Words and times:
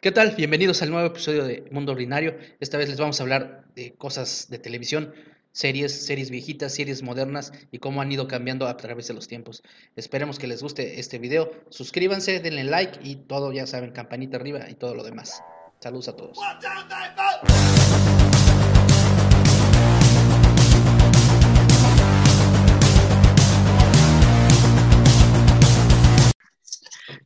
¿Qué 0.00 0.12
tal? 0.12 0.36
Bienvenidos 0.36 0.80
al 0.80 0.92
nuevo 0.92 1.08
episodio 1.08 1.44
de 1.44 1.66
Mundo 1.72 1.90
Ordinario. 1.90 2.38
Esta 2.60 2.78
vez 2.78 2.88
les 2.88 3.00
vamos 3.00 3.18
a 3.18 3.24
hablar 3.24 3.64
de 3.74 3.96
cosas 3.96 4.46
de 4.48 4.60
televisión, 4.60 5.12
series, 5.50 6.06
series 6.06 6.30
viejitas, 6.30 6.72
series 6.72 7.02
modernas 7.02 7.52
y 7.72 7.80
cómo 7.80 8.00
han 8.00 8.12
ido 8.12 8.28
cambiando 8.28 8.68
a 8.68 8.76
través 8.76 9.08
de 9.08 9.14
los 9.14 9.26
tiempos. 9.26 9.64
Esperemos 9.96 10.38
que 10.38 10.46
les 10.46 10.62
guste 10.62 11.00
este 11.00 11.18
video. 11.18 11.50
Suscríbanse, 11.70 12.38
denle 12.38 12.62
like 12.62 13.00
y 13.02 13.16
todo, 13.16 13.52
ya 13.52 13.66
saben, 13.66 13.90
campanita 13.90 14.36
arriba 14.36 14.70
y 14.70 14.74
todo 14.74 14.94
lo 14.94 15.02
demás. 15.02 15.42
Saludos 15.80 16.06
a 16.06 16.14
todos. 16.14 16.38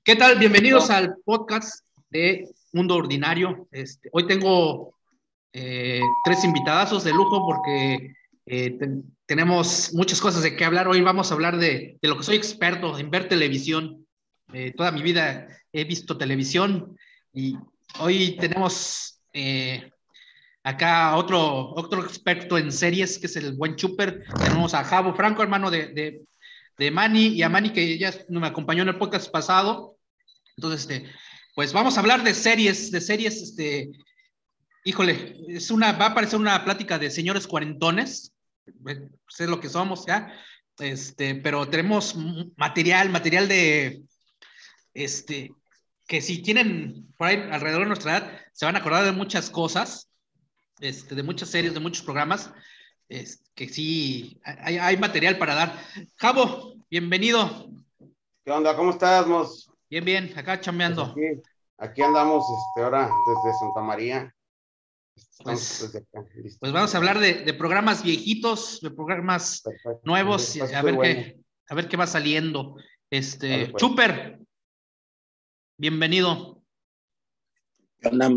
¿Qué 0.03 0.17
tal? 0.17 0.39
Bienvenidos 0.39 0.89
al 0.89 1.17
podcast 1.27 1.85
de 2.09 2.49
Mundo 2.73 2.97
Ordinario. 2.97 3.69
Este, 3.71 4.09
hoy 4.13 4.27
tengo 4.27 4.95
eh, 5.53 6.01
tres 6.25 6.45
invitadazos 6.45 7.05
de 7.05 7.13
lujo 7.13 7.45
porque 7.45 8.15
eh, 8.47 8.79
tenemos 9.27 9.93
muchas 9.93 10.21
cosas 10.21 10.43
de 10.43 10.57
qué 10.57 10.65
hablar. 10.65 10.89
Hoy 10.89 11.03
vamos 11.03 11.31
a 11.31 11.35
hablar 11.35 11.59
de, 11.59 11.99
de 12.01 12.09
lo 12.09 12.17
que 12.17 12.25
soy 12.25 12.37
experto 12.37 12.99
en 12.99 13.11
ver 13.11 13.29
televisión. 13.29 14.07
Eh, 14.53 14.73
toda 14.77 14.91
mi 14.91 15.03
vida 15.03 15.49
he 15.73 15.85
visto 15.85 16.17
televisión 16.17 16.97
y 17.33 17.57
hoy 18.01 18.37
tenemos 18.37 19.21
acá 20.63 21.17
otro, 21.17 21.71
otro 21.75 22.05
experto 22.05 22.59
en 22.59 22.71
series 22.71 23.19
que 23.19 23.27
es 23.27 23.37
el 23.37 23.53
buen 23.57 23.77
Chuper. 23.77 24.25
Tenemos 24.43 24.75
a 24.75 24.85
Javo 24.85 25.15
Franco, 25.15 25.43
hermano 25.43 25.71
de, 25.71 25.89
de, 25.89 26.23
de 26.79 26.91
Manny 26.91 27.29
y 27.29 27.43
a 27.43 27.49
Manny 27.49 27.71
que 27.71 27.99
ya 27.99 28.13
me 28.29 28.47
acompañó 28.47 28.83
en 28.83 28.89
el 28.89 28.99
podcast 28.99 29.31
pasado. 29.31 29.97
Entonces, 30.57 30.83
este, 30.83 31.11
pues 31.55 31.73
vamos 31.73 31.97
a 31.97 32.01
hablar 32.01 32.23
de 32.23 32.35
series, 32.35 32.91
de 32.91 33.01
series, 33.01 33.43
este, 33.43 33.91
híjole, 34.85 35.37
es 35.49 35.71
una, 35.71 35.93
va 35.93 36.07
a 36.07 36.15
parecer 36.15 36.39
una 36.39 36.65
plática 36.65 36.99
de 36.99 37.11
señores 37.11 37.47
cuarentones, 37.47 38.33
pues 38.83 39.01
es 39.39 39.49
lo 39.49 39.61
que 39.61 39.69
somos 39.69 40.07
ya, 40.07 40.33
este, 40.79 41.35
pero 41.37 41.69
tenemos 41.69 42.17
material, 42.57 43.11
material 43.11 43.49
de, 43.49 44.03
este, 44.95 45.53
que 46.07 46.21
si 46.21 46.43
tienen 46.43 47.13
por 47.17 47.29
ahí 47.29 47.37
alrededor 47.51 47.83
de 47.83 47.89
nuestra 47.89 48.17
edad, 48.17 48.41
se 48.53 48.65
van 48.65 48.77
a 48.77 48.79
acordar 48.79 49.05
de 49.05 49.13
muchas 49.13 49.51
cosas, 49.51 50.09
este, 50.81 51.15
de 51.15 51.23
muchas 51.23 51.51
series, 51.51 51.75
de 51.75 51.81
muchos 51.81 52.03
programas, 52.03 52.51
es, 53.09 53.43
que 53.55 53.69
sí, 53.69 54.41
hay, 54.43 54.79
hay 54.79 54.97
material 54.97 55.37
para 55.37 55.55
dar. 55.55 55.85
Javo, 56.17 56.77
bienvenido. 56.91 57.69
¿Qué 58.43 58.51
onda? 58.51 58.75
¿Cómo 58.75 58.91
estás, 58.91 59.27
Mos? 59.27 59.72
Bien, 59.93 60.07
bien, 60.07 60.33
acá 60.39 60.59
chambeando. 60.59 61.13
Pues 61.13 61.37
aquí, 61.37 61.43
aquí, 61.77 62.03
andamos 62.03 62.47
este, 62.51 62.83
ahora 62.83 63.11
desde 63.27 63.59
Santa 63.59 63.83
María. 63.83 64.35
Pues, 65.45 65.95
acá, 65.95 66.27
pues, 66.59 66.73
vamos 66.73 66.95
a 66.95 66.97
hablar 66.97 67.19
de, 67.19 67.45
de, 67.45 67.53
programas 67.53 68.03
viejitos, 68.03 68.81
de 68.81 68.91
programas 68.91 69.61
Perfecto. 69.61 70.01
nuevos, 70.05 70.59
a 70.59 70.81
ver, 70.81 70.95
bueno. 70.95 71.03
qué, 71.03 71.41
a 71.69 71.75
ver 71.75 71.89
qué 71.89 71.99
va 71.99 72.07
saliendo. 72.07 72.77
Este, 73.11 73.51
vale, 73.51 73.69
pues. 73.69 73.83
Chuper, 73.83 74.41
bienvenido. 75.77 76.65
¿Qué 77.99 78.09
onda, 78.09 78.31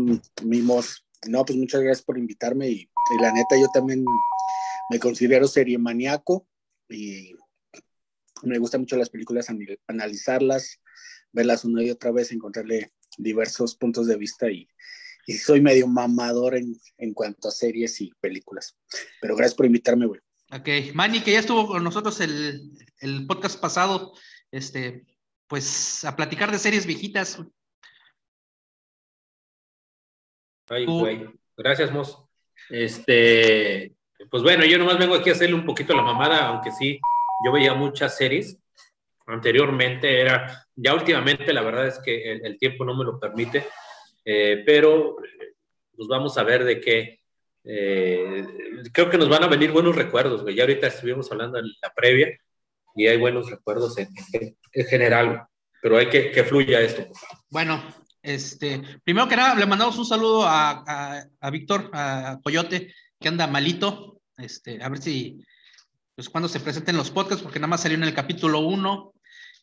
mimos? 0.44 1.06
No, 1.26 1.42
pues 1.46 1.58
muchas 1.58 1.80
gracias 1.80 2.04
por 2.04 2.18
invitarme 2.18 2.68
y, 2.68 2.82
y 2.82 3.22
la 3.22 3.32
neta 3.32 3.56
yo 3.56 3.68
también 3.68 4.04
me 4.90 4.98
considero 4.98 5.48
serie 5.48 5.78
maníaco 5.78 6.46
y 6.90 7.34
me 8.42 8.58
gustan 8.58 8.82
mucho 8.82 8.98
las 8.98 9.08
películas, 9.08 9.48
analizarlas, 9.86 10.82
verlas 11.36 11.64
una 11.64 11.84
y 11.84 11.90
otra 11.90 12.10
vez, 12.10 12.32
encontrarle 12.32 12.92
diversos 13.18 13.76
puntos 13.76 14.06
de 14.06 14.16
vista 14.16 14.50
y, 14.50 14.66
y 15.26 15.34
soy 15.34 15.60
medio 15.60 15.86
mamador 15.86 16.56
en, 16.56 16.74
en, 16.98 17.12
cuanto 17.12 17.48
a 17.48 17.52
series 17.52 18.00
y 18.00 18.10
películas. 18.20 18.76
Pero 19.20 19.36
gracias 19.36 19.54
por 19.54 19.66
invitarme, 19.66 20.06
güey. 20.06 20.20
Ok, 20.52 20.94
Manny, 20.94 21.20
que 21.20 21.32
ya 21.32 21.40
estuvo 21.40 21.66
con 21.66 21.84
nosotros 21.84 22.20
el, 22.20 22.72
el 23.00 23.26
podcast 23.26 23.60
pasado, 23.60 24.14
este, 24.50 25.04
pues 25.46 26.04
a 26.04 26.16
platicar 26.16 26.50
de 26.50 26.58
series 26.58 26.86
viejitas. 26.86 27.38
Ay, 30.68 30.86
güey. 30.86 31.28
Gracias, 31.56 31.92
Mos. 31.92 32.24
Este, 32.70 33.94
pues 34.30 34.42
bueno, 34.42 34.64
yo 34.64 34.78
nomás 34.78 34.98
vengo 34.98 35.14
aquí 35.14 35.30
a 35.30 35.32
hacerle 35.32 35.54
un 35.54 35.66
poquito 35.66 35.94
la 35.94 36.02
mamada, 36.02 36.48
aunque 36.48 36.72
sí, 36.72 36.98
yo 37.44 37.52
veía 37.52 37.74
muchas 37.74 38.16
series 38.16 38.58
anteriormente 39.26 40.20
era, 40.20 40.66
ya 40.74 40.94
últimamente 40.94 41.52
la 41.52 41.62
verdad 41.62 41.88
es 41.88 41.98
que 41.98 42.32
el, 42.32 42.58
tiempo 42.58 42.84
no 42.84 42.96
me 42.96 43.04
lo 43.04 43.18
permite, 43.18 43.66
eh, 44.24 44.62
pero 44.64 45.16
pues 45.96 46.08
vamos 46.08 46.36
a 46.38 46.42
ver 46.42 46.64
de 46.64 46.80
qué, 46.80 47.20
eh, 47.64 48.44
creo 48.92 49.10
que 49.10 49.18
nos 49.18 49.28
van 49.28 49.44
a 49.44 49.48
venir 49.48 49.72
buenos 49.72 49.96
recuerdos, 49.96 50.42
güey. 50.42 50.54
ya 50.54 50.62
ahorita 50.62 50.86
estuvimos 50.86 51.30
hablando 51.32 51.58
en 51.58 51.66
la 51.82 51.92
previa 51.94 52.38
y 52.94 53.06
hay 53.06 53.16
buenos 53.16 53.50
recuerdos 53.50 53.96
en 53.98 54.08
general, 54.86 55.46
pero 55.82 55.98
hay 55.98 56.08
que 56.08 56.30
que 56.30 56.44
fluya 56.44 56.80
esto. 56.80 57.06
Bueno, 57.50 57.82
este, 58.22 58.82
primero 59.04 59.28
que 59.28 59.36
nada, 59.36 59.54
le 59.54 59.66
mandamos 59.66 59.98
un 59.98 60.06
saludo 60.06 60.44
a, 60.44 60.82
a, 60.86 61.24
a 61.40 61.50
Víctor, 61.50 61.90
a 61.92 62.40
Coyote, 62.42 62.92
que 63.20 63.28
anda 63.28 63.46
malito, 63.46 64.20
este, 64.36 64.82
a 64.82 64.88
ver 64.88 64.98
si, 64.98 65.44
pues 66.14 66.28
cuando 66.28 66.48
se 66.48 66.60
presenten 66.60 66.96
los 66.96 67.10
podcasts, 67.10 67.42
porque 67.42 67.58
nada 67.58 67.68
más 67.68 67.82
salió 67.82 67.96
en 67.96 68.04
el 68.04 68.14
capítulo 68.14 68.60
1, 68.60 69.12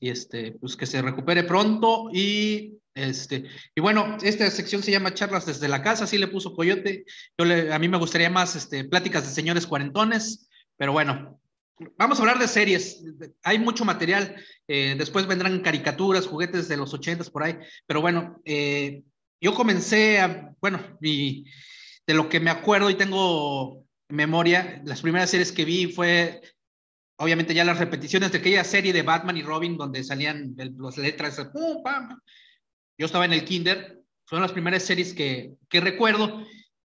y 0.04 0.10
este, 0.10 0.52
pues 0.60 0.76
que 0.76 0.86
se 0.86 1.02
recupere 1.02 1.46
pronto 1.46 2.10
y 2.12 2.74
este, 2.94 3.46
y 3.74 3.80
bueno, 3.80 4.18
esta 4.22 4.52
sección 4.52 4.84
se 4.84 4.92
llama 4.92 5.14
charlas 5.14 5.46
desde 5.46 5.70
la 5.70 5.82
casa, 5.82 6.04
así 6.04 6.18
le 6.18 6.28
puso 6.28 6.54
Coyote. 6.54 7.06
Yo 7.38 7.46
le, 7.46 7.74
a 7.74 7.80
mí 7.80 7.88
me 7.88 7.98
gustaría 7.98 8.30
más 8.30 8.58
este, 8.58 8.84
pláticas 8.84 9.26
de 9.26 9.34
señores 9.34 9.66
cuarentones, 9.66 10.50
pero 10.76 10.92
bueno, 10.92 11.40
vamos 11.98 12.20
a 12.20 12.22
hablar 12.22 12.38
de 12.38 12.50
series. 12.50 13.02
Hay 13.44 13.60
mucho 13.60 13.86
material. 13.86 14.36
Eh, 14.68 14.96
después 14.98 15.26
vendrán 15.26 15.62
caricaturas, 15.62 16.28
juguetes 16.28 16.68
de 16.68 16.76
los 16.76 16.94
ochentas 16.94 17.30
por 17.30 17.44
ahí, 17.44 17.58
pero 17.88 18.02
bueno, 18.02 18.42
eh, 18.44 19.04
yo 19.40 19.54
comencé 19.54 20.20
bueno, 20.60 20.82
mi, 21.00 21.46
de 22.06 22.14
lo 22.14 22.28
que 22.28 22.42
me 22.42 22.52
acuerdo 22.52 22.90
y 22.90 22.96
tengo 22.96 23.86
memoria, 24.10 24.82
las 24.84 25.02
primeras 25.02 25.30
series 25.30 25.54
que 25.54 25.64
vi 25.64 25.88
fue 25.88 26.42
obviamente 27.24 27.54
ya 27.54 27.64
las 27.64 27.80
repeticiones 27.80 28.32
de 28.32 28.38
aquella 28.40 28.64
serie 28.64 28.94
de 28.94 29.02
Batman 29.02 29.38
y 29.38 29.42
Robin 29.44 29.78
donde 29.78 30.04
salían 30.04 30.56
las 30.58 30.98
letras, 30.98 31.40
¡pum, 31.52 31.82
pam! 31.84 32.20
yo 32.98 33.06
estaba 33.06 33.26
en 33.26 33.34
el 33.34 33.46
kinder, 33.46 34.02
son 34.30 34.42
las 34.42 34.52
primeras 34.52 34.84
series 34.84 35.14
que, 35.14 35.54
que 35.70 35.82
recuerdo 35.82 36.46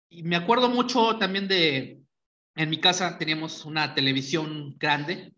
y 0.09 0.23
me 0.23 0.37
acuerdo 0.37 0.69
mucho 0.69 1.19
también 1.19 1.49
de, 1.49 2.01
en 2.55 2.71
mi 2.71 2.81
casa 2.81 3.19
teníamos 3.19 3.65
una 3.65 3.95
televisión 3.95 4.77
grande, 4.79 5.33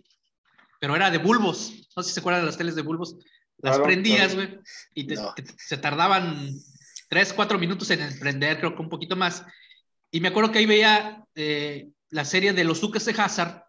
pero 0.81 0.94
era 0.94 1.10
de 1.10 1.19
bulbos, 1.19 1.88
no 1.97 2.03
sé 2.03 2.10
si 2.10 2.15
se 2.15 2.20
acuerdan 2.20 2.42
de 2.42 2.47
las 2.47 2.59
teles 2.59 2.75
de 2.75 2.82
bulbos, 2.82 3.16
las 3.59 3.76
claro, 3.76 3.84
prendías, 3.84 4.34
güey, 4.34 4.47
claro. 4.48 4.62
y 4.94 5.06
te, 5.06 5.15
no. 5.15 5.34
te, 5.34 5.44
se 5.56 5.78
tardaban 5.78 6.53
tres, 7.09 7.32
cuatro 7.32 7.59
minutos 7.59 7.91
en 7.91 8.19
prender, 8.19 8.59
creo 8.59 8.75
que 8.75 8.82
un 8.82 8.88
poquito 8.88 9.16
más. 9.16 9.44
Y 10.10 10.20
me 10.20 10.28
acuerdo 10.28 10.53
que 10.53 10.59
ahí 10.59 10.66
veía 10.66 11.25
eh, 11.34 11.88
la 12.10 12.25
serie 12.25 12.53
de 12.53 12.65
los 12.65 12.80
Duques 12.80 13.04
de 13.04 13.12
Hazard, 13.12 13.65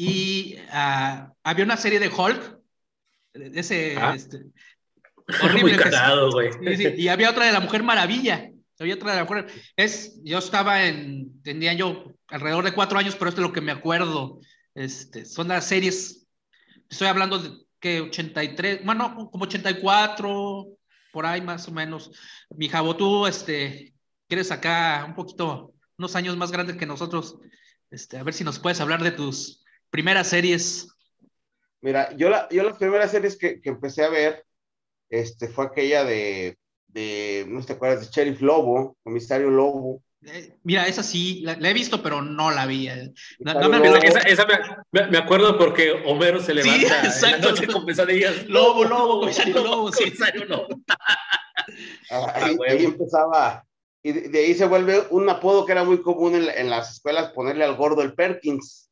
y 0.00 0.54
uh, 0.72 1.28
había 1.42 1.64
una 1.64 1.76
serie 1.76 1.98
de 1.98 2.08
Hulk, 2.08 2.60
ese, 3.34 3.96
ah. 3.98 4.14
este, 4.14 4.44
horrible. 5.42 5.76
Güey. 6.30 6.52
Sí, 6.52 6.76
sí. 6.76 6.94
Y 6.96 7.08
había 7.08 7.30
otra 7.30 7.46
de 7.46 7.52
la 7.52 7.58
Mujer 7.58 7.82
Maravilla. 7.82 8.48
Había 8.78 8.94
otra 8.94 9.10
de 9.10 9.16
la 9.16 9.24
Mujer. 9.24 9.48
Es, 9.74 10.20
yo 10.22 10.38
estaba 10.38 10.84
en, 10.84 11.42
tenía 11.42 11.72
yo 11.72 12.12
alrededor 12.28 12.64
de 12.64 12.74
cuatro 12.74 12.96
años, 12.96 13.16
pero 13.16 13.30
esto 13.30 13.40
es 13.40 13.48
lo 13.48 13.52
que 13.52 13.60
me 13.60 13.72
acuerdo. 13.72 14.38
Este, 14.72 15.24
son 15.24 15.48
las 15.48 15.66
series, 15.66 16.28
estoy 16.88 17.08
hablando 17.08 17.40
de 17.40 17.50
que 17.80 18.00
83, 18.02 18.84
bueno, 18.84 19.28
como 19.32 19.46
84, 19.46 20.64
por 21.12 21.26
ahí 21.26 21.40
más 21.40 21.66
o 21.66 21.72
menos. 21.72 22.12
Mi 22.50 22.68
Jabo, 22.68 22.94
tú, 22.94 23.26
este, 23.26 23.94
quieres 24.28 24.52
acá 24.52 25.04
un 25.08 25.16
poquito, 25.16 25.74
unos 25.96 26.14
años 26.14 26.36
más 26.36 26.52
grandes 26.52 26.76
que 26.76 26.86
nosotros, 26.86 27.36
este, 27.90 28.16
a 28.16 28.22
ver 28.22 28.32
si 28.32 28.44
nos 28.44 28.60
puedes 28.60 28.80
hablar 28.80 29.02
de 29.02 29.10
tus 29.10 29.64
primeras 29.90 30.28
series? 30.28 30.88
Mira, 31.80 32.14
yo, 32.16 32.28
la, 32.28 32.48
yo 32.50 32.62
las 32.64 32.76
primeras 32.76 33.10
series 33.10 33.36
que, 33.36 33.60
que, 33.60 33.68
empecé 33.68 34.04
a 34.04 34.08
ver 34.08 34.44
este, 35.08 35.48
fue 35.48 35.66
aquella 35.66 36.04
de, 36.04 36.58
de, 36.88 37.46
no 37.48 37.64
te 37.64 37.74
acuerdas, 37.74 38.00
de 38.00 38.12
Sheriff 38.12 38.40
Lobo, 38.40 38.96
Comisario 39.02 39.50
Lobo. 39.50 40.02
Eh, 40.26 40.56
mira, 40.64 40.86
esa 40.88 41.04
sí, 41.04 41.42
la, 41.44 41.56
la, 41.56 41.70
he 41.70 41.72
visto, 41.72 42.02
pero 42.02 42.20
no 42.20 42.50
la 42.50 42.66
vi. 42.66 42.88
No, 43.38 43.54
no 43.54 43.68
me, 43.68 43.88
esa, 44.04 44.18
esa 44.20 44.46
me, 44.90 45.06
me, 45.06 45.18
acuerdo 45.18 45.56
porque 45.56 45.92
Homero 46.06 46.40
se 46.42 46.54
levanta 46.54 47.12
sí, 47.12 47.24
en 47.26 47.30
la 47.32 47.38
noche 47.38 47.68
con 47.68 47.86
pesadillas. 47.86 48.48
Lobo, 48.48 48.84
lobo, 48.84 49.20
comisario 49.20 49.62
lobo. 49.62 49.90
Comisario 49.92 50.44
lobo. 50.44 50.68
Ah, 52.10 52.32
ahí, 52.34 52.56
ahí, 52.66 52.84
empezaba, 52.86 53.62
y 54.02 54.12
de, 54.12 54.28
de, 54.30 54.38
ahí 54.38 54.54
se 54.54 54.64
vuelve 54.64 55.02
un 55.10 55.28
apodo 55.28 55.66
que 55.66 55.72
era 55.72 55.84
muy 55.84 56.00
común 56.00 56.34
en, 56.34 56.48
en 56.48 56.70
las 56.70 56.92
escuelas, 56.92 57.32
ponerle 57.32 57.62
al 57.62 57.76
gordo 57.76 58.00
el 58.00 58.14
Perkins 58.14 58.87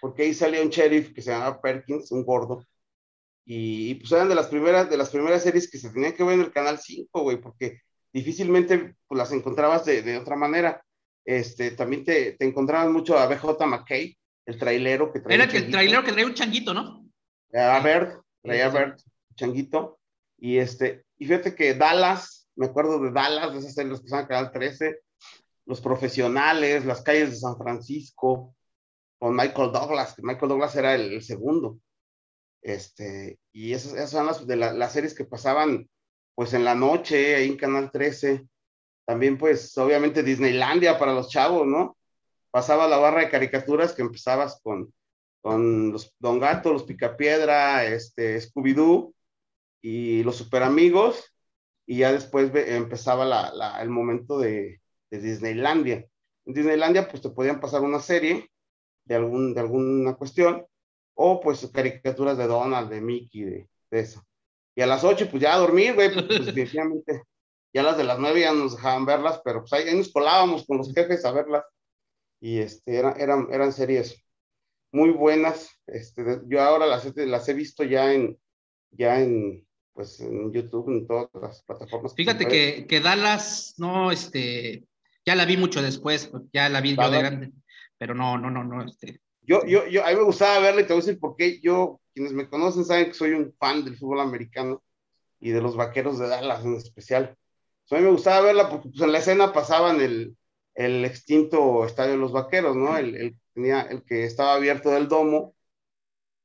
porque 0.00 0.22
ahí 0.22 0.34
salía 0.34 0.62
un 0.62 0.70
sheriff 0.70 1.12
que 1.12 1.22
se 1.22 1.30
llamaba 1.30 1.60
Perkins, 1.60 2.10
un 2.12 2.24
gordo, 2.24 2.64
y, 3.52 3.96
pues 3.96 4.12
eran 4.12 4.28
de 4.28 4.36
las 4.36 4.46
primeras, 4.46 4.88
de 4.88 4.96
las 4.96 5.10
primeras 5.10 5.42
series 5.42 5.68
que 5.68 5.78
se 5.78 5.90
tenían 5.90 6.12
que 6.12 6.22
ver 6.22 6.34
en 6.34 6.42
el 6.42 6.52
Canal 6.52 6.78
5, 6.78 7.20
güey, 7.20 7.40
porque 7.40 7.80
difícilmente 8.12 8.94
pues, 9.08 9.18
las 9.18 9.32
encontrabas 9.32 9.84
de, 9.84 10.02
de 10.02 10.18
otra 10.18 10.36
manera. 10.36 10.80
Este, 11.24 11.72
también 11.72 12.04
te, 12.04 12.32
te 12.32 12.44
encontrabas 12.44 12.90
mucho 12.90 13.18
a 13.18 13.26
BJ 13.26 13.66
McKay, 13.66 14.16
el 14.46 14.58
trailero 14.58 15.12
que 15.12 15.20
traía. 15.20 15.44
Era 15.44 15.52
el 15.52 15.70
trailero 15.70 16.04
que 16.04 16.12
traía 16.12 16.26
un 16.26 16.34
changuito, 16.34 16.72
¿no? 16.72 17.04
A 17.52 17.80
Bert, 17.80 18.22
traía 18.42 18.66
a 18.66 18.70
Bert, 18.70 19.00
changuito. 19.34 19.98
Y 20.38 20.58
este, 20.58 21.04
y 21.18 21.26
fíjate 21.26 21.54
que 21.54 21.74
Dallas, 21.74 22.48
me 22.54 22.66
acuerdo 22.66 23.00
de 23.00 23.10
Dallas, 23.10 23.52
de 23.52 23.58
esas 23.58 23.74
series 23.74 23.98
que 23.98 24.06
estaban 24.06 24.26
en 24.26 24.28
Canal 24.28 24.52
13, 24.52 25.00
Los 25.66 25.80
Profesionales, 25.80 26.84
Las 26.84 27.02
Calles 27.02 27.30
de 27.30 27.36
San 27.36 27.56
Francisco, 27.58 28.54
con 29.20 29.36
Michael 29.36 29.70
Douglas, 29.70 30.14
que 30.14 30.22
Michael 30.22 30.48
Douglas 30.48 30.74
era 30.76 30.94
el, 30.94 31.22
segundo. 31.22 31.78
Este, 32.62 33.38
y 33.52 33.74
esas, 33.74 33.92
esas 33.92 34.10
son 34.10 34.26
las, 34.26 34.46
de 34.46 34.56
las 34.56 34.92
series 34.92 35.14
que 35.14 35.26
pasaban 35.26 35.88
pues 36.34 36.54
en 36.54 36.64
la 36.64 36.74
noche 36.74 37.36
ahí 37.36 37.48
en 37.48 37.58
Canal 37.58 37.90
13. 37.90 38.46
También 39.04 39.36
pues 39.36 39.76
obviamente 39.76 40.22
Disneylandia 40.22 40.98
para 40.98 41.12
los 41.12 41.28
chavos, 41.28 41.66
¿no? 41.66 41.98
Pasaba 42.50 42.88
la 42.88 42.96
barra 42.96 43.20
de 43.20 43.28
caricaturas 43.28 43.92
que 43.92 44.02
empezabas 44.02 44.58
con, 44.62 44.92
con 45.42 45.92
los 45.92 46.14
Don 46.18 46.40
Gato, 46.40 46.72
los 46.72 46.84
Picapiedra, 46.84 47.84
este, 47.84 48.40
Scooby-Doo 48.40 49.14
y 49.82 50.22
los 50.22 50.36
Super 50.36 50.62
Amigos, 50.62 51.34
y 51.86 51.98
ya 51.98 52.12
después 52.12 52.50
empezaba 52.54 53.26
la, 53.26 53.82
el 53.82 53.90
momento 53.90 54.38
de, 54.38 54.80
de 55.10 55.18
Disneylandia. 55.18 56.06
En 56.46 56.54
Disneylandia 56.54 57.06
pues 57.06 57.22
te 57.22 57.28
podían 57.28 57.60
pasar 57.60 57.82
una 57.82 58.00
serie 58.00 58.49
de, 59.10 59.16
algún, 59.16 59.52
de 59.52 59.60
alguna 59.60 60.14
cuestión, 60.14 60.64
o 61.14 61.40
pues 61.40 61.68
caricaturas 61.74 62.38
de 62.38 62.46
Donald, 62.46 62.88
de 62.88 63.00
Mickey, 63.00 63.42
de, 63.42 63.68
eso. 63.90 64.24
Y 64.76 64.82
a 64.82 64.86
las 64.86 65.02
8, 65.02 65.26
pues 65.28 65.42
ya 65.42 65.54
a 65.54 65.58
dormir, 65.58 65.94
güey, 65.94 66.12
pues, 66.12 66.26
pues 66.26 66.46
definitivamente, 66.46 67.24
ya 67.74 67.82
las 67.82 67.96
de 67.96 68.04
las 68.04 68.20
9 68.20 68.40
ya 68.40 68.52
nos 68.52 68.76
dejaban 68.76 69.04
verlas, 69.04 69.40
pero 69.44 69.60
pues 69.62 69.72
ahí, 69.72 69.92
nos 69.96 70.12
colábamos 70.12 70.64
con 70.64 70.78
los 70.78 70.94
jefes 70.94 71.24
a 71.24 71.32
verlas. 71.32 71.64
Y 72.40 72.58
este, 72.58 72.96
eran, 72.96 73.20
eran, 73.20 73.48
eran 73.50 73.72
series 73.72 74.24
muy 74.92 75.10
buenas. 75.10 75.68
Este, 75.88 76.42
yo 76.46 76.62
ahora 76.62 76.86
las, 76.86 77.12
las 77.16 77.48
he 77.48 77.52
visto 77.52 77.82
ya 77.82 78.14
en, 78.14 78.38
ya 78.92 79.20
en, 79.20 79.66
pues 79.92 80.20
en 80.20 80.52
YouTube, 80.52 80.88
en 80.88 81.06
todas 81.08 81.28
las 81.34 81.64
plataformas. 81.64 82.14
Fíjate 82.14 82.46
que, 82.46 82.86
que, 82.88 83.00
Dallas, 83.00 83.74
no, 83.76 84.12
este, 84.12 84.84
ya 85.26 85.34
la 85.34 85.44
vi 85.46 85.56
mucho 85.56 85.82
después, 85.82 86.30
ya 86.52 86.68
la 86.68 86.80
vi 86.80 86.94
yo 86.94 87.10
de 87.10 87.18
grande 87.18 87.52
pero 88.00 88.14
no, 88.14 88.38
no, 88.38 88.50
no, 88.50 88.64
no, 88.64 88.82
este. 88.82 89.20
Yo, 89.42 89.62
yo, 89.66 89.86
yo, 89.86 90.02
a 90.06 90.08
mí 90.08 90.16
me 90.16 90.22
gustaba 90.22 90.58
verla 90.58 90.80
y 90.80 90.84
te 90.84 90.94
voy 90.94 91.02
a 91.02 91.04
decir 91.04 91.20
por 91.20 91.36
qué. 91.36 91.60
Yo, 91.60 92.00
quienes 92.14 92.32
me 92.32 92.48
conocen 92.48 92.86
saben 92.86 93.08
que 93.08 93.14
soy 93.14 93.32
un 93.32 93.54
fan 93.58 93.84
del 93.84 93.98
fútbol 93.98 94.20
americano 94.20 94.82
y 95.38 95.50
de 95.50 95.60
los 95.60 95.76
vaqueros 95.76 96.18
de 96.18 96.26
Dallas 96.26 96.64
en 96.64 96.76
especial. 96.76 97.36
a 97.90 97.94
mí 97.96 98.00
me 98.00 98.10
gustaba 98.10 98.40
verla 98.40 98.70
porque 98.70 98.88
pues, 98.88 99.02
en 99.02 99.12
la 99.12 99.18
escena 99.18 99.52
pasaban 99.52 100.00
el, 100.00 100.34
el 100.74 101.04
extinto 101.04 101.84
estadio 101.84 102.12
de 102.12 102.16
los 102.16 102.32
vaqueros, 102.32 102.74
¿no? 102.74 102.96
El, 102.96 103.14
el, 103.14 103.36
tenía, 103.52 103.82
el 103.82 104.02
que 104.02 104.24
estaba 104.24 104.54
abierto 104.54 104.90
del 104.90 105.06
domo 105.06 105.54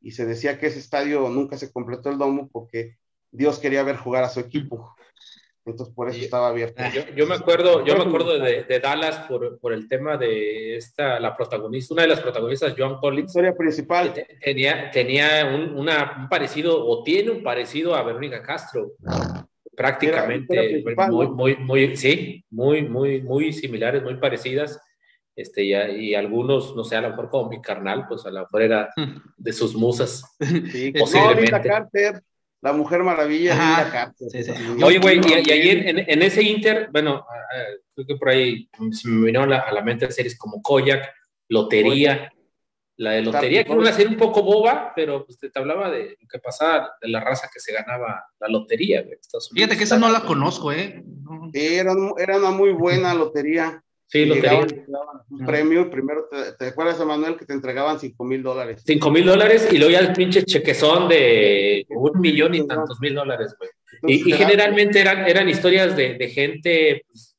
y 0.02 0.12
se 0.12 0.26
decía 0.26 0.60
que 0.60 0.68
ese 0.68 0.80
estadio 0.80 1.30
nunca 1.30 1.58
se 1.58 1.72
completó 1.72 2.10
el 2.10 2.18
domo 2.18 2.50
porque 2.50 2.98
Dios 3.32 3.60
quería 3.60 3.84
ver 3.84 3.96
jugar 3.96 4.26
a 4.26 4.30
su 4.30 4.42
equipo 4.42 4.94
entonces 5.66 5.96
por 5.96 6.10
eso 6.10 6.20
estaba 6.20 6.50
abierto. 6.50 6.84
Yo, 7.16 7.26
me 7.26 7.36
acuerdo, 7.36 7.84
yo 7.84 7.98
me 7.98 8.04
acuerdo 8.04 8.38
de, 8.38 8.80
Dallas 8.80 9.20
por, 9.28 9.60
por, 9.60 9.74
el 9.74 9.88
tema 9.88 10.16
de 10.16 10.78
esta, 10.78 11.20
la 11.20 11.36
protagonista, 11.36 11.96
una 11.96 12.04
de 12.04 12.10
las 12.10 12.20
protagonistas, 12.20 12.76
John 12.78 13.00
Collins. 13.00 13.32
Historia 13.32 13.56
principal. 13.56 14.14
Tenía, 14.42 14.92
tenía 14.92 15.46
un, 15.46 15.76
una, 15.76 16.28
parecido, 16.30 16.86
o 16.86 17.04
tiene 17.04 17.32
un 17.32 17.44
parecido 17.44 17.96
a 17.96 18.04
Verónica 18.04 18.44
Castro. 18.44 18.92
Prácticamente, 19.76 20.84
muy, 21.10 21.28
muy, 21.28 21.56
muy, 21.58 21.98
sí, 21.98 22.46
muy, 22.52 22.84
muy, 22.88 23.22
muy 23.22 23.52
similares, 23.52 24.04
muy 24.04 24.18
parecidas. 24.18 24.80
Este, 25.36 25.64
y, 25.64 25.74
y, 25.74 26.16
algunos, 26.16 26.76
no 26.76 26.84
sé, 26.84 26.96
a 26.96 27.02
lo 27.02 27.10
mejor 27.10 27.30
como 27.30 27.50
mi 27.50 27.60
carnal, 27.60 28.06
pues 28.08 28.26
a 28.26 28.30
lo 28.30 28.42
mejor 28.42 28.62
era 28.62 28.90
hmm. 28.96 29.34
de 29.36 29.52
sus 29.52 29.76
musas. 29.76 30.24
Sí, 30.72 30.92
posiblemente. 30.98 31.68
Carter 31.68 32.22
la 32.66 32.74
Mujer 32.74 33.04
Maravilla. 33.04 33.94
Oye, 34.84 34.98
güey, 34.98 35.22
y, 35.24 35.52
ahí 35.52 35.84
en, 35.86 36.22
ese 36.24 36.42
Inter, 36.42 36.90
bueno, 36.92 37.24
creo 37.94 38.08
que 38.08 38.16
por 38.16 38.30
ahí 38.30 38.68
se 38.92 39.08
me 39.08 39.28
vino 39.28 39.44
a 39.44 39.46
la, 39.46 39.82
mente 39.84 40.10
series 40.10 40.36
como 40.36 40.64
Koyak, 40.64 41.14
Lotería. 41.48 42.32
La 42.98 43.12
de 43.12 43.22
Lotería, 43.22 43.64
que 43.64 43.72
era 43.72 43.80
una 43.80 43.92
serie 43.92 44.08
un 44.08 44.18
poco 44.18 44.42
boba, 44.42 44.94
pero 44.96 45.26
pues, 45.26 45.38
te, 45.38 45.52
hablaba 45.54 45.92
de 45.92 46.18
lo 46.20 46.28
que 46.28 46.40
pasaba, 46.40 46.96
de 47.00 47.10
la 47.10 47.20
raza 47.20 47.50
que 47.54 47.60
se 47.60 47.72
ganaba 47.72 48.26
la 48.40 48.48
lotería. 48.48 49.04
Güey, 49.04 49.20
Fíjate 49.54 49.78
que 49.78 49.84
esa 49.84 50.00
no 50.00 50.10
la 50.10 50.22
conozco, 50.22 50.72
¿eh? 50.72 51.04
Era, 51.54 51.94
era 52.18 52.38
una 52.38 52.50
muy 52.50 52.72
buena 52.72 53.14
lotería. 53.14 53.84
Sí, 54.08 54.26
lo 54.26 54.36
llegaban, 54.36 54.68
un 55.30 55.46
premio, 55.46 55.90
primero, 55.90 56.28
te, 56.60 56.68
acuerdas, 56.68 57.04
Manuel, 57.04 57.38
que 57.38 57.46
te 57.46 57.54
entregaban 57.54 58.00
5 58.00 58.24
mil 58.24 58.44
dólares? 58.44 58.84
5 58.86 59.12
mil 59.12 59.26
dólares 59.26 59.68
y 59.72 59.78
luego 59.78 59.92
ya 59.92 60.00
el 60.00 60.14
pinche 60.14 60.44
chequezón 60.44 61.10
de 61.10 61.86
un 61.90 62.20
millón 62.20 62.54
y 62.54 62.68
tantos 62.68 63.00
mil 63.00 63.16
dólares, 63.16 63.56
güey. 63.58 63.70
Y, 64.08 64.32
generalmente 64.32 65.00
eran, 65.00 65.28
eran 65.28 65.50
historias 65.50 65.96
de, 65.96 66.14
de 66.16 66.30
gente 66.30 67.06
pues, 67.08 67.36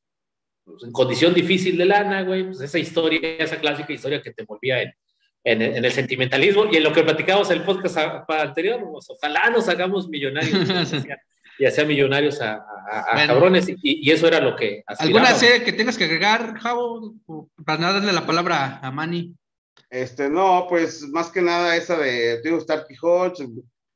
pues, 0.65 0.83
en 0.83 0.93
condición 0.93 1.33
difícil 1.33 1.79
de 1.79 1.85
lana, 1.85 2.23
güey. 2.23 2.45
Pues 2.45 2.61
esa 2.61 2.79
historia, 2.79 3.21
esa 3.39 3.61
clásica 3.61 3.93
historia 3.93 4.21
que 4.21 4.33
te 4.33 4.43
envolvía 4.43 4.83
en, 4.83 4.93
en, 5.45 5.63
en, 5.63 5.85
el 5.85 5.93
sentimentalismo 5.93 6.67
y 6.71 6.77
en 6.77 6.83
lo 6.83 6.93
que 6.93 7.05
platicábamos 7.05 7.51
en 7.51 7.59
el 7.59 7.65
podcast 7.65 7.97
anterior, 8.29 8.81
pues, 8.91 9.07
ojalá 9.11 9.51
nos 9.51 9.69
hagamos 9.69 10.09
millonarios. 10.09 10.53
y 11.59 11.67
hacía 11.67 11.85
millonarios 11.85 12.41
a, 12.41 12.65
cabrones, 13.27 13.67
y, 13.83 14.11
eso 14.11 14.29
era 14.29 14.41
lo 14.41 14.55
que... 14.55 14.83
¿Alguna 14.87 15.35
serie 15.35 15.65
que 15.65 15.73
tengas 15.73 15.97
que 15.97 16.05
agregar, 16.05 16.59
Javo, 16.59 17.15
para 17.65 17.79
nada 17.79 17.95
darle 17.95 18.13
la 18.13 18.27
palabra 18.27 18.79
a 18.83 18.91
Manny? 18.91 19.35
Este, 19.91 20.29
no, 20.29 20.67
pues 20.69 21.03
más 21.09 21.31
que 21.31 21.43
nada 21.43 21.77
esa 21.77 21.97
de, 21.97 22.41
digo, 22.43 22.59
Star 22.59 22.87
Quijote, 22.87 23.49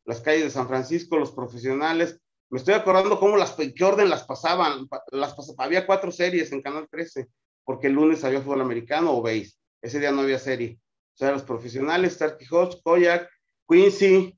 las 0.05 0.21
calles 0.21 0.45
de 0.45 0.51
San 0.51 0.69
Francisco, 0.69 1.19
los 1.19 1.33
profesionales, 1.33 2.19
me 2.51 2.59
estoy 2.59 2.75
acordando 2.75 3.19
cómo 3.19 3.37
las, 3.37 3.53
qué 3.53 3.85
orden 3.85 4.11
las 4.11 4.25
pasaban, 4.25 4.89
las 5.13 5.37
había 5.59 5.87
cuatro 5.87 6.11
series 6.11 6.51
en 6.53 6.63
Canal 6.63 6.89
13, 6.91 7.29
porque 7.65 7.87
el 7.87 7.93
lunes 7.93 8.25
había 8.25 8.41
fútbol 8.41 8.61
americano 8.61 9.17
o 9.17 9.23
veis, 9.23 9.59
ese 9.81 10.01
día 10.01 10.11
no 10.11 10.23
había 10.23 10.39
serie, 10.39 10.79
o 11.15 11.17
sea, 11.17 11.33
los 11.33 11.43
profesionales, 11.43 12.13
Star 12.13 12.37
Quijote, 12.37 12.79
Koyak, 12.83 13.29
Quincy, 13.69 14.37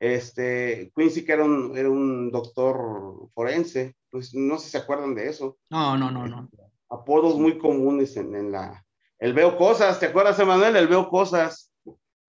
este, 0.00 0.90
Quincy, 0.96 1.24
que 1.24 1.32
era 1.32 1.44
un, 1.44 1.76
era 1.76 1.90
un 1.90 2.32
doctor 2.32 3.28
forense, 3.34 3.94
pues 4.10 4.34
no 4.34 4.58
sé 4.58 4.64
si 4.64 4.70
se 4.72 4.78
acuerdan 4.78 5.14
de 5.14 5.28
eso. 5.28 5.58
No, 5.68 5.96
no, 5.96 6.10
no, 6.10 6.26
no. 6.26 6.48
Apodos 6.88 7.38
muy 7.38 7.58
comunes 7.58 8.16
en, 8.16 8.34
en 8.34 8.50
la... 8.50 8.84
El 9.18 9.34
veo 9.34 9.58
cosas, 9.58 10.00
¿te 10.00 10.06
acuerdas, 10.06 10.38
Emanuel? 10.40 10.74
El 10.74 10.88
veo 10.88 11.08
cosas. 11.10 11.70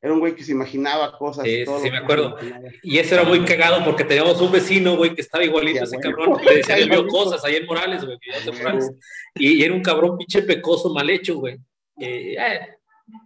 Era 0.01 0.13
un 0.13 0.19
güey 0.19 0.35
que 0.35 0.43
se 0.43 0.51
imaginaba 0.51 1.17
cosas. 1.17 1.45
Sí, 1.45 1.63
sí, 1.65 1.91
me 1.91 1.99
acuerdo. 1.99 2.35
Y 2.83 2.97
eso 2.97 3.15
era 3.15 3.23
muy 3.23 3.45
cagado 3.45 3.85
porque 3.85 4.03
teníamos 4.03 4.41
un 4.41 4.51
vecino, 4.51 4.97
güey, 4.97 5.15
que 5.15 5.21
estaba 5.21 5.43
igualito 5.43 5.85
ese 5.85 5.97
cabrón. 5.97 6.41
Le 6.43 6.55
decía, 6.55 6.75
el 6.75 6.89
veo 6.89 7.07
cosas 7.07 7.45
ahí 7.45 7.55
en 7.55 7.65
Morales, 7.65 8.03
güey. 8.03 8.17
Y, 9.35 9.63
era 9.63 9.73
un 9.73 9.81
cabrón 9.81 10.17
pinche 10.17 10.41
pecoso, 10.41 10.93
mal 10.93 11.09
hecho, 11.09 11.37
güey. 11.37 11.55
Eh, 11.97 12.35
eh 12.37 12.80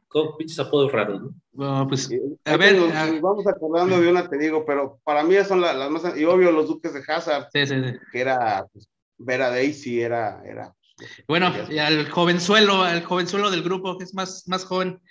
con 0.08 0.38
pinches 0.38 0.60
apodos 0.60 0.92
raros, 0.92 1.22
¿no? 1.22 1.34
No, 1.54 1.88
pues, 1.88 2.10
a 2.46 2.58
ver. 2.58 2.76
Nos, 2.76 3.22
vamos 3.22 3.48
acordando 3.48 4.00
de 4.00 4.10
una, 4.10 4.30
te 4.30 4.38
digo, 4.38 4.66
pero 4.66 5.00
para 5.04 5.24
mí 5.24 5.36
son 5.48 5.62
las, 5.62 5.90
más. 5.90 6.18
Y 6.18 6.26
obvio, 6.26 6.52
los 6.52 6.68
Duques 6.68 6.94
de 6.94 7.04
Hazard, 7.08 7.48
sí, 7.52 7.66
sí, 7.66 7.76
sí. 7.84 7.98
que 8.12 8.20
era. 8.22 8.66
Pues, 8.72 8.90
Vera 9.18 9.50
Daisy 9.50 10.02
era. 10.02 10.42
era 10.46 10.76
pues, 10.98 11.10
bueno, 11.28 11.54
y 11.70 11.78
al 11.78 12.10
jovenzuelo, 12.10 12.84
al 12.84 13.04
jovenzuelo 13.04 13.52
del 13.52 13.64
grupo, 13.64 13.98
que 13.98 14.06
es 14.06 14.14
más, 14.14 14.48
más 14.48 14.66
joven. 14.66 15.02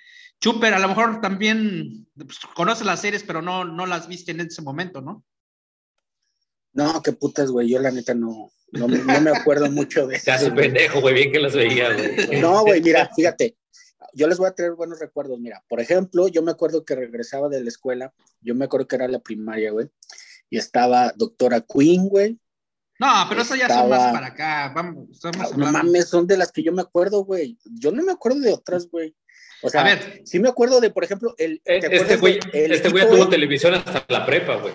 Chuper, 0.40 0.75
a 0.75 0.78
lo 0.78 0.88
mejor 0.88 1.21
también 1.21 2.07
pues, 2.16 2.38
conoce 2.54 2.85
las 2.85 3.00
series, 3.00 3.23
pero 3.23 3.40
no, 3.40 3.64
no 3.64 3.87
las 3.87 4.09
viste 4.09 4.33
en 4.33 4.40
ese 4.40 4.62
momento, 4.62 5.00
¿no? 5.00 5.25
No, 6.73 7.02
qué 7.02 7.12
putas, 7.12 7.50
güey. 7.50 7.69
Yo 7.69 7.78
la 7.78 7.90
neta 7.90 8.14
no, 8.14 8.50
no, 8.73 8.88
me, 8.88 8.99
no 8.99 9.21
me 9.21 9.31
acuerdo 9.31 9.71
mucho 9.71 10.07
de 10.07 10.16
eso. 10.16 10.26
Ya 10.26 10.54
pendejo, 10.54 11.00
güey, 11.00 11.14
bien 11.14 11.33
que 11.33 11.38
las 11.38 11.54
veía, 11.54 11.93
güey. 11.95 12.40
No, 12.40 12.62
güey, 12.62 12.83
mira, 12.83 13.09
fíjate, 13.14 13.57
yo 14.12 14.26
les 14.28 14.38
voy 14.38 14.49
a 14.49 14.54
traer 14.54 14.73
buenos 14.75 15.00
recuerdos. 15.00 15.38
Mira, 15.38 15.64
por 15.68 15.80
ejemplo, 15.80 16.28
yo 16.28 16.42
me 16.42 16.50
acuerdo 16.50 16.84
que 16.84 16.94
regresaba 16.94 17.49
de 17.49 17.62
la 17.62 17.68
escuela, 17.68 18.12
yo 18.40 18.54
me 18.54 18.66
acuerdo 18.66 18.87
que 18.87 18.96
era 18.96 19.08
la 19.08 19.20
primaria, 19.20 19.73
güey, 19.73 19.90
y 20.50 20.58
estaba 20.58 21.12
doctora 21.16 21.61
Queen, 21.61 22.08
güey. 22.08 22.38
No, 22.99 23.08
pero 23.28 23.42
eso 23.42 23.56
ya 23.56 23.68
son 23.68 23.88
más 23.90 24.12
para 24.12 24.28
acá. 24.28 24.73
Vamos, 24.75 25.08
estamos 25.11 25.56
no 25.56 25.73
mames, 25.73 26.08
son 26.08 26.26
de 26.26 26.37
las 26.37 26.52
que 26.52 26.62
yo 26.62 26.73
me 26.73 26.82
acuerdo, 26.82 27.25
güey. 27.25 27.58
Yo 27.64 27.90
no 27.90 28.02
me 28.02 28.12
acuerdo 28.12 28.40
de 28.40 28.52
otras, 28.52 28.88
güey. 28.88 29.16
O 29.64 29.71
sea, 29.71 29.80
a 29.80 29.85
ver, 29.85 30.23
sí 30.25 30.38
me 30.38 30.49
acuerdo 30.49 30.80
de, 30.80 30.90
por 30.90 31.04
ejemplo, 31.04 31.35
el. 31.38 31.61
Eh, 31.64 31.80
este 31.90 32.16
güey, 32.16 32.38
este 32.52 32.90
güey 32.90 33.09
tuvo 33.09 33.28
televisión 33.28 33.75
hasta 33.75 34.04
la 34.09 34.26
prepa, 34.26 34.56
güey. 34.56 34.75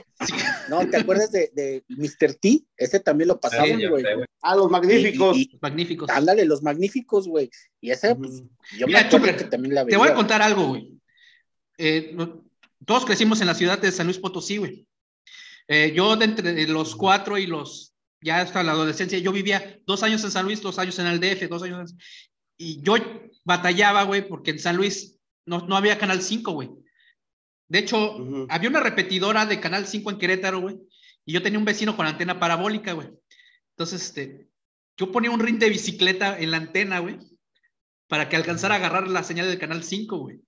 No, 0.67 0.88
¿te 0.89 0.98
acuerdas 0.98 1.31
de, 1.31 1.51
de 1.53 1.84
Mr. 1.89 2.34
T? 2.34 2.63
Ese 2.75 3.00
también 3.00 3.27
lo 3.27 3.39
pasaban, 3.39 3.79
güey. 3.88 4.03
Ah, 4.41 4.55
los 4.55 4.69
magníficos. 4.69 5.38
magníficos. 5.62 6.10
Ándale, 6.10 6.43
los 6.46 6.63
magníficos, 6.63 7.27
güey. 7.27 7.50
Y 7.79 7.91
ese, 7.91 8.15
pues, 8.15 8.43
yo 8.77 8.88
me 8.88 8.98
acuerdo 8.98 9.38
que 9.38 9.43
también 9.46 9.75
la 9.75 9.84
veía. 9.84 9.96
Te 9.96 9.98
voy 9.98 10.10
a 10.10 10.15
contar 10.15 10.41
algo, 10.41 10.69
güey. 10.69 11.00
Eh, 11.77 12.15
todos 12.86 13.05
crecimos 13.05 13.39
en 13.41 13.48
la 13.48 13.55
ciudad 13.55 13.79
de 13.79 13.91
San 13.91 14.08
Luis 14.08 14.17
Potosí, 14.17 14.58
güey. 14.58 14.88
Eh, 15.67 15.93
yo 15.96 16.15
de 16.15 16.25
entre 16.25 16.67
los 16.67 16.96
cuatro 16.96 17.38
y 17.38 17.46
los, 17.46 17.93
ya 18.22 18.41
hasta 18.41 18.63
la 18.63 18.72
adolescencia, 18.72 19.19
yo 19.19 19.31
vivía 19.31 19.79
dos 19.86 20.01
años 20.01 20.24
en 20.24 20.31
San 20.31 20.46
Luis, 20.46 20.62
dos 20.62 20.79
años 20.79 20.98
en 20.98 21.05
el 21.05 21.19
DF, 21.19 21.48
dos 21.48 21.62
años 21.62 21.91
en... 21.91 21.98
Y 22.62 22.82
yo 22.84 22.96
batallaba, 23.46 24.04
güey, 24.04 24.28
porque 24.28 24.51
en 24.51 24.60
San 24.60 24.75
Luis 24.75 25.18
no, 25.46 25.66
no 25.66 25.78
había 25.78 25.98
Canal 25.98 26.22
5, 26.22 26.51
güey. 26.51 26.70
De 27.70 27.80
hecho, 27.80 28.18
había 28.50 28.70
una 28.70 28.82
repetidora 28.82 29.46
de 29.46 29.60
Canal 29.62 29.88
5 29.88 30.12
en 30.12 30.18
Querétaro, 30.18 30.60
güey, 30.60 30.78
y 31.25 31.32
yo 31.34 31.42
tenía 31.42 31.58
un 31.58 31.66
vecino 31.66 31.96
con 31.96 32.06
antena 32.06 32.38
parabólica, 32.39 32.94
güey. 32.94 33.08
Entonces, 33.78 34.01
este, 34.04 34.50
yo 34.98 35.12
ponía 35.12 35.32
un 35.32 35.39
ring 35.39 35.58
de 35.58 35.70
bicicleta 35.70 36.38
en 36.38 36.51
la 36.51 36.58
antena, 36.58 37.00
güey, 37.00 37.18
para 38.08 38.28
que 38.28 38.36
alcanzara 38.36 38.75
a 38.75 38.78
agarrar 38.80 39.08
la 39.08 39.24
señal 39.24 39.48
del 39.48 39.60
Canal 39.60 39.84
5, 39.84 40.18
güey. 40.18 40.42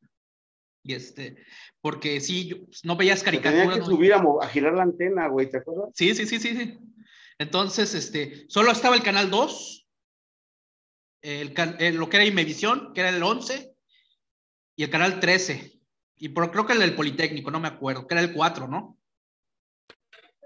Y 0.83 0.95
este, 0.95 1.37
porque 1.79 2.19
sí, 2.19 2.47
yo- 2.47 2.65
pues, 2.65 2.83
no 2.83 2.95
veías 2.97 3.19
Se 3.19 3.25
tenía 3.25 3.41
caricaturas. 3.41 3.75
que 3.75 3.79
¿no? 3.81 3.85
subir 3.85 4.13
a, 4.13 4.21
a 4.41 4.47
girar 4.49 4.73
la 4.73 4.83
antena, 4.83 5.27
güey, 5.27 5.49
¿te 5.49 5.57
acuerdas? 5.57 5.91
Sí, 5.95 6.13
sí, 6.15 6.25
sí, 6.25 6.39
sí, 6.39 6.57
sí. 6.57 6.77
Entonces, 7.37 7.93
este, 7.93 8.45
solo 8.49 8.71
estaba 8.71 8.95
el 8.95 9.03
canal 9.03 9.29
2, 9.29 9.80
el, 11.21 11.53
eh, 11.79 11.91
lo 11.91 12.09
que 12.09 12.17
era 12.17 12.25
Imevisión, 12.25 12.93
que 12.93 13.01
era 13.01 13.09
el 13.09 13.21
11, 13.21 13.73
y 14.75 14.83
el 14.83 14.89
canal 14.89 15.19
13. 15.19 15.79
Y 16.17 16.29
por, 16.29 16.51
creo 16.51 16.65
que 16.65 16.73
el 16.73 16.79
del 16.79 16.95
Politécnico, 16.95 17.51
no 17.51 17.59
me 17.59 17.67
acuerdo, 17.67 18.07
que 18.07 18.13
era 18.13 18.21
el 18.21 18.33
4, 18.33 18.67
¿no? 18.67 18.97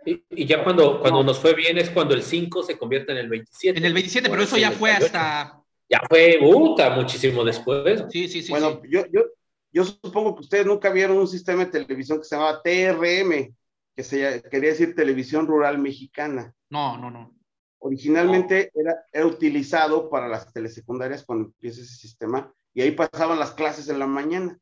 Y, 0.06 0.24
y 0.30 0.46
ya 0.46 0.64
cuando, 0.64 1.00
cuando 1.00 1.20
No. 1.20 1.26
nos 1.26 1.40
fue 1.40 1.54
bien 1.56 1.78
es 1.78 1.90
cuando 1.90 2.14
el 2.14 2.22
5 2.22 2.64
se 2.64 2.78
convierte 2.78 3.12
en 3.12 3.18
el 3.18 3.30
27. 3.30 3.80
En 3.80 3.86
el 3.86 3.94
27, 3.94 4.30
pero 4.30 4.44
eso 4.44 4.56
el 4.56 4.62
ya 4.62 4.72
fue 4.72 4.92
58. 4.92 5.06
hasta. 5.06 5.62
Ya 5.90 6.02
fue, 6.08 6.38
puta, 6.40 6.90
muchísimo 6.92 7.44
después. 7.44 8.04
Sí, 8.10 8.28
sí, 8.28 8.42
sí. 8.42 8.52
bueno, 8.52 8.80
sí. 8.84 8.90
Yo, 8.92 9.06
yo, 9.12 9.22
yo 9.72 9.84
supongo 9.84 10.36
que 10.36 10.42
ustedes 10.42 10.66
nunca 10.66 10.90
vieron 10.92 11.18
un 11.18 11.28
sistema 11.28 11.66
de 11.66 11.72
televisión 11.72 12.20
que 12.20 12.24
se 12.26 12.36
llamaba 12.36 12.62
TRM, 12.64 13.56
que 13.96 14.04
se 14.04 14.44
quería 14.50 14.72
decir 14.72 14.96
Televisión 14.96 15.46
Rural 15.48 15.78
Mexicana. 15.78 16.54
No, 16.70 16.98
no, 16.98 17.12
no. 17.12 17.35
Originalmente 17.86 18.72
era, 18.74 18.96
era 19.14 19.26
utilizado 19.28 20.10
para 20.10 20.28
las 20.28 20.52
telesecundarias 20.52 21.24
cuando 21.24 21.46
empieza 21.46 21.82
ese 21.82 21.96
sistema, 21.96 22.52
y 22.74 22.82
ahí 22.82 22.92
pasaban 22.92 23.38
las 23.38 23.52
clases 23.52 23.88
en 23.90 24.00
la 24.00 24.08
mañana, 24.08 24.58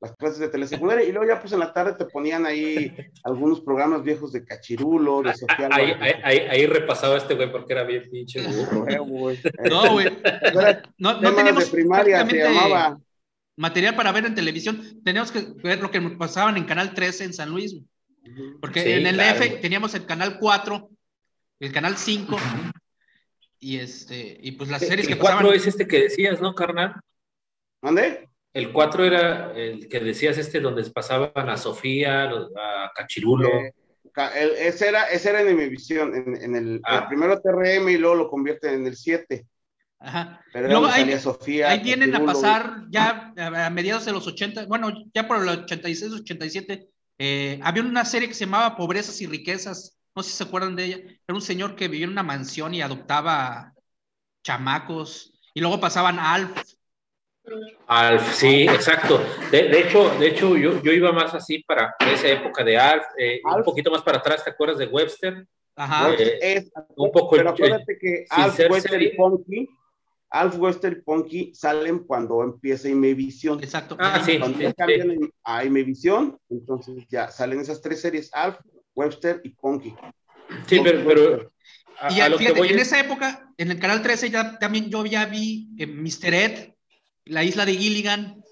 las 0.00 0.14
clases 0.16 0.38
de 0.38 0.48
telesecundaria, 0.48 1.04
y 1.04 1.10
luego 1.10 1.26
ya 1.26 1.40
pues 1.40 1.52
en 1.52 1.58
la 1.58 1.72
tarde 1.72 1.94
te 1.98 2.04
ponían 2.04 2.46
ahí 2.46 2.94
algunos 3.24 3.60
programas 3.60 4.04
viejos 4.04 4.30
de 4.32 4.44
Cachirulo, 4.44 5.22
de 5.22 5.34
Sofía 5.34 5.68
Ahí, 5.72 5.90
Álvarez. 5.92 6.14
ahí, 6.22 6.38
ahí, 6.38 6.46
ahí 6.48 6.66
repasaba 6.66 7.16
este 7.16 7.34
güey 7.34 7.50
porque 7.50 7.72
era 7.72 7.82
bien 7.82 8.08
pinche 8.08 8.40
burro. 8.46 9.04
Güey. 9.04 9.40
No, 9.68 9.92
güey. 9.92 10.06
Era 10.22 10.82
No, 10.98 11.20
no 11.20 11.34
teníamos 11.34 11.64
de 11.64 11.70
primaria, 11.72 12.24
se 12.24 12.36
llamaba. 12.36 12.98
material 13.56 13.96
para 13.96 14.12
ver 14.12 14.26
en 14.26 14.34
televisión. 14.36 15.00
Teníamos 15.04 15.32
que 15.32 15.40
ver 15.62 15.80
lo 15.80 15.90
que 15.90 16.00
pasaban 16.02 16.56
en 16.56 16.64
Canal 16.66 16.94
13 16.94 17.24
en 17.24 17.32
San 17.32 17.50
Luis. 17.50 17.76
Porque 18.60 18.82
Sí, 18.82 18.92
en 18.92 19.06
el 19.06 19.16
claro, 19.16 19.38
DF 19.40 19.48
güey. 19.48 19.60
teníamos 19.60 19.94
el 19.94 20.06
canal 20.06 20.38
4, 20.38 20.88
el 21.66 21.72
canal 21.72 21.96
5, 21.96 22.36
y 23.60 23.78
este, 23.78 24.38
y 24.42 24.52
pues 24.52 24.70
las 24.70 24.80
series 24.86 25.06
que 25.06 25.14
El 25.14 25.18
4 25.18 25.38
pasaban. 25.38 25.56
es 25.56 25.66
este 25.66 25.86
que 25.86 26.00
decías, 26.00 26.40
¿no, 26.40 26.54
carnal? 26.54 26.94
¿Mande? 27.82 28.28
El 28.52 28.72
4 28.72 29.04
era 29.04 29.52
el 29.56 29.88
que 29.88 30.00
decías 30.00 30.38
este 30.38 30.60
donde 30.60 30.88
pasaban 30.90 31.48
a 31.48 31.56
Sofía, 31.56 32.24
a 32.24 32.92
Cachirulo. 32.94 33.48
Eh, 33.48 33.72
el- 34.36 34.50
ese, 34.52 34.88
era, 34.88 35.04
ese 35.10 35.30
era 35.30 35.40
en 35.42 35.56
mi 35.56 35.68
visión, 35.68 36.14
en, 36.14 36.36
en 36.40 36.54
el, 36.56 36.80
Ah. 36.84 37.00
el 37.02 37.08
primero 37.08 37.40
TRM 37.40 37.88
y 37.90 37.98
luego 37.98 38.14
lo 38.14 38.28
convierten 38.30 38.74
en 38.74 38.86
el 38.86 38.96
7. 38.96 39.44
Ajá. 39.98 40.40
Pero 40.52 40.68
Luego 40.68 40.86
ahí- 40.86 41.00
salía 41.00 41.18
Sofía. 41.18 41.70
Ahí 41.70 41.80
vienen 41.80 42.14
a 42.14 42.24
pasar 42.24 42.84
ya 42.90 43.32
a 43.36 43.66
a 43.66 43.70
mediados 43.70 44.04
de 44.04 44.12
los 44.12 44.26
80, 44.26 44.66
bueno, 44.66 44.92
ya 45.14 45.26
por 45.26 45.40
el 45.42 45.48
86, 45.48 46.12
87, 46.12 46.86
eh, 47.18 47.58
había 47.62 47.82
una 47.82 48.04
serie 48.04 48.28
que 48.28 48.34
se 48.34 48.44
llamaba 48.44 48.76
Pobrezas 48.76 49.20
y 49.22 49.26
Riquezas, 49.26 49.96
no 50.14 50.22
sé 50.22 50.30
si 50.30 50.36
se 50.36 50.44
acuerdan 50.44 50.76
de 50.76 50.84
ella, 50.84 50.96
era 50.98 51.34
un 51.34 51.42
señor 51.42 51.74
que 51.76 51.88
vivía 51.88 52.04
en 52.06 52.12
una 52.12 52.22
mansión 52.22 52.74
y 52.74 52.82
adoptaba 52.82 53.72
chamacos, 54.42 55.32
y 55.54 55.60
luego 55.60 55.80
pasaban 55.80 56.18
Alf, 56.18 56.50
Alf, 57.86 58.34
sí, 58.34 58.62
exacto. 58.62 59.20
De, 59.50 59.64
de 59.68 59.80
hecho, 59.80 60.08
de 60.18 60.28
hecho 60.28 60.56
yo, 60.56 60.82
yo 60.82 60.92
iba 60.92 61.12
más 61.12 61.34
así 61.34 61.62
para 61.62 61.94
esa 62.10 62.28
época 62.28 62.64
de 62.64 62.78
Alf, 62.78 63.04
eh, 63.18 63.40
un 63.44 63.62
poquito 63.62 63.90
más 63.90 64.02
para 64.02 64.18
atrás, 64.18 64.42
¿te 64.42 64.50
acuerdas 64.50 64.78
de 64.78 64.86
Webster? 64.86 65.46
ajá, 65.76 66.06
Pues, 66.06 66.20
Eh, 66.20 66.38
es- 66.40 66.72
un 66.96 67.12
poco 67.12 67.36
pero 67.36 67.50
acuérdate 67.50 67.98
que 68.00 68.24
Alf, 68.30 68.56
serie. 68.80 69.12
y 69.12 69.16
Punky, 69.16 69.68
Alf, 70.30 70.56
Wester 70.58 70.92
y 70.94 71.02
Punky 71.02 71.54
salen 71.54 72.00
cuando 72.00 72.42
empieza 72.42 72.88
Imevisión. 72.88 73.62
exacto. 73.62 73.96
Ah, 74.00 74.20
sí. 74.24 74.38
Cuando 74.38 74.58
ya 74.60 74.72
cambian 74.72 75.10
en- 75.10 75.30
a 75.44 75.64
Imevisión, 75.64 76.38
entonces 76.48 77.06
ya 77.08 77.30
salen 77.30 77.60
esas 77.60 77.82
tres 77.82 78.00
series, 78.00 78.32
Alf, 78.32 78.56
Webster 78.94 79.40
y 79.44 79.50
Punky. 79.50 79.94
Sí, 80.66 80.80
pero, 80.82 81.04
pero 81.06 81.52
a, 81.98 82.12
Y 82.12 82.16
ya, 82.16 82.26
a 82.26 82.28
lo 82.28 82.36
que 82.38 82.44
fíjate, 82.44 82.58
voy 82.60 82.68
en 82.68 82.78
es- 82.78 82.86
esa 82.88 83.00
época, 83.00 83.48
en 83.56 83.70
el 83.70 83.78
canal 83.78 84.02
13, 84.02 84.30
ya 84.30 84.58
también 84.58 84.90
yo 84.90 85.04
ya 85.06 85.26
vi 85.26 85.68
eh, 85.78 85.86
Mr. 85.86 86.34
Ed, 86.34 86.72
La 87.24 87.42
Isla 87.44 87.64
de 87.64 87.74
Gilligan, 87.74 88.42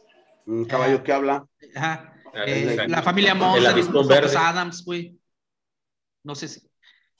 Un 0.47 0.65
caballo 0.65 1.03
que 1.03 1.13
habla. 1.13 1.47
ajá, 1.75 2.09
Ah, 2.35 2.45
eh, 2.47 2.87
la 2.89 3.03
familia 3.03 3.35
Monster. 3.35 4.37
Adams, 4.39 4.85
güey. 4.87 5.15
No 6.25 6.35
sé 6.35 6.49
si. 6.49 6.61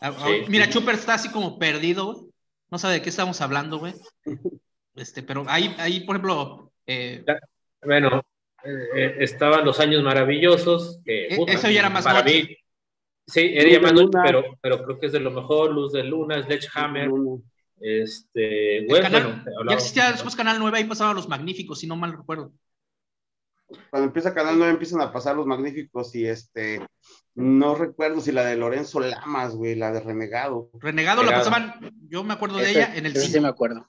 a- 0.01 0.09
a- 0.09 0.27
Sí. 0.27 0.45
Mira, 0.49 0.71
Chopper 0.71 0.95
está 0.95 1.15
así 1.15 1.29
como 1.29 1.59
perdido, 1.59 2.07
güey. 2.15 2.33
No 2.71 2.79
sabe 2.79 2.95
de 2.95 3.03
qué 3.03 3.11
estamos 3.11 3.41
hablando, 3.43 3.79
güey. 3.79 3.95
Este, 4.95 5.23
pero 5.23 5.45
ahí, 5.49 5.75
ahí, 5.79 6.01
por 6.01 6.17
ejemplo, 6.17 6.71
eh, 6.87 7.25
Bueno, 7.83 8.23
eh, 8.63 8.71
eh, 8.95 9.17
estaban 9.21 9.65
los 9.65 9.81
años 9.81 10.03
maravillosos. 10.03 11.01
Que, 11.05 11.29
eso 11.49 11.71
ya 11.71 11.81
era 11.81 11.89
más 11.91 12.05
para 12.05 12.23
mí. 12.23 12.57
Sí, 13.27 13.53
era 13.55 13.91
Luna. 13.93 14.23
pero, 14.25 14.43
pero 14.61 14.85
creo 14.85 14.99
que 14.99 15.07
es 15.07 15.13
de 15.13 15.21
lo 15.21 15.31
mejor. 15.31 15.73
Luz 15.73 15.93
de 15.93 16.03
Luna, 16.05 16.43
Sledgehammer, 16.43 17.09
este, 17.81 18.87
canal- 18.89 19.43
bueno, 19.45 19.71
ya 19.71 19.75
existía 19.77 20.13
después 20.13 20.37
Canal 20.37 20.59
9, 20.59 20.79
ahí 20.79 20.85
pasaban 20.85 21.17
los 21.17 21.29
magníficos, 21.29 21.79
si 21.81 21.87
no 21.87 21.97
mal 21.97 22.13
recuerdo. 22.13 22.53
Cuando 23.91 24.07
empieza 24.09 24.35
Canal 24.35 24.57
9 24.59 24.73
empiezan 24.73 25.01
a 25.01 25.13
pasar 25.13 25.35
los 25.37 25.47
magníficos 25.47 26.15
y 26.15 26.27
este, 26.27 26.87
no 27.35 27.75
recuerdo 27.75 28.21
si 28.21 28.31
la 28.33 28.45
de 28.45 28.57
Lorenzo 28.57 29.01
Lamas, 29.01 29.55
güey, 29.55 29.75
la 29.77 29.93
de 29.93 30.01
Renegado. 30.01 30.69
Renegado 30.75 31.23
la 31.23 31.33
pasaban, 31.33 31.75
yo 32.09 32.23
me 32.23 32.35
acuerdo 32.35 32.59
de 32.59 32.65
Ese- 32.65 32.73
ella 32.81 32.95
en 32.97 33.07
el 33.07 33.15
sí 33.17 33.29
cine. 33.29 33.41
me 33.43 33.49
acuerdo. 33.49 33.89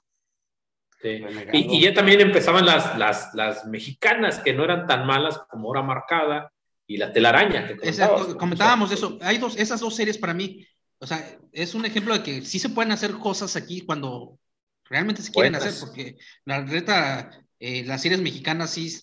Sí. 1.02 1.22
Y 1.52 1.82
ya 1.82 1.92
también 1.92 2.22
empezaban 2.22 2.64
las, 2.64 2.96
las, 2.98 3.34
las 3.34 3.66
mexicanas, 3.66 4.38
que 4.38 4.54
no 4.54 4.64
eran 4.64 4.86
tan 4.86 5.06
malas 5.06 5.38
como 5.50 5.68
Hora 5.68 5.82
Marcada 5.82 6.50
y 6.86 6.96
La 6.98 7.12
Telaraña. 7.12 7.66
Que 7.66 7.88
Esa- 7.88 8.08
comentabas. 8.08 8.36
comentábamos 8.36 8.88
de 8.90 8.96
eso. 8.96 9.18
Hay 9.22 9.38
dos, 9.38 9.56
esas 9.56 9.80
dos 9.80 9.94
series 9.96 10.18
para 10.18 10.34
mí. 10.34 10.66
O 10.98 11.06
sea, 11.06 11.38
es 11.52 11.74
un 11.74 11.84
ejemplo 11.84 12.14
de 12.14 12.22
que 12.22 12.42
sí 12.42 12.58
se 12.58 12.68
pueden 12.70 12.92
hacer 12.92 13.12
cosas 13.12 13.56
aquí 13.56 13.82
cuando 13.82 14.38
realmente 14.84 15.22
se 15.22 15.32
quieren 15.32 15.52
Buenas. 15.52 15.68
hacer, 15.68 15.80
porque 15.86 16.16
la 16.44 16.62
neta, 16.62 17.30
eh, 17.58 17.84
las 17.84 18.02
series 18.02 18.20
mexicanas 18.20 18.70
sí, 18.70 18.94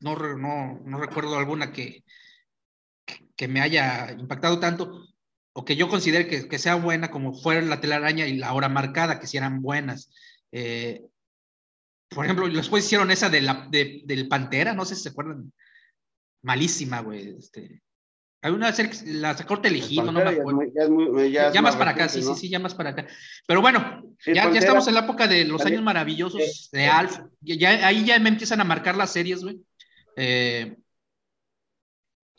no, 0.00 0.16
no, 0.36 0.80
no 0.84 0.98
recuerdo 1.00 1.36
alguna 1.38 1.72
que, 1.72 2.04
que 3.36 3.48
me 3.48 3.60
haya 3.60 4.12
impactado 4.12 4.58
tanto, 4.60 5.06
o 5.52 5.64
que 5.64 5.76
yo 5.76 5.88
considere 5.88 6.26
que, 6.26 6.48
que 6.48 6.58
sea 6.58 6.74
buena, 6.76 7.10
como 7.10 7.32
fue 7.32 7.60
La 7.62 7.80
Telaraña 7.80 8.26
y 8.26 8.36
La 8.36 8.52
Hora 8.52 8.68
Marcada, 8.68 9.18
que 9.20 9.26
sí 9.26 9.36
eran 9.36 9.60
buenas. 9.62 10.10
Eh, 10.52 11.02
por 12.08 12.24
ejemplo, 12.24 12.48
después 12.48 12.84
hicieron 12.84 13.10
esa 13.10 13.28
de 13.28 13.40
la, 13.42 13.66
de- 13.70 14.02
del 14.04 14.28
Pantera, 14.28 14.72
no 14.74 14.84
sé 14.84 14.94
si 14.96 15.02
se 15.02 15.08
acuerdan. 15.10 15.52
Malísima, 16.44 17.00
güey. 17.00 17.34
Este. 17.38 17.82
Hay 18.42 18.52
una 18.52 18.70
serie 18.72 18.92
que 18.92 18.98
la 19.14 19.34
sacó 19.36 19.58
Telegido, 19.60 20.04
no 20.04 20.12
me 20.12 20.20
Pantera 20.22 20.30
ya 20.30 20.34
es 20.36 20.40
acuerdo. 20.40 20.56
muy- 20.60 20.72
ya 20.74 20.82
es 20.82 20.90
muy- 20.90 21.32
ya 21.32 21.42
Ya, 21.50 21.58
es 21.58 21.62
más 21.62 21.76
para 21.76 21.92
acá, 21.92 22.08
sí, 22.10 22.20
¿no? 22.20 22.34
sí, 22.34 22.40
sí, 22.42 22.48
ya 22.50 22.58
más 22.58 22.74
para 22.74 22.90
acá. 22.90 23.06
Pero 23.46 23.62
bueno, 23.62 24.02
Sí, 24.18 24.34
ya, 24.34 24.44
estamos 24.50 24.86
en 24.86 24.94
la 24.94 25.00
época 25.00 25.26
de 25.26 25.46
los 25.46 25.64
años 25.64 25.82
maravillosos 25.82 26.68
de 26.70 26.86
Alf. 26.86 27.18
Ya, 27.40 27.54
ya- 27.56 27.86
ahí 27.86 28.04
ya 28.04 28.18
me 28.18 28.28
empiezan 28.28 28.60
a 28.60 28.64
marcar 28.64 28.96
las 28.96 29.10
series, 29.12 29.42
güey. 29.42 29.58
Eh, 30.16 30.76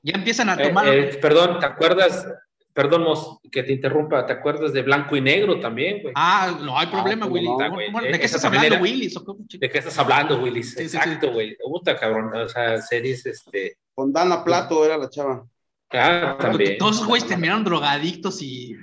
ya 0.03 0.13
empiezan 0.13 0.49
a 0.49 0.53
Eh, 0.61 0.67
tomar. 0.67 0.87
eh, 0.87 1.17
perdón, 1.19 1.59
¿te 1.59 1.65
acuerdas? 1.65 2.27
Perdón, 2.71 3.03
Mos, 3.03 3.39
que 3.51 3.63
te 3.63 3.71
interrumpa, 3.73 4.25
¿te 4.27 4.33
acuerdas 4.33 4.73
de 4.73 4.81
Blanco 4.83 5.15
y 5.15 5.21
Negro 5.21 5.59
también, 5.61 6.01
güey? 6.01 6.13
ah, 6.15 6.59
no 6.61 6.77
hay 6.77 6.87
problema, 6.87 7.25
Ah, 7.25 7.29
Willy. 7.29 7.47
no, 7.47 7.57
¿Cómo- 7.57 7.75
güey. 7.75 8.11
¿De 8.11 8.19
qué 8.19 8.25
estás 8.25 8.43
hablando, 8.45 8.77
Willy? 8.79 9.11
¿O 9.15 9.23
cómo, 9.23 9.39
chico? 9.47 9.61
¿De 9.61 9.69
qué 9.71 9.77
estás 9.79 9.97
hablando, 9.97 10.39
Willis? 10.41 10.71
Sí, 10.71 10.83
sí, 10.83 10.89
sí. 10.89 10.97
Exacto, 10.97 11.31
güey. 11.31 11.57
Puta, 11.57 11.97
cabrón. 11.97 12.35
O 12.35 12.47
sea, 12.49 12.79
series, 12.81 13.25
este. 13.25 13.77
Con 13.95 14.11
Dana 14.13 14.43
Plato 14.43 14.85
era 14.85 14.97
la 14.97 15.09
chava. 15.09 15.47
Ah, 15.91 16.37
también. 16.39 16.77
Todos 16.77 16.95
esos 16.97 17.07
güeyes 17.07 17.27
terminaron 17.27 17.63
drogadictos 17.63 18.41
y. 18.41 18.75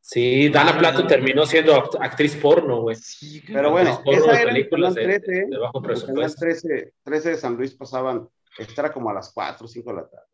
Sí, 0.00 0.48
Dana 0.50 0.76
Plato 0.76 1.06
terminó 1.06 1.46
siendo 1.46 1.74
act- 1.74 1.96
actriz 2.00 2.36
porno, 2.36 2.82
güey. 2.82 2.96
Sí, 2.96 3.42
Pero 3.46 3.70
bueno, 3.70 4.02
esa 4.04 4.32
de 4.32 4.32
era 4.32 4.42
en 4.42 4.48
películas 4.48 4.94
de- 4.94 5.04
13, 5.04 5.32
de 5.48 5.58
bajo 5.58 5.78
en 5.78 5.82
Canal 5.84 6.00
presupuesto. 6.00 6.40
13, 6.40 6.92
13 7.02 7.30
de 7.30 7.36
San 7.36 7.54
Luis 7.56 7.74
pasaban, 7.74 8.28
esta 8.58 8.82
era 8.82 8.92
como 8.92 9.08
a 9.10 9.14
las 9.14 9.32
4 9.32 9.64
o 9.64 9.68
5 9.68 9.90
de 9.90 9.96
la 9.96 10.08
tarde. 10.08 10.26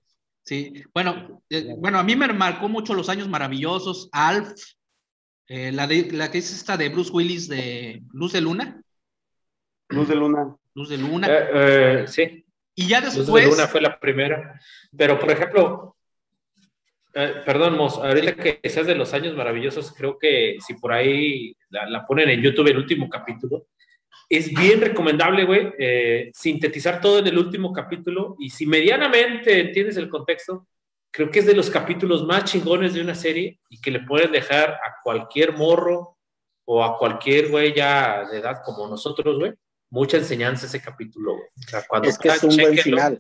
Sí, 0.43 0.83
bueno, 0.95 1.43
eh, 1.51 1.75
bueno, 1.77 1.99
a 1.99 2.03
mí 2.03 2.17
me 2.17 2.33
marcó 2.33 2.69
mucho 2.69 2.95
los 2.95 3.11
años 3.11 3.29
maravillosos. 3.29 4.09
Alf, 4.13 4.55
eh, 5.47 5.71
la, 5.73 5.87
de, 5.87 6.11
la 6.13 6.31
que 6.31 6.39
es 6.39 6.51
esta 6.53 6.77
de 6.79 6.89
Bruce 6.89 7.13
Willis 7.13 7.47
de 7.49 8.03
Luz 8.13 8.33
de 8.33 8.41
Luna, 8.41 8.83
Luz 9.91 10.09
de 10.09 10.15
Luna. 10.17 10.57
Luz 10.75 10.89
de 10.89 10.97
Luna. 10.99 11.27
Eh, 11.31 11.49
eh, 11.53 12.05
sí, 12.09 12.45
y 12.79 12.89
ya 12.89 13.01
Luz 13.01 13.17
después, 13.17 13.45
de 13.45 13.51
Luna 13.51 13.67
fue 13.67 13.81
la 13.81 13.99
primera. 13.99 14.61
Pero, 14.97 15.19
por 15.19 15.31
ejemplo, 15.31 15.97
Eh, 17.15 17.43
perdón, 17.45 17.77
Mos, 17.77 17.97
ahorita 17.97 18.37
que 18.37 18.61
seas 18.69 18.87
de 18.87 18.95
los 18.95 19.13
años 19.13 19.35
maravillosos, 19.35 19.93
creo 19.93 20.19
que 20.19 20.57
si 20.65 20.75
por 20.75 20.93
ahí 20.93 21.57
la, 21.71 22.07
ponen 22.07 22.29
en 22.29 22.43
YouTube 22.43 22.69
el 22.69 22.77
último 22.77 23.09
capítulo, 23.09 23.67
es 24.29 24.51
bien 24.51 24.81
recomendable, 24.81 25.45
güey, 25.45 25.73
eh, 25.79 26.31
sintetizar 26.33 27.01
todo 27.01 27.19
en 27.19 27.27
el 27.27 27.39
último 27.39 27.73
capítulo 27.73 28.37
y 28.39 28.51
si 28.51 28.67
medianamente 28.67 29.59
entiendes 29.59 29.97
el 29.97 30.09
contexto, 30.09 30.69
creo 31.11 31.31
que 31.31 31.41
es 31.41 31.47
de 31.47 31.57
los 31.57 31.71
capítulos 31.71 32.25
más 32.25 32.45
chingones 32.45 32.95
de 32.95 33.01
una 33.01 33.15
serie 33.15 33.59
y 33.71 33.81
que 33.81 33.91
le 33.91 34.01
pueden 34.01 34.31
dejar 34.31 34.71
a 34.75 34.97
cualquier 35.03 35.55
morro 35.55 36.19
o 36.67 36.85
a 36.85 36.99
cualquier 36.99 37.49
güey 37.49 37.75
ya 37.75 38.29
de 38.31 38.39
edad 38.39 38.63
como 38.65 38.87
nosotros, 38.87 39.39
güey, 39.39 39.55
mucha 39.91 40.17
enseñanza 40.17 40.67
ese 40.67 40.81
capítulo, 40.81 41.37
güey. 41.37 41.49
O 41.67 41.69
sea, 41.69 41.85
cuando 41.89 42.09
es 42.09 42.19
que 42.19 42.29
es 42.29 42.43
un 42.43 42.57
buen 42.57 42.79
final. 42.79 43.19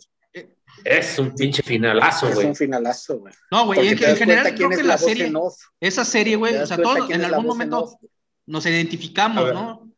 Es 0.84 1.18
un 1.18 1.34
pinche 1.34 1.62
finalazo, 1.62 2.26
güey. 2.28 2.40
Es 2.40 2.44
un 2.44 2.56
finalazo, 2.56 3.18
güey. 3.18 3.34
No, 3.50 3.66
güey, 3.66 3.88
en, 3.88 3.98
general 4.16 4.54
creo 4.54 4.70
que 4.70 4.82
la, 4.82 4.98
serie, 4.98 5.32
esa 5.80 6.04
serie, 6.04 6.36
güey, 6.36 6.56
o 6.56 6.66
sea, 6.66 6.76
todos 6.76 7.10
en 7.10 7.24
algún 7.24 7.46
momento 7.46 7.98
nos 8.46 8.64
identificamos, 8.66 9.52
¿no? 9.52 9.90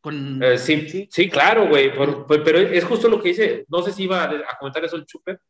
Con... 0.00 0.42
Eh, 0.42 0.58
sí, 0.58 1.08
sí, 1.10 1.30
claro, 1.30 1.68
güey, 1.68 1.92
pero 2.44 2.58
es 2.58 2.84
justo 2.84 3.08
lo 3.08 3.22
que 3.22 3.30
dice, 3.30 3.64
no 3.68 3.82
sé 3.82 3.92
si 3.92 4.04
iba 4.04 4.24
a 4.24 4.58
comentar 4.58 4.84
eso 4.84 4.96
el 4.96 5.06
Chuper, 5.06 5.40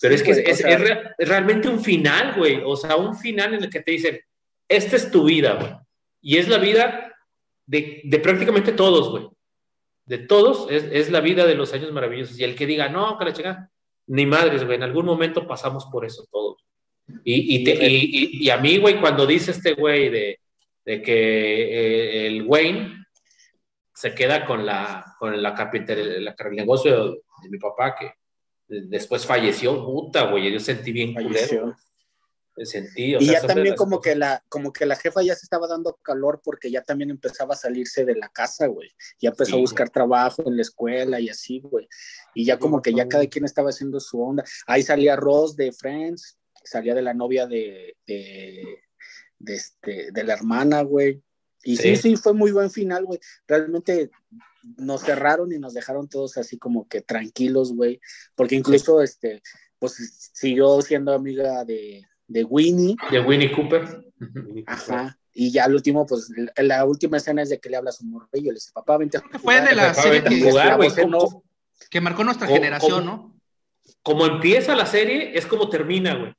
pero 0.00 0.14
es 0.14 0.22
que 0.22 0.30
es, 0.30 0.60
es, 0.60 0.80
realmente 1.18 1.68
un 1.68 1.82
final, 1.82 2.34
güey, 2.36 2.62
o 2.64 2.76
sea, 2.76 2.96
un 2.96 3.16
final 3.16 3.54
en 3.54 3.64
el 3.64 3.70
que 3.70 3.80
te 3.80 3.90
dicen, 3.90 4.20
esta 4.68 4.96
es 4.96 5.10
tu 5.10 5.24
vida, 5.24 5.54
güey, 5.54 5.72
y 6.20 6.36
es 6.36 6.48
la 6.48 6.58
vida 6.58 7.12
de, 7.66 8.02
de 8.04 8.18
prácticamente 8.20 8.72
todos, 8.72 9.10
güey, 9.10 9.28
de 10.06 10.18
todos, 10.18 10.70
es, 10.70 10.84
es, 10.92 11.10
la 11.10 11.20
vida 11.20 11.46
de 11.46 11.54
los 11.56 11.72
años 11.72 11.92
maravillosos, 11.92 12.38
y 12.38 12.44
el 12.44 12.54
que 12.54 12.66
diga, 12.66 12.88
no, 12.88 13.18
que 13.18 13.24
la 13.24 13.32
chica, 13.32 13.70
ni 14.06 14.24
madres, 14.24 14.64
güey, 14.64 14.76
en 14.76 14.84
algún 14.84 15.04
momento 15.04 15.46
pasamos 15.46 15.86
por 15.86 16.04
eso 16.04 16.26
todos. 16.30 16.64
Y, 17.24 17.56
y, 17.56 17.64
te, 17.64 17.88
y, 17.88 18.44
y 18.44 18.50
a 18.50 18.56
mí, 18.56 18.78
güey, 18.78 19.00
cuando 19.00 19.26
dice 19.26 19.50
este 19.50 19.74
güey 19.74 20.08
de, 20.08 20.40
de 20.84 21.02
que 21.02 21.14
eh, 21.14 22.26
el 22.28 22.44
Wayne 22.44 23.06
se 23.92 24.14
queda 24.14 24.44
con 24.44 24.64
la 24.64 25.16
con 25.18 25.42
la 25.42 25.54
carpintería, 25.54 26.04
el 26.04 26.34
negocio 26.52 27.12
de 27.42 27.48
mi 27.50 27.58
papá 27.58 27.94
que 27.94 28.12
después 28.68 29.26
falleció, 29.26 29.84
puta, 29.84 30.30
güey, 30.30 30.52
yo 30.52 30.60
sentí 30.60 30.92
bien 30.92 31.14
culero. 31.14 31.76
Y 32.56 33.26
ya 33.26 33.42
también 33.42 33.74
como 33.74 34.00
que 34.00 34.14
la 34.14 34.42
como 34.48 34.72
que 34.72 34.86
la 34.86 34.96
jefa 34.96 35.22
ya 35.22 35.34
se 35.34 35.44
estaba 35.44 35.66
dando 35.66 35.96
calor 36.02 36.40
porque 36.42 36.70
ya 36.70 36.82
también 36.82 37.10
empezaba 37.10 37.54
a 37.54 37.56
salirse 37.56 38.04
de 38.06 38.16
la 38.16 38.30
casa, 38.30 38.66
güey. 38.66 38.90
Ya 39.20 39.30
empezó 39.30 39.56
a 39.56 39.60
buscar 39.60 39.90
trabajo 39.90 40.42
en 40.46 40.56
la 40.56 40.62
escuela 40.62 41.20
y 41.20 41.28
así, 41.28 41.60
güey. 41.60 41.86
Y 42.34 42.46
ya 42.46 42.58
como 42.58 42.80
que 42.80 42.94
ya 42.94 43.08
cada 43.08 43.26
quien 43.26 43.44
estaba 43.44 43.70
haciendo 43.70 44.00
su 44.00 44.22
onda. 44.22 44.42
Ahí 44.66 44.82
salía 44.82 45.16
Ross 45.16 45.54
de 45.56 45.70
Friends, 45.72 46.38
salía 46.64 46.94
de 46.94 47.02
la 47.02 47.12
novia 47.12 47.46
de, 47.46 47.96
de, 48.06 48.78
de, 49.38 49.54
este, 49.54 50.10
de 50.10 50.24
la 50.24 50.32
hermana, 50.32 50.80
güey. 50.80 51.22
Y 51.62 51.76
sí. 51.76 51.96
sí, 51.96 52.16
fue 52.16 52.32
muy 52.32 52.52
buen 52.52 52.70
final, 52.70 53.04
güey. 53.04 53.20
Realmente 53.46 54.10
nos 54.78 55.02
cerraron 55.02 55.52
y 55.52 55.58
nos 55.58 55.74
dejaron 55.74 56.08
todos 56.08 56.38
así 56.38 56.58
como 56.58 56.88
que 56.88 57.02
tranquilos, 57.02 57.74
güey. 57.74 58.00
Porque 58.34 58.54
incluso, 58.54 59.02
este, 59.02 59.42
pues 59.78 60.30
siguió 60.32 60.80
siendo 60.80 61.12
amiga 61.12 61.64
de, 61.64 62.06
de 62.28 62.44
Winnie. 62.44 62.96
De 63.10 63.20
Winnie 63.20 63.52
Cooper. 63.52 64.04
Ajá. 64.66 65.18
Y 65.38 65.52
ya 65.52 65.64
al 65.64 65.74
último, 65.74 66.06
pues 66.06 66.30
la 66.56 66.84
última 66.86 67.18
escena 67.18 67.42
es 67.42 67.50
de 67.50 67.60
que 67.60 67.68
le 67.68 67.76
habla 67.76 67.90
a 67.90 67.92
su 67.92 68.06
morrillo, 68.06 68.52
le 68.52 68.54
dice, 68.54 68.70
papá, 68.72 68.96
vente 68.96 69.18
a 69.18 69.20
jugar. 69.20 69.40
Fue 69.40 69.60
de 69.60 69.74
la 69.74 69.92
serie 69.92 70.22
que, 71.90 72.00
marcó 72.00 72.24
nuestra 72.24 72.46
generación, 72.46 73.04
¿no? 73.04 73.38
Como 74.02 74.24
empieza 74.24 74.74
la 74.74 74.86
serie, 74.86 75.36
es 75.36 75.44
como 75.44 75.68
termina, 75.68 76.14
güey. 76.14 76.32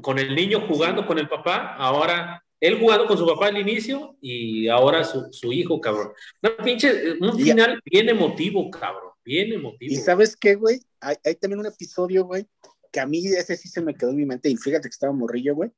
Con 0.00 0.20
el 0.20 0.34
niño 0.34 0.66
jugando 0.68 1.04
con 1.04 1.18
el 1.18 1.28
papá, 1.28 1.74
ahora 1.74 2.42
él 2.60 2.78
jugando 2.78 3.06
con 3.06 3.18
su 3.18 3.26
papá 3.26 3.48
al 3.48 3.58
inicio 3.58 4.16
y 4.20 4.68
ahora 4.68 5.02
su, 5.02 5.26
su 5.32 5.52
hijo, 5.52 5.80
cabrón. 5.80 6.12
No, 6.40 6.56
pinche, 6.58 7.14
un 7.20 7.36
final 7.36 7.80
bien 7.84 8.08
emotivo, 8.08 8.70
cabrón. 8.70 9.10
Bien 9.24 9.52
emotivo. 9.52 9.92
¿Y 9.92 9.96
sabes 9.96 10.36
qué, 10.36 10.54
güey? 10.54 10.80
Hay, 11.00 11.16
hay, 11.24 11.34
también 11.34 11.58
un 11.58 11.66
episodio, 11.66 12.24
güey, 12.24 12.46
que 12.92 13.00
a 13.00 13.06
mí 13.06 13.26
ese 13.26 13.56
sí 13.56 13.68
se 13.68 13.80
me 13.80 13.94
quedó 13.94 14.10
en 14.10 14.16
mi 14.16 14.26
mente 14.26 14.48
y 14.48 14.56
fíjate 14.56 14.88
que 14.88 14.92
estaba 14.92 15.12
morrillo, 15.12 15.54
güey. 15.54 15.70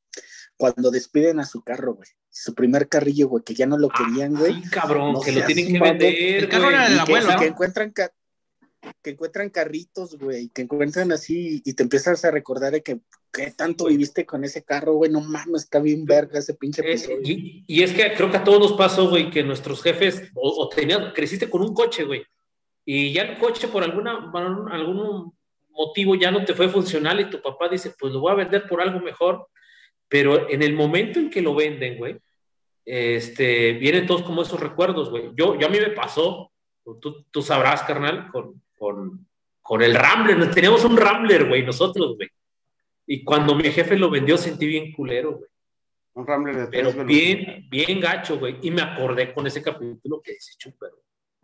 Cuando 0.57 0.91
despiden 0.91 1.41
a 1.41 1.47
su 1.47 1.63
carro, 1.63 1.95
güey. 1.95 2.09
Su 2.31 2.55
primer 2.55 2.89
carrillo, 2.89 3.29
güey, 3.29 3.45
que 3.45 3.55
ya 3.55 3.67
no 3.67 3.79
lo 3.79 3.89
ah, 3.93 3.95
querían, 3.97 4.35
güey. 4.35 4.63
sí, 4.63 4.71
cabrón, 4.71 5.17
que 5.25 5.33
lo 5.33 5.47
tienen 5.47 5.73
que 5.73 5.81
vender. 5.81 6.15
El 6.15 6.49
carro 6.49 6.71
era 6.71 6.89
del 6.89 6.99
abuelo, 6.99 7.29
que, 7.31 7.37
que 7.37 7.47
encuentran 7.47 7.93
que 9.03 9.11
encuentran 9.11 9.51
carritos, 9.51 10.19
güey, 10.19 10.49
que 10.49 10.63
encuentran 10.63 11.13
así 11.13 11.63
y 11.65 11.73
te 11.75 11.83
empiezas 11.83 12.25
a 12.25 12.31
recordar 12.31 12.73
de 12.73 12.83
que 12.83 13.01
qué 13.33 13.51
tanto 13.51 13.87
viviste 13.87 14.27
con 14.27 14.45
ese 14.45 14.63
carro, 14.63 14.95
güey, 14.95 15.11
no 15.11 15.21
mames, 15.21 15.63
está 15.63 15.81
bien 15.81 16.05
verga 16.05 16.39
ese 16.39 16.55
pinche 16.55 16.83
eh, 16.83 16.93
episodio. 16.93 17.21
y, 17.25 17.83
es 17.83 17.93
que 17.93 18.13
creo 18.15 18.31
que 18.31 18.37
a 18.37 18.45
todos 18.45 18.61
nos 18.61 18.73
pasó, 18.75 19.09
güey, 19.09 19.31
que 19.31 19.43
nuestros 19.43 19.83
jefes, 19.83 20.23
o, 20.35 20.69
tenían, 20.69 21.13
creciste 21.13 21.49
con 21.49 21.63
un 21.63 21.75
coche, 21.75 22.05
güey, 22.05 22.25
y 22.85 23.13
ya 23.13 23.23
el 23.23 23.39
coche 23.39 23.69
por 23.69 23.83
alguna, 23.83 24.31
algún 24.71 25.33
motivo 25.75 26.15
ya 26.15 26.31
no 26.31 26.45
te 26.45 26.55
fue 26.55 26.69
funcional 26.69 27.21
y 27.21 27.31
tu 27.31 27.43
papá 27.43 27.69
dice, 27.69 27.95
pues 27.99 28.13
lo 28.13 28.21
voy 28.21 28.33
a 28.33 28.37
vender 28.37 28.67
por 28.67 28.81
algo 28.81 29.01
mejor, 29.01 29.49
pero 30.09 30.49
en 30.49 30.63
el 30.63 30.75
momento 30.75 31.19
en 31.19 31.31
que 31.31 31.43
lo 31.43 31.55
venden, 31.55 31.99
güey, 31.99 32.17
este, 32.85 33.73
vienen 33.75 34.07
todos 34.07 34.23
como 34.23 34.43
esos 34.43 34.61
recuerdos, 34.61 35.11
güey. 35.11 35.31
Yo, 35.35 35.59
yo 35.59 35.67
a 35.67 35.71
mí 35.71 35.79
me 35.79 35.91
pasó, 35.91 36.53
tú, 37.01 37.25
tú 37.31 37.43
sabrás, 37.43 37.83
carnal, 37.83 38.29
con, 38.31 38.63
con, 38.77 39.27
con 39.63 39.83
el 39.83 39.95
Rambler. 39.95 40.51
Teníamos 40.53 40.85
un 40.85 40.97
Rambler, 40.97 41.49
güey, 41.49 41.65
nosotros, 41.65 42.17
güey. 42.17 42.29
Y 43.07 43.25
cuando 43.25 43.55
mi 43.55 43.65
jefe 43.71 43.97
lo 43.97 44.11
vendió, 44.11 44.37
sentí 44.37 44.67
bien 44.67 44.93
culero, 44.93 45.39
güey. 45.39 45.51
Un 46.15 46.27
Rambler 46.27 46.57
de 46.57 46.67
Pero 46.69 46.93
bien, 47.05 47.67
bien 47.69 48.01
gacho, 48.01 48.39
güey. 48.39 48.59
Y 48.63 48.71
me 48.71 48.83
acordé 48.83 49.35
con 49.35 49.47
ese 49.47 49.63
capítulo 49.63 50.21
que 50.23 50.33
dice 50.33 50.53
Chuper. 50.57 50.91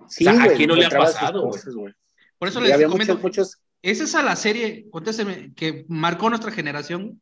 Sí, 0.09 0.27
o 0.27 0.33
sea, 0.33 0.45
aquí 0.45 0.67
no 0.67 0.75
le 0.75 0.87
ha 0.87 0.91
pasado, 0.91 1.43
güey. 1.43 1.95
Por 2.39 2.49
eso 2.49 2.61
les 2.61 2.87
comento, 2.87 3.19
muchos, 3.19 3.61
¿es 3.83 4.01
esa 4.01 4.23
la 4.23 4.37
serie, 4.37 4.89
contésteme, 4.91 5.53
que 5.55 5.85
marcó 5.89 6.29
nuestra 6.29 6.51
generación? 6.51 7.21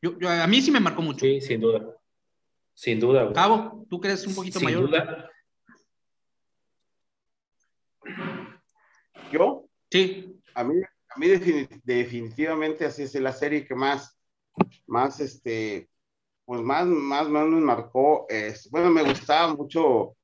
Yo, 0.00 0.16
a 0.28 0.46
mí 0.46 0.60
sí 0.60 0.70
me 0.70 0.80
marcó 0.80 1.02
mucho. 1.02 1.24
Sí, 1.24 1.40
sin 1.40 1.60
duda. 1.60 1.96
Sin 2.74 2.98
duda, 2.98 3.22
güey. 3.22 3.34
Cabo, 3.34 3.86
¿tú 3.88 4.00
crees 4.00 4.26
un 4.26 4.34
poquito 4.34 4.60
mayor? 4.60 4.80
Sin 4.80 4.90
duda. 4.90 5.30
¿Yo? 9.30 9.64
Sí. 9.90 10.40
A 10.54 10.64
mí, 10.64 10.74
a 11.08 11.18
mí 11.18 11.26
definitivamente 11.84 12.84
así 12.84 13.02
es 13.02 13.14
la 13.14 13.32
serie 13.32 13.66
que 13.66 13.74
más, 13.74 14.18
más, 14.86 15.20
este, 15.20 15.88
pues 16.44 16.60
más, 16.60 16.86
más, 16.86 17.28
más 17.28 17.46
me 17.46 17.60
marcó. 17.60 18.26
Es, 18.28 18.68
bueno, 18.70 18.90
me 18.90 19.02
gustaba 19.02 19.54
mucho 19.54 20.16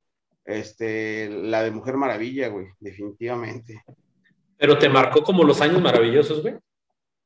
este, 0.45 1.29
la 1.29 1.63
de 1.63 1.71
Mujer 1.71 1.97
Maravilla, 1.97 2.49
güey, 2.49 2.67
definitivamente. 2.81 3.85
¿Pero 4.59 4.77
te 4.77 4.89
marcó 4.89 5.23
como 5.23 5.45
los 5.45 5.61
años 5.61 5.81
maravillosos, 5.81 6.43
güey? 6.43 6.55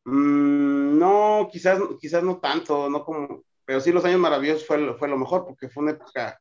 Mm, 0.05 0.99
no, 0.99 1.49
quizás, 1.51 1.81
quizás 2.01 2.23
no 2.23 2.39
tanto, 2.39 2.91
no 2.91 3.05
como, 3.05 3.43
pero 3.65 3.81
sí 3.81 3.91
los 3.91 4.05
años 4.05 4.21
maravillosos 4.21 4.67
fue, 4.67 4.95
fue 4.99 5.09
lo 5.09 5.17
mejor 5.17 5.45
porque 5.47 5.69
fue 5.69 5.83
una 5.83 5.93
época 5.93 6.39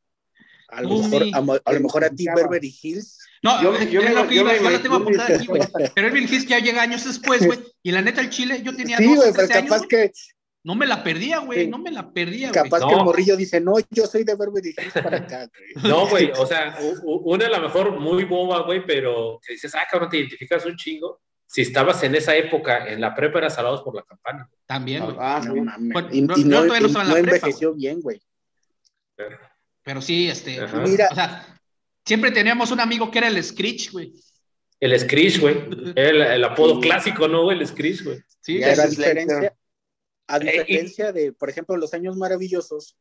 a 0.68 0.80
lo, 0.80 0.88
mejor, 0.88 1.22
a, 1.64 1.72
lo 1.72 1.80
mejor 1.80 2.04
a 2.04 2.10
ti 2.10 2.26
Beverly 2.34 2.74
Hills. 2.82 3.18
No, 3.42 3.62
yo, 3.62 3.78
yo, 3.78 4.00
yo, 4.00 4.08
lo 4.08 4.26
que 4.26 4.36
iba, 4.36 4.56
yo 4.56 4.70
la 4.70 4.80
tengo 4.80 4.96
apuntada 4.96 5.36
aquí, 5.36 5.46
güey. 5.46 5.60
Pero 5.72 5.92
Beverly 6.08 6.24
Hills 6.24 6.46
ya 6.46 6.60
llega 6.60 6.80
años 6.82 7.04
después, 7.04 7.44
güey. 7.44 7.58
Y 7.82 7.92
la 7.92 8.00
neta, 8.00 8.22
el 8.22 8.30
Chile, 8.30 8.62
yo 8.64 8.74
tenía 8.74 8.96
sí, 8.96 9.04
güey, 9.04 9.32
pero 9.34 9.48
capaz 9.48 9.76
años, 9.76 9.86
que... 9.86 10.12
No 10.64 10.76
me 10.76 10.86
la 10.86 11.02
perdía, 11.02 11.38
güey, 11.38 11.66
no 11.66 11.78
me 11.78 11.90
la 11.90 12.12
perdía, 12.12 12.52
Capaz 12.52 12.80
güey. 12.80 12.90
que 12.90 12.98
el 12.98 13.04
morrillo 13.04 13.36
dice, 13.36 13.60
no, 13.60 13.74
yo 13.90 14.06
soy 14.06 14.22
de 14.22 14.36
Beverly 14.36 14.74
Hills 14.78 14.92
para 14.92 15.16
acá, 15.18 15.48
güey. 15.48 15.90
No, 15.90 16.06
güey, 16.06 16.30
o 16.38 16.46
sea, 16.46 16.78
una 17.02 17.46
a 17.46 17.50
lo 17.50 17.60
mejor 17.60 17.98
muy 17.98 18.24
boba, 18.24 18.62
güey, 18.62 18.86
pero 18.86 19.40
que 19.44 19.54
dices, 19.54 19.74
ah, 19.74 19.86
cabrón, 19.90 20.08
te 20.08 20.18
identificas 20.18 20.64
un 20.64 20.76
chingo. 20.76 21.20
Si 21.46 21.62
estabas 21.62 22.02
en 22.04 22.14
esa 22.14 22.34
época, 22.36 22.86
en 22.86 23.00
la 23.00 23.14
prepa 23.14 23.38
eras 23.38 23.56
salados 23.56 23.82
por 23.82 23.94
la 23.94 24.02
campana. 24.02 24.48
También, 24.64 25.04
güey. 25.04 25.16
Ah, 25.18 25.42
no, 25.44 25.56
mames. 25.56 25.92
Bueno, 25.92 26.08
y, 26.12 26.22
no, 26.22 26.38
y 26.38 26.44
no, 26.44 26.64
no, 26.64 27.04
no 27.04 27.16
envejeció 27.16 27.74
bien, 27.74 28.00
güey. 28.00 28.22
Pero... 29.16 29.38
Pero 29.82 30.00
sí, 30.00 30.28
este, 30.28 30.60
Mira. 30.86 31.08
o 31.10 31.14
sea, 31.14 31.60
siempre 32.04 32.30
teníamos 32.30 32.70
un 32.70 32.80
amigo 32.80 33.10
que 33.10 33.18
era 33.18 33.28
el 33.28 33.42
Screech, 33.42 33.90
güey. 33.90 34.12
El 34.78 34.98
Screech, 34.98 35.40
güey. 35.40 35.56
Era 35.96 36.34
el, 36.34 36.44
apodo 36.44 36.80
clásico, 36.80 37.28
¿no, 37.28 37.44
güey? 37.44 37.58
El 37.58 37.66
Screech, 37.66 38.02
güey. 38.02 38.20
Sí, 38.40 38.60
era 38.60 38.82
a 38.82 38.86
diferencia, 38.86 39.54
a 40.32 40.38
diferencia 40.38 41.12
de, 41.12 41.32
por 41.32 41.50
ejemplo, 41.50 41.76
los 41.76 41.94
años 41.94 42.16
maravillosos, 42.16 42.96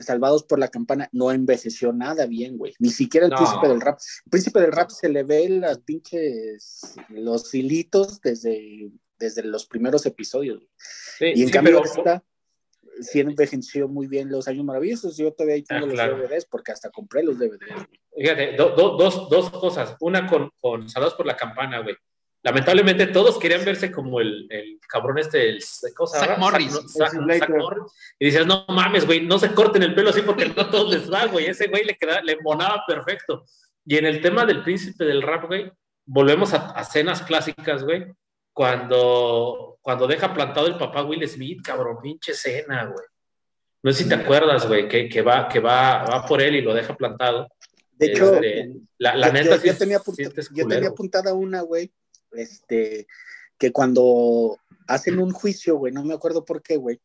Salvados 0.00 0.42
por 0.42 0.58
la 0.58 0.66
Campana, 0.66 1.08
no 1.12 1.30
envejeció 1.30 1.92
nada 1.92 2.26
bien, 2.26 2.58
güey. 2.58 2.74
Ni 2.80 2.90
siquiera 2.90 3.26
el 3.26 3.32
príncipe 3.32 3.68
del 3.68 3.80
rap. 3.80 4.00
El 4.24 4.30
príncipe 4.30 4.60
del 4.60 4.72
rap 4.72 4.90
se 4.90 5.08
le 5.08 5.22
ve 5.22 5.48
las 5.48 5.78
pinches, 5.78 6.96
los 7.10 7.54
hilitos 7.54 8.20
desde, 8.20 8.90
desde 9.16 9.44
los 9.44 9.66
primeros 9.66 10.04
episodios. 10.04 10.64
Sí, 11.18 11.26
y 11.36 11.42
en 11.44 11.50
cambio 11.50 11.84
esta 11.84 12.24
sí 13.00 13.20
envejeció 13.20 13.86
muy 13.86 14.08
bien 14.08 14.28
los 14.28 14.48
años 14.48 14.64
maravillosos. 14.64 15.16
Yo 15.16 15.32
todavía 15.32 15.54
ahí 15.54 15.62
tengo 15.62 15.86
ah, 15.86 16.06
los 16.06 16.18
DVDs 16.18 16.46
porque 16.46 16.72
hasta 16.72 16.90
compré 16.90 17.22
los 17.22 17.38
DVDs. 17.38 17.86
Fíjate, 18.16 18.56
dos, 18.56 19.30
dos 19.30 19.50
cosas. 19.50 19.96
Una 20.00 20.26
con, 20.26 20.50
con 20.58 20.88
Salvados 20.88 21.14
por 21.14 21.26
la 21.26 21.36
Campana, 21.36 21.80
güey. 21.80 21.94
Lamentablemente 22.42 23.06
todos 23.06 23.38
querían 23.38 23.64
verse 23.64 23.90
como 23.92 24.20
el, 24.20 24.46
el 24.50 24.78
cabrón 24.88 25.18
este, 25.18 25.48
el. 25.48 25.62
Zack 25.62 26.38
Morris. 26.38 26.72
Zack 26.88 27.14
Morris. 27.50 27.92
Y 28.18 28.26
dices, 28.26 28.46
no 28.46 28.64
mames, 28.68 29.06
güey, 29.06 29.20
no 29.20 29.38
se 29.38 29.52
corten 29.52 29.82
el 29.82 29.94
pelo 29.94 30.10
así 30.10 30.22
porque 30.22 30.46
no 30.48 30.62
a 30.62 30.70
todos 30.70 30.90
les 30.92 31.12
va, 31.12 31.26
güey. 31.26 31.46
Ese 31.46 31.68
güey 31.68 31.84
le, 31.84 31.96
queda, 31.96 32.20
le 32.22 32.36
monaba 32.42 32.82
perfecto. 32.86 33.44
Y 33.84 33.96
en 33.96 34.06
el 34.06 34.20
tema 34.20 34.44
del 34.44 34.62
príncipe 34.62 35.04
del 35.04 35.22
rap, 35.22 35.46
güey, 35.46 35.70
volvemos 36.04 36.52
a, 36.54 36.76
a 36.78 36.82
escenas 36.82 37.22
clásicas, 37.22 37.82
güey, 37.84 38.06
cuando, 38.52 39.78
cuando 39.80 40.06
deja 40.06 40.32
plantado 40.32 40.66
el 40.66 40.76
papá 40.76 41.02
Will 41.02 41.26
Smith, 41.28 41.60
cabrón, 41.62 41.98
pinche 42.02 42.32
escena, 42.32 42.84
güey. 42.86 43.04
No 43.82 43.92
sé 43.92 44.04
si 44.04 44.08
te 44.08 44.14
acuerdas, 44.14 44.66
güey, 44.68 44.88
que, 44.88 45.08
que, 45.08 45.22
va, 45.22 45.48
que 45.48 45.58
va, 45.58 46.04
va 46.04 46.24
por 46.26 46.40
él 46.40 46.54
y 46.56 46.60
lo 46.62 46.72
deja 46.72 46.96
plantado. 46.96 47.48
De 47.92 48.06
hecho, 48.06 48.34
Este, 48.34 48.72
la, 48.98 49.16
la 49.16 49.26
yo, 49.28 49.32
neta, 49.32 49.56
yo- 49.56 49.60
sí 49.60 49.66
yo 49.68 49.76
tenía, 49.78 49.96
apunta- 49.98 50.16
sientes 50.16 50.50
yo 50.54 50.66
tenía 50.68 50.88
apuntada 50.88 51.34
una, 51.34 51.62
güey, 51.62 51.92
este, 52.34 53.06
que 53.58 53.72
cuando 53.72 54.58
hacen 54.86 55.18
un 55.18 55.32
juicio, 55.32 55.76
güey, 55.76 55.92
no 55.92 56.04
me 56.04 56.14
acuerdo 56.14 56.44
por 56.44 56.62
qué, 56.62 56.76
güey, 56.76 57.00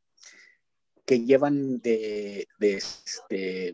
que 1.05 1.23
llevan 1.23 1.79
de, 1.79 2.47
de 2.59 2.73
este, 2.75 3.73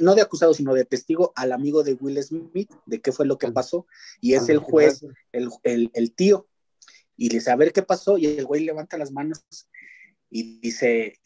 no 0.00 0.14
de 0.14 0.22
acusado, 0.22 0.54
sino 0.54 0.74
de 0.74 0.84
testigo 0.84 1.32
al 1.36 1.52
amigo 1.52 1.82
de 1.82 1.94
Will 1.94 2.22
Smith, 2.22 2.70
de 2.86 3.00
qué 3.00 3.12
fue 3.12 3.26
lo 3.26 3.38
que 3.38 3.50
pasó, 3.50 3.86
y 4.20 4.34
es 4.34 4.48
el 4.48 4.58
juez, 4.58 5.04
el, 5.32 5.50
el, 5.62 5.90
el 5.94 6.14
tío, 6.14 6.48
y 7.16 7.28
le 7.28 7.36
dice, 7.36 7.50
a 7.50 7.56
ver 7.56 7.72
qué 7.72 7.82
pasó, 7.82 8.18
y 8.18 8.26
el 8.26 8.44
güey 8.44 8.64
levanta 8.64 8.98
las 8.98 9.12
manos 9.12 9.44
y 10.30 10.60
dice, 10.60 11.18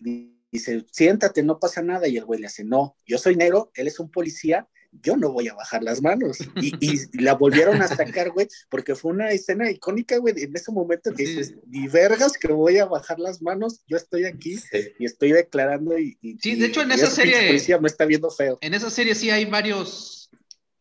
dice, 0.50 0.84
siéntate, 0.90 1.42
no 1.42 1.58
pasa 1.58 1.82
nada, 1.82 2.08
y 2.08 2.16
el 2.16 2.24
güey 2.24 2.40
le 2.40 2.46
hace, 2.46 2.64
no, 2.64 2.96
yo 3.06 3.18
soy 3.18 3.36
negro, 3.36 3.70
él 3.74 3.86
es 3.86 4.00
un 4.00 4.10
policía, 4.10 4.68
yo 5.02 5.16
no 5.16 5.30
voy 5.32 5.48
a 5.48 5.54
bajar 5.54 5.82
las 5.82 6.02
manos. 6.02 6.38
Y, 6.60 6.72
y 6.80 6.98
la 7.22 7.34
volvieron 7.34 7.80
a 7.80 7.88
sacar, 7.88 8.30
güey, 8.30 8.48
porque 8.68 8.94
fue 8.94 9.12
una 9.12 9.30
escena 9.30 9.70
icónica, 9.70 10.18
güey, 10.18 10.34
en 10.42 10.54
ese 10.54 10.72
momento 10.72 11.12
que 11.14 11.24
dices, 11.24 11.54
ni 11.66 11.86
vergas 11.88 12.32
que 12.36 12.48
voy 12.52 12.78
a 12.78 12.86
bajar 12.86 13.18
las 13.18 13.40
manos, 13.42 13.82
yo 13.86 13.96
estoy 13.96 14.24
aquí 14.24 14.56
Sí. 14.56 14.78
y 14.98 15.04
estoy 15.04 15.32
declarando 15.32 15.98
y... 15.98 16.18
y- 16.20 16.38
Sí, 16.38 16.54
de 16.56 16.66
hecho, 16.66 16.82
en 16.82 16.92
esa 16.92 17.08
serie- 17.10 17.46
policía 17.48 17.78
me 17.78 17.88
está 17.88 18.04
viendo 18.04 18.30
feo. 18.30 18.58
En 18.60 18.74
esa 18.74 18.90
serie 18.90 19.14
sí 19.14 19.30
hay 19.30 19.44
varios 19.44 20.30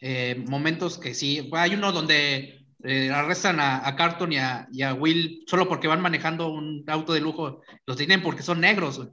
eh, 0.01 0.43
momentos 0.47 0.97
que 0.97 1.13
sí. 1.13 1.49
Hay 1.53 1.73
uno 1.75 1.91
donde 1.91 2.65
eh, 2.83 3.09
arrestan 3.11 3.59
a, 3.59 3.85
a 3.87 3.95
Carton 3.95 4.31
y 4.31 4.37
a, 4.37 4.67
y 4.71 4.81
a 4.83 4.93
Will 4.93 5.43
solo 5.47 5.67
porque 5.67 5.87
van 5.89 6.01
manejando 6.01 6.51
un 6.51 6.83
auto 6.87 7.13
de 7.13 7.19
lujo. 7.21 7.61
Los 7.85 7.97
tienen 7.97 8.21
porque 8.23 8.41
son 8.43 8.61
negros. 8.61 8.97
güey. 8.97 9.09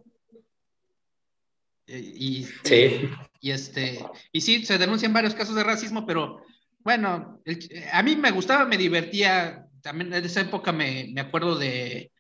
Y, 1.89 2.45
Sí. 2.65 3.09
y 3.41 3.51
este 3.53 4.05
y 4.33 4.41
sí 4.41 4.65
se 4.67 4.77
denuncian 4.79 5.13
varios 5.13 5.35
casos 5.35 5.55
de 5.55 5.63
racismo 5.63 6.05
pero 6.05 6.43
bueno 6.81 7.41
el- 7.45 7.69
a 7.93 8.03
mí 8.03 8.17
me 8.17 8.33
gustaba 8.33 8.65
me 8.65 8.77
divertía 8.77 9.67
también 9.83 10.13
en 10.13 10.25
esa 10.25 10.41
época 10.41 10.73
me, 10.73 11.09
me 11.13 11.21
acuerdo 11.21 11.57
de 11.57 12.11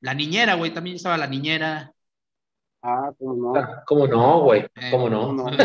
la 0.00 0.12
niñera 0.12 0.54
güey 0.54 0.74
también 0.74 0.96
estaba 0.96 1.16
la 1.16 1.26
niñera 1.26 1.90
Ah, 2.86 3.10
cómo 3.18 3.54
no. 3.54 3.66
¿Cómo 3.86 4.06
no, 4.06 4.40
güey? 4.42 4.60
Eh, 4.74 4.90
¿Cómo 4.90 5.08
¿Cómo 5.08 5.34
no? 5.40 5.50
no? 5.50 5.56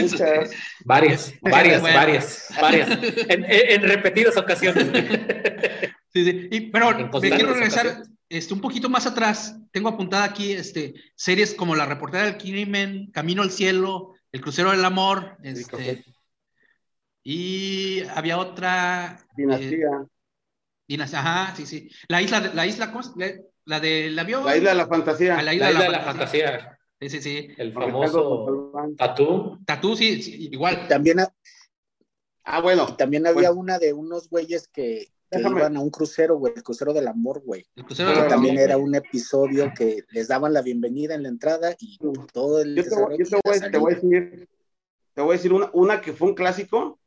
Muchas. 0.00 0.50
Varias, 0.86 1.34
varias, 1.42 1.82
Bueno. 1.82 1.96
varias, 1.98 2.48
varias. 2.58 2.88
En, 3.28 3.44
en- 3.44 3.70
en 3.72 3.82
repetidas 3.82 4.38
ocasiones. 4.38 4.86
Sí, 6.16 6.24
sí. 6.24 6.48
Y- 6.50 6.60
pero 6.70 6.96
me 7.20 7.30
quiero 7.30 7.52
regresar 7.52 8.04
este, 8.30 8.54
un 8.54 8.60
poquito 8.62 8.88
más 8.88 9.06
atrás. 9.06 9.54
Tengo 9.70 9.90
apuntada 9.90 10.24
aquí 10.24 10.52
este, 10.52 10.94
series 11.14 11.52
como 11.54 11.76
La 11.76 11.84
reportera 11.84 12.24
del 12.24 12.38
crimen, 12.38 13.10
Camino 13.12 13.42
al 13.42 13.50
cielo, 13.50 14.14
El 14.32 14.40
crucero 14.40 14.70
del 14.70 14.82
amor. 14.82 15.36
Este, 15.42 16.04
y 17.22 18.02
había 18.14 18.38
otra. 18.38 19.18
eh, 19.20 19.24
Dinastía. 19.36 19.88
Dinastía, 20.88 21.18
ajá, 21.20 21.54
sí, 21.56 21.66
sí. 21.66 21.90
La 22.08 22.22
isla, 22.22 22.40
de- 22.40 22.54
la 22.54 22.66
isla, 22.66 22.90
¿cómo 22.92 23.02
se- 23.02 23.10
La, 23.18 23.32
la 23.66 23.80
del 23.80 24.18
avión. 24.18 24.42
La 24.44 24.56
isla 24.56 24.70
de 24.70 24.76
la 24.76 24.86
fantasía. 24.86 25.34
Ah, 25.34 25.42
la 25.42 25.42
La 25.42 25.54
isla, 25.54 25.66
de 25.68 25.72
de 25.74 25.78
la, 25.80 25.88
la 25.90 26.00
fantasía. 26.04 26.50
fantasía, 26.50 26.78
Sí, 26.98 27.10
sí, 27.10 27.20
sí. 27.20 27.48
el 27.58 27.72
famoso 27.74 28.72
tatú. 28.96 29.58
Tatú, 29.66 29.94
sí, 29.96 30.22
sí, 30.22 30.48
igual. 30.50 30.88
También, 30.88 31.20
ha- 31.20 31.32
Ah, 32.44 32.60
bueno. 32.62 32.96
también 32.96 33.26
había 33.26 33.50
Bueno. 33.50 33.60
una 33.60 33.78
de 33.78 33.92
unos 33.92 34.30
güeyes 34.30 34.68
que, 34.68 35.08
que 35.36 35.42
Déjame. 35.44 35.60
iban 35.60 35.76
a 35.76 35.80
un 35.80 35.90
crucero, 35.90 36.36
güey, 36.38 36.52
el 36.56 36.62
crucero 36.62 36.92
del 36.92 37.08
amor, 37.08 37.42
güey. 37.44 37.64
El 37.76 37.84
crucero 37.84 38.08
del 38.10 38.18
Que 38.18 38.24
amor. 38.24 38.34
también 38.34 38.58
era 38.58 38.76
un 38.78 38.94
episodio 38.94 39.72
que 39.76 40.04
les 40.10 40.28
daban 40.28 40.52
la 40.52 40.62
bienvenida 40.62 41.14
en 41.14 41.22
la 41.24 41.28
entrada 41.28 41.74
y 41.78 41.98
todo 42.32 42.60
el 42.62 42.74
Yo 42.76 42.82
te, 42.84 42.94
voy, 42.94 43.18
yo 43.18 43.24
te 43.24 43.36
voy- 43.44 43.54
desarrollo 43.54 43.70
te 43.70 43.78
voy 43.78 43.92
a 43.92 43.94
decir, 43.96 44.48
te 45.14 45.20
voy 45.22 45.30
a 45.30 45.36
decir 45.36 45.52
una, 45.52 45.70
una 45.72 46.00
que 46.00 46.12
fue 46.12 46.28
un 46.28 46.34
clásico 46.34 46.98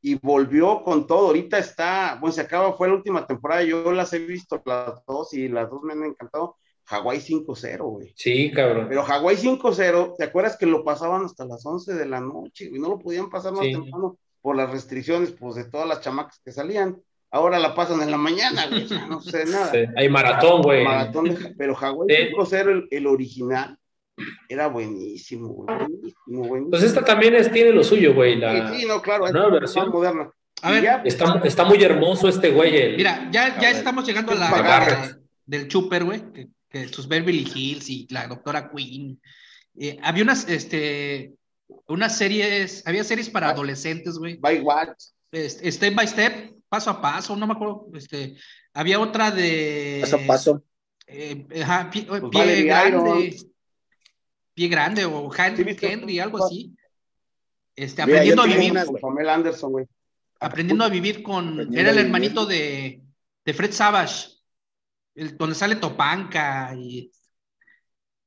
y 0.00 0.16
volvió 0.16 0.82
con 0.84 1.06
todo. 1.06 1.28
Ahorita 1.28 1.58
está, 1.58 2.18
bueno, 2.20 2.32
se 2.32 2.42
acaba, 2.42 2.72
fue 2.74 2.88
la 2.88 2.94
última 2.94 3.26
temporada. 3.26 3.62
Yo 3.62 3.90
las 3.92 4.12
he 4.12 4.18
visto 4.18 4.62
las 4.66 5.04
dos 5.06 5.32
y 5.32 5.48
las 5.48 5.70
dos 5.70 5.82
me 5.82 5.94
han 5.94 6.04
encantado. 6.04 6.56
Hawái 6.86 7.18
5-0, 7.20 7.84
güey. 7.88 8.12
Sí, 8.14 8.50
cabrón. 8.52 8.84
Pero 8.90 9.02
Hawái 9.04 9.36
5-0, 9.36 10.16
¿te 10.18 10.24
acuerdas 10.24 10.58
que 10.58 10.66
lo 10.66 10.84
pasaban 10.84 11.24
hasta 11.24 11.46
las 11.46 11.64
11 11.64 11.94
de 11.94 12.04
la 12.04 12.20
noche? 12.20 12.66
Y 12.70 12.78
no 12.78 12.90
lo 12.90 12.98
podían 12.98 13.30
pasar 13.30 13.52
más 13.52 13.64
Sí. 13.64 13.72
temprano 13.72 14.18
por 14.42 14.54
las 14.56 14.70
restricciones, 14.70 15.30
pues, 15.30 15.54
de 15.54 15.64
todas 15.64 15.88
las 15.88 16.02
chamacas 16.02 16.38
que 16.44 16.52
salían. 16.52 17.00
Ahora 17.34 17.58
la 17.58 17.74
pasan 17.74 18.00
en 18.00 18.10
la 18.12 18.16
mañana, 18.16 18.66
güey. 18.68 18.86
No 19.08 19.20
sé 19.20 19.44
nada. 19.46 19.72
Sí, 19.72 19.78
Hay 19.96 20.08
maratón, 20.08 20.62
güey. 20.62 20.84
Maratón 20.84 21.24
de- 21.24 21.54
pero 21.58 21.74
Hawái 21.74 22.08
Sí. 22.08 22.32
5-0, 22.32 22.70
el, 22.70 22.88
el 22.90 23.06
original, 23.08 23.76
era 24.48 24.68
buenísimo, 24.68 25.48
güey, 25.48 25.76
buenísimo, 25.76 26.14
buenísimo. 26.48 26.70
Pues 26.70 26.82
esta 26.84 27.04
también 27.04 27.34
es, 27.34 27.50
tiene 27.50 27.72
lo 27.72 27.82
suyo, 27.82 28.14
güey. 28.14 28.36
La, 28.36 28.68
Sí, 28.72 28.82
sí, 28.82 28.86
no, 28.86 29.02
claro, 29.02 29.24
la 29.26 29.32
nueva 29.32 29.50
versión. 29.50 29.90
moderna. 29.90 30.30
A 30.62 30.70
ver, 30.70 30.82
ya, 30.84 31.02
Está, 31.04 31.40
está 31.44 31.64
muy 31.64 31.82
hermoso 31.82 32.28
este 32.28 32.50
güey. 32.50 32.76
el- 32.76 32.96
Mira, 32.96 33.28
ya, 33.32 33.48
estamos 33.70 34.06
llegando 34.06 34.30
a 34.32 34.36
la 34.36 35.18
del 35.44 35.66
Chuper, 35.68 36.04
güey, 36.04 36.22
que, 36.32 36.48
que 36.70 36.86
sus 36.88 37.08
Beverly 37.08 37.46
Hills 37.52 37.90
y 37.90 38.06
la 38.10 38.28
doctora 38.28 38.70
Queen. 38.70 39.20
Eh, 39.76 39.98
había 40.04 40.22
unas, 40.22 40.48
este, 40.48 41.32
unas 41.88 42.16
series, 42.16 42.86
había 42.86 43.02
series 43.02 43.28
para 43.28 43.48
Ah. 43.48 43.50
adolescentes, 43.50 44.16
güey. 44.18 44.36
by 44.36 44.60
Watch, 44.60 45.02
Este, 45.32 45.70
step 45.72 45.94
by 45.96 46.06
step, 46.06 46.53
paso 46.74 46.90
a 46.90 47.00
paso, 47.00 47.36
no 47.36 47.46
me 47.46 47.52
acuerdo. 47.54 47.86
Este, 47.94 48.36
había 48.72 48.98
otra 49.00 49.30
de. 49.30 49.98
paso 50.02 50.16
a 50.16 50.26
paso. 50.26 50.64
eh, 51.06 51.46
ajá, 51.62 51.90
pie, 51.90 52.02
Pues 52.04 52.22
pie 52.30 52.62
grande. 52.64 53.36
Pie 54.54 54.68
grande 54.68 55.04
o 55.04 55.30
Hen- 55.32 55.56
Sí, 55.56 55.64
viste. 55.64 55.92
Henry, 55.92 56.18
algo 56.18 56.44
así. 56.44 56.74
Este, 57.76 58.02
aprendiendo 58.02 58.42
a 58.42 58.46
vivir, 58.46 58.72
güey. 58.86 59.00
Pamela 59.02 59.34
Anderson, 59.34 59.72
güey. 59.72 59.86
aprendiendo 60.40 60.84
a 60.84 60.88
vivir 60.88 61.22
con. 61.22 61.74
Era 61.74 61.90
el 61.90 61.98
hermanito 61.98 62.46
de, 62.46 63.02
de 63.44 63.52
Fred 63.54 63.72
Savage, 63.72 64.28
el, 65.14 65.36
donde 65.36 65.54
sale 65.54 65.76
Topanca 65.76 66.72
y. 66.76 67.10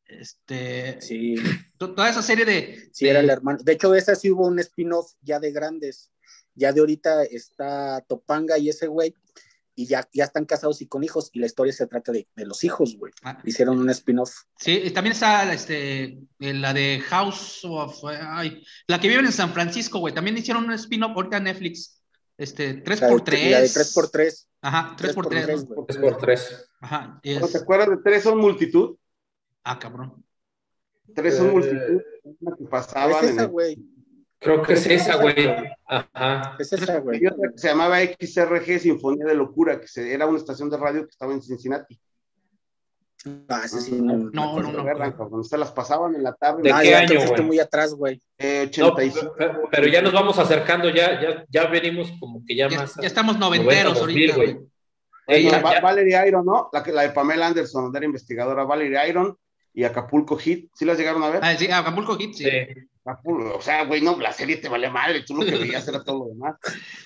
Este. 0.05 1.01
Sí, 1.01 1.35
to- 1.77 1.93
Toda 1.93 2.09
esa 2.09 2.21
serie 2.21 2.45
de. 2.45 2.89
sí, 2.91 3.05
de- 3.05 3.11
era 3.11 3.19
el 3.19 3.29
hermano. 3.29 3.59
De 3.63 3.73
hecho, 3.73 3.93
esa 3.93 4.15
sí 4.15 4.31
hubo 4.31 4.47
un 4.47 4.59
spin-off 4.59 5.11
ya 5.21 5.39
de 5.39 5.51
grandes. 5.51 6.11
Ya 6.57 6.73
de 6.73 6.79
ahorita 6.81 7.23
está 7.23 8.03
Topanga 8.07 8.57
y 8.57 8.67
ese 8.69 8.87
güey, 8.87 9.13
y 9.75 9.85
ya, 9.85 10.07
ya 10.11 10.23
están 10.23 10.45
casados 10.45 10.81
y 10.81 10.87
con 10.87 11.03
hijos, 11.03 11.29
y 11.33 11.39
la 11.39 11.45
historia 11.45 11.71
se 11.71 11.85
trata 11.85 12.11
de, 12.11 12.27
de 12.35 12.45
los 12.47 12.63
hijos, 12.63 12.97
güey. 12.97 13.13
Ah, 13.21 13.39
Hicieron 13.45 13.77
un 13.79 13.89
spin-off. 13.91 14.33
Sí, 14.59 14.71
y 14.85 14.89
también 14.89 15.13
está 15.13 15.53
este, 15.53 16.03
eh, 16.39 16.53
la 16.55 16.73
de 16.73 16.99
House 17.07 17.63
of. 17.63 18.03
ay, 18.05 18.63
la 18.87 18.99
que 18.99 19.07
viven 19.07 19.25
en 19.27 19.31
San 19.31 19.53
Francisco, 19.53 19.99
güey. 19.99 20.13
También 20.15 20.35
hicieron 20.37 20.65
un 20.65 20.73
spin-off 20.73 21.11
ahorita 21.15 21.37
en 21.37 21.43
Netflix. 21.43 22.01
Este, 22.37 22.83
3x3. 22.83 23.51
La 23.51 23.61
de 23.61 23.67
3x3. 23.67 24.47
Ajá, 24.61 24.95
3x3. 24.97 25.13
3x3, 25.13 25.57
¿no? 25.57 25.65
güey. 25.75 25.85
Es 25.89 25.97
por 25.97 26.17
tres. 26.17 26.69
Ajá. 26.81 27.21
¿No 27.23 27.45
es- 27.45 27.51
¿Te 27.51 27.57
acuerdas 27.59 27.89
de 27.89 27.97
Tres 28.03 28.23
son 28.23 28.39
multitud? 28.39 28.97
Ah, 29.63 29.77
cabrón. 29.77 30.23
Tres 31.13 31.37
son 31.37 31.47
Eh, 31.47 31.51
multitud. 31.51 32.01
Una 32.39 32.55
que 32.57 32.63
pasaban 32.65 33.23
Es 33.23 33.29
en 33.29 33.35
esa, 33.35 33.43
el- 33.43 33.47
güey. 33.49 33.77
Creo 34.39 34.61
que 34.61 34.73
es 34.73 34.85
esa, 34.85 35.15
güey. 35.17 35.49
Ajá. 35.87 36.55
Es 36.59 36.71
esa, 36.73 36.99
güey. 36.99 37.23
Y 37.23 37.27
otra 37.27 37.49
que 37.51 37.57
se 37.57 37.67
llamaba 37.69 37.97
XRG 38.01 38.79
Sinfonía 38.79 39.25
de 39.25 39.33
Locura, 39.35 39.79
que 39.79 39.87
se- 39.87 40.13
era 40.13 40.25
una 40.27 40.37
estación 40.37 40.69
de 40.69 40.77
radio 40.77 41.01
que 41.03 41.09
estaba 41.09 41.33
en 41.33 41.41
Cincinnati. 41.41 41.99
Ah, 43.49 43.61
ese 43.65 43.81
sí, 43.81 43.99
no. 43.99 44.15
No, 44.31 44.59
no, 44.59 44.71
no. 44.71 44.71
¿Recuerdan, 44.77 45.11
cabrón? 45.13 45.43
Se 45.43 45.57
las 45.57 45.71
pasaban 45.71 46.13
en 46.15 46.23
la 46.23 46.33
tarde. 46.33 46.61
¿De 46.61 46.71
Ah, 46.71 46.79
qué 46.81 46.91
ya 46.91 46.99
año, 46.99 47.19
güey? 47.27 47.41
muy 47.41 47.59
atrás, 47.59 47.93
güey. 47.93 48.21
Eh, 48.37 48.69
No, 48.77 48.87
85. 48.89 49.33
pero, 49.37 49.61
pero 49.71 49.87
ya 49.87 50.01
nos 50.01 50.13
vamos 50.13 50.37
acercando, 50.37 50.87
ya, 50.89 51.19
ya, 51.19 51.43
ya 51.49 51.65
venimos 51.67 52.11
como 52.19 52.43
que 52.45 52.55
ya, 52.55 52.69
Ya, 52.69 52.77
más. 52.77 52.95
ya 52.95 53.07
estamos 53.07 53.37
noventeros 53.39 53.95
90, 53.95 53.99
2000, 53.99 54.31
ahorita, 54.31 54.35
güey. 54.35 54.69
Bueno, 55.27 55.49
ya- 55.51 55.61
Va- 55.61 55.73
ya- 55.73 55.81
Valerie 55.81 56.27
Iron, 56.27 56.45
¿no? 56.45 56.69
La, 56.71 56.83
que, 56.83 56.91
la 56.93 57.01
de 57.01 57.09
Pamela 57.09 57.47
Anderson, 57.47 57.91
era 57.93 58.05
investigadora, 58.05 58.63
Valerie 58.63 59.09
Iron 59.09 59.35
y 59.77 59.83
Acapulco 59.83 60.37
Hit. 60.37 60.71
¿Sí 60.73 60.85
las 60.85 60.97
llegaron 60.97 61.21
a 61.21 61.29
ver? 61.29 61.39
Ah, 61.43 61.55
sí, 61.55 61.69
Acapulco 61.69 62.17
Hit, 62.17 62.33
sí. 62.33 62.45
sí. 62.45 62.49
Acapulco, 63.05 63.55
o 63.55 63.61
sea, 63.61 63.85
güey, 63.85 64.01
no, 64.01 64.19
la 64.19 64.33
serie 64.33 64.57
te 64.57 64.69
vale 64.69 64.89
madre, 64.89 65.21
tú 65.21 65.35
lo 65.35 65.45
que 65.45 65.55
veías 65.55 65.87
era 65.87 66.03
todo 66.03 66.25
lo 66.25 66.29
demás. 66.29 66.55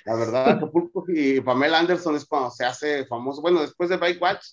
La 0.06 0.16
verdad, 0.16 0.52
Acapulco 0.52 1.04
y 1.10 1.42
Pamela 1.42 1.80
Anderson 1.80 2.16
es 2.16 2.24
cuando 2.24 2.50
se 2.50 2.64
hace 2.64 3.06
famoso. 3.08 3.42
Bueno, 3.42 3.60
después 3.60 3.90
de 3.90 3.98
Bike 3.98 4.22
Watch, 4.22 4.46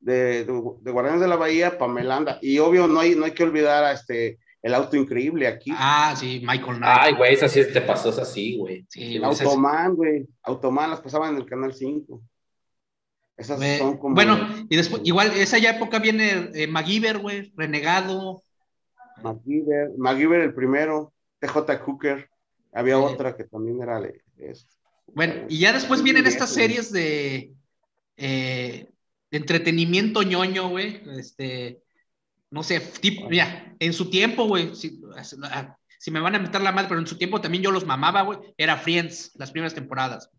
de, 0.00 0.44
de, 0.44 0.62
de 0.80 0.90
Guardianes 0.90 1.20
de 1.20 1.28
la 1.28 1.36
Bahía, 1.36 1.78
Pamela 1.78 2.16
anda. 2.16 2.38
Y 2.42 2.58
obvio, 2.58 2.88
no 2.88 2.98
hay, 2.98 3.14
no 3.14 3.24
hay 3.24 3.34
que 3.34 3.44
olvidar 3.44 3.84
a 3.84 3.92
este 3.92 4.40
El 4.60 4.74
auto 4.74 4.96
increíble 4.96 5.46
aquí. 5.46 5.70
Ah, 5.76 6.12
sí, 6.18 6.42
Michael 6.44 6.78
Knight. 6.78 6.98
Ay, 7.02 7.14
güey, 7.14 7.34
esa 7.34 7.48
sí 7.48 7.62
te 7.72 7.82
pasó, 7.82 8.10
esa 8.10 8.24
sí, 8.24 8.56
güey. 8.56 8.84
Sí, 8.88 9.14
el 9.14 9.24
Automan, 9.24 9.94
güey. 9.94 10.26
Automan 10.42 10.90
las 10.90 11.00
pasaban 11.00 11.34
en 11.34 11.36
el 11.36 11.46
canal 11.46 11.72
5. 11.72 12.20
Esas 13.36 13.78
son 13.78 13.96
como. 13.98 14.14
Bueno, 14.14 14.38
y 14.68 14.76
después, 14.76 15.02
igual, 15.04 15.32
esa 15.32 15.58
ya 15.58 15.70
época 15.70 15.98
viene 15.98 16.50
eh, 16.54 16.66
MacGyver, 16.66 17.18
güey, 17.18 17.52
Renegado. 17.56 18.42
MacGyver, 19.22 19.90
MacGyver 19.96 20.40
el 20.40 20.54
primero, 20.54 21.12
TJ 21.40 21.78
Hooker. 21.84 22.28
Había 22.72 22.96
Sí. 22.96 23.02
otra 23.02 23.36
que 23.36 23.44
también 23.44 23.80
era 23.82 24.00
de, 24.00 24.22
de 24.36 24.50
eso. 24.50 24.66
Bueno, 25.14 25.46
y 25.48 25.58
ya 25.58 25.72
después 25.72 26.02
vienen 26.02 26.26
estas 26.26 26.50
series 26.50 26.90
de, 26.90 27.52
eh, 28.16 28.88
de 29.30 29.38
entretenimiento 29.38 30.22
ñoño, 30.22 30.68
güey. 30.70 31.02
Este, 31.18 31.80
no 32.50 32.62
sé, 32.62 32.80
tipo, 33.00 33.30
ya, 33.30 33.74
en 33.78 33.92
su 33.92 34.10
tiempo, 34.10 34.46
güey, 34.46 34.74
si, 34.74 35.00
si 35.98 36.10
me 36.10 36.20
van 36.20 36.34
a 36.34 36.38
meter 36.38 36.60
la 36.62 36.72
madre, 36.72 36.88
pero 36.88 37.00
en 37.00 37.06
su 37.06 37.16
tiempo 37.18 37.40
también 37.40 37.62
yo 37.62 37.70
los 37.70 37.86
mamaba, 37.86 38.22
güey. 38.22 38.38
Era 38.56 38.76
Friends, 38.76 39.32
las 39.36 39.50
primeras 39.50 39.74
temporadas. 39.74 40.30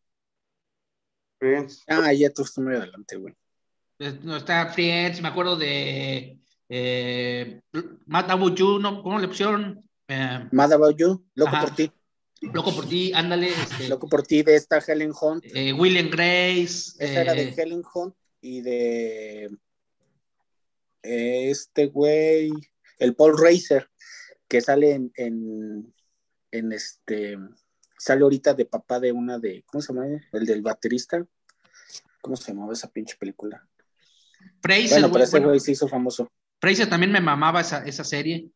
Friends. 1.45 1.84
Ah, 1.88 2.12
ya 2.12 2.31
tú 2.31 2.41
estás 2.41 2.63
muy 2.63 2.75
adelante, 2.75 3.17
güey. 3.17 3.36
No 4.23 4.36
está 4.38 4.67
Friends, 4.69 5.21
me 5.21 5.27
acuerdo 5.27 5.55
de 5.55 6.39
eh, 6.69 7.62
About 8.10 8.55
You, 8.58 8.79
¿no? 8.79 9.03
¿cómo 9.03 9.19
le 9.19 9.27
pusieron? 9.27 9.88
Eh, 10.08 10.47
Mad 10.51 10.73
About 10.73 10.97
You, 10.97 11.23
Loco 11.36 11.55
Ajá. 11.55 11.67
por 11.67 11.75
ti. 11.75 11.91
Loco 12.41 12.75
por 12.75 12.88
ti, 12.88 13.13
ándale. 13.13 13.49
Este, 13.49 13.88
Loco 13.88 14.10
por 14.10 14.23
ti 14.23 14.41
de 14.41 14.55
esta 14.55 14.79
Helen 14.79 15.12
Hunt. 15.19 15.45
eh, 15.45 15.71
Will 15.73 15.97
and 15.97 16.12
Grace. 16.12 16.93
Esa 16.99 17.21
era 17.21 17.34
de 17.34 17.43
eh, 17.43 17.53
Helen 17.55 17.84
Hunt 17.93 18.15
y 18.41 18.62
de 18.62 19.49
este 21.03 21.86
güey, 21.86 22.51
el 22.97 23.15
Paul 23.15 23.38
Racer, 23.38 23.88
que 24.47 24.62
sale 24.62 24.93
en, 24.93 25.12
en, 25.15 25.93
en 26.51 26.71
este, 26.73 27.38
sale 27.99 28.23
ahorita 28.23 28.55
de 28.55 28.65
papá 28.65 28.99
de 28.99 29.12
una 29.12 29.38
de, 29.38 29.63
¿cómo 29.67 29.81
se 29.84 29.93
llama? 29.93 30.08
El 30.34 30.45
del 30.47 30.63
baterista. 30.63 31.25
¿Cómo 32.25 32.35
se 32.35 32.51
llamaba 32.51 32.73
esa 32.73 32.91
pinche 32.91 33.15
película? 33.19 33.63
Fraser, 34.59 34.99
Bueno, 34.99 35.11
pero 35.11 35.23
ese 35.25 35.31
bueno, 35.33 35.47
güey 35.49 35.59
se 35.59 35.73
hizo 35.73 35.88
famoso. 35.88 36.27
Fraser 36.59 36.89
también 36.89 37.11
me 37.11 37.21
mamaba 37.21 37.61
esa, 37.61 37.85
esa 37.85 38.03
serie. 38.03 38.49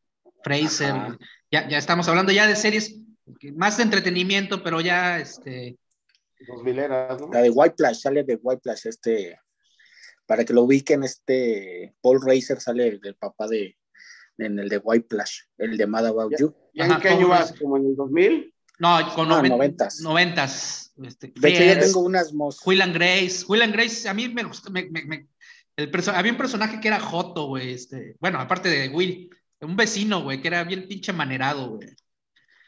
Fraser. 0.43 0.89
Ajá. 0.89 1.17
Ya, 1.51 1.69
ya 1.69 1.77
estamos 1.77 2.08
hablando 2.08 2.32
ya 2.32 2.47
de 2.47 2.55
series 2.55 2.99
más 3.53 3.77
de 3.77 3.84
entretenimiento, 3.84 4.63
pero 4.63 4.82
ya 4.82 5.19
este. 5.19 5.77
Dos 6.47 6.63
mileras, 6.63 7.21
¿no? 7.21 7.29
La 7.32 7.43
de 7.43 7.51
White 7.51 7.75
Plash, 7.77 7.99
sale 7.99 8.23
de 8.23 8.39
White 8.41 8.62
Plash, 8.63 8.88
este, 8.88 9.38
para 10.25 10.43
que 10.43 10.53
lo 10.53 10.63
ubiquen, 10.63 11.03
este, 11.03 11.93
Paul 12.01 12.21
Racer 12.25 12.60
sale 12.60 12.97
del 12.97 13.15
papá 13.17 13.47
de, 13.47 13.77
en 14.39 14.58
el 14.58 14.67
de 14.67 14.79
White 14.79 15.05
Plash, 15.08 15.41
el 15.60 15.77
de 15.77 15.86
Mad 15.86 16.08
About 16.08 16.32
Ya. 16.32 16.38
You. 16.39 16.55
¿Y 16.73 16.82
en 16.82 16.91
Ajá, 16.91 17.01
qué 17.01 17.10
año 17.10 17.27
¿cómo 17.27 17.29
vas? 17.29 17.53
¿Como 17.53 17.77
en 17.77 17.86
el 17.86 17.95
2000? 17.95 18.55
No, 18.80 18.98
con 19.13 19.28
noven- 19.30 19.50
noventas. 19.52 20.00
noventas. 20.00 20.94
Este, 21.04 21.32
De 21.36 21.50
hecho, 21.50 21.63
yo 21.63 21.80
tengo 21.80 22.00
unas 22.02 22.34
mos. 22.34 22.60
Will 22.65 22.82
and 22.82 22.94
Grace. 22.94 23.46
Will 23.48 23.62
and 23.62 23.74
Grace, 23.74 24.08
a 24.10 24.13
mí 24.13 24.28
me 24.30 24.44
gustó. 24.44 24.72
me- 24.72 24.89
me- 24.89 25.06
me- 25.06 25.28
el 25.78 25.92
había 26.13 26.32
un 26.32 26.38
personaje 26.38 26.80
que 26.82 26.88
era 26.89 27.00
Joto, 27.00 27.48
güey. 27.48 27.74
Este, 27.74 28.15
bueno, 28.20 28.39
aparte 28.39 28.68
de 28.70 28.89
Will, 28.89 29.30
un 29.62 29.76
vecino, 29.78 30.24
güey, 30.24 30.42
que 30.42 30.48
era 30.50 30.63
bien 30.63 30.88
pinche 30.88 31.13
manerado, 31.13 31.70
güey. 31.78 31.89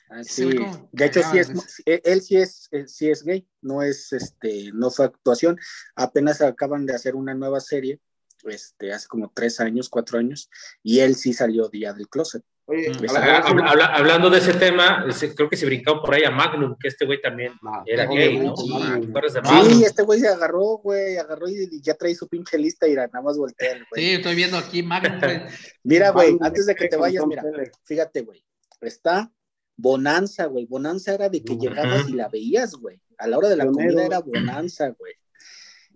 Ah, 0.09 0.23
sí. 0.23 0.43
güey 0.43 0.57
como 0.57 0.89
De 0.91 1.05
hecho, 1.05 1.21
sí 1.29 1.39
es, 1.39 1.49
él 1.85 2.01
él 2.03 2.21
sí 2.21 2.35
es, 2.37 2.67
él 2.71 2.87
sí 2.87 3.09
es 3.09 3.23
gay, 3.23 3.47
no 3.61 3.81
es, 3.81 4.11
este, 4.13 4.71
no 4.73 4.91
fue 4.91 5.05
actuación. 5.05 5.57
Apenas 5.95 6.41
acaban 6.41 6.85
de 6.85 6.93
hacer 6.95 7.15
una 7.15 7.33
nueva 7.33 7.59
serie, 7.59 7.99
este, 8.43 8.91
hace 8.93 9.07
como 9.07 9.31
tres 9.33 9.59
años, 9.59 9.89
cuatro 9.89 10.17
años, 10.19 10.49
y 10.83 10.99
él 10.99 11.15
sí 11.15 11.33
salió 11.33 11.67
día 11.69 11.93
del 11.93 12.07
closet. 12.09 12.43
Oye, 12.65 12.89
Mm. 12.89 13.09
Habla- 13.17 13.67
habla- 13.67 13.85
hablando 13.95 14.29
de 14.29 14.37
ese 14.37 14.53
tema, 14.53 15.05
ese- 15.09 15.33
creo 15.35 15.49
que 15.49 15.57
se 15.57 15.65
brincó 15.65 15.99
por 16.01 16.13
ahí 16.13 16.23
a 16.23 16.31
Magnum, 16.31 16.75
que 16.79 16.87
este 16.87 17.05
güey 17.05 17.19
también 17.21 17.53
No, 17.61 17.83
era 17.85 18.05
gay, 18.05 18.37
¿no? 18.39 18.55
sí, 18.55 18.69
¿Te 19.01 19.07
acuerdas 19.07 19.33
de 19.33 19.41
Ah, 19.43 19.63
este 19.85 20.03
güey 20.03 20.19
se 20.19 20.27
agarró, 20.27 20.77
güey, 20.77 21.17
agarró 21.17 21.49
y, 21.49 21.67
y 21.71 21.81
ya 21.81 21.95
trae 21.95 22.13
su 22.15 22.27
pinche 22.27 22.57
lista 22.57 22.87
y 22.87 22.93
nada 22.93 23.09
más 23.21 23.37
voltea, 23.37 23.73
güey. 23.89 24.03
Sí, 24.05 24.11
estoy 24.13 24.35
viendo 24.35 24.57
aquí 24.57 24.83
Magnum, 24.83 25.19
güey. 25.19 25.41
Mira, 25.83 26.11
güey, 26.11 26.37
antes 26.39 26.65
de 26.67 26.75
que 26.75 26.87
te 26.87 26.95
vayas, 26.97 27.25
mira, 27.27 27.43
fíjate, 27.83 28.21
güey, 28.21 28.43
está 28.81 29.31
Bonanza, 29.75 30.45
güey. 30.45 30.65
Bonanza 30.67 31.13
era 31.15 31.27
de 31.29 31.43
que 31.43 31.57
llegabas 31.57 32.07
y 32.07 32.13
la 32.13 32.29
veías, 32.29 32.73
güey. 32.75 33.01
A 33.17 33.27
la 33.27 33.37
hora 33.39 33.49
de 33.49 33.55
la 33.55 33.63
Pionero. 33.63 33.87
comida 33.93 34.05
era 34.05 34.19
Bonanza, 34.19 34.89
güey. 34.89 35.13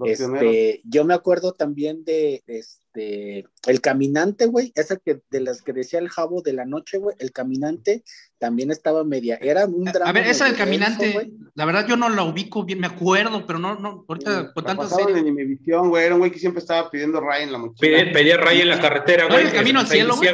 Este, 0.04 0.82
yo 0.84 1.06
me 1.06 1.14
acuerdo 1.14 1.54
también 1.54 2.04
de 2.04 2.44
este 2.48 2.85
El 2.96 3.82
Caminante, 3.82 4.46
güey, 4.46 4.72
esa 4.76 4.96
que 4.98 5.20
de 5.30 5.40
las 5.42 5.62
que 5.62 5.74
decía 5.74 6.00
el 6.00 6.10
jabo 6.10 6.42
de 6.42 6.54
la 6.54 6.66
noche, 6.66 6.98
güey, 6.98 7.16
El 7.20 7.32
Caminante 7.32 8.04
también 8.38 8.72
estaba 8.72 9.04
media, 9.04 9.38
era 9.42 9.66
un 9.66 9.86
drama. 9.86 10.10
A 10.10 10.14
ver, 10.14 10.28
esa 10.28 10.46
del 10.46 10.56
caminante, 10.56 11.12
güey. 11.14 11.34
la 11.56 11.66
verdad 11.66 11.88
yo 11.88 11.98
no 11.98 12.10
la 12.10 12.24
ubico 12.24 12.64
bien, 12.64 12.80
me 12.80 12.88
acuerdo, 12.88 13.46
pero 13.46 13.60
no, 13.60 13.76
no, 13.76 14.06
ahorita 14.08 14.54
con 14.54 14.64
La 14.64 14.70
tantas 14.76 14.96
series. 14.96 15.18
en 15.18 15.28
Imevisión, 15.28 15.90
güey. 15.90 16.06
Era 16.06 16.16
un 16.16 16.20
güey 16.20 16.32
que 16.32 16.40
siempre 16.40 16.60
estaba 16.60 16.90
pidiendo 16.92 17.20
ray 17.22 17.44
en 17.44 17.52
la 17.52 17.58
mochila. 17.58 17.98
Pedía, 17.98 18.12
pedía 18.14 18.38
raya 18.38 18.62
en 18.64 18.70
la 18.70 18.80
carretera, 18.80 19.24
¿No 19.24 19.30
güey. 19.30 19.42
era 19.42 19.50
el 19.50 19.56
camino 19.56 19.80
al 19.80 19.88
cielo, 19.88 20.16
güey? 20.16 20.30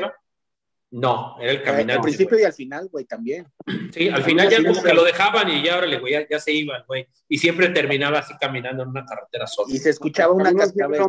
No, 0.93 1.37
era 1.39 1.51
el 1.51 1.57
Al 1.59 1.63
caminante. 1.63 2.01
principio 2.03 2.31
güey. 2.31 2.41
y 2.41 2.45
al 2.45 2.51
final, 2.53 2.89
güey, 2.91 3.05
también. 3.05 3.47
Sí, 3.93 4.09
al 4.09 4.23
final 4.23 4.49
ya 4.49 4.57
Sí, 4.57 4.63
como 4.65 4.75
sí. 4.75 4.83
que 4.83 4.93
lo 4.93 5.05
dejaban 5.05 5.47
y 5.49 5.63
ya, 5.63 5.77
órale, 5.77 5.99
güey, 5.99 6.11
ya, 6.11 6.27
ya 6.29 6.37
se 6.37 6.51
iban, 6.51 6.83
güey. 6.85 7.07
Y 7.29 7.37
siempre 7.37 7.69
terminaba 7.69 8.19
así 8.19 8.33
caminando 8.41 8.83
en 8.83 8.89
una 8.89 9.05
carretera 9.05 9.47
sola. 9.47 9.73
Y 9.73 9.77
se 9.77 9.89
escuchaba 9.91 10.33
una 10.33 10.53
cascabel. 10.53 10.99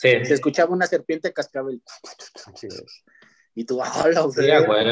Sí, 0.00 0.24
Se 0.24 0.34
escuchaba 0.34 0.72
una 0.72 0.86
serpiente 0.86 1.32
cascabel. 1.32 1.82
Y 3.54 3.64
tú, 3.64 3.80
hola, 3.80 4.22
sí, 4.32 4.42
güey. 4.42 4.64
güey. 4.64 4.86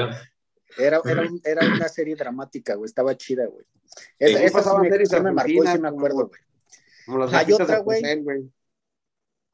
Era, 0.79 1.01
era, 1.05 1.23
un- 1.23 1.40
era 1.45 1.64
una 1.66 1.88
serie 1.88 2.16
dramática, 2.16 2.75
güey. 2.75 2.87
Estaba 2.87 3.16
chida, 3.16 3.47
güey. 3.47 3.64
Esa, 4.19 4.42
esa 4.42 4.62
sí 4.64 4.69
me, 4.81 4.90
series 4.90 5.09
sí 5.09 5.21
me 5.21 5.31
marcó 5.33 5.51
y 5.53 5.66
sí 5.69 5.79
me 5.79 5.88
acuerdo, 5.88 6.27
güey. 6.27 6.40
Como 7.07 7.19
las 7.19 7.33
Hay 7.35 7.53
otra, 7.53 7.79
güey. 7.79 8.03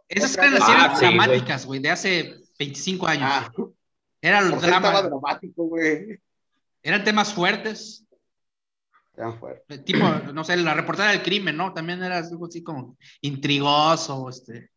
Esas 0.08 0.36
eran 0.38 0.54
las 0.54 0.64
series 0.66 0.84
Ah, 0.84 0.94
sí, 0.98 1.04
güey. 1.04 1.16
dramáticas, 1.18 1.66
güey, 1.66 1.80
de 1.80 1.90
hace 1.90 2.34
25 2.58 3.06
años. 3.06 3.28
Ah, 3.30 3.52
Eran 4.22 4.50
los 4.50 4.62
dramas, 4.62 5.02
dramático, 5.04 5.64
güey. 5.64 6.18
eran 6.82 7.04
temas 7.04 7.34
fuertes, 7.34 8.04
Ya 9.18 9.30
fue. 9.32 9.62
eh, 9.68 9.78
tipo, 9.78 10.04
no 10.32 10.44
sé, 10.44 10.56
la 10.56 10.72
reportera 10.74 11.10
del 11.10 11.22
crimen, 11.22 11.56
¿no? 11.58 11.74
También 11.74 12.02
era 12.02 12.16
algo 12.18 12.46
así 12.46 12.62
como 12.62 12.96
intrigoso, 13.20 14.28
este. 14.30 14.71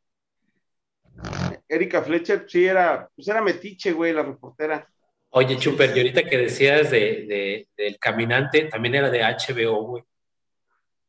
Erika 1.67 2.01
Fletcher, 2.01 2.45
sí, 2.47 2.65
era, 2.65 3.09
pues 3.15 3.27
era 3.27 3.41
metiche, 3.41 3.91
güey, 3.91 4.13
la 4.13 4.23
reportera. 4.23 4.87
Oye, 5.29 5.57
Chuper, 5.57 5.91
y 5.95 5.99
ahorita 5.99 6.23
que 6.23 6.37
decías 6.37 6.91
de, 6.91 7.25
de- 7.27 7.67
del 7.75 7.97
caminante, 7.99 8.65
también 8.65 8.95
era 8.95 9.09
de 9.09 9.21
HBO, 9.21 9.83
güey. 9.87 10.03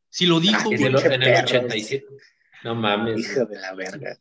Si 0.09 0.25
lo 0.25 0.39
dijo, 0.39 0.59
Ah, 0.59 0.63
güey. 0.65 0.81
en 0.83 0.87
el 0.87 0.93
perro. 1.01 1.43
87. 1.43 2.05
No 2.63 2.75
mames. 2.75 3.19
Hijo 3.19 3.45
de 3.45 3.59
la 3.59 3.73
verga. 3.73 4.17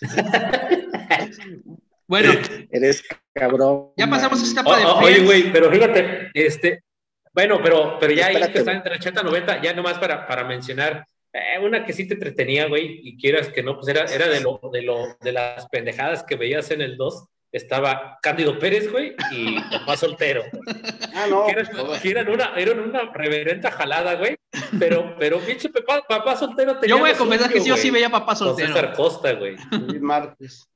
Bueno, 2.06 2.32
Eres 2.70 3.02
cabrón. 3.32 3.92
ya 3.96 4.06
pasamos 4.06 4.42
esta 4.42 4.60
etapa 4.60 4.78
de 4.78 4.84
o- 4.84 4.98
oye, 4.98 5.20
güey, 5.24 5.50
pero 5.50 5.70
fíjate, 5.70 6.30
este, 6.34 6.84
bueno, 7.32 7.60
pero, 7.62 7.98
pero 7.98 8.12
ya 8.12 8.26
ahí 8.26 8.34
Espérate, 8.34 8.52
que 8.52 8.58
está 8.58 8.70
güey. 8.72 8.76
entre 8.76 8.94
80 8.96 9.20
y 9.20 9.24
90, 9.24 9.62
ya 9.62 9.72
nomás 9.72 9.98
para, 9.98 10.26
para 10.26 10.44
mencionar, 10.44 11.06
eh, 11.34 11.58
una 11.62 11.84
que 11.84 11.92
sí 11.92 12.08
te 12.08 12.14
entretenía, 12.14 12.66
güey, 12.68 13.00
y 13.02 13.18
quieras 13.18 13.48
que 13.48 13.62
no, 13.62 13.74
pues 13.76 13.88
era, 13.88 14.04
era 14.04 14.28
de 14.28 14.40
lo, 14.40 14.58
de 14.72 14.80
lo, 14.82 15.16
de 15.20 15.32
las 15.32 15.66
pendejadas 15.68 16.22
que 16.22 16.36
veías 16.36 16.70
en 16.70 16.80
el 16.80 16.96
2, 16.96 17.26
estaba 17.52 18.18
Cándido 18.22 18.58
Pérez, 18.58 18.90
güey, 18.90 19.14
y 19.30 19.60
Papá 19.70 19.96
Soltero. 19.96 20.42
Ah, 21.16 21.26
no. 21.30 21.46
que 21.46 21.52
eran, 21.52 21.68
pues, 21.86 22.00
que 22.00 22.10
eran 22.10 22.28
una, 22.28 22.54
eran 22.56 22.80
una 22.80 23.12
reverenta 23.12 23.70
jalada, 23.70 24.14
güey, 24.16 24.36
pero, 24.80 25.14
pero 25.16 25.38
pinche 25.38 25.68
papá, 25.68 26.02
papá 26.08 26.36
soltero 26.36 26.76
tenía 26.80 26.96
Yo 26.96 27.00
voy 27.00 27.10
a 27.10 27.16
confesar 27.16 27.52
que 27.52 27.62
yo 27.64 27.76
sí 27.76 27.88
veía 27.90 28.10
papá 28.10 28.34
Con 28.34 28.48
soltero. 28.48 28.68
César 28.74 28.92
Costa, 28.94 29.32
güey. 29.34 29.54
Márquez. 30.00 30.68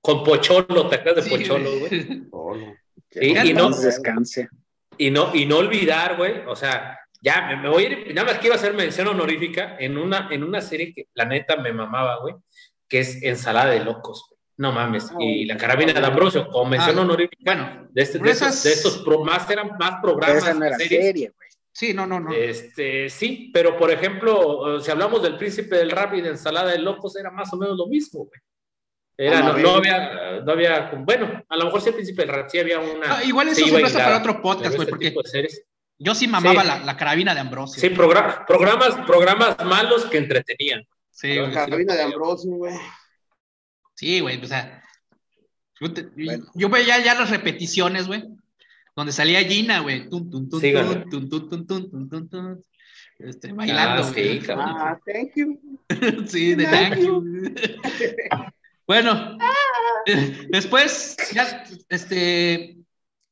Con 0.00 0.22
Pocholo, 0.22 0.88
¿te 0.88 0.96
acuerdas 0.96 1.24
de 1.24 1.30
Sí, 1.30 1.36
Pocholo, 1.36 1.78
güey? 1.80 2.70
Que 3.10 3.26
Y- 3.44 3.52
no- 3.54 3.70
descanse. 3.70 4.48
Y 4.98 5.10
no, 5.10 5.34
y 5.34 5.46
no 5.46 5.58
olvidar, 5.58 6.16
güey, 6.16 6.42
o 6.46 6.54
sea, 6.54 6.98
ya 7.22 7.46
me, 7.46 7.56
me 7.56 7.68
voy 7.70 7.84
a 7.84 7.88
ir, 7.88 8.14
nada 8.14 8.26
más 8.32 8.38
quiero 8.40 8.56
hacer 8.56 8.74
mención 8.74 9.06
honorífica 9.08 9.76
en 9.78 9.96
una, 9.96 10.28
en 10.30 10.42
una 10.44 10.60
serie 10.60 10.92
que 10.92 11.06
la 11.14 11.24
neta 11.24 11.56
me 11.56 11.72
mamaba, 11.72 12.18
güey, 12.20 12.34
que 12.88 12.98
es 13.00 13.22
Ensalada 13.22 13.70
de 13.70 13.80
Locos, 13.84 14.26
güey. 14.28 14.38
No 14.58 14.70
mames. 14.70 15.10
Y 15.18 15.46
la 15.46 15.56
carabina 15.56 15.92
de 15.94 16.06
Ambrosio, 16.06 16.46
como 16.48 16.66
mención 16.70 16.98
Ah, 16.98 17.02
honorífica 17.02 17.42
Bueno, 17.54 17.88
de, 17.90 18.02
este, 18.02 18.18
de, 18.18 18.30
estos, 18.30 18.48
esas- 18.48 18.62
de 18.64 18.72
estos 18.72 18.98
pro- 18.98 19.24
más, 19.24 19.48
eran 19.50 19.70
más 19.78 20.00
programas, 20.02 20.42
esa 20.42 20.52
no 20.54 20.64
era 20.66 20.76
series. 20.76 21.02
serie, 21.04 21.32
güey. 21.34 21.48
sí, 21.72 21.94
no, 21.94 22.06
no, 22.06 22.20
no. 22.20 22.32
Este, 22.32 23.08
sí, 23.08 23.50
pero 23.54 23.78
por 23.78 23.90
ejemplo, 23.90 24.76
eh, 24.76 24.80
si 24.82 24.90
hablamos 24.90 25.22
del 25.22 25.36
príncipe 25.38 25.76
del 25.76 25.90
rap 25.90 26.12
y 26.14 26.20
de 26.20 26.28
ensalada 26.30 26.70
de 26.70 26.78
locos, 26.78 27.16
era 27.16 27.30
más 27.30 27.50
o 27.52 27.56
menos 27.56 27.76
lo 27.78 27.86
mismo, 27.86 28.26
güey. 28.26 28.40
Era, 29.16 29.40
no, 29.40 29.52
no, 29.54 29.58
no 29.58 29.74
había, 29.76 30.40
no 30.44 30.52
había, 30.52 30.92
bueno, 30.98 31.42
a 31.48 31.56
lo 31.56 31.64
mejor 31.66 31.80
sí 31.80 31.88
el 31.88 31.94
príncipe 31.94 32.22
del 32.22 32.34
rap 32.34 32.48
sí 32.48 32.58
había 32.58 32.78
una. 32.78 33.16
Ah, 33.18 33.24
igual 33.24 33.48
eso 33.48 33.64
se 33.64 33.68
hilada, 33.78 33.92
para 34.04 34.18
otro 34.18 34.40
podcast, 34.42 34.64
pero 34.64 34.76
güey, 34.76 34.80
este 34.82 34.90
porque 34.90 35.08
tipo 35.08 35.22
de 35.22 35.28
series- 35.30 35.62
yo 36.02 36.14
sí 36.14 36.26
mamaba 36.28 36.62
Sí. 36.62 36.68
La, 36.68 36.78
la 36.80 36.96
carabina 36.96 37.34
de 37.34 37.40
Ambrosio. 37.40 37.80
Sí, 37.80 37.88
progra- 37.94 38.44
programas, 38.46 38.94
programas 39.06 39.56
malos 39.64 40.06
que 40.06 40.18
entretenían. 40.18 40.82
Sí, 41.10 41.28
güey, 41.38 41.52
La 41.52 41.64
sí. 41.64 41.70
carabina 41.70 41.94
de 41.94 42.02
Ambrosio, 42.02 42.50
güey. 42.52 42.74
Sí, 43.94 44.20
güey, 44.20 44.42
o 44.42 44.46
sea, 44.46 44.82
Yo, 45.80 45.92
te- 45.92 46.02
Bueno. 46.14 46.44
yo 46.54 46.68
veía 46.68 46.98
ya 47.00 47.14
las 47.14 47.30
repeticiones, 47.30 48.06
güey. 48.06 48.22
Donde 48.94 49.10
salía 49.12 49.40
Gina, 49.42 49.80
güey. 49.80 50.08
Este, 53.18 53.52
bailando. 53.52 54.02
Ah, 54.04 54.10
güey. 54.12 54.40
sí. 54.40 54.46
Ah, 54.50 54.98
thank 55.04 55.32
you. 55.36 55.60
Sí, 56.28 56.54
de 56.54 56.64
Thank 56.64 56.94
thank 56.94 57.04
you. 57.04 57.24
Bueno, 58.86 59.38
eh, 60.06 60.46
después, 60.50 61.16
ya, 61.32 61.64
este, 61.88 62.76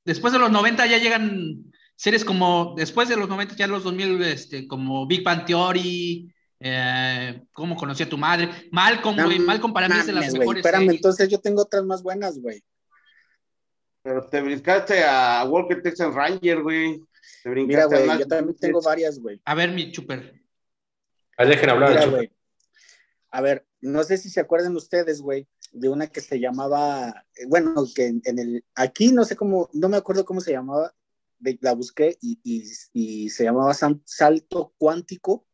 después 0.04 0.32
de 0.32 0.38
los 0.38 0.50
90 0.50 0.86
ya 0.86 0.98
llegan 0.98 1.64
series 2.00 2.24
como, 2.24 2.72
después 2.78 3.10
de 3.10 3.16
los 3.16 3.28
90 3.28 3.56
ya 3.56 3.66
los 3.66 3.84
2000, 3.84 4.22
este, 4.22 4.66
como 4.66 5.06
Big 5.06 5.22
Bang 5.22 5.44
Theory, 5.44 6.32
eh, 6.58 7.42
Cómo 7.52 7.76
conocí 7.76 8.02
a 8.02 8.08
tu 8.08 8.16
madre, 8.16 8.48
Malcolm, 8.72 9.16
No 9.16 9.26
güey, 9.26 9.38
Malcolm 9.38 9.74
para 9.74 9.86
mí 9.86 9.96
es 9.98 10.06
de 10.06 10.14
las 10.14 10.32
mejores 10.32 10.64
Espérame, 10.64 10.84
series. 10.84 10.96
entonces 10.96 11.28
yo 11.28 11.40
tengo 11.40 11.60
otras 11.60 11.84
más 11.84 12.02
buenas, 12.02 12.38
güey. 12.38 12.64
Pero 14.02 14.26
te 14.30 14.40
brincaste 14.40 15.04
a 15.04 15.44
Walker 15.44 15.82
Texas 15.82 16.14
Ranger, 16.14 16.62
güey. 16.62 17.02
Te 17.42 17.50
Mira, 17.50 17.86
brincaste 17.86 17.96
a 17.96 18.04
güey, 18.06 18.18
yo 18.18 18.26
también 18.26 18.56
tengo 18.56 18.80
varias, 18.80 19.18
güey. 19.18 19.42
A 19.44 19.54
ver, 19.54 19.70
mi 19.70 19.92
chuper. 19.92 20.40
Ah, 21.36 21.44
dejen 21.44 21.68
hablar. 21.68 21.90
Mira, 21.90 22.06
güey. 22.06 22.32
A 23.30 23.42
ver, 23.42 23.66
no 23.82 24.02
sé 24.04 24.16
si 24.16 24.30
se 24.30 24.40
acuerdan 24.40 24.74
ustedes, 24.74 25.20
güey, 25.20 25.46
de 25.72 25.90
una 25.90 26.06
que 26.06 26.22
se 26.22 26.40
llamaba, 26.40 27.26
eh, 27.36 27.44
bueno, 27.46 27.74
que 27.94 28.06
en, 28.06 28.22
en 28.24 28.38
el, 28.38 28.64
aquí 28.74 29.12
no 29.12 29.24
sé 29.26 29.36
cómo, 29.36 29.68
no 29.74 29.90
me 29.90 29.98
acuerdo 29.98 30.24
cómo 30.24 30.40
se 30.40 30.52
llamaba, 30.52 30.94
de- 31.40 31.58
la 31.60 31.74
busqué 31.74 32.16
y, 32.20 32.38
y- 32.44 32.64
y 32.92 33.30
se 33.30 33.44
llamaba 33.44 33.74
San- 33.74 34.02
Salto 34.04 34.74
Cuántico 34.78 35.46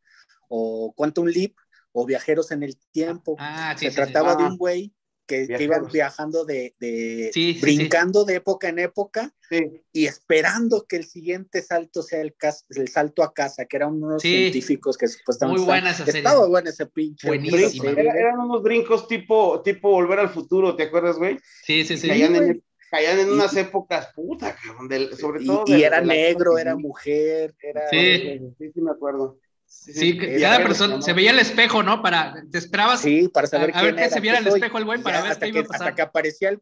o 0.48 0.92
Quantum 0.96 1.26
Leap 1.26 1.52
o 1.92 2.04
Viajeros 2.06 2.50
en 2.52 2.62
el 2.62 2.76
Tiempo. 2.92 3.36
Ah, 3.38 3.74
sí, 3.78 3.86
se 3.86 3.90
sí, 3.90 3.96
sí. 3.96 4.02
trataba 4.02 4.36
de 4.36 4.44
Ah. 4.44 4.48
un 4.48 4.58
güey 4.58 4.92
que, 5.26 5.46
que 5.48 5.54
iba 5.54 5.58
Viajeros. 5.78 5.92
viajando 5.92 6.44
de, 6.44 6.76
de- 6.78 7.30
Sí, 7.34 7.54
sí, 7.54 7.60
brincando 7.60 8.24
de 8.24 8.36
época 8.36 8.68
en 8.68 8.78
época 8.78 9.34
Sí, 9.48 9.82
y 9.92 10.06
esperando 10.06 10.86
que 10.88 10.96
el 10.96 11.04
siguiente 11.04 11.62
salto 11.62 12.02
sea 12.02 12.20
el, 12.20 12.36
cas- 12.36 12.64
el 12.68 12.86
salto 12.88 13.24
a 13.24 13.32
casa, 13.34 13.64
que 13.64 13.76
eran 13.76 13.94
unos 14.02 14.22
Sí. 14.22 14.28
científicos 14.28 14.96
que 14.96 15.08
supuestamente 15.08 15.58
Muy 15.60 15.66
buena 15.66 15.90
esa 15.90 16.04
serie. 16.04 16.20
estaba 16.20 16.46
buena 16.46 16.70
ese 16.70 16.86
pinche. 16.86 17.26
Era- 17.28 17.38
güey. 17.38 17.98
eran 18.06 18.38
unos 18.38 18.62
brincos 18.62 19.08
tipo, 19.08 19.62
tipo 19.62 19.90
volver 19.90 20.20
al 20.20 20.28
futuro, 20.28 20.76
¿te 20.76 20.84
acuerdas, 20.84 21.16
güey? 21.16 21.38
Sí, 21.64 21.84
sí, 21.84 21.96
sí. 21.96 22.06
caían, 22.08 22.34
güey. 22.34 22.50
en, 22.50 22.64
caían 22.96 23.18
en 23.20 23.28
Y- 23.28 23.32
unas 23.32 23.56
épocas, 23.56 24.08
puta, 24.14 24.54
cabrón, 24.56 24.88
del- 24.88 25.16
sobre 25.16 25.42
Y, 25.42 25.46
todo. 25.46 25.64
y 25.66 25.72
de- 25.74 25.84
era 25.84 26.00
de 26.00 26.06
la- 26.06 26.14
negro, 26.14 26.58
era 26.58 26.76
mujer, 26.76 27.54
era. 27.60 27.88
Sí. 27.90 28.40
Sí, 28.58 28.70
sí, 28.74 28.80
me 28.80 28.90
acuerdo. 28.90 29.38
Sí, 29.68 30.16
que 30.18 30.36
Era- 30.36 30.50
cada 30.52 30.64
persona 30.64 30.96
¿no? 30.96 31.02
se 31.02 31.12
veía 31.12 31.32
el 31.32 31.38
espejo, 31.40 31.82
¿no? 31.82 32.00
Para, 32.02 32.44
te 32.50 32.58
esperabas 32.58 33.00
Sí, 33.00 33.28
para 33.28 33.46
saber 33.48 33.70
A- 33.74 33.78
a 33.78 33.82
ver 33.82 33.94
quién 33.94 33.96
que 33.96 34.04
era, 34.06 34.14
se 34.14 34.20
viera 34.20 34.38
el 34.38 34.44
soy. 34.44 34.54
espejo 34.60 34.78
el 34.78 34.84
güey 34.84 35.00
Y 35.00 35.02
para 35.02 35.16
ya 35.18 35.22
ver 35.24 35.32
hasta 35.32 35.44
qué 35.46 35.50
iba 35.50 35.60
a 35.60 35.62
que, 35.64 35.68
pasar. 35.68 35.82
Hasta 35.88 35.94
que 35.96 36.02
aparecía 36.02 36.48
el. 36.50 36.60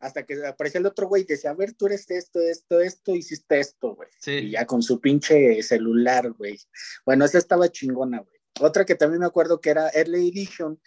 Hasta 0.00 0.26
que 0.26 0.44
aparecía 0.46 0.80
el 0.80 0.86
otro 0.86 1.06
güey 1.06 1.22
y 1.22 1.26
decía, 1.26 1.50
a 1.50 1.54
ver, 1.54 1.74
tú 1.74 1.86
eres 1.86 2.10
esto, 2.10 2.40
esto, 2.40 2.80
esto, 2.80 3.14
hiciste 3.14 3.60
esto, 3.60 3.94
güey. 3.94 4.08
Y 4.10 4.16
Sí. 4.20 4.50
ya 4.50 4.66
con 4.66 4.82
su 4.82 5.00
pinche 5.00 5.62
celular, 5.62 6.32
güey. 6.32 6.58
Bueno, 7.06 7.24
esa 7.24 7.38
estaba 7.38 7.68
chingona, 7.70 8.18
güey. 8.18 8.36
Otra 8.60 8.84
que 8.84 8.96
también 8.96 9.20
me 9.20 9.26
acuerdo 9.26 9.60
que 9.60 9.70
era 9.70 9.88
Early 9.90 10.28
Edition, 10.28 10.80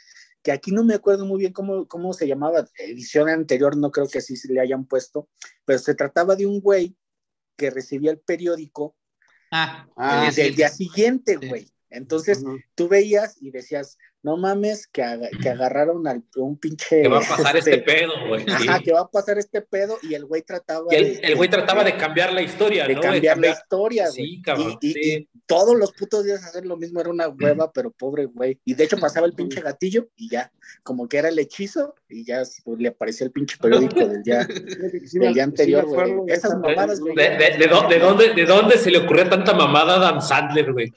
que 0.46 0.52
aquí 0.52 0.72
no 0.72 0.84
me 0.84 0.94
acuerdo 0.94 1.26
muy 1.26 1.40
bien 1.40 1.54
cómo, 1.54 1.88
cómo 1.88 2.14
se 2.14 2.28
llamaba. 2.28 2.68
Edición 2.78 3.30
anterior 3.30 3.76
no 3.76 3.90
creo 3.90 4.08
que 4.08 4.20
así 4.20 4.38
se 4.38 4.54
le 4.54 4.62
hayan 4.62 4.86
puesto, 4.86 5.28
pero 5.66 5.80
se 5.80 5.96
trataba 5.96 6.36
de 6.36 6.46
un 6.46 6.62
güey 6.62 6.96
que 7.58 7.72
recibía 7.72 8.12
el 8.12 8.20
periódico 8.20 8.96
Ah, 9.50 9.88
Ah, 9.96 10.28
el 10.28 10.36
día 10.36 10.44
del 10.44 10.56
día 10.56 10.70
siguiente. 10.70 11.38
güey. 11.38 11.68
Entonces 11.90 12.44
tú 12.76 12.88
veías 12.88 13.42
y 13.42 13.50
decías, 13.50 13.98
no 14.26 14.38
mames, 14.38 14.88
que, 14.88 15.04
aga- 15.04 15.30
que 15.40 15.50
agarraron 15.50 16.08
al, 16.08 16.24
un 16.36 16.58
pinche. 16.58 17.04
Que 17.04 17.08
va 17.08 17.20
a 17.20 17.22
pasar 17.38 17.56
este 17.58 17.78
pedo, 17.78 18.12
güey. 18.28 18.44
Ajá, 18.50 18.80
que 18.80 18.92
va 18.92 19.02
a 19.02 19.08
pasar 19.08 19.38
este 19.38 19.62
pedo 19.62 20.00
y 20.02 20.16
el 20.16 20.26
güey 20.26 20.42
trataba 20.42 20.88
Y 20.90 20.96
de. 20.96 21.12
el, 21.12 21.26
el 21.26 21.36
güey 21.36 21.48
trataba 21.48 21.84
de 21.84 21.96
cambiar 21.96 22.34
la 22.34 22.42
historia, 22.42 22.88
de 22.88 22.96
¿no? 22.96 23.02
cambiar 23.02 23.38
la 23.38 23.50
historia, 23.52 24.06
güey. 24.10 24.16
Sí, 24.16 24.42
cabrón. 24.42 24.78
Y, 24.82 24.88
y- 24.90 24.94
sí. 24.94 25.00
y 25.34 25.40
todos 25.46 25.78
los 25.78 25.94
putos 25.94 26.26
días 26.26 26.44
hacer 26.44 26.66
lo 26.66 26.76
mismo 26.76 27.00
era 27.00 27.12
una 27.12 27.28
hueva, 27.30 27.72
pero 27.72 27.92
pobre 27.92 28.26
güey. 28.26 28.60
Y 28.66 28.74
de 28.74 28.84
hecho 28.86 28.98
pasaba 28.98 29.28
el 29.28 29.34
pinche 29.34 29.62
gatillo 29.62 30.08
y 30.16 30.30
ya, 30.32 30.52
como 30.82 31.08
que 31.08 31.18
era 31.20 31.30
el 31.30 31.38
hechizo 31.38 31.94
y 32.20 32.24
ya 32.26 32.42
pues, 32.64 32.80
le 32.80 32.88
aparecía 32.88 33.26
el 33.26 33.32
pinche 33.32 33.58
periódico 33.58 34.06
del 34.08 34.24
día, 34.24 34.46
del 35.14 35.34
día 35.34 35.44
anterior, 35.44 35.86
güey. 35.86 36.26
de 36.26 36.34
Esas 36.34 36.52
esa- 36.52 36.60
mamadas, 36.60 36.98
¿De, 36.98 37.02
güey. 37.02 37.16
de- 37.16 37.58
de 37.58 37.68
dó- 37.70 37.88
de 37.90 38.00
dónde, 38.00 38.34
¿De 38.34 38.46
dónde 38.46 38.78
se 38.78 38.90
le 38.92 39.00
ocurrió 39.00 39.28
tanta 39.30 39.54
mamada 39.54 39.94
a 39.94 39.98
Adam 39.98 40.22
Sandler, 40.22 40.72
güey? 40.72 40.94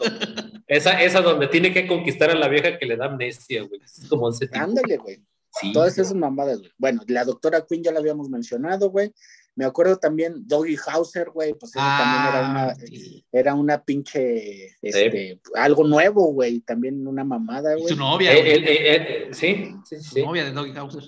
Esa, 0.66 1.00
esa 1.02 1.20
donde 1.22 1.48
tiene 1.48 1.72
que 1.72 1.86
conquistar 1.86 2.30
a 2.30 2.34
la 2.34 2.48
vieja 2.48 2.78
que 2.78 2.86
le 2.86 2.96
da 2.96 3.06
amnesia, 3.06 3.62
güey. 3.62 3.80
Es 3.82 4.06
como 4.08 4.28
ese 4.30 4.46
tipo. 4.46 4.62
Ándale, 4.62 4.96
güey. 4.98 5.20
Sí, 5.50 5.72
Todas 5.72 5.94
güey. 5.96 6.04
esas 6.04 6.14
mamadas, 6.16 6.58
güey. 6.58 6.70
Bueno, 6.76 7.02
la 7.08 7.24
doctora 7.24 7.64
Quinn 7.66 7.82
ya 7.82 7.90
la 7.90 8.00
habíamos 8.00 8.28
mencionado, 8.28 8.90
güey. 8.90 9.12
Me 9.58 9.64
acuerdo 9.64 9.98
también 9.98 10.46
Doggy 10.46 10.76
Hauser, 10.86 11.30
güey, 11.30 11.52
pues 11.54 11.72
eso 11.74 11.80
también 11.80 12.22
era 12.28 12.46
Ah, 12.46 12.50
una, 12.50 12.74
sí. 12.76 13.24
era 13.32 13.54
una 13.54 13.82
pinche, 13.82 14.76
este, 14.80 15.40
algo 15.56 15.82
nuevo, 15.82 16.32
güey, 16.32 16.60
también 16.60 17.04
una 17.04 17.24
mamada, 17.24 17.74
güey. 17.74 17.88
su 17.88 17.96
novia, 17.96 18.32
Eh, 18.32 18.54
eh, 18.54 18.64
eh, 18.64 18.96
eh, 18.96 19.28
sí, 19.32 19.74
sí, 19.84 20.00
Su 20.00 20.24
novia 20.24 20.44
de 20.44 20.52
Doggy 20.52 20.78
Hauser. 20.78 21.02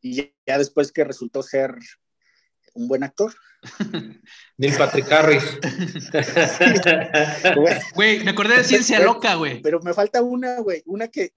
Y 0.00 0.14
ya, 0.16 0.24
ya 0.48 0.58
después 0.58 0.90
que 0.90 1.04
resultó 1.04 1.44
ser 1.44 1.76
un 2.74 2.88
buen 2.88 3.04
actor. 3.04 3.32
Neil 4.56 4.74
Patrick 4.76 5.10
Harris. 5.12 5.44
Güey, 7.54 7.74
Güey, 7.94 8.24
me 8.24 8.32
acordé 8.32 8.56
de 8.56 8.64
Ciencia 8.64 8.98
Loca, 8.98 9.36
güey. 9.36 9.62
Pero 9.62 9.78
me 9.80 9.94
falta 9.94 10.22
una, 10.22 10.58
güey, 10.58 10.82
una 10.86 11.06
que... 11.06 11.30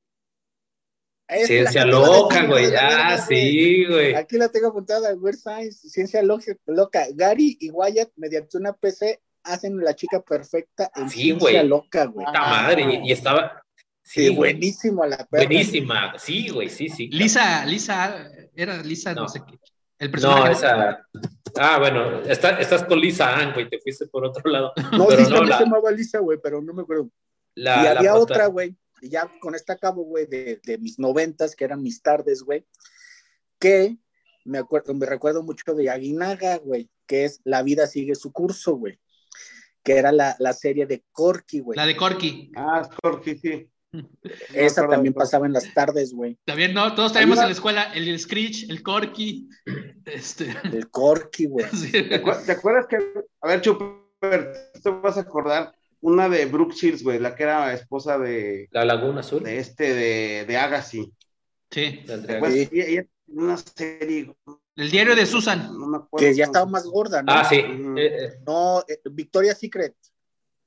Es 1.31 1.47
Ciencia 1.47 1.85
loca, 1.85 2.45
güey. 2.45 2.73
Ah, 2.75 3.17
sí, 3.17 3.85
güey. 3.85 4.13
Aquí 4.15 4.37
la 4.37 4.49
tengo 4.49 4.67
apuntada, 4.67 5.13
Weird 5.15 5.37
Science, 5.37 5.87
Ciencia 5.89 6.21
Loca, 6.21 6.53
loca. 6.67 7.05
Gary 7.13 7.57
y 7.59 7.69
Wyatt, 7.71 8.09
mediante 8.17 8.57
una 8.57 8.73
PC, 8.73 9.21
hacen 9.43 9.77
la 9.79 9.95
chica 9.95 10.21
perfecta 10.21 10.91
en 10.95 11.09
Sí, 11.09 11.21
Ciencia 11.21 11.39
güey. 11.59 11.67
Loca, 11.67 12.05
güey. 12.05 12.25
Puta 12.25 12.39
madre. 12.41 12.83
Y, 13.03 13.09
y 13.09 13.11
estaba. 13.11 13.63
Sí, 14.03 14.27
Sí, 14.27 14.35
güey. 14.35 14.53
buenísimo 14.53 15.05
la 15.05 15.17
perra. 15.25 15.45
Buenísima. 15.45 16.13
Sí, 16.17 16.49
güey, 16.49 16.69
sí, 16.69 16.89
sí. 16.89 17.07
Lisa, 17.07 17.65
Lisa, 17.65 18.29
era 18.55 18.81
Lisa, 18.83 19.13
no, 19.13 19.21
No. 19.21 19.27
sé 19.29 19.39
qué. 19.47 19.57
El 19.99 20.09
personaje. 20.11 20.41
No, 20.45 20.51
esa. 20.51 21.07
Ah, 21.59 21.77
bueno, 21.79 22.21
está- 22.23 22.59
estás 22.59 22.83
con 22.83 22.99
Lisa 22.99 23.37
Ann, 23.37 23.53
güey, 23.53 23.69
te 23.69 23.79
fuiste 23.79 24.07
por 24.07 24.25
otro 24.25 24.49
lado. 24.51 24.73
No, 24.97 25.05
Pero 25.07 25.25
sí, 25.25 25.31
no, 25.31 25.43
la- 25.43 25.57
se 25.59 25.63
llamaba 25.63 25.91
Lisa, 25.91 26.19
güey, 26.19 26.39
pero 26.41 26.61
no 26.61 26.73
me 26.73 26.81
acuerdo. 26.81 27.09
La, 27.55 27.81
y 27.81 27.83
la 27.83 27.91
había 27.91 28.15
otra, 28.15 28.47
güey, 28.47 28.75
y 29.01 29.09
ya 29.09 29.29
con 29.41 29.55
esta 29.55 29.73
acabo, 29.73 30.03
güey, 30.03 30.25
de, 30.27 30.61
de 30.63 30.77
mis 30.77 30.99
noventas, 30.99 31.55
que 31.55 31.65
eran 31.65 31.81
mis 31.81 32.01
tardes, 32.01 32.43
güey, 32.43 32.65
que 33.59 33.97
me 34.45 34.57
acuerdo, 34.57 34.93
me 34.93 35.05
recuerdo 35.05 35.43
mucho 35.43 35.73
de 35.73 35.89
Aguinaga, 35.89 36.57
güey, 36.57 36.89
que 37.05 37.25
es 37.25 37.41
La 37.43 37.63
vida 37.63 37.87
sigue 37.87 38.15
su 38.15 38.31
curso, 38.31 38.75
güey, 38.75 38.99
que 39.83 39.97
era 39.97 40.11
la, 40.11 40.35
la 40.39 40.53
serie 40.53 40.85
de 40.85 41.03
Corky, 41.11 41.59
güey. 41.59 41.75
La 41.77 41.85
de 41.85 41.95
Corky. 41.95 42.51
Ah, 42.55 42.83
Scorky, 42.83 43.37
sí. 43.37 43.67
Esa 44.53 44.87
también 44.87 45.13
pasaba 45.13 45.45
en 45.45 45.51
las 45.53 45.73
tardes, 45.73 46.13
güey. 46.13 46.37
También, 46.45 46.73
¿no? 46.73 46.95
Todos 46.95 47.11
tenemos 47.11 47.37
Hay 47.37 47.43
en 47.43 47.49
la 47.49 47.53
escuela 47.53 47.83
el, 47.93 48.07
el 48.07 48.19
Screech, 48.19 48.69
el 48.69 48.81
Corky. 48.83 49.49
Este. 50.05 50.55
El 50.71 50.89
Corky, 50.89 51.45
güey. 51.47 51.65
sí. 51.73 51.91
¿Te 51.91 52.23
acuer- 52.23 52.45
te 52.45 52.51
acuerdas 52.53 52.87
que, 52.87 52.97
a 53.41 53.47
ver, 53.47 53.59
Chuper, 53.61 54.53
te 54.81 54.89
vas 54.91 55.17
a 55.17 55.21
acordar 55.21 55.75
una 56.01 56.27
de 56.29 56.45
Brooke 56.45 56.73
Shields, 56.75 57.03
güey, 57.03 57.19
la 57.19 57.35
que 57.35 57.43
era 57.43 57.73
esposa 57.73 58.17
de, 58.17 58.67
La 58.71 58.83
Laguna 58.85 59.21
Azul. 59.21 59.43
de 59.43 59.57
este, 59.59 59.93
de, 59.93 60.45
de 60.45 60.57
Agassi. 60.57 61.13
Sí. 61.69 62.01
Ella 62.05 62.21
tenía 62.69 63.05
una 63.27 63.57
serie, 63.57 64.35
El 64.75 64.91
diario 64.91 65.15
de 65.15 65.25
Susan. 65.25 65.67
no 65.79 65.87
me 65.87 65.97
acuerdo. 65.97 66.25
Que 66.27 66.35
ya 66.35 66.45
estaba 66.45 66.65
más 66.65 66.83
gorda, 66.85 67.21
¿no? 67.23 67.31
Ah, 67.31 67.45
sí. 67.45 67.57
Eh, 67.57 67.93
eh, 67.97 68.29
No, 68.45 68.81
eh, 68.87 68.99
Victoria's 69.11 69.59
Secret. 69.59 69.95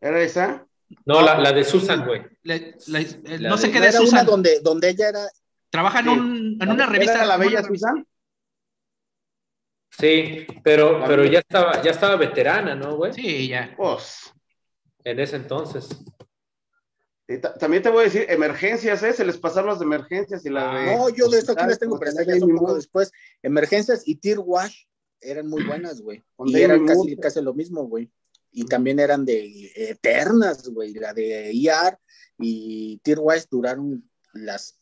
¿Era 0.00 0.20
esa? 0.22 0.66
no, 1.06 1.22
la, 1.22 1.38
la 1.40 1.52
de 1.52 1.64
Susan, 1.64 2.04
güey. 2.06 2.22
La- 2.42 2.56
la- 2.86 3.00
eh, 3.00 3.38
La 3.40 3.48
no 3.50 3.56
sé 3.58 3.66
de- 3.66 3.72
qué 3.72 3.78
¿No 3.80 3.84
de 3.84 3.88
era 3.90 3.98
una 4.00 4.06
Susan. 4.10 4.26
donde, 4.26 4.60
donde 4.60 4.88
ella 4.90 5.08
era... 5.08 5.20
Trabaja 5.70 5.98
en, 6.00 6.04
Sí. 6.04 6.10
un, 6.10 6.58
en 6.60 6.70
una 6.70 6.86
revista. 6.86 7.14
¿Era 7.16 7.26
la 7.26 7.36
una 7.36 7.44
bella. 7.46 7.62
Susan? 7.64 8.06
Sí, 9.90 10.46
pero, 10.62 11.02
pero 11.06 11.24
ya 11.24 11.38
estaba, 11.38 11.80
ya 11.82 11.90
estaba 11.92 12.16
veterana, 12.16 12.74
¿no, 12.74 12.96
güey? 12.96 13.12
Sí, 13.12 13.48
ya. 13.48 13.72
Pues, 13.76 14.32
En 15.04 15.20
ese 15.20 15.36
entonces. 15.36 15.88
y 17.28 17.38
también 17.38 17.82
te 17.82 17.90
voy 17.90 18.02
a 18.02 18.04
decir, 18.04 18.26
emergencias, 18.28 19.02
¿eh? 19.02 19.12
Se 19.12 19.24
les 19.24 19.38
pasaron 19.38 19.70
las 19.70 19.78
de 19.78 19.84
emergencias 19.84 20.44
y 20.44 20.50
la 20.50 20.72
Ah, 20.72 20.78
de... 20.78 20.96
No, 20.96 21.08
yo 21.10 21.28
de 21.28 21.38
eso 21.38 21.52
aquí 21.52 21.66
las 21.66 21.78
tengo, 21.78 21.98
son 21.98 22.50
un 22.50 22.56
poco 22.58 22.74
después. 22.74 23.12
Emergencias 23.42 24.02
y 24.06 24.16
Tear 24.16 24.38
Wash 24.40 24.84
eran 25.20 25.46
muy 25.48 25.64
buenas, 25.64 26.00
güey. 26.00 26.22
Y 26.46 26.60
eran 26.60 26.86
casi, 26.86 27.16
casi 27.16 27.40
lo 27.42 27.54
mismo, 27.54 27.84
güey. 27.84 28.10
Y 28.50 28.64
también 28.66 29.00
eran 29.00 29.24
de 29.24 29.72
eternas, 29.74 30.68
güey. 30.68 30.94
La 30.94 31.12
de 31.12 31.50
ER 31.50 31.98
y 32.38 32.98
Tear 32.98 33.18
Wash 33.20 33.44
duraron 33.50 34.08
las 34.32 34.78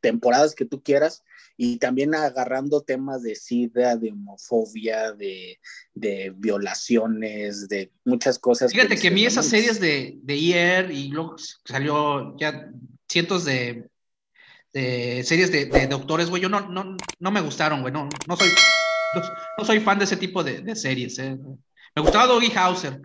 temporadas 0.00 0.54
que 0.54 0.64
tú 0.64 0.82
quieras. 0.82 1.24
Y 1.56 1.78
también 1.78 2.14
agarrando 2.14 2.82
temas 2.82 3.22
de 3.22 3.34
sida, 3.34 3.96
de 3.96 4.12
homofobia, 4.12 5.12
de, 5.12 5.58
de 5.92 6.32
violaciones, 6.36 7.68
de 7.68 7.90
muchas 8.04 8.38
cosas. 8.38 8.72
Fíjate 8.72 8.96
que 8.96 9.08
a 9.08 9.10
mí 9.10 9.26
esas 9.26 9.46
"No 9.46 9.50
series 9.50 9.80
mames". 9.80 9.80
de, 9.80 10.18
de 10.22 10.36
IR 10.36 10.92
y 10.92 11.08
luego 11.08 11.36
salió 11.64 12.36
ya 12.38 12.70
cientos 13.08 13.44
de, 13.44 13.88
series 14.72 15.50
de, 15.50 15.86
doctores, 15.88 16.30
güey, 16.30 16.42
yo 16.42 16.48
no, 16.48 16.68
no, 16.68 16.96
no 17.18 17.30
me 17.30 17.40
gustaron, 17.40 17.80
güey, 17.80 17.92
no, 17.92 18.08
no 18.26 18.36
soy, 18.36 18.48
no, 19.56 19.64
soy 19.64 19.80
fan 19.80 19.98
de 19.98 20.04
ese 20.04 20.16
tipo 20.16 20.44
de, 20.44 20.76
series, 20.76 21.18
eh. 21.18 21.36
Me 21.96 22.02
gustaba 22.02 22.26
Doggy 22.26 22.52
Hauser, 22.54 23.00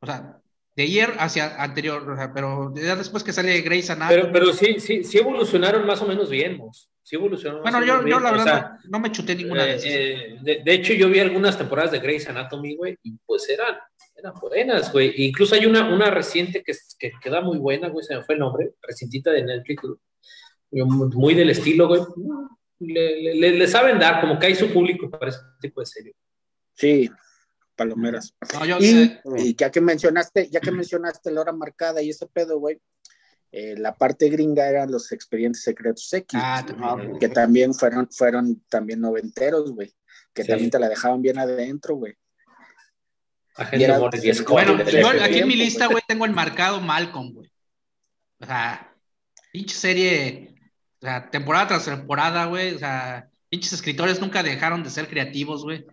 o 0.00 0.06
sea, 0.06 0.41
de 0.74 0.82
ayer 0.84 1.14
hacia 1.18 1.62
anterior, 1.62 2.04
pero 2.34 2.72
ya 2.74 2.96
después 2.96 3.22
que 3.22 3.32
sale 3.32 3.60
Grey's 3.60 3.90
Anatomy. 3.90 4.22
Pero, 4.22 4.32
pero 4.32 4.52
sí, 4.52 4.80
sí, 4.80 5.04
sí 5.04 5.18
evolucionaron 5.18 5.86
más 5.86 6.00
o 6.00 6.06
menos 6.06 6.30
bien, 6.30 6.60
Sí 7.04 7.16
evolucionaron. 7.16 7.62
Bueno, 7.62 7.84
yo, 7.84 8.06
yo, 8.06 8.20
la 8.20 8.30
verdad 8.30 8.70
no, 8.88 9.00
me 9.00 9.10
chuté 9.10 9.34
ninguna 9.34 9.64
de 9.64 9.74
eh, 9.74 10.38
eh, 10.46 10.62
de, 10.64 10.72
hecho, 10.72 10.92
yo 10.92 11.08
vi 11.08 11.18
algunas 11.18 11.58
temporadas 11.58 11.90
de 11.90 11.98
Grey's 11.98 12.28
Anatomy, 12.28 12.76
güey, 12.76 12.96
y 13.02 13.18
pues 13.26 13.48
eran, 13.48 13.74
eran 14.14 14.34
buenas, 14.40 14.92
güey. 14.92 15.12
Incluso 15.16 15.56
hay 15.56 15.66
una, 15.66 15.92
una 15.92 16.10
reciente 16.10 16.62
que, 16.62 16.72
que 17.00 17.10
queda 17.20 17.40
muy 17.40 17.58
buena, 17.58 17.88
güey, 17.88 18.04
se 18.04 18.16
me 18.16 18.22
fue 18.22 18.36
el 18.36 18.38
nombre, 18.38 18.74
recientita 18.82 19.32
de 19.32 19.42
Netflix, 19.42 19.82
muy 20.70 21.34
del 21.34 21.50
estilo, 21.50 21.88
güey. 21.88 22.02
Le, 22.78 23.34
le, 23.34 23.50
le, 23.50 23.68
saben 23.68 23.98
dar, 23.98 24.20
como 24.20 24.38
que 24.38 24.46
hay 24.46 24.54
su 24.54 24.68
público 24.72 25.10
para 25.10 25.30
ese 25.30 25.40
tipo 25.60 25.80
de 25.80 25.86
serie. 25.86 26.14
Sí, 26.74 27.10
palomeras. 27.76 28.34
y, 28.80 29.56
ya 29.56 29.70
que 29.70 29.80
mencionaste, 29.80 30.48
ya 30.50 30.60
que 30.60 30.70
mencionaste 30.70 31.30
la 31.30 31.40
hora 31.40 31.52
marcada 31.52 32.02
y 32.02 32.10
ese 32.10 32.26
pedo, 32.26 32.58
güey, 32.58 32.80
eh, 33.50 33.74
la 33.76 33.94
parte 33.94 34.28
gringa 34.30 34.66
eran 34.66 34.90
los 34.90 35.12
expedientes 35.12 35.62
secretos 35.62 36.10
X, 36.12 36.40
ah, 36.42 36.64
que 37.20 37.28
también 37.28 37.74
fueron, 37.74 38.08
fueron 38.10 38.62
también 38.68 39.00
noventeros, 39.00 39.72
güey, 39.72 39.92
que 40.32 40.44
también 40.44 40.70
te 40.70 40.78
la 40.78 40.88
dejaban 40.88 41.20
bien 41.20 41.38
adentro, 41.38 41.96
güey. 41.96 42.16
bueno, 44.48 44.82
yo 44.88 45.08
aquí 45.22 45.40
en 45.40 45.48
mi 45.48 45.56
lista, 45.56 45.86
güey, 45.86 46.02
tengo 46.08 46.24
el 46.24 46.32
marcado 46.32 46.80
Malcolm, 46.80 47.34
güey. 47.34 47.52
O 48.38 48.46
sea, 48.46 48.96
pinche 49.52 49.76
serie, 49.76 50.54
o 51.00 51.06
sea, 51.06 51.30
temporada 51.30 51.68
tras 51.68 51.84
temporada, 51.84 52.46
güey, 52.46 52.74
o 52.74 52.78
sea, 52.78 53.28
pinches 53.50 53.74
escritores 53.74 54.18
nunca 54.18 54.42
dejaron 54.42 54.82
de 54.82 54.88
ser 54.88 55.06
creativos, 55.08 55.62
güey. 55.62 55.84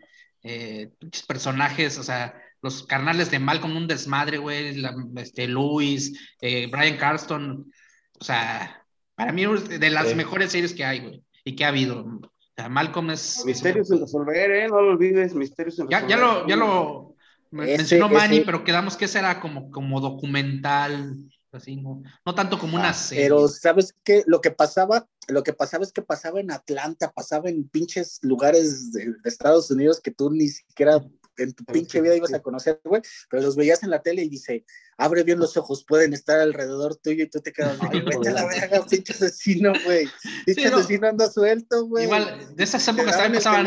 Eh, 0.43 0.89
personajes, 1.27 1.97
o 1.97 2.03
sea, 2.03 2.33
los 2.61 2.83
carnales 2.83 3.31
de 3.31 3.39
Malcolm, 3.39 3.75
un 3.75 3.87
desmadre, 3.87 4.37
güey, 4.37 4.83
este, 5.17 5.47
Luis, 5.47 6.33
eh, 6.41 6.67
Brian 6.71 6.97
Carston, 6.97 7.71
o 8.19 8.23
sea, 8.23 8.85
para 9.15 9.31
mí 9.31 9.45
de 9.45 9.89
las 9.89 10.15
mejores 10.15 10.51
series 10.51 10.73
que 10.73 10.85
hay, 10.85 10.99
güey, 10.99 11.23
y 11.43 11.55
que 11.55 11.65
ha 11.65 11.69
habido. 11.69 12.01
O 12.01 12.31
sea, 12.55 12.69
Malcolm 12.69 13.11
es... 13.11 13.43
Misterios 13.45 13.91
en 13.91 14.01
resolver, 14.01 14.51
¿eh? 14.51 14.67
No 14.67 14.81
lo 14.81 14.91
olvides, 14.91 15.33
misterios 15.35 15.79
en 15.79 15.89
ya, 15.89 16.07
Ya 16.07 16.17
lo, 16.17 16.47
ya 16.47 16.55
lo 16.55 17.15
mencionó 17.51 18.09
Manny, 18.09 18.41
pero 18.41 18.63
quedamos 18.63 18.95
que 18.95 19.07
será 19.07 19.39
como, 19.39 19.71
como 19.71 19.99
documental, 20.01 21.15
así, 21.51 21.75
no, 21.75 22.01
no 22.25 22.35
tanto 22.35 22.59
como 22.59 22.75
una 22.75 22.89
ah, 22.89 22.93
serie. 22.93 23.25
Pero, 23.25 23.47
¿sabes 23.47 23.93
qué? 24.03 24.23
Lo 24.27 24.41
que 24.41 24.51
pasaba, 24.51 25.07
lo 25.27 25.43
que 25.43 25.53
pasaba 25.53 25.83
es 25.83 25.91
que 25.91 26.01
pasaba 26.01 26.39
en 26.39 26.51
Atlanta, 26.51 27.11
pasaba 27.11 27.49
en 27.49 27.67
pinches 27.67 28.19
lugares 28.21 28.91
de, 28.91 29.13
Estados 29.23 29.69
Unidos 29.71 29.99
que 30.01 30.11
tú 30.11 30.31
ni 30.31 30.47
siquiera 30.47 31.03
en 31.37 31.53
tu 31.53 31.63
pinche 31.63 32.01
vida 32.01 32.15
ibas 32.15 32.33
a 32.33 32.41
conocer, 32.41 32.81
güey, 32.83 33.01
pero 33.29 33.41
los 33.41 33.55
veías 33.55 33.83
en 33.83 33.91
la 33.91 34.01
tele 34.01 34.23
y 34.23 34.29
dice, 34.29 34.65
abre 34.97 35.23
bien 35.23 35.39
los 35.39 35.55
ojos, 35.55 35.85
pueden 35.87 36.13
estar 36.13 36.37
alrededor 36.39 36.97
tuyo 36.97 37.23
y 37.23 37.29
tú 37.29 37.39
te 37.39 37.53
quedas, 37.53 37.77
vete 37.91 38.29
a 38.29 38.33
la 38.33 38.45
verga, 38.45 38.85
pinche 38.85 39.13
asesino, 39.13 39.71
güey, 39.85 40.07
pinche 40.45 40.67
asesino 40.67 41.07
anda 41.07 41.31
suelto, 41.31 41.85
güey. 41.85 42.05
Igual, 42.05 42.55
de 42.55 42.63
esas 42.63 42.85
épocas 42.89 43.17
también 43.17 43.41
pasaban 43.41 43.65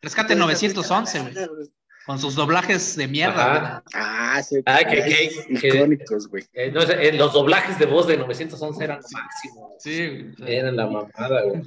Rescate 0.00 0.34
911, 0.34 1.20
güey. 1.20 1.72
Con 2.06 2.18
sus 2.18 2.34
doblajes 2.34 2.96
de 2.96 3.06
mierda. 3.06 3.82
Ah, 3.94 4.42
sí. 4.42 4.60
Ah, 4.66 4.80
que, 4.84 5.30
que, 5.60 5.68
icónicos, 5.68 6.28
güey. 6.28 6.44
Eh, 6.52 6.72
no, 6.72 6.82
eh, 6.82 7.12
los 7.12 7.32
doblajes 7.32 7.78
de 7.78 7.86
voz 7.86 8.08
de 8.08 8.16
911 8.16 8.84
eran 8.84 9.00
lo 9.00 9.08
máximo. 9.08 9.76
Sí. 9.78 10.32
Eran 10.44 10.76
la 10.76 10.86
mamada, 10.86 11.42
güey. 11.44 11.62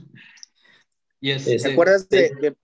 ¿Te 1.21 1.55
este, 1.55 1.71
acuerdas 1.71 2.09
de, 2.09 2.55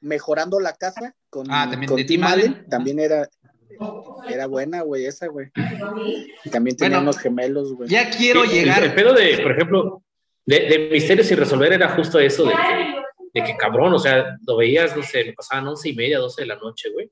Mejorando 0.00 0.58
la 0.58 0.72
Casa? 0.72 1.14
Con, 1.28 1.46
ah, 1.50 1.68
también 1.70 1.94
de 1.94 2.04
Tim 2.04 2.24
Allen. 2.24 2.66
También 2.68 2.98
era, 2.98 3.28
era 4.28 4.46
buena, 4.46 4.82
güey, 4.82 5.06
esa, 5.06 5.28
güey. 5.28 5.50
También 6.50 6.76
tenía 6.76 6.98
unos 6.98 7.18
gemelos, 7.18 7.72
güey. 7.74 7.88
Ya 7.88 8.10
quiero 8.10 8.44
llegar. 8.44 8.82
El, 8.82 8.94
pedo 8.94 9.14
de, 9.14 9.38
por 9.38 9.52
ejemplo, 9.52 10.02
de, 10.44 10.68
de 10.68 10.88
Misterios 10.90 11.28
sin 11.28 11.36
resolver 11.36 11.72
era 11.72 11.90
justo 11.90 12.18
eso 12.18 12.44
de 12.44 12.52
que, 12.52 13.40
de 13.40 13.46
que 13.46 13.56
cabrón, 13.56 13.94
o 13.94 13.98
sea, 13.98 14.36
lo 14.46 14.56
veías, 14.56 14.96
no 14.96 15.02
sé, 15.02 15.24
lo 15.24 15.34
pasaban 15.34 15.68
once 15.68 15.88
y 15.88 15.94
media, 15.94 16.18
doce 16.18 16.42
de 16.42 16.48
la 16.48 16.56
noche, 16.56 16.90
güey. 16.90 17.10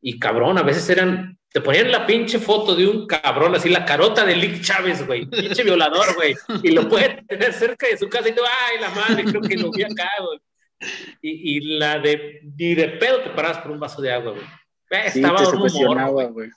Y 0.00 0.18
cabrón, 0.18 0.58
a 0.58 0.62
veces 0.62 0.88
eran, 0.90 1.38
te 1.52 1.60
ponían 1.60 1.90
la 1.90 2.06
pinche 2.06 2.38
foto 2.38 2.74
de 2.74 2.86
un 2.86 3.06
cabrón, 3.06 3.54
así 3.54 3.68
la 3.68 3.84
carota 3.84 4.24
de 4.24 4.36
Lick 4.36 4.62
Chávez, 4.62 5.06
güey, 5.06 5.26
pinche 5.26 5.62
violador, 5.62 6.14
güey, 6.14 6.34
y 6.62 6.70
lo 6.70 6.88
puede 6.88 7.22
tener 7.28 7.52
cerca 7.52 7.86
de 7.86 7.98
su 7.98 8.08
casa 8.08 8.28
y 8.28 8.32
tú, 8.32 8.42
ay, 8.44 8.80
la 8.80 8.90
madre, 8.90 9.24
creo 9.24 9.42
que 9.42 9.56
lo 9.56 9.70
vi 9.70 9.82
acá, 9.82 10.08
güey. 10.20 10.40
Y, 11.20 11.56
y 11.56 11.78
la 11.78 11.98
de, 11.98 12.40
ni 12.56 12.74
de 12.74 12.88
pedo 12.88 13.20
te 13.20 13.30
parabas 13.30 13.58
por 13.58 13.72
un 13.72 13.80
vaso 13.80 14.00
de 14.00 14.10
agua, 14.10 14.32
güey. 14.32 14.44
Estaba 14.90 15.44
sí, 15.44 15.56
un 15.56 16.32
güey. 16.32 16.50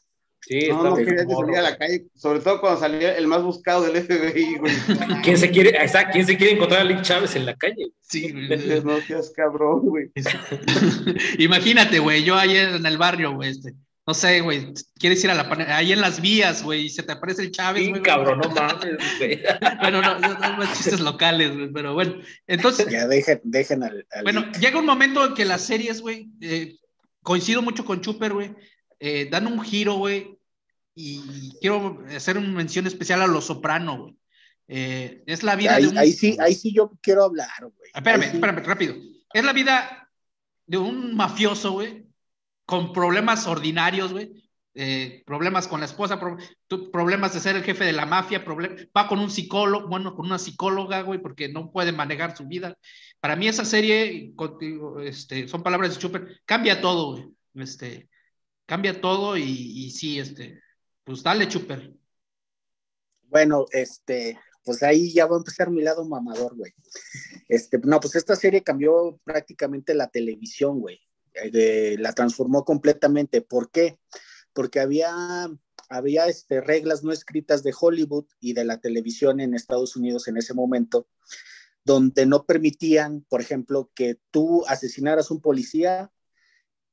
Sí, 0.45 0.67
no, 0.69 0.83
no 0.83 0.95
quería 0.95 1.25
que 1.25 1.33
saliera 1.33 1.59
a 1.59 1.71
la 1.71 1.77
calle, 1.77 2.05
sobre 2.15 2.41
todo 2.41 2.59
cuando 2.59 2.79
salía 2.79 3.15
el 3.17 3.27
más 3.27 3.41
buscado 3.43 3.83
del 3.83 4.03
FBI, 4.03 4.57
güey. 4.57 4.73
¿Quién 5.23 5.37
se 5.37 5.49
quiere, 5.49 5.81
está, 5.81 6.09
¿quién 6.09 6.25
se 6.25 6.35
quiere 6.35 6.53
encontrar 6.53 6.81
a 6.81 6.83
Lick 6.83 7.01
Chávez 7.01 7.35
en 7.37 7.45
la 7.45 7.55
calle? 7.55 7.91
Sí, 8.01 8.29
güey. 8.31 8.81
No 8.83 8.99
seas 8.99 9.31
cabrón, 9.33 9.81
güey. 9.83 10.11
Imagínate, 11.37 11.99
güey, 11.99 12.23
yo 12.23 12.35
ayer 12.35 12.75
en 12.75 12.85
el 12.85 12.97
barrio, 12.97 13.33
güey, 13.35 13.51
este, 13.51 13.73
no 14.05 14.13
sé, 14.13 14.41
güey, 14.41 14.73
quieres 14.99 15.23
ir 15.23 15.31
a 15.31 15.33
la 15.33 15.75
ahí 15.77 15.93
en 15.93 16.01
las 16.01 16.19
vías, 16.19 16.61
güey, 16.61 16.87
y 16.87 16.89
se 16.89 17.03
te 17.03 17.13
aparece 17.13 17.43
el 17.43 17.51
Chávez, 17.51 17.87
güey. 17.87 18.01
cabrón, 18.01 18.41
no 18.43 18.49
mames, 18.49 18.97
güey. 19.17 19.41
bueno, 19.79 20.01
no, 20.01 20.19
no, 20.19 20.57
no, 20.57 20.65
chistes 20.73 20.99
locales, 20.99 21.53
güey, 21.53 21.71
pero 21.71 21.93
bueno, 21.93 22.15
entonces. 22.47 22.87
Ya 22.89 23.07
dejen, 23.07 23.39
dejen 23.45 23.81
al. 23.81 24.05
bueno, 24.23 24.51
llega 24.59 24.77
un 24.77 24.85
momento 24.85 25.25
en 25.25 25.33
que 25.35 25.45
las 25.45 25.61
series, 25.61 26.01
güey, 26.01 26.27
eh, 26.41 26.75
coincido 27.21 27.61
mucho 27.61 27.85
con 27.85 28.01
Chuper, 28.01 28.33
güey, 28.33 28.53
eh, 29.05 29.27
dan 29.29 29.47
un 29.47 29.61
giro, 29.61 29.95
güey, 29.95 30.39
y 30.95 31.51
quiero 31.59 32.01
hacer 32.15 32.37
una 32.37 32.47
mención 32.47 32.87
especial 32.87 33.21
a 33.21 33.27
Los 33.27 33.47
Soprano, 33.47 34.03
güey. 34.03 34.17
Eh, 34.69 35.23
es 35.25 35.43
la 35.43 35.57
vida 35.57 35.75
ahí, 35.75 35.83
de 35.83 35.89
un... 35.89 35.97
Ahí 35.97 36.13
sí, 36.13 36.37
ahí 36.39 36.55
sí 36.55 36.73
yo 36.73 36.89
quiero 37.01 37.25
hablar, 37.25 37.49
güey. 37.59 37.91
Espérame, 37.93 38.23
espérame, 38.23 38.63
rápido. 38.63 38.95
Es 39.33 39.43
la 39.43 39.51
vida 39.51 40.09
de 40.65 40.77
un 40.77 41.17
mafioso, 41.17 41.73
güey, 41.73 42.05
con 42.65 42.93
problemas 42.93 43.45
ordinarios, 43.45 44.13
güey. 44.13 44.41
Eh, 44.73 45.21
problemas 45.25 45.67
con 45.67 45.81
la 45.81 45.85
esposa, 45.85 46.17
problemas 46.93 47.33
de 47.33 47.41
ser 47.41 47.57
el 47.57 47.63
jefe 47.63 47.83
de 47.83 47.91
la 47.91 48.05
mafia, 48.05 48.41
va 48.97 49.07
con 49.09 49.19
un 49.19 49.29
psicólogo, 49.29 49.89
bueno, 49.89 50.15
con 50.15 50.27
una 50.27 50.39
psicóloga, 50.39 51.01
güey, 51.01 51.19
porque 51.19 51.49
no 51.49 51.73
puede 51.73 51.91
manejar 51.91 52.37
su 52.37 52.47
vida. 52.47 52.77
Para 53.19 53.35
mí 53.35 53.49
esa 53.49 53.65
serie, 53.65 54.33
este, 55.03 55.49
son 55.49 55.61
palabras 55.61 55.93
de 55.93 55.99
Chuper, 55.99 56.41
cambia 56.45 56.79
todo, 56.79 57.11
güey. 57.11 57.27
Este, 57.55 58.07
cambia 58.73 58.99
todo 58.99 59.37
y, 59.37 59.91
sí, 59.91 60.17
este, 60.17 60.59
pues 61.03 61.21
dale, 61.21 61.47
Chuper. 61.47 61.93
Bueno, 63.21 63.67
este, 63.71 64.39
pues 64.65 64.81
ahí 64.81 65.13
ya 65.13 65.27
va 65.27 65.35
a 65.35 65.37
empezar 65.37 65.69
mi 65.69 65.83
lado 65.83 66.03
mamador, 66.05 66.57
güey. 66.57 66.73
Este, 67.47 67.77
no, 67.83 67.99
pues 67.99 68.15
esta 68.15 68.35
serie 68.35 68.63
cambió 68.63 69.19
prácticamente 69.25 69.93
la 69.93 70.07
televisión, 70.07 70.79
güey. 70.79 70.99
Eh, 71.35 71.97
la 71.99 72.13
transformó 72.13 72.65
completamente. 72.65 73.41
¿Por 73.41 73.69
qué? 73.69 73.99
Porque 74.53 74.79
había, 74.79 75.51
había 75.87 76.25
este, 76.25 76.59
reglas 76.59 77.03
no 77.03 77.11
escritas 77.11 77.61
de 77.61 77.75
Hollywood 77.79 78.25
y 78.39 78.53
de 78.53 78.65
la 78.65 78.79
televisión 78.81 79.39
en 79.39 79.53
Estados 79.53 79.95
Unidos 79.95 80.27
en 80.27 80.37
ese 80.37 80.55
momento, 80.55 81.07
donde 81.85 82.25
no 82.25 82.47
permitían, 82.47 83.23
por 83.29 83.39
ejemplo, 83.39 83.91
que 83.93 84.17
tú 84.31 84.65
asesinaras 84.65 85.29
un 85.29 85.41
policía 85.41 86.11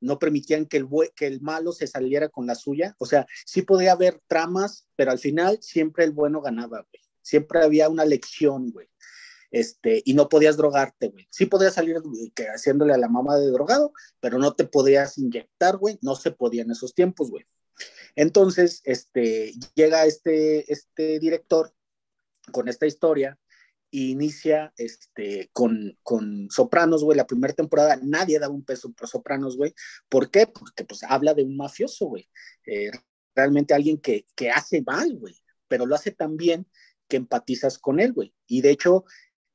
no 0.01 0.19
permitían 0.19 0.67
que 0.67 0.79
el, 0.79 0.89
que 1.15 1.27
el 1.27 1.41
malo 1.41 1.73
se 1.73 1.87
saliera 1.87 2.29
con 2.29 2.47
la 2.47 2.55
suya. 2.55 2.95
O 2.99 3.07
sea, 3.07 3.27
sí 3.45 3.63
podía 3.63 3.93
haber 3.93 4.21
tramas, 4.27 4.87
pero 4.97 5.11
al 5.11 5.19
final 5.19 5.59
siempre 5.63 6.05
el 6.05 6.13
bueno 6.13 6.41
ganaba, 6.41 6.87
güey. 6.91 7.03
Siempre 7.23 7.63
había 7.63 7.89
una 7.89 8.05
lección, 8.05 8.71
güey. 8.71 8.89
Este, 9.51 10.03
y 10.05 10.15
no 10.15 10.29
podías 10.29 10.57
drogarte, 10.57 11.09
güey. 11.09 11.27
Sí 11.31 11.47
podías 11.47 11.75
salir 11.75 11.97
que, 12.35 12.45
haciéndole 12.49 12.95
a 12.95 12.99
la 12.99 13.09
mamá 13.09 13.37
de 13.37 13.51
drogado, 13.51 13.93
pero 14.21 14.39
no 14.39 14.55
te 14.55 14.65
podías 14.65 15.19
inyectar, 15.19 15.77
güey. 15.77 15.99
No 16.03 16.17
se 16.17 16.31
podía 16.31 16.63
en 16.63 16.71
esos 16.71 16.95
tiempos, 16.95 17.31
güey. 17.31 17.45
Entonces, 18.17 18.81
este, 18.85 19.53
llega 19.75 20.07
este, 20.07 20.73
este 20.73 21.19
director 21.19 21.73
con 22.53 22.69
esta 22.69 22.87
historia 22.87 23.39
inicia 23.91 24.73
este, 24.77 25.51
con, 25.53 25.99
con 26.03 26.49
Sopranos, 26.51 27.03
güey, 27.05 27.17
la 27.17 27.27
primera 27.27 27.55
temporada, 27.55 27.99
nadie 28.03 28.39
da 28.39 28.49
un 28.49 28.65
peso 28.65 28.93
por 28.93 29.09
Sopranos, 29.09 29.57
güey. 29.57 29.75
¿Por 30.09 30.31
qué? 30.31 30.47
Porque 30.47 30.85
pues 30.85 31.03
habla 31.03 31.35
de 31.35 31.43
un 31.43 31.57
mafioso, 31.57 32.07
güey. 32.07 32.29
Eh, 32.67 32.91
realmente 33.35 33.75
alguien 33.75 33.99
que, 33.99 34.27
que 34.35 34.51
hace 34.51 34.83
mal, 34.83 35.17
güey, 35.17 35.35
pero 35.69 35.87
lo 35.87 35.95
hace 35.95 36.11
tan 36.11 36.37
bien 36.37 36.67
que 37.09 37.17
empatizas 37.17 37.79
con 37.79 38.01
él, 38.01 38.13
güey. 38.13 38.35
Y 38.47 38.63
de 38.63 38.71
hecho, 38.71 39.05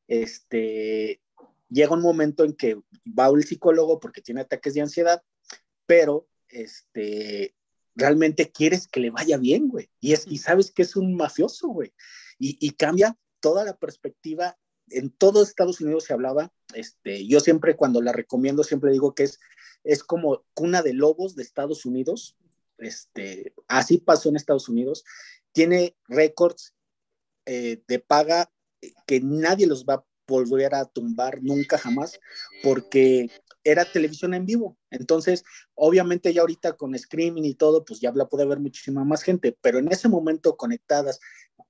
este, 0.08 1.22
llega 1.70 1.94
un 1.94 2.02
momento 2.02 2.44
en 2.44 2.54
que 2.54 2.80
va 3.08 3.28
el 3.28 3.44
psicólogo 3.44 4.00
porque 4.00 4.22
tiene 4.22 4.42
ataques 4.42 4.74
de 4.74 4.82
ansiedad, 4.82 5.24
pero 5.86 6.28
este, 6.50 7.56
realmente 7.96 8.52
quieres 8.52 8.88
que 8.88 9.00
le 9.00 9.10
vaya 9.10 9.38
bien, 9.38 9.70
güey. 9.70 9.90
Y, 10.00 10.14
es, 10.14 10.26
y 10.28 10.38
sabes 10.38 10.72
que 10.72 10.84
es 10.84 10.96
un 10.96 11.16
mafioso, 11.16 11.70
güey. 11.70 11.94
Y, 12.38 12.58
y, 12.60 12.72
cambia 12.72 13.18
toda 13.46 13.64
la 13.64 13.78
perspectiva 13.78 14.58
en 14.89 15.12
todo 15.12 15.43
Estados 15.43 15.80
Unidos 15.80 16.06
se 16.06 16.14
hablaba, 16.14 16.52
este, 16.74 17.28
yo 17.28 17.39
siempre 17.39 17.76
cuando 17.76 18.02
la 18.02 18.12
recomiendo, 18.12 18.64
siempre 18.64 18.91
digo 18.91 19.14
que 19.14 19.22
es, 19.22 19.39
es 19.84 20.04
como 20.04 20.43
cuna 20.56 20.82
de 20.82 20.93
lobos 20.93 21.36
de 21.36 21.43
Estados 21.43 21.86
Unidos, 21.86 22.36
este, 22.80 23.54
así 23.68 24.00
pasó 24.00 24.30
en 24.30 24.36
Estados 24.36 24.68
Unidos, 24.68 25.06
tiene 25.52 25.96
récords 26.08 26.74
eh, 27.46 27.84
de 27.88 28.00
paga 28.00 28.52
que 29.06 29.22
nadie 29.22 29.68
los 29.68 29.86
va 29.86 29.93
a 29.93 30.06
volver 30.28 30.74
a 30.74 30.86
tumbar 30.86 31.43
nunca 31.43 31.78
jamás, 31.78 32.20
porque 32.64 33.30
era 33.64 33.86
televisión 33.86 34.34
en 34.34 34.48
vivo. 34.48 34.76
Entonces, 34.89 35.43
obviamente 35.76 36.34
ya 36.34 36.41
ahorita 36.41 36.74
con 36.74 36.96
streaming 36.96 37.43
y 37.43 37.54
todo, 37.54 37.86
pues 37.86 38.00
ya 38.00 38.12
la 38.12 38.28
puede 38.28 38.46
ver 38.46 38.60
muchísima 38.60 39.04
más 39.04 39.22
gente, 39.22 39.56
pero 39.62 39.78
en 39.78 39.91
ese 39.91 40.08
momento 40.08 40.58
conectadas, 40.58 41.20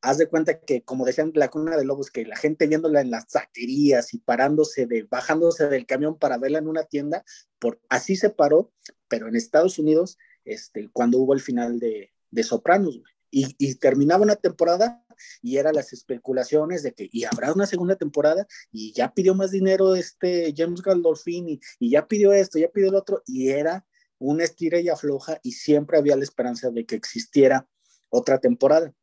haz 0.05 0.17
de 0.19 0.27
cuenta 0.27 0.59
que, 0.59 0.83
como 0.83 1.05
decían 1.05 1.31
la 1.33 1.49
cuna 1.49 1.77
de 1.77 1.85
lobos, 1.85 2.11
que 2.11 2.25
la 2.25 2.35
gente 2.35 2.67
viéndola 2.67 3.01
en 3.01 3.11
las 3.11 3.27
taquerías 3.27 4.13
y 4.13 4.19
parándose 4.19 4.85
de, 4.85 5.03
bajándose 5.03 5.67
del 5.67 5.85
camión 5.85 6.17
para 6.17 6.37
verla 6.37 6.59
en 6.59 6.67
una 6.67 6.83
tienda, 6.83 7.25
por, 7.59 7.81
así 7.89 8.15
se 8.15 8.29
paró, 8.29 8.71
pero 9.07 9.27
en 9.27 9.35
Estados 9.35 9.79
Unidos, 9.79 10.17
este, 10.45 10.89
cuando 10.93 11.17
hubo 11.19 11.33
el 11.33 11.41
final 11.41 11.79
de, 11.79 12.13
de 12.29 12.43
Sopranos, 12.43 13.01
y, 13.31 13.75
terminaba 13.75 14.23
una 14.23 14.37
temporada 14.37 15.03
y 15.41 15.57
eran 15.57 15.75
las 15.75 15.91
especulaciones 15.91 16.83
de 16.83 16.93
que 16.93 17.09
y 17.11 17.25
habrá 17.25 17.51
una 17.51 17.65
segunda 17.65 17.97
temporada 17.97 18.47
y 18.71 18.93
ya 18.93 19.13
pidió 19.13 19.35
más 19.35 19.51
dinero 19.51 19.95
este 19.95 20.53
James 20.55 20.81
Gandolfini 20.81 21.59
y 21.79 21.89
ya 21.89 22.07
pidió 22.07 22.31
esto, 22.31 22.59
ya 22.59 22.69
pidió 22.69 22.89
el 22.89 22.95
otro 22.95 23.23
y 23.25 23.49
era 23.49 23.85
una 24.19 24.45
estira 24.45 24.79
y 24.79 24.87
afloja 24.87 25.41
y 25.43 25.51
siempre 25.51 25.97
había 25.97 26.15
la 26.15 26.23
esperanza 26.23 26.69
de 26.69 26.85
que 26.85 26.95
existiera 26.95 27.67
otra 28.09 28.39
temporada. 28.39 28.93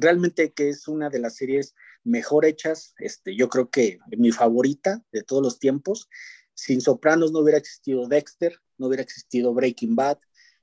Realmente 0.00 0.52
que 0.52 0.68
es 0.68 0.86
una 0.86 1.10
de 1.10 1.18
las 1.18 1.34
series 1.36 1.74
mejor 2.04 2.44
hechas, 2.44 2.94
este, 2.98 3.34
yo 3.34 3.48
creo 3.48 3.68
que 3.68 3.98
mi 4.16 4.30
favorita 4.30 5.02
de 5.10 5.24
todos 5.24 5.42
los 5.42 5.58
tiempos. 5.58 6.08
Sin 6.54 6.80
Sopranos 6.80 7.32
no 7.32 7.40
hubiera 7.40 7.58
existido 7.58 8.06
Dexter, 8.06 8.56
no 8.78 8.86
hubiera 8.86 9.02
existido 9.02 9.52
Breaking 9.54 9.96
Bad, 9.96 10.18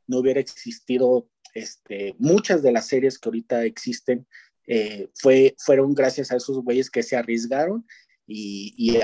no 0.08 0.20
hubiera 0.20 0.40
existido 0.40 1.30
este, 1.54 2.16
muchas 2.18 2.62
de 2.62 2.72
las 2.72 2.88
series 2.88 3.20
que 3.20 3.30
ahorita 3.30 3.66
existen 3.66 4.26
eh, 4.68 5.10
fue, 5.16 5.56
fueron 5.58 5.94
gracias 5.94 6.32
a 6.32 6.38
esos 6.38 6.64
güeyes 6.64 6.90
que 6.90 7.04
se 7.04 7.16
arriesgaron 7.16 7.86
y, 8.26 9.00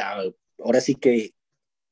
ahora 0.58 0.82
sí 0.82 0.96
que 0.96 1.36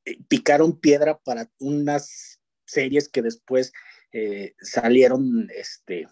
eh, 0.06 0.18
picaron 0.28 0.80
piedra 0.80 1.20
para 1.20 1.52
unas 1.60 2.40
series 2.66 3.10
que 3.10 3.22
después 3.22 3.72
eh, 4.12 4.56
salieron 4.62 5.50
este, 5.56 6.08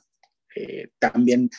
también 1.00 1.52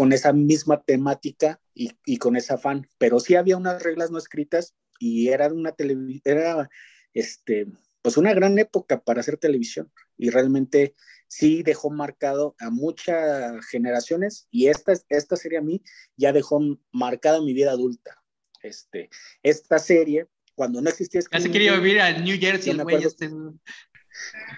con 0.00 0.14
esa 0.14 0.32
misma 0.32 0.82
temática 0.82 1.60
y, 1.74 1.90
y, 2.06 2.16
con 2.16 2.34
ese 2.34 2.54
afán, 2.54 2.88
pero 2.96 3.20
sí 3.20 3.34
había 3.34 3.58
unas 3.58 3.82
reglas 3.82 4.10
no 4.10 4.16
escritas 4.16 4.74
y 4.98 5.28
era 5.28 5.52
una 5.52 5.72
televisión, 5.72 6.22
era 6.24 6.70
este, 7.12 7.66
pues 8.00 8.16
una 8.16 8.32
gran 8.32 8.58
época 8.58 9.02
para 9.02 9.20
hacer 9.20 9.36
televisión 9.36 9.92
y 10.16 10.30
realmente 10.30 10.94
sí 11.28 11.62
dejó 11.62 11.90
marcado 11.90 12.56
a 12.60 12.70
muchas 12.70 13.62
generaciones 13.66 14.48
y 14.50 14.68
esta, 14.68 14.94
esta 15.10 15.36
serie 15.36 15.58
a 15.58 15.62
mí 15.62 15.82
ya 16.16 16.32
dejó 16.32 16.62
marcada 16.92 17.42
mi 17.42 17.52
vida 17.52 17.72
adulta. 17.72 18.22
Este, 18.62 19.10
esta 19.42 19.78
serie, 19.78 20.28
cuando 20.54 20.80
no 20.80 20.88
existía... 20.88 21.20
Ya 21.30 21.40
se 21.40 21.50
quería 21.50 21.76
vivir 21.76 22.00
a 22.00 22.18
New 22.18 22.38
Jersey, 22.40 22.74
güey. 22.74 23.04
Este... 23.04 23.28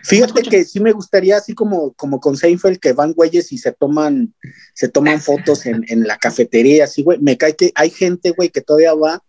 Fíjate 0.05 0.43
que 0.43 0.65
sí 0.65 0.81
me 0.81 0.93
gustaría, 0.93 1.37
así 1.37 1.55
como, 1.55 1.93
como 1.93 2.21
con 2.21 2.37
Seinfeld, 2.37 2.79
que 2.79 2.93
van 2.93 3.13
güeyes 3.13 3.53
y 3.53 3.59
se 3.59 3.73
toman, 3.73 4.35
se 4.75 4.89
toman 4.89 5.21
fotos 5.21 5.67
en, 5.67 5.85
en 5.89 6.05
la 6.05 6.19
cafetería, 6.19 6.85
así, 6.85 7.03
güey. 7.03 7.19
Me 7.21 7.37
cae 7.37 7.55
que 7.55 7.73
hay 7.75 7.91
gente, 7.91 8.31
güey, 8.31 8.51
que 8.51 8.61
todavía 8.61 8.95
va 8.95 9.23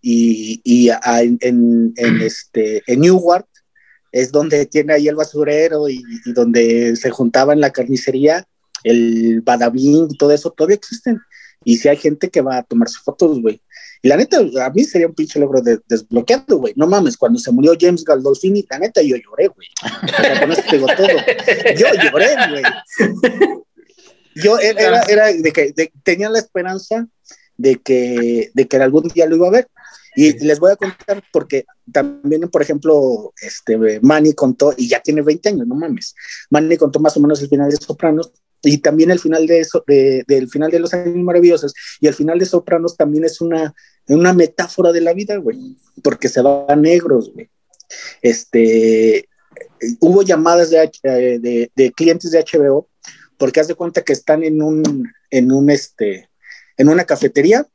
y, 0.00 0.60
y 0.64 0.90
en, 0.90 1.92
en, 1.96 2.22
este, 2.22 2.82
en 2.86 3.00
Newark 3.00 3.48
es 4.12 4.32
donde 4.32 4.66
tiene 4.66 4.94
ahí 4.94 5.08
el 5.08 5.16
basurero 5.16 5.88
y, 5.88 6.02
donde 6.26 6.96
se 6.96 7.10
juntaba 7.10 7.52
en 7.52 7.60
la 7.60 7.72
carnicería, 7.72 8.46
el 8.84 9.40
badabín 9.42 10.08
y 10.10 10.16
todo 10.16 10.32
eso, 10.32 10.50
todavía 10.50 10.76
existen. 10.76 11.20
Y 11.64 11.78
si 11.78 11.88
hay 11.88 11.96
gente 11.96 12.30
que 12.30 12.40
va 12.40 12.58
a 12.58 12.62
tomarse 12.62 12.98
fotos, 13.02 13.40
güey. 13.42 13.60
Y 14.02 14.08
la 14.08 14.16
neta, 14.16 14.38
a 14.38 14.70
mí 14.70 14.84
sería 14.84 15.06
un 15.06 15.14
pinche 15.14 15.38
logro 15.38 15.60
de, 15.60 15.80
desbloqueado, 15.88 16.58
güey. 16.58 16.72
No 16.76 16.86
mames, 16.86 17.16
cuando 17.16 17.38
se 17.38 17.52
murió 17.52 17.72
James 17.78 18.04
Galdolfini, 18.04 18.66
la 18.70 18.78
neta, 18.78 19.02
yo 19.02 19.16
lloré, 19.16 19.48
güey. 19.48 19.68
con 20.40 20.52
eso 20.52 20.62
te 20.68 20.76
digo 20.76 20.86
todo. 20.96 21.08
Yo 21.76 21.86
lloré, 22.02 22.28
güey. 22.50 22.62
Yo 24.36 24.58
era, 24.58 25.02
era 25.02 25.32
de 25.32 25.52
que 25.52 25.72
tenía 26.02 26.28
la 26.28 26.38
esperanza 26.38 27.08
de 27.56 27.76
que, 27.76 28.50
de 28.52 28.68
que 28.68 28.76
algún 28.76 29.08
día 29.08 29.26
lo 29.26 29.36
iba 29.36 29.48
a 29.48 29.52
ver. 29.52 29.68
Y 30.14 30.32
les 30.44 30.58
voy 30.58 30.72
a 30.72 30.76
contar 30.76 31.22
porque 31.30 31.66
también, 31.92 32.48
por 32.48 32.62
ejemplo, 32.62 33.34
este, 33.40 34.00
Manny 34.00 34.32
contó, 34.32 34.72
y 34.76 34.88
ya 34.88 35.00
tiene 35.00 35.20
20 35.20 35.50
años, 35.50 35.66
no 35.66 35.74
mames. 35.74 36.14
Manny 36.48 36.76
contó 36.78 37.00
más 37.00 37.16
o 37.16 37.20
menos 37.20 37.40
el 37.42 37.48
final 37.48 37.70
de 37.70 37.76
Sopranos 37.76 38.32
y 38.62 38.78
también 38.78 39.10
el 39.10 39.18
final 39.18 39.46
de, 39.46 39.60
eso, 39.60 39.84
de, 39.86 40.24
del 40.26 40.48
final 40.48 40.70
de 40.70 40.80
Los 40.80 40.94
Años 40.94 41.16
Maravillosos. 41.16 41.74
Y 42.00 42.06
el 42.06 42.14
final 42.14 42.38
de 42.38 42.46
Sopranos 42.46 42.96
también 42.96 43.24
es 43.24 43.40
una, 43.40 43.74
una 44.08 44.32
metáfora 44.32 44.92
de 44.92 45.00
la 45.00 45.12
vida, 45.12 45.36
güey, 45.36 45.76
porque 46.02 46.28
se 46.28 46.42
van 46.42 46.82
negros, 46.82 47.32
güey. 47.32 47.48
Este, 48.22 49.28
hubo 50.00 50.22
llamadas 50.22 50.70
de, 50.70 50.90
de, 51.02 51.70
de, 51.74 51.92
clientes 51.92 52.32
de 52.32 52.44
HBO 52.44 52.88
porque 53.38 53.60
haz 53.60 53.68
de 53.68 53.74
cuenta 53.74 54.02
que 54.02 54.12
están 54.12 54.42
en 54.42 54.62
un, 54.62 55.12
en 55.30 55.52
un, 55.52 55.70
este, 55.70 56.28
en 56.76 56.88
una 56.88 57.04
cafetería 57.04 57.66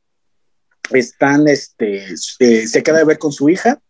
están, 0.90 1.48
este, 1.48 2.04
eh, 2.40 2.66
se 2.66 2.82
queda 2.82 2.98
de 2.98 3.04
ver 3.04 3.18
con 3.18 3.32
su 3.32 3.48
hija, 3.48 3.80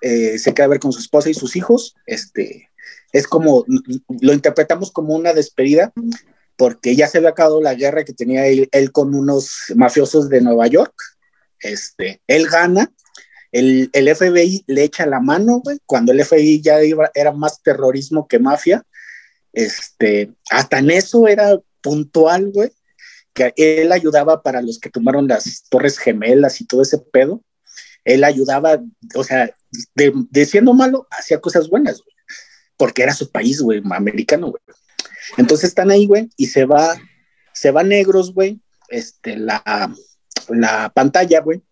eh, 0.00 0.38
se 0.38 0.54
queda 0.54 0.66
de 0.66 0.70
ver 0.70 0.80
con 0.80 0.92
su 0.92 1.00
esposa 1.00 1.30
y 1.30 1.34
sus 1.34 1.56
hijos, 1.56 1.94
este, 2.06 2.70
es 3.12 3.26
como, 3.26 3.64
lo 4.20 4.32
interpretamos 4.32 4.90
como 4.90 5.14
una 5.14 5.32
despedida, 5.32 5.92
porque 6.56 6.96
ya 6.96 7.06
se 7.06 7.18
había 7.18 7.30
acabado 7.30 7.60
la 7.60 7.74
guerra 7.74 8.04
que 8.04 8.12
tenía 8.12 8.46
él, 8.46 8.92
con 8.92 9.14
unos 9.14 9.72
mafiosos 9.74 10.28
de 10.28 10.40
Nueva 10.40 10.66
York, 10.66 10.94
este, 11.60 12.20
él 12.26 12.46
gana, 12.48 12.92
el, 13.52 13.90
el 13.92 14.14
FBI 14.14 14.64
le 14.66 14.84
echa 14.84 15.06
la 15.06 15.20
mano, 15.20 15.62
cuando 15.86 16.12
el 16.12 16.24
FBI 16.24 16.60
ya 16.60 16.82
iba, 16.82 17.10
era 17.14 17.32
más 17.32 17.62
terrorismo 17.62 18.26
que 18.26 18.38
mafia, 18.38 18.84
este, 19.52 20.32
hasta 20.50 20.78
en 20.78 20.90
eso 20.90 21.26
era 21.28 21.58
puntual, 21.80 22.50
güey, 22.52 22.70
que 23.32 23.52
él 23.56 23.92
ayudaba 23.92 24.42
para 24.42 24.60
los 24.60 24.78
que 24.78 24.90
tomaron 24.90 25.28
las 25.28 25.64
Torres 25.68 25.98
Gemelas 25.98 26.60
y 26.60 26.66
todo 26.66 26.82
ese 26.82 26.98
pedo. 26.98 27.42
Él 28.04 28.24
ayudaba, 28.24 28.82
o 29.14 29.24
sea, 29.24 29.54
de, 29.94 30.46
siendo 30.46 30.74
malo, 30.74 31.06
hacía 31.10 31.40
cosas 31.40 31.68
buenas, 31.68 32.02
güey, 32.02 32.15
porque 32.76 33.02
era 33.02 33.14
su 33.14 33.30
país, 33.30 33.60
güey, 33.60 33.82
americano, 33.90 34.48
güey. 34.48 34.62
Entonces 35.36 35.68
están 35.68 35.90
ahí, 35.90 36.06
güey, 36.06 36.30
y 36.36 36.46
se 36.46 36.64
va, 36.64 36.96
se 37.52 37.70
va 37.70 37.82
negros, 37.82 38.32
güey, 38.32 38.60
este, 38.88 39.36
la, 39.36 39.62
la 40.48 40.90
pantalla, 40.94 41.40
güey, 41.40 41.62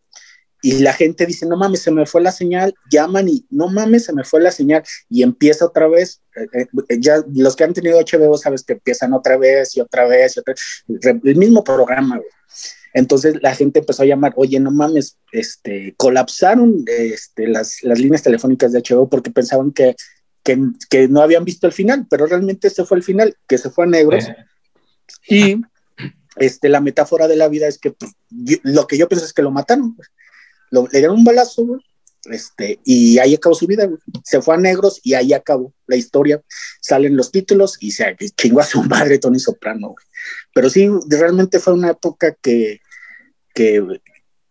y 0.64 0.78
la 0.78 0.94
gente 0.94 1.26
dice, 1.26 1.44
no 1.44 1.58
mames, 1.58 1.82
se 1.82 1.90
me 1.90 2.06
fue 2.06 2.22
la 2.22 2.32
señal, 2.32 2.74
llaman 2.90 3.28
y 3.28 3.46
no 3.50 3.68
mames, 3.68 4.06
se 4.06 4.14
me 4.14 4.24
fue 4.24 4.40
la 4.40 4.50
señal 4.50 4.82
y 5.10 5.22
empieza 5.22 5.66
otra 5.66 5.88
vez. 5.88 6.22
Eh, 6.34 6.66
eh, 6.88 6.96
ya 6.98 7.22
los 7.34 7.54
que 7.54 7.64
han 7.64 7.74
tenido 7.74 8.00
HBO 8.00 8.38
sabes 8.38 8.62
que 8.64 8.72
empiezan 8.72 9.12
otra 9.12 9.36
vez 9.36 9.76
y 9.76 9.82
otra 9.82 10.06
vez 10.06 10.34
y 10.34 10.40
otra 10.40 10.54
vez, 10.54 11.20
el 11.22 11.36
mismo 11.36 11.62
programa, 11.62 12.16
güey. 12.16 12.30
Entonces 12.94 13.34
la 13.42 13.54
gente 13.54 13.80
empezó 13.80 14.04
a 14.04 14.06
llamar, 14.06 14.32
oye, 14.36 14.58
no 14.58 14.70
mames, 14.70 15.18
este, 15.32 15.92
colapsaron 15.98 16.82
este, 16.86 17.46
las, 17.46 17.82
las 17.82 17.98
líneas 17.98 18.22
telefónicas 18.22 18.72
de 18.72 18.80
HBO 18.80 19.06
porque 19.06 19.30
pensaban 19.30 19.70
que, 19.70 19.94
que, 20.44 20.58
que, 20.90 21.08
no 21.08 21.22
habían 21.22 21.44
visto 21.44 21.66
el 21.66 21.72
final, 21.72 22.06
pero 22.08 22.26
realmente 22.26 22.68
ese 22.68 22.84
fue 22.84 22.98
el 22.98 23.02
final, 23.02 23.36
que 23.48 23.58
se 23.58 23.70
fue 23.70 23.84
a 23.84 23.88
negros. 23.88 24.24
Y 25.28 25.60
este, 26.36 26.68
la 26.68 26.80
metáfora 26.80 27.26
de 27.26 27.36
la 27.36 27.48
vida 27.48 27.66
es 27.66 27.78
que 27.78 27.92
pues, 27.92 28.12
lo 28.62 28.86
que 28.86 28.98
yo 28.98 29.08
pienso 29.08 29.24
es 29.24 29.32
que 29.32 29.42
lo 29.42 29.50
mataron. 29.50 29.96
Pues 29.96 30.10
le 30.70 30.98
dieron 30.98 31.18
un 31.18 31.24
balazo, 31.24 31.80
este, 32.24 32.80
y 32.84 33.18
ahí 33.18 33.34
acabó 33.34 33.54
su 33.54 33.66
vida, 33.66 33.88
Se 34.24 34.40
fue 34.40 34.54
a 34.54 34.58
negros 34.58 35.00
y 35.02 35.14
ahí 35.14 35.32
acabó 35.32 35.72
la 35.86 35.96
historia. 35.96 36.42
Salen 36.80 37.16
los 37.16 37.30
títulos 37.30 37.76
y 37.80 37.92
se 37.92 38.16
chingó 38.36 38.60
a 38.60 38.64
su 38.64 38.82
madre 38.82 39.18
Tony 39.18 39.38
Soprano, 39.38 39.94
Pero 40.54 40.70
sí, 40.70 40.88
realmente 41.08 41.58
fue 41.58 41.74
una 41.74 41.90
época 41.90 42.36
que, 42.40 42.80
que, 43.54 44.00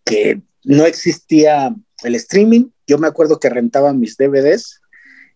que 0.06 0.42
no 0.64 0.86
existía 0.86 1.76
el 2.04 2.16
streaming. 2.16 2.70
Yo 2.88 2.98
me 2.98 3.08
acuerdo 3.08 3.40
que 3.40 3.50
rentaba 3.50 3.94
mis 3.94 4.18
DVDs 4.18 4.82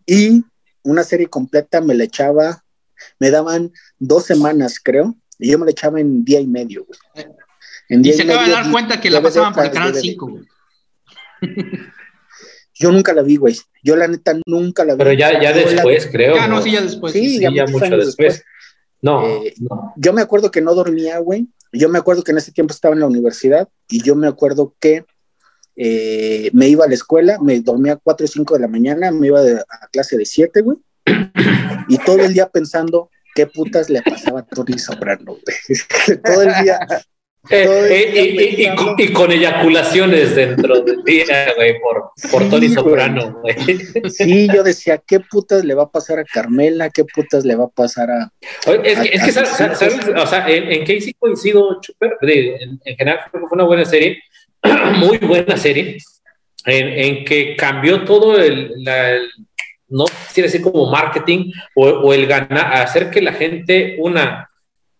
y 0.08 0.42
una 0.82 1.04
serie 1.04 1.28
completa 1.28 1.82
me 1.82 1.94
la 1.94 2.04
echaba, 2.04 2.64
me 3.20 3.30
daban 3.30 3.70
dos 3.98 4.24
semanas, 4.24 4.80
creo, 4.82 5.14
y 5.38 5.50
yo 5.50 5.58
me 5.58 5.66
la 5.66 5.72
echaba 5.72 6.00
en 6.00 6.24
día 6.24 6.40
y 6.40 6.46
medio, 6.46 6.86
En 7.90 8.04
y 8.04 8.12
se 8.14 8.22
acaba 8.22 8.44
de 8.44 8.52
dar 8.52 8.70
cuenta 8.70 9.00
que 9.00 9.10
la 9.10 9.20
pasaban 9.20 9.52
por 9.52 9.66
el 9.66 9.70
canal 9.70 9.94
5, 9.94 10.40
yo 12.74 12.90
nunca 12.90 13.12
la 13.12 13.22
vi, 13.22 13.36
güey. 13.36 13.56
Yo 13.82 13.96
la 13.96 14.08
neta 14.08 14.36
nunca 14.46 14.84
la 14.84 14.94
vi. 14.94 14.98
Pero 14.98 15.12
ya, 15.12 15.40
ya 15.40 15.52
después, 15.52 16.08
creo. 16.10 16.34
Ya, 16.34 16.48
no, 16.48 16.60
sí, 16.62 16.72
ya 16.72 16.80
después. 16.80 17.12
Sí, 17.12 17.38
ya, 17.40 17.66
mucho 17.66 17.96
después. 17.96 18.38
Eh, 18.38 18.42
no, 19.02 19.44
Yo 19.96 20.12
me 20.12 20.22
acuerdo 20.22 20.50
que 20.50 20.60
no 20.60 20.74
dormía, 20.74 21.18
güey, 21.18 21.46
yo 21.72 21.88
me 21.88 21.98
acuerdo 21.98 22.24
que 22.24 22.32
en 22.32 22.38
ese 22.38 22.50
tiempo 22.50 22.72
estaba 22.72 22.94
en 22.94 23.00
la 23.00 23.06
universidad 23.06 23.68
y 23.88 24.02
yo 24.02 24.16
me 24.16 24.26
acuerdo 24.26 24.74
que 24.80 25.04
eh, 25.80 26.50
me 26.52 26.68
iba 26.68 26.84
a 26.84 26.88
la 26.88 26.94
escuela, 26.94 27.38
me 27.40 27.60
dormía 27.60 27.92
a 27.92 28.00
4 28.02 28.24
o 28.24 28.28
5 28.28 28.54
de 28.54 28.60
la 28.60 28.68
mañana, 28.68 29.12
me 29.12 29.28
iba 29.28 29.40
a 29.40 29.88
clase 29.92 30.16
de 30.16 30.26
7, 30.26 30.60
güey, 30.62 30.78
y 31.88 31.98
todo 31.98 32.18
el 32.18 32.34
día 32.34 32.48
pensando 32.48 33.10
qué 33.34 33.46
putas 33.46 33.88
le 33.88 34.02
pasaba 34.02 34.40
a 34.40 34.46
Tony 34.46 34.78
Soprano, 34.78 35.36
güey. 35.36 36.18
todo 36.24 36.42
el 36.42 36.64
día 36.64 36.80
eh, 37.50 38.12
eh, 38.14 38.74
y, 38.98 39.12
con, 39.12 39.32
eyaculaciones 39.32 40.34
dentro 40.34 40.80
del 40.80 41.02
día, 41.02 41.54
güey, 41.56 41.80
por, 41.80 42.10
por 42.30 42.50
Tony 42.50 42.68
Soprano, 42.68 43.40
güey. 43.40 43.78
Sí, 44.10 44.48
yo 44.52 44.62
decía, 44.62 45.00
¿qué 45.06 45.20
putas 45.20 45.64
le 45.64 45.74
va 45.74 45.84
a 45.84 45.90
pasar 45.90 46.18
a 46.18 46.24
Carmela? 46.24 46.90
¿Qué 46.90 47.04
putas 47.04 47.44
le 47.44 47.56
va 47.56 47.64
a 47.64 47.68
pasar 47.68 48.10
a. 48.10 48.32
es, 48.84 48.98
que, 48.98 49.32
¿sabes? 49.32 50.08
O 50.14 50.26
sea, 50.26 50.48
en, 50.48 50.70
en 50.70 50.80
Casey 50.80 51.14
coincido, 51.18 51.80
en, 52.20 52.80
en 52.84 52.96
general 52.96 53.20
fue 53.30 53.40
una 53.52 53.64
buena 53.64 53.84
serie, 53.84 54.18
muy 54.98 55.18
buena 55.18 55.56
serie, 55.56 55.98
en, 56.64 56.88
en 56.88 57.24
que 57.24 57.56
cambió 57.56 58.04
todo 58.04 58.38
el, 58.38 58.74
no 59.88 60.04
quiere 60.32 60.48
decir 60.48 60.62
como 60.62 60.90
marketing 60.90 61.50
o, 61.74 61.86
o 61.86 62.12
el 62.12 62.26
ganar, 62.26 62.74
hacer 62.74 63.10
que 63.10 63.22
la 63.22 63.32
gente, 63.32 63.96
una. 63.98 64.48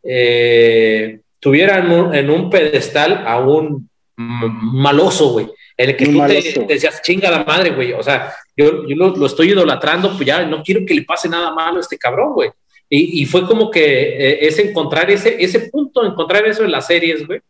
Eh, 0.02 1.20
tuviera 1.40 1.78
en 1.78 2.30
un, 2.30 2.50
pedestal 2.50 3.24
a 3.26 3.38
un 3.38 3.88
maloso, 4.16 5.30
güey. 5.30 5.48
En 5.76 5.90
el 5.90 5.96
que 5.96 6.06
tú 6.06 6.18
te, 6.26 6.74
decías, 6.74 7.00
chinga 7.02 7.30
la 7.30 7.44
madre, 7.44 7.70
güey. 7.70 7.92
O 7.92 8.02
sea, 8.02 8.34
yo, 8.56 8.86
yo 8.88 8.96
lo, 8.96 9.26
estoy 9.26 9.50
idolatrando, 9.50 10.14
pues 10.14 10.26
ya 10.26 10.44
no 10.44 10.62
quiero 10.62 10.84
que 10.84 10.94
le 10.94 11.02
pase 11.02 11.28
nada 11.28 11.52
malo 11.52 11.76
a 11.76 11.80
este 11.80 11.98
cabrón, 11.98 12.32
güey. 12.32 12.50
Y, 12.88 13.22
y, 13.22 13.26
fue 13.26 13.46
como 13.46 13.70
que 13.70 13.80
eh, 13.80 14.38
es 14.46 14.58
encontrar 14.58 15.10
ese, 15.10 15.36
ese 15.38 15.68
punto, 15.68 16.04
encontrar 16.04 16.46
eso 16.46 16.64
en 16.64 16.72
las 16.72 16.86
series, 16.86 17.26
güey. 17.26 17.40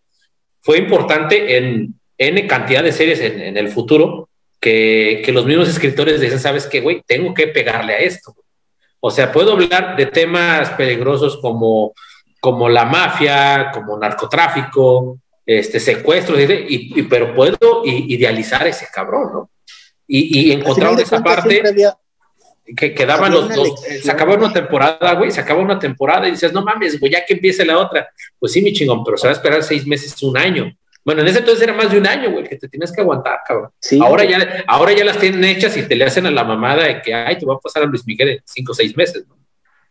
Fue 0.61 0.79
importante 0.79 1.57
en 1.57 1.95
N 2.19 2.47
cantidad 2.47 2.83
de 2.83 2.93
series 2.93 3.21
en, 3.21 3.41
en 3.41 3.57
el 3.57 3.69
futuro 3.69 4.29
que, 4.61 5.23
que, 5.25 5.33
los 5.33 5.47
mismos 5.47 5.69
escritores 5.69 6.21
decían, 6.21 6.41
¿sabes 6.41 6.67
qué, 6.67 6.81
güey? 6.81 7.03
Tengo 7.07 7.33
que 7.33 7.47
pegarle 7.47 7.95
a 7.95 7.99
esto. 7.99 8.35
O 9.01 9.11
sea, 9.11 9.31
puedo 9.31 9.53
hablar 9.53 9.97
de 9.97 10.07
temas 10.07 10.71
peligrosos 10.71 11.37
como 11.37 11.95
como 12.41 12.69
la 12.69 12.85
mafia, 12.85 13.71
como 13.73 13.99
narcotráfico, 13.99 15.19
este, 15.45 15.81
secuestros, 15.81 16.39
y, 16.41 17.03
pero 17.05 17.35
puedo 17.35 17.83
idealizar 17.85 18.67
ese 18.67 18.87
cabrón, 18.93 19.31
¿no? 19.33 19.51
Y, 20.07 20.49
y 20.49 20.53
encontrar 20.53 20.99
esa 21.01 21.23
parte 21.23 21.63
que 22.77 22.95
quedaban 22.95 23.33
los, 23.33 23.49
dos, 23.55 23.81
se 24.03 24.11
acababa 24.11 24.45
una 24.45 24.53
temporada, 24.53 25.15
güey, 25.15 25.31
se 25.31 25.41
acaba 25.41 25.61
una 25.61 25.79
temporada 25.79 26.29
y 26.29 26.33
dices, 26.33 26.53
no 26.53 26.63
mames, 26.63 27.01
güey, 27.01 27.13
ya 27.13 27.25
que 27.25 27.35
empiece 27.35 27.65
la 27.65 27.79
otra. 27.79 28.09
Pues 28.39 28.53
sí, 28.53 28.63
mi 28.63 28.73
chingón, 28.73 29.03
pero 29.05 29.17
se 29.17 29.27
va 29.27 29.33
a 29.33 29.37
esperar 29.37 29.63
seis 29.63 29.87
meses, 29.87 30.23
un 30.23 30.37
año. 30.37 30.71
Bueno, 31.09 31.23
en 31.23 31.29
ese 31.29 31.39
entonces 31.39 31.63
era 31.63 31.73
más 31.73 31.91
de 31.91 31.97
un 31.97 32.07
año, 32.07 32.31
güey, 32.31 32.45
que 32.45 32.57
te 32.57 32.69
tienes 32.69 32.93
que 32.93 33.01
aguantar, 33.01 33.39
cabrón. 33.47 33.71
ahora, 34.03 34.25
ya, 34.25 34.63
ahora 34.67 34.93
ya 34.93 35.07
las 35.07 35.19
tienen 35.19 35.43
hechas 35.43 35.75
y 35.79 35.85
te 35.85 35.97
le 35.97 36.05
hacen 36.05 36.27
a 36.27 36.31
la 36.31 36.45
mamada 36.45 36.85
de 36.85 37.01
que, 37.01 37.15
ay, 37.15 37.39
te 37.39 37.47
va 37.47 37.55
a 37.55 37.59
pasar 37.59 37.83
a 37.83 37.87
Luis 37.87 38.07
Miguel 38.07 38.29
en 38.29 38.43
cinco 38.45 38.73
o 38.73 38.75
seis 38.75 38.95
meses, 38.95 39.27
¿no? 39.27 39.39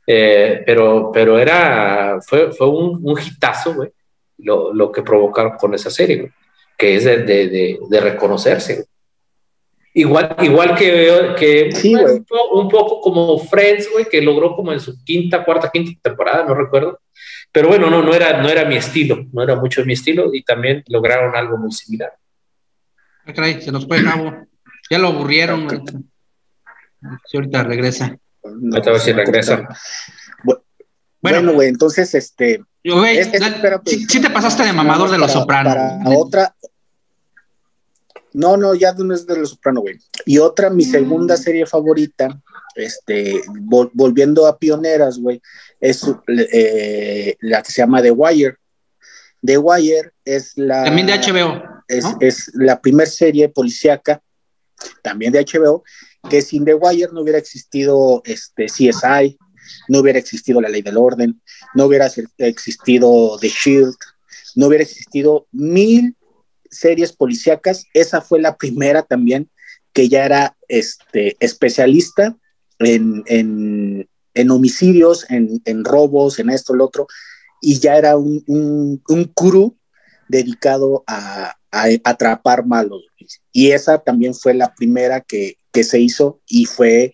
Eh, 0.05 0.61
pero, 0.63 1.09
pero 1.11 1.39
era, 1.39 2.20
fue, 2.22 2.51
fue 2.51 2.70
un, 2.70 2.99
un 3.01 3.20
hitazo, 3.20 3.74
güey, 3.74 3.89
lo, 4.38 4.72
lo, 4.72 4.91
que 4.91 5.01
provocaron 5.01 5.53
con 5.57 5.74
esa 5.74 5.89
serie, 5.89 6.18
güey, 6.18 6.32
que 6.78 6.97
es 6.97 7.05
de, 7.05 7.24
de, 7.24 7.80
de, 7.82 7.99
reconocerse, 7.99 8.86
Igual, 9.95 10.36
igual 10.43 10.76
que, 10.76 11.34
que 11.36 11.70
un, 12.51 12.70
poco 12.70 13.01
como 13.01 13.39
Friends, 13.39 13.89
güey, 13.91 14.05
que 14.05 14.22
logró 14.22 14.55
como 14.55 14.72
en 14.72 14.80
su 14.80 15.03
quinta, 15.03 15.43
cuarta, 15.43 15.72
quinta 15.74 15.99
temporada, 15.99 16.45
no 16.45 16.53
recuerdo. 16.53 16.99
Pero 17.57 17.69
bueno, 17.69 17.89
no, 17.89 18.03
no, 18.03 18.13
era, 18.13 18.39
no 18.39 18.49
era 18.49 18.65
mi 18.65 18.75
estilo, 18.75 19.25
no 19.33 19.41
era 19.41 19.55
mucho 19.55 19.83
mi 19.83 19.93
estilo 19.93 20.31
y 20.31 20.43
también 20.43 20.83
lograron 20.89 21.35
algo 21.35 21.57
muy 21.57 21.71
similar. 21.71 22.13
Ah, 23.25 23.33
se 23.59 23.71
nos 23.71 23.87
fue 23.87 24.03
cabo. 24.03 24.31
Ya 24.91 24.99
lo 24.99 25.07
aburrieron. 25.07 25.65
Güey. 25.65 25.81
ahorita 27.33 27.63
regresa. 27.63 28.15
Ahorita 28.43 28.89
a 28.91 28.93
ver 28.93 29.01
si 29.01 29.11
regresa. 29.11 29.67
Bueno, 31.19 31.53
güey, 31.53 31.69
entonces, 31.69 32.13
este. 32.13 32.63
Güey, 32.85 33.23
sí, 33.87 34.21
te 34.21 34.29
pasaste 34.29 34.63
de 34.63 34.73
mamador 34.73 35.09
de 35.09 35.17
los 35.17 35.31
sopranos. 35.31 35.73
Para 35.73 36.15
otra. 36.15 36.55
No, 38.33 38.55
no, 38.55 38.75
ya 38.75 38.93
no 38.93 39.15
es 39.15 39.25
de 39.25 39.35
los 39.35 39.49
sopranos, 39.49 39.81
güey. 39.81 39.97
Y 40.27 40.37
otra, 40.37 40.69
mi 40.69 40.83
segunda 40.83 41.33
mm. 41.33 41.39
serie 41.39 41.65
favorita, 41.65 42.39
este, 42.75 43.41
volviendo 43.93 44.45
a 44.45 44.59
pioneras, 44.59 45.17
güey, 45.17 45.41
es 45.80 46.03
eh, 46.28 47.36
la 47.41 47.61
que 47.61 47.71
se 47.71 47.82
llama 47.82 48.01
The 48.01 48.11
Wire. 48.11 48.57
The 49.43 49.57
Wire 49.57 50.11
es 50.25 50.53
la. 50.57 50.84
También 50.84 51.07
de 51.07 51.17
HBO. 51.17 51.63
Es, 51.88 52.05
es 52.19 52.51
la 52.53 52.82
primera 52.82 53.09
serie 53.09 53.47
policíaca, 53.47 54.21
también 55.01 55.32
de 55.32 55.45
HBO, 55.45 55.84
que 56.30 56.41
sin 56.41 56.65
The 56.65 56.73
Wire 56.73 57.09
no 57.13 57.21
hubiera 57.21 57.39
existido 57.39 58.21
este, 58.25 58.65
CSI, 58.65 59.38
no 59.88 59.99
hubiera 59.99 60.19
existido 60.19 60.59
la 60.59 60.69
ley 60.69 60.82
del 60.82 60.97
orden, 60.97 61.41
no 61.75 61.86
hubiera 61.86 62.09
existido 62.39 63.38
The 63.39 63.47
Shield, 63.47 63.95
no 64.55 64.67
hubiera 64.67 64.84
existido 64.84 65.47
mil 65.51 66.15
series 66.69 67.13
policíacas. 67.13 67.86
Esa 67.93 68.21
fue 68.21 68.41
la 68.41 68.57
primera 68.57 69.03
también 69.03 69.49
que 69.93 70.09
ya 70.09 70.25
era 70.25 70.57
este, 70.67 71.38
especialista 71.39 72.36
en, 72.80 73.23
en, 73.25 74.07
en 74.38 74.51
homicidios, 74.51 75.29
en, 75.29 75.61
en, 75.65 75.83
robos, 75.83 76.39
en 76.39 76.49
esto, 76.49 76.73
lo 76.73 76.85
otro, 76.85 77.07
y 77.61 77.79
ya 77.79 77.97
era 77.97 78.17
un, 78.17 78.43
un, 78.47 79.01
un 79.07 79.25
crew 79.25 79.75
dedicado 80.27 81.03
a, 81.07 81.55
a, 81.71 81.85
atrapar 82.03 82.65
malos. 82.65 83.03
Y 83.51 83.71
esa 83.71 83.97
también 83.97 84.33
fue 84.33 84.53
la 84.53 84.73
primera 84.73 85.21
que, 85.21 85.57
que 85.71 85.83
se 85.83 85.99
hizo 85.99 86.39
y 86.47 86.65
fue 86.65 87.13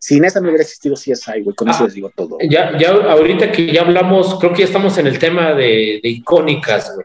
sin 0.00 0.24
esa 0.24 0.40
no 0.40 0.48
hubiera 0.48 0.62
existido 0.62 0.94
CSI, 0.94 1.42
güey, 1.42 1.56
con 1.56 1.68
eso 1.68 1.80
ah, 1.80 1.84
les 1.86 1.94
digo 1.94 2.10
todo. 2.14 2.38
Ya, 2.48 2.78
ya 2.78 2.90
ahorita 2.90 3.50
que 3.50 3.72
ya 3.72 3.82
hablamos, 3.82 4.38
creo 4.38 4.52
que 4.52 4.60
ya 4.60 4.66
estamos 4.66 4.96
en 4.98 5.08
el 5.08 5.18
tema 5.18 5.54
de, 5.54 5.98
de 6.02 6.08
icónicas, 6.08 6.94
güey. 6.94 7.04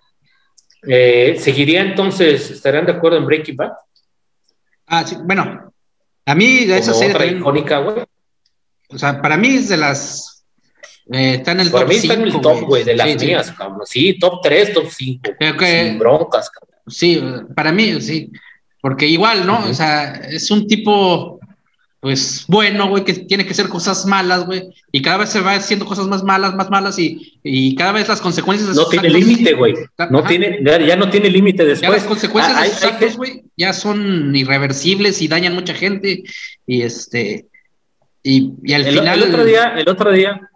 Eh, 0.85 1.35
¿Seguiría 1.39 1.81
entonces, 1.81 2.51
estarían 2.51 2.85
de 2.85 2.91
acuerdo 2.91 3.17
en 3.17 3.25
Breaking 3.25 3.55
Bad? 3.55 3.71
Ah, 4.85 5.05
sí, 5.07 5.15
bueno, 5.23 5.73
a 6.25 6.35
mí 6.35 6.65
de 6.65 6.77
esa 6.77 6.93
serie. 6.93 7.15
Otra 7.15 7.25
icónica, 7.25 7.79
güey. 7.79 8.03
O 8.89 8.97
sea, 8.97 9.21
para 9.21 9.37
mí 9.37 9.55
es 9.55 9.69
de 9.69 9.77
las. 9.77 10.45
Eh, 11.11 11.35
está 11.35 11.51
en 11.51 11.61
el 11.61 11.71
Para 11.71 11.85
mí 11.85 11.95
está 11.95 12.13
en 12.13 12.23
el 12.23 12.41
top, 12.41 12.61
güey, 12.61 12.83
de 12.83 12.95
las 12.95 13.21
mías, 13.21 13.47
sí. 13.47 13.53
cabrón. 13.57 13.81
Sí, 13.85 14.19
top 14.19 14.41
3, 14.41 14.73
top 14.73 14.87
5. 14.89 15.29
sin 15.59 15.99
broncas, 15.99 16.49
cabrón. 16.49 16.79
Sí, 16.87 17.21
para 17.55 17.71
mí, 17.71 18.01
sí. 18.01 18.31
Porque 18.81 19.07
igual, 19.07 19.45
¿no? 19.45 19.65
O 19.65 19.73
sea, 19.73 20.13
es 20.13 20.51
un 20.51 20.67
tipo 20.67 21.39
pues 22.03 22.43
bueno, 22.49 22.89
güey, 22.89 23.05
que 23.05 23.13
tiene 23.13 23.45
que 23.45 23.51
hacer 23.51 23.69
cosas 23.69 24.05
malas, 24.05 24.45
güey, 24.45 24.63
y 24.91 25.01
cada 25.01 25.19
vez 25.19 25.29
se 25.29 25.39
va 25.39 25.53
haciendo 25.53 25.85
cosas 25.85 26.05
más 26.07 26.21
malas, 26.21 26.53
más 26.53 26.69
malas, 26.69 26.99
y, 26.99 27.39
y 27.41 27.75
cada 27.75 27.93
vez 27.93 28.09
las 28.09 28.19
consecuencias... 28.19 28.75
no 28.75 28.87
tiene 28.87 29.09
límite, 29.09 29.53
güey, 29.53 29.73
no 30.09 30.21
tiene, 30.25 30.59
ya, 30.85 30.97
no 30.97 31.09
tiene 31.09 31.29
límite 31.29 31.63
después. 31.63 31.89
Ya 31.89 31.95
las 31.95 32.03
consecuencias 32.03 32.57
ah, 32.57 32.63
de 32.63 32.69
sus 32.69 32.83
actos, 32.83 33.15
güey, 33.15 33.43
ya 33.55 33.71
son 33.71 34.35
irreversibles 34.35 35.21
y 35.21 35.29
dañan 35.29 35.55
mucha 35.55 35.73
gente, 35.73 36.23
y 36.67 36.81
este, 36.81 37.45
y, 38.23 38.53
y 38.63 38.73
al 38.73 38.85
final... 38.85 39.21
El 39.21 39.29
otro 39.29 39.45
día, 39.45 39.73
el 39.77 39.89
otro 39.89 40.11
día, 40.11 40.49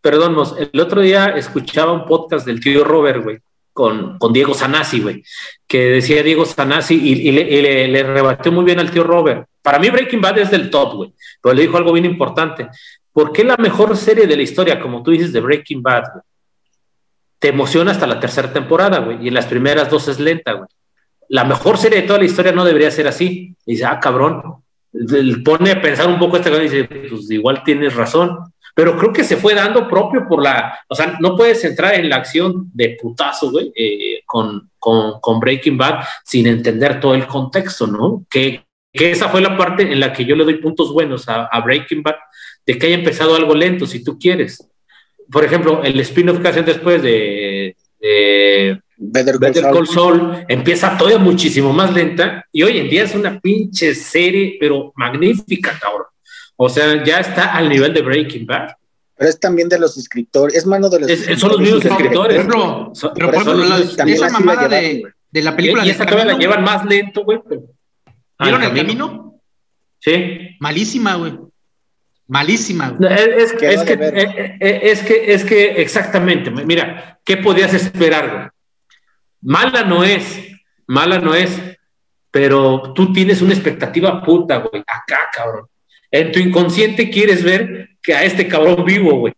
perdón, 0.00 0.36
el 0.58 0.80
otro 0.80 1.00
día 1.00 1.28
escuchaba 1.30 1.92
un 1.92 2.04
podcast 2.04 2.44
del 2.44 2.60
tío 2.60 2.84
Robert, 2.84 3.22
güey, 3.22 3.38
con, 3.72 4.18
con, 4.18 4.32
Diego 4.32 4.54
Sanasi, 4.54 5.00
güey, 5.00 5.22
que 5.66 5.90
decía 5.90 6.22
Diego 6.22 6.44
Sanasi 6.44 6.94
y, 6.94 7.30
le, 7.32 7.88
le, 7.88 8.02
rebatió 8.02 8.50
muy 8.50 8.64
bien 8.64 8.80
al 8.80 8.90
tío 8.90 9.04
Robert. 9.04 9.46
Para 9.62 9.78
mí 9.78 9.88
Breaking 9.88 10.20
Bad 10.20 10.38
es 10.38 10.50
del 10.50 10.70
top, 10.70 10.94
güey, 10.94 11.12
pero 11.40 11.54
le 11.54 11.62
dijo 11.62 11.76
algo 11.76 11.92
bien 11.92 12.04
importante. 12.04 12.68
¿Por 13.12 13.32
qué 13.32 13.44
la 13.44 13.56
mejor 13.56 13.96
serie 13.96 14.26
de 14.26 14.36
la 14.36 14.42
historia, 14.42 14.80
como 14.80 15.02
tú 15.02 15.10
dices, 15.10 15.32
de 15.32 15.40
Breaking 15.40 15.82
Bad, 15.82 16.04
güey, 16.12 16.24
te 17.38 17.48
emociona 17.48 17.92
hasta 17.92 18.06
la 18.06 18.18
tercera 18.18 18.52
temporada, 18.52 18.98
güey, 18.98 19.18
y 19.22 19.28
en 19.28 19.34
las 19.34 19.46
primeras 19.46 19.90
dos 19.90 20.08
es 20.08 20.18
lenta, 20.18 20.52
güey? 20.52 20.68
La 21.28 21.44
mejor 21.44 21.76
serie 21.76 22.02
de 22.02 22.06
toda 22.06 22.18
la 22.18 22.24
historia 22.24 22.52
no 22.52 22.64
debería 22.64 22.90
ser 22.90 23.08
así. 23.08 23.54
Y 23.66 23.72
dice, 23.72 23.84
ah, 23.84 23.98
cabrón, 24.00 24.62
pone 25.44 25.70
a 25.70 25.82
pensar 25.82 26.08
un 26.08 26.18
poco 26.18 26.36
este 26.36 26.50
y 26.50 26.60
dice, 26.60 26.84
pues 26.84 27.30
igual 27.30 27.62
tienes 27.64 27.94
razón 27.94 28.38
pero 28.76 28.94
creo 28.98 29.10
que 29.10 29.24
se 29.24 29.38
fue 29.38 29.54
dando 29.54 29.88
propio 29.88 30.28
por 30.28 30.42
la, 30.42 30.80
o 30.86 30.94
sea, 30.94 31.16
no 31.18 31.34
puedes 31.34 31.64
entrar 31.64 31.94
en 31.94 32.10
la 32.10 32.16
acción 32.16 32.70
de 32.74 32.98
putazo, 33.00 33.50
güey, 33.50 33.72
eh, 33.74 34.20
con, 34.26 34.70
con, 34.78 35.18
con, 35.18 35.40
Breaking 35.40 35.78
Bad 35.78 36.04
sin 36.22 36.46
entender 36.46 37.00
todo 37.00 37.14
el 37.14 37.26
contexto, 37.26 37.86
¿no? 37.86 38.26
Que, 38.28 38.66
que, 38.92 39.12
esa 39.12 39.30
fue 39.30 39.40
la 39.40 39.56
parte 39.56 39.90
en 39.90 39.98
la 39.98 40.12
que 40.12 40.26
yo 40.26 40.36
le 40.36 40.44
doy 40.44 40.56
puntos 40.56 40.92
buenos 40.92 41.26
a, 41.26 41.58
Breaking 41.64 42.02
Bad, 42.02 42.16
de 42.66 42.76
que 42.76 42.88
haya 42.88 42.96
empezado 42.96 43.34
algo 43.34 43.54
lento, 43.54 43.86
si 43.86 44.04
tú 44.04 44.18
quieres. 44.18 44.70
Por 45.32 45.42
ejemplo, 45.42 45.82
el 45.82 45.98
spin-off 46.00 46.40
que 46.40 46.48
hacen 46.48 46.66
después 46.66 47.02
de, 47.02 47.76
de 47.98 48.78
Better, 48.98 49.38
Call, 49.38 49.86
Saul 49.86 50.44
empieza 50.48 50.96
todavía 50.96 51.18
muchísimo 51.18 51.72
más 51.72 51.92
lenta 51.92 52.44
y 52.50 52.62
hoy 52.62 52.78
en 52.78 52.88
día 52.88 53.04
es 53.04 53.14
una 53.14 53.38
pinche 53.38 53.94
serie, 53.94 54.56
pero 54.58 54.92
magnífica, 54.96 55.78
cabrón. 55.78 56.06
O 56.56 56.68
sea, 56.68 57.04
ya 57.04 57.20
está 57.20 57.54
al 57.54 57.68
nivel 57.68 57.92
de 57.92 58.00
Breaking 58.00 58.46
Bad. 58.46 58.70
Pero 59.14 59.30
es 59.30 59.38
también 59.38 59.68
de 59.68 59.78
los 59.78 59.96
escritores, 59.98 60.56
es 60.56 60.66
mano 60.66 60.88
de 60.88 61.00
los 61.00 61.10
es, 61.10 61.38
Son 61.38 61.50
los 61.50 61.60
mismos 61.60 61.84
escritores. 61.84 62.46
Pero, 62.46 62.92
pero 63.14 63.30
por 63.30 63.34
ejemplo, 63.34 63.76
esa 63.76 64.30
mamada 64.30 64.68
de, 64.68 65.04
de, 65.30 65.42
la 65.42 65.54
película. 65.54 65.84
Y, 65.84 65.88
y 65.88 65.90
esa 65.90 66.06
todavía 66.06 66.32
la 66.32 66.38
llevan 66.38 66.64
más 66.64 66.84
lento, 66.84 67.24
güey. 67.24 67.40
¿Vieron 68.38 68.62
el 68.62 68.74
camino? 68.74 69.40
Sí. 69.98 70.56
Malísima, 70.60 71.14
güey. 71.16 71.38
Malísima. 72.28 72.96
Es, 73.00 73.52
que, 73.52 73.72
es, 73.72 73.82
que, 73.82 73.92
eh, 73.92 74.56
eh, 74.60 74.80
es, 74.82 75.02
que, 75.02 75.32
es 75.32 75.44
que, 75.44 75.82
exactamente, 75.82 76.50
mira, 76.50 77.20
¿qué 77.24 77.36
podías 77.36 77.72
esperar? 77.72 78.30
Güey? 78.30 78.55
Mala 79.46 79.84
no 79.84 80.02
es, 80.02 80.40
mala 80.88 81.20
no 81.20 81.32
es, 81.32 81.56
pero 82.32 82.92
tú 82.94 83.12
tienes 83.12 83.42
una 83.42 83.54
expectativa 83.54 84.20
puta, 84.20 84.56
güey, 84.56 84.82
acá, 84.84 85.30
cabrón. 85.32 85.66
En 86.10 86.32
tu 86.32 86.40
inconsciente 86.40 87.08
quieres 87.10 87.44
ver 87.44 87.90
que 88.02 88.12
a 88.12 88.24
este 88.24 88.48
cabrón 88.48 88.84
vivo, 88.84 89.20
güey. 89.20 89.32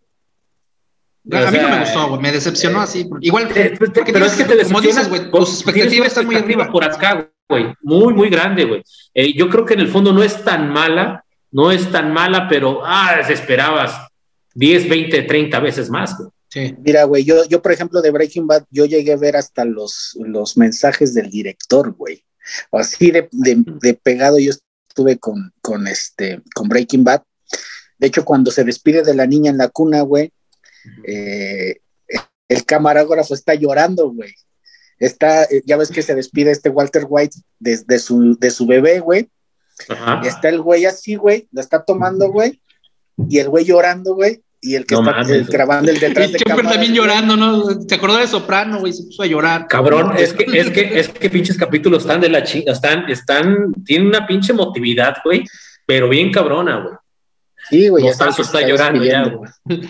a 1.30 1.50
mí 1.50 1.59
no 1.61 1.68
me 1.68 1.80
gustó, 1.80 2.09
güey, 2.09 2.22
me 2.22 2.32
decepcionó 2.32 2.80
eh, 2.80 2.84
así. 2.84 3.06
Igual, 3.20 3.48
pues, 3.48 3.90
pero 3.92 4.24
es 4.24 4.32
que 4.32 4.44
te 4.44 4.56
decepcionas, 4.56 5.11
güey. 5.11 5.30
Tus 5.30 5.61
expectativas 5.61 6.09
están 6.09 6.24
muy 6.24 6.36
arriba. 6.36 6.72
Por 6.72 6.84
acá, 6.84 7.30
güey, 7.46 7.74
muy, 7.82 8.14
muy 8.14 8.30
grande, 8.30 8.64
güey. 8.64 8.82
yo 9.34 9.50
creo 9.50 9.66
que 9.66 9.74
en 9.74 9.80
el 9.80 9.88
fondo 9.88 10.14
no 10.14 10.22
es 10.22 10.42
tan 10.42 10.72
mala, 10.72 11.22
no 11.50 11.70
es 11.70 11.92
tan 11.92 12.14
mala, 12.14 12.48
pero, 12.48 12.80
ah, 12.82 13.14
desesperabas 13.18 14.09
10, 14.54 14.88
20, 14.88 15.22
30 15.24 15.61
veces 15.61 15.90
más. 15.90 16.16
Sí. 16.49 16.74
Mira, 16.78 17.05
güey, 17.05 17.24
yo, 17.24 17.44
yo, 17.44 17.61
por 17.61 17.72
ejemplo, 17.72 18.01
de 18.01 18.11
Breaking 18.11 18.46
Bad, 18.46 18.64
yo 18.70 18.86
llegué 18.86 19.12
a 19.12 19.16
ver 19.16 19.36
hasta 19.36 19.64
los, 19.64 20.16
los 20.20 20.57
mensajes 20.57 21.14
del 21.14 21.30
director, 21.30 21.92
güey. 21.92 22.24
Así 22.72 23.11
de, 23.11 23.28
de, 23.30 23.94
pegado 23.94 24.38
yo 24.38 24.53
estuve 24.88 25.18
con, 25.18 25.53
con, 25.61 25.86
este, 25.86 26.40
con 26.55 26.68
Breaking 26.68 27.05
Bad. 27.05 27.22
De 27.99 28.07
hecho, 28.07 28.24
cuando 28.24 28.51
se 28.51 28.64
despide 28.64 29.03
de 29.03 29.14
la 29.14 29.26
niña 29.26 29.51
en 29.51 29.59
la 29.59 29.68
cuna, 29.68 30.01
güey, 30.01 30.32
eh, 31.07 31.80
el 32.49 32.64
camarógrafo 32.64 33.34
está 33.34 33.55
llorando, 33.55 34.11
güey. 34.11 34.32
Está, 34.99 35.46
ya 35.66 35.76
ves 35.76 35.90
que 35.90 36.03
se 36.03 36.14
despide 36.14 36.51
este 36.51 36.70
Walter 36.70 37.05
White 37.09 37.36
de, 37.59 37.99
su, 37.99 38.36
de 38.38 38.51
su 38.51 38.66
bebé, 38.66 39.01
güey 39.01 39.30
y 40.22 40.26
está 40.26 40.49
el 40.49 40.61
güey 40.61 40.86
así, 40.86 41.16
güey, 41.16 41.49
lo 41.53 41.61
está 41.61 41.84
tomando, 41.84 42.30
güey, 42.30 42.61
y 43.28 43.38
el 43.38 43.49
güey 43.49 43.64
llorando, 43.64 44.14
güey, 44.14 44.42
y 44.61 44.74
el 44.74 44.86
que 44.86 44.94
está 44.94 45.24
grabando 45.50 45.90
el 45.90 46.00
detrás 46.00 46.32
de 46.32 46.38
cámara. 46.38 46.70
también 46.70 46.92
llorando, 46.92 47.36
¿no? 47.36 47.80
Se 47.82 47.94
acordó 47.94 48.16
de 48.16 48.26
Soprano, 48.26 48.80
güey, 48.80 48.92
se 48.92 49.04
puso 49.04 49.22
a 49.22 49.26
llorar. 49.26 49.66
Cabrón, 49.68 50.14
es 50.16 50.32
que, 50.32 50.44
es 50.59 50.70
que, 50.70 50.98
es 50.98 51.09
que 51.09 51.30
pinches 51.30 51.56
capítulos 51.56 52.02
están 52.02 52.20
de 52.20 52.28
la 52.28 52.42
chinga, 52.42 52.72
están, 52.72 53.09
están, 53.09 53.72
tienen 53.84 54.09
una 54.09 54.26
pinche 54.26 54.52
motividad, 54.52 55.16
güey, 55.24 55.44
pero 55.86 56.09
bien 56.09 56.32
cabrona, 56.32 56.80
güey. 56.80 56.94
Sí, 57.70 57.88
güey. 57.88 58.04
Mostazo 58.04 58.42
está, 58.42 58.59
está 58.61 58.68
llorando 58.68 59.04
ya, 59.04 59.24
güey. 59.24 59.50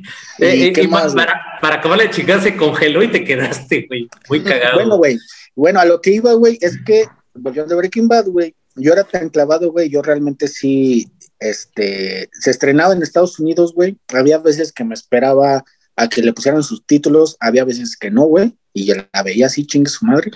Eh, 0.42 0.72
¿Y, 0.74 0.86
más, 0.86 1.14
para, 1.14 1.38
para 1.60 1.76
acabar 1.76 1.98
la 1.98 2.08
chingada 2.08 2.40
se 2.40 2.56
congeló 2.56 3.02
y 3.02 3.08
te 3.08 3.24
quedaste, 3.24 3.84
güey. 3.86 4.08
Muy 4.30 4.42
cagado. 4.42 4.76
Bueno, 4.76 4.96
güey. 4.96 5.18
Bueno, 5.54 5.80
a 5.80 5.84
lo 5.84 6.00
que 6.00 6.12
iba, 6.12 6.32
güey, 6.32 6.56
es 6.62 6.78
que 6.84 7.04
volviendo 7.34 7.74
de 7.74 7.76
Breaking 7.76 8.08
Bad, 8.08 8.28
güey, 8.28 8.54
yo 8.76 8.92
era 8.92 9.04
tan 9.04 9.28
clavado, 9.28 9.70
güey, 9.72 9.88
yo 9.88 10.02
realmente 10.02 10.48
sí, 10.48 11.08
este, 11.40 12.28
se 12.32 12.50
estrenaba 12.50 12.92
en 12.92 13.02
Estados 13.02 13.38
Unidos, 13.40 13.74
güey, 13.74 13.96
había 14.14 14.38
veces 14.38 14.72
que 14.72 14.84
me 14.84 14.94
esperaba 14.94 15.64
a 15.96 16.08
que 16.08 16.22
le 16.22 16.32
pusieran 16.32 16.62
sus 16.62 16.84
títulos, 16.86 17.36
había 17.40 17.64
veces 17.64 17.96
que 17.96 18.10
no, 18.10 18.22
güey, 18.22 18.54
y 18.72 18.86
yo 18.86 18.94
la 19.12 19.22
veía 19.22 19.46
así, 19.46 19.66
chingue 19.66 19.90
su 19.90 20.04
madre, 20.04 20.30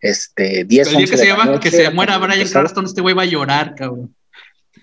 este, 0.00 0.64
10, 0.64 0.88
El 0.88 0.96
día 0.96 1.06
que 1.06 1.16
se, 1.18 1.26
llama, 1.26 1.60
que 1.60 1.70
se 1.70 1.90
muera 1.90 2.18
Brian 2.18 2.48
Carston, 2.48 2.86
este 2.86 3.00
güey 3.00 3.14
va 3.14 3.22
a 3.22 3.26
llorar, 3.26 3.74
cabrón. 3.74 4.14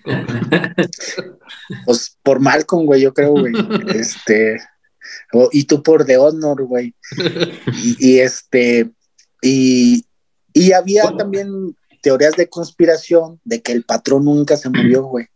pues 1.86 2.16
por 2.22 2.38
Malcolm, 2.38 2.86
güey, 2.86 3.00
yo 3.00 3.12
creo, 3.12 3.32
güey, 3.32 3.52
este, 3.88 4.58
y 5.52 5.64
tú 5.64 5.82
por 5.82 6.04
The 6.04 6.18
Honor, 6.18 6.64
güey, 6.64 6.94
y, 7.82 8.12
y 8.12 8.18
este, 8.20 8.90
y, 9.42 10.04
y 10.52 10.72
había 10.72 11.10
también 11.16 11.74
teorías 12.06 12.36
de 12.36 12.48
conspiración 12.48 13.40
de 13.42 13.62
que 13.62 13.72
el 13.72 13.82
patrón 13.82 14.26
nunca 14.26 14.56
se 14.56 14.68
murió, 14.68 15.02
güey. 15.02 15.26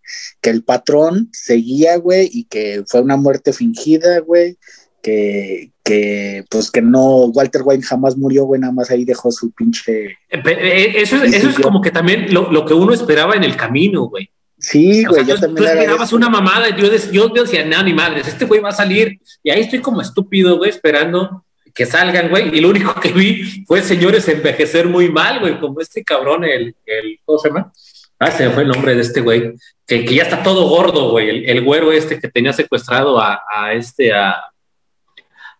Que 0.40 0.50
el 0.50 0.62
patrón 0.62 1.28
seguía, 1.32 1.96
güey, 1.96 2.30
y 2.32 2.44
que 2.44 2.84
fue 2.86 3.00
una 3.00 3.16
muerte 3.16 3.52
fingida, 3.52 4.20
güey. 4.20 4.56
Que, 5.02 5.72
que, 5.82 6.44
pues 6.48 6.70
que 6.70 6.80
no, 6.80 7.24
Walter 7.24 7.62
White 7.64 7.84
jamás 7.84 8.16
murió, 8.16 8.44
güey, 8.44 8.60
nada 8.60 8.72
más 8.72 8.88
ahí 8.88 9.04
dejó 9.04 9.32
su 9.32 9.50
pinche. 9.50 10.10
Eh, 10.28 10.42
eh, 10.46 10.92
eso, 10.94 11.20
es, 11.20 11.34
eso 11.34 11.48
es 11.48 11.58
como 11.58 11.80
que 11.80 11.90
también 11.90 12.32
lo, 12.32 12.52
lo, 12.52 12.64
que 12.64 12.74
uno 12.74 12.92
esperaba 12.92 13.34
en 13.34 13.42
el 13.42 13.56
camino, 13.56 14.04
güey. 14.04 14.30
Sí, 14.56 15.04
güey, 15.04 15.26
yo 15.26 15.40
también. 15.40 15.56
Tú 15.56 15.72
esperabas 15.72 16.12
una 16.12 16.28
mamada, 16.28 16.68
yo, 16.76 16.86
yo, 17.10 17.34
yo 17.34 17.42
decía, 17.42 17.64
no, 17.64 17.82
ni 17.82 17.92
madres, 17.92 18.28
este 18.28 18.44
güey 18.44 18.60
va 18.60 18.68
a 18.68 18.72
salir, 18.72 19.18
y 19.42 19.50
ahí 19.50 19.62
estoy 19.62 19.80
como 19.80 20.02
estúpido, 20.02 20.56
güey, 20.56 20.70
esperando 20.70 21.44
que 21.74 21.86
salgan, 21.86 22.28
güey. 22.28 22.56
Y 22.56 22.60
lo 22.60 22.68
único 22.70 22.94
que 23.00 23.12
vi 23.12 23.64
fue 23.66 23.82
señores 23.82 24.28
envejecer 24.28 24.86
muy 24.88 25.10
mal, 25.10 25.40
güey, 25.40 25.58
como 25.58 25.80
este 25.80 26.02
cabrón, 26.02 26.44
el, 26.44 26.74
el 26.86 27.20
¿cómo 27.24 27.38
se 27.38 27.48
llama? 27.48 27.72
Ah, 28.18 28.30
se 28.30 28.46
me 28.46 28.54
fue 28.54 28.64
el 28.64 28.68
nombre 28.68 28.94
de 28.94 29.00
este 29.00 29.22
güey, 29.22 29.54
que, 29.86 30.04
que 30.04 30.14
ya 30.14 30.24
está 30.24 30.42
todo 30.42 30.68
gordo, 30.68 31.10
güey, 31.10 31.30
el, 31.30 31.48
el, 31.48 31.64
güero 31.64 31.90
este 31.90 32.20
que 32.20 32.28
tenía 32.28 32.52
secuestrado 32.52 33.18
a, 33.18 33.42
a, 33.50 33.72
este, 33.72 34.12
a... 34.12 34.36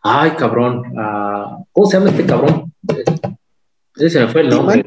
Ay, 0.03 0.33
cabrón, 0.33 0.83
a... 0.99 1.57
¿cómo 1.73 1.87
se 1.87 1.97
llama 1.97 2.11
este 2.11 2.27
cabrón? 2.27 2.71
Ese 3.97 4.11
se 4.11 4.21
me 4.21 4.29
fue 4.29 4.43
el 4.43 4.51
nombre. 4.51 4.85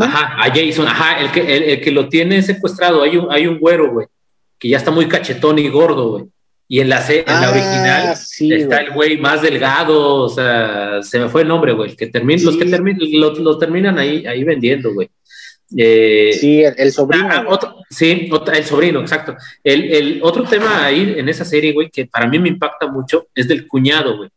Ajá, 0.00 0.42
a 0.42 0.48
Jason, 0.48 0.86
ajá, 0.86 1.20
el 1.20 1.30
que, 1.30 1.40
el, 1.56 1.62
el, 1.64 1.80
que 1.82 1.90
lo 1.90 2.08
tiene 2.08 2.42
secuestrado, 2.42 3.02
hay 3.02 3.18
un, 3.18 3.30
hay 3.30 3.46
un 3.46 3.58
güero, 3.58 3.92
güey, 3.92 4.06
que 4.58 4.70
ya 4.70 4.78
está 4.78 4.90
muy 4.90 5.08
cachetón 5.08 5.58
y 5.58 5.68
gordo, 5.68 6.10
güey. 6.12 6.24
Y 6.70 6.80
en 6.80 6.90
la, 6.90 7.02
en 7.08 7.24
la 7.26 7.48
ah, 7.48 7.50
original 7.50 8.12
está 8.12 8.80
el 8.82 8.90
güey 8.92 9.16
más 9.16 9.40
delgado, 9.40 10.16
o 10.16 10.28
sea, 10.28 11.02
se 11.02 11.18
me 11.18 11.30
fue 11.30 11.40
el 11.40 11.48
nombre, 11.48 11.72
güey. 11.72 11.96
Que 11.96 12.08
termina, 12.08 12.42
Los 12.42 12.58
que 12.58 12.66
terminan, 12.66 13.00
los, 13.10 13.58
terminan 13.58 13.98
ahí, 13.98 14.26
ahí 14.26 14.44
vendiendo, 14.44 14.92
güey. 14.92 15.08
Eh, 15.74 16.36
sí, 16.38 16.62
el, 16.62 16.92
sobrino. 16.92 17.28
Ah, 17.30 17.44
otro, 17.48 17.76
sí, 17.88 18.30
el 18.52 18.64
sobrino, 18.64 19.00
exacto. 19.00 19.34
El, 19.64 19.92
el, 19.92 20.20
otro 20.22 20.44
tema 20.44 20.84
ahí 20.84 21.14
en 21.16 21.28
esa 21.30 21.46
serie, 21.46 21.72
güey, 21.72 21.88
que 21.88 22.04
para 22.04 22.26
mí 22.26 22.38
me 22.38 22.50
impacta 22.50 22.86
mucho, 22.86 23.28
es 23.34 23.48
del 23.48 23.66
cuñado, 23.66 24.18
güey, 24.18 24.30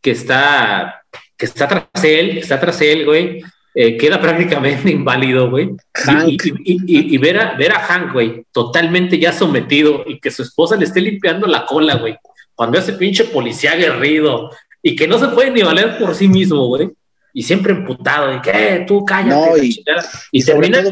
que 0.00 0.10
está, 0.10 1.02
que 1.36 1.46
está 1.46 1.68
tras 1.68 2.04
él, 2.04 2.32
que 2.34 2.40
está 2.40 2.58
tras 2.58 2.80
él, 2.80 3.04
güey, 3.04 3.40
eh, 3.80 3.96
queda 3.96 4.20
prácticamente 4.20 4.90
inválido, 4.90 5.48
güey. 5.48 5.70
Y, 6.26 7.14
y, 7.14 7.18
ver, 7.18 7.38
a, 7.38 7.54
ver 7.54 7.70
a 7.70 7.78
Hank, 7.78 8.12
güey, 8.12 8.44
totalmente 8.50 9.20
ya 9.20 9.32
sometido 9.32 10.02
y 10.04 10.18
que 10.18 10.32
su 10.32 10.42
esposa 10.42 10.74
le 10.74 10.84
esté 10.84 11.00
limpiando 11.00 11.46
la 11.46 11.64
cola, 11.64 11.94
güey. 11.94 12.16
Cuando 12.56 12.76
ese 12.76 12.94
pinche 12.94 13.22
policía 13.26 13.72
aguerrido 13.72 14.50
y 14.82 14.96
que 14.96 15.06
no 15.06 15.16
se 15.16 15.28
puede 15.28 15.52
ni 15.52 15.62
valer 15.62 15.96
por 15.96 16.12
sí 16.16 16.26
mismo, 16.26 16.66
güey. 16.66 16.90
Y 17.32 17.44
siempre 17.44 17.72
emputado, 17.72 18.32
de 18.32 18.40
que 18.42 18.50
eh, 18.50 18.84
tú 18.84 19.04
cállate. 19.04 19.70
y, 20.32 20.42
termina, 20.42 20.82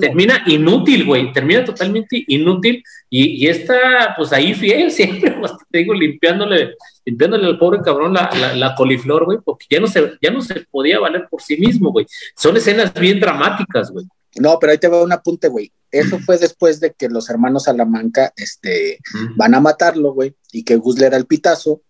termina 0.00 0.42
inútil, 0.46 1.04
güey. 1.04 1.30
Termina 1.34 1.62
totalmente 1.62 2.24
inútil. 2.26 2.82
Y, 3.10 3.44
y 3.44 3.48
está, 3.48 4.14
pues 4.16 4.32
ahí 4.32 4.54
fiel, 4.54 4.90
siempre, 4.90 5.32
pues, 5.32 5.52
te 5.70 5.80
digo, 5.80 5.92
limpiándole 5.92 6.74
limpiándole 7.04 7.46
al 7.46 7.58
pobre 7.58 7.80
cabrón 7.82 8.14
la, 8.14 8.30
la, 8.54 8.74
coliflor, 8.74 9.24
güey, 9.24 9.38
porque 9.44 9.66
ya 9.70 9.80
no, 9.80 9.86
se, 9.86 10.18
ya 10.20 10.30
no 10.30 10.40
se 10.40 10.66
podía 10.70 10.98
valer 10.98 11.26
por 11.30 11.42
sí 11.42 11.56
mismo, 11.56 11.92
güey. 11.92 12.06
Son 12.36 12.56
escenas 12.56 12.92
bien 12.94 13.20
dramáticas, 13.20 13.90
güey. 13.90 14.06
No, 14.36 14.58
pero 14.58 14.72
ahí 14.72 14.78
te 14.78 14.88
va 14.88 15.02
un 15.02 15.12
apunte, 15.12 15.48
güey. 15.48 15.72
Eso 15.90 16.18
fue 16.20 16.38
después 16.38 16.78
de 16.78 16.92
que 16.92 17.08
los 17.08 17.28
hermanos 17.30 17.64
Salamanca 17.64 18.32
este, 18.36 18.98
van 19.34 19.54
a 19.54 19.60
matarlo, 19.60 20.12
güey, 20.12 20.36
y 20.52 20.62
que 20.62 20.76
Gus 20.76 20.98
le 20.98 21.10
da 21.10 21.16
el 21.16 21.26
pitazo 21.26 21.82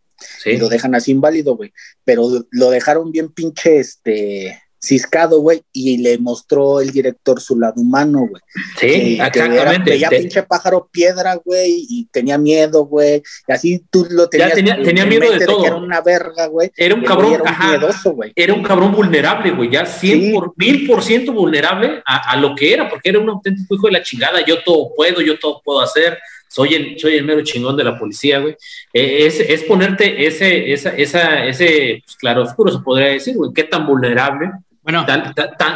y 0.44 0.56
lo 0.56 0.68
dejan 0.68 0.94
así 0.94 1.10
inválido, 1.12 1.56
güey. 1.56 1.72
Pero 2.04 2.28
lo 2.50 2.70
dejaron 2.70 3.12
bien 3.12 3.28
pinche, 3.30 3.78
este, 3.78 4.62
ciscado, 4.80 5.40
güey, 5.40 5.62
y 5.72 5.98
le 5.98 6.18
mostró 6.18 6.80
el 6.80 6.90
director 6.90 7.40
su 7.40 7.58
lado 7.58 7.74
humano, 7.76 8.20
güey. 8.20 8.42
Sí, 8.78 9.18
exactamente. 9.20 9.98
Ya 9.98 10.08
pinche 10.08 10.42
pájaro 10.42 10.88
piedra, 10.90 11.34
güey, 11.44 11.84
y 11.88 12.06
tenía 12.06 12.38
miedo, 12.38 12.86
güey, 12.86 13.22
y 13.46 13.52
así 13.52 13.84
tú 13.90 14.06
lo 14.10 14.28
tenías. 14.28 14.48
Ya 14.48 14.54
tenía, 14.54 14.82
tenía 14.82 15.04
miedo 15.04 15.30
de 15.30 15.44
todo. 15.44 15.66
era 15.66 15.76
una 15.76 16.00
verga, 16.00 16.46
güey. 16.46 16.70
Era 16.76 16.94
un 16.94 17.04
cabrón, 17.04 17.34
era 17.34 17.42
un 17.44 17.68
miedoso, 17.68 18.12
güey. 18.12 18.32
Era 18.34 18.54
un 18.54 18.62
cabrón 18.62 18.92
vulnerable, 18.92 19.50
güey, 19.50 19.70
ya 19.70 19.84
100 19.84 20.32
por 20.32 20.54
mil 20.56 20.86
por 20.86 21.02
ciento 21.02 21.32
vulnerable 21.32 22.02
a, 22.06 22.32
a, 22.32 22.36
lo 22.36 22.54
que 22.54 22.72
era, 22.72 22.88
porque 22.88 23.10
era 23.10 23.18
un 23.18 23.28
auténtico 23.28 23.74
hijo 23.74 23.86
de 23.86 23.92
la 23.92 24.02
chingada. 24.02 24.44
Yo 24.44 24.62
todo 24.64 24.94
puedo, 24.96 25.20
yo 25.20 25.38
todo 25.38 25.60
puedo 25.62 25.80
hacer. 25.80 26.18
Soy 26.48 26.74
el, 26.74 26.98
soy 26.98 27.14
el 27.14 27.24
mero 27.24 27.42
chingón 27.42 27.76
de 27.76 27.84
la 27.84 27.96
policía, 27.96 28.40
güey. 28.40 28.56
Eh, 28.92 29.26
es, 29.26 29.38
es, 29.38 29.62
ponerte 29.62 30.26
ese, 30.26 30.72
esa, 30.72 30.90
esa, 30.90 31.44
ese 31.44 32.02
pues, 32.04 32.16
claro 32.16 32.42
oscuro, 32.42 32.72
se 32.72 32.80
podría 32.80 33.08
decir, 33.08 33.36
güey, 33.36 33.52
qué 33.54 33.62
tan 33.62 33.86
vulnerable 33.86 34.50
bueno, 34.82 35.06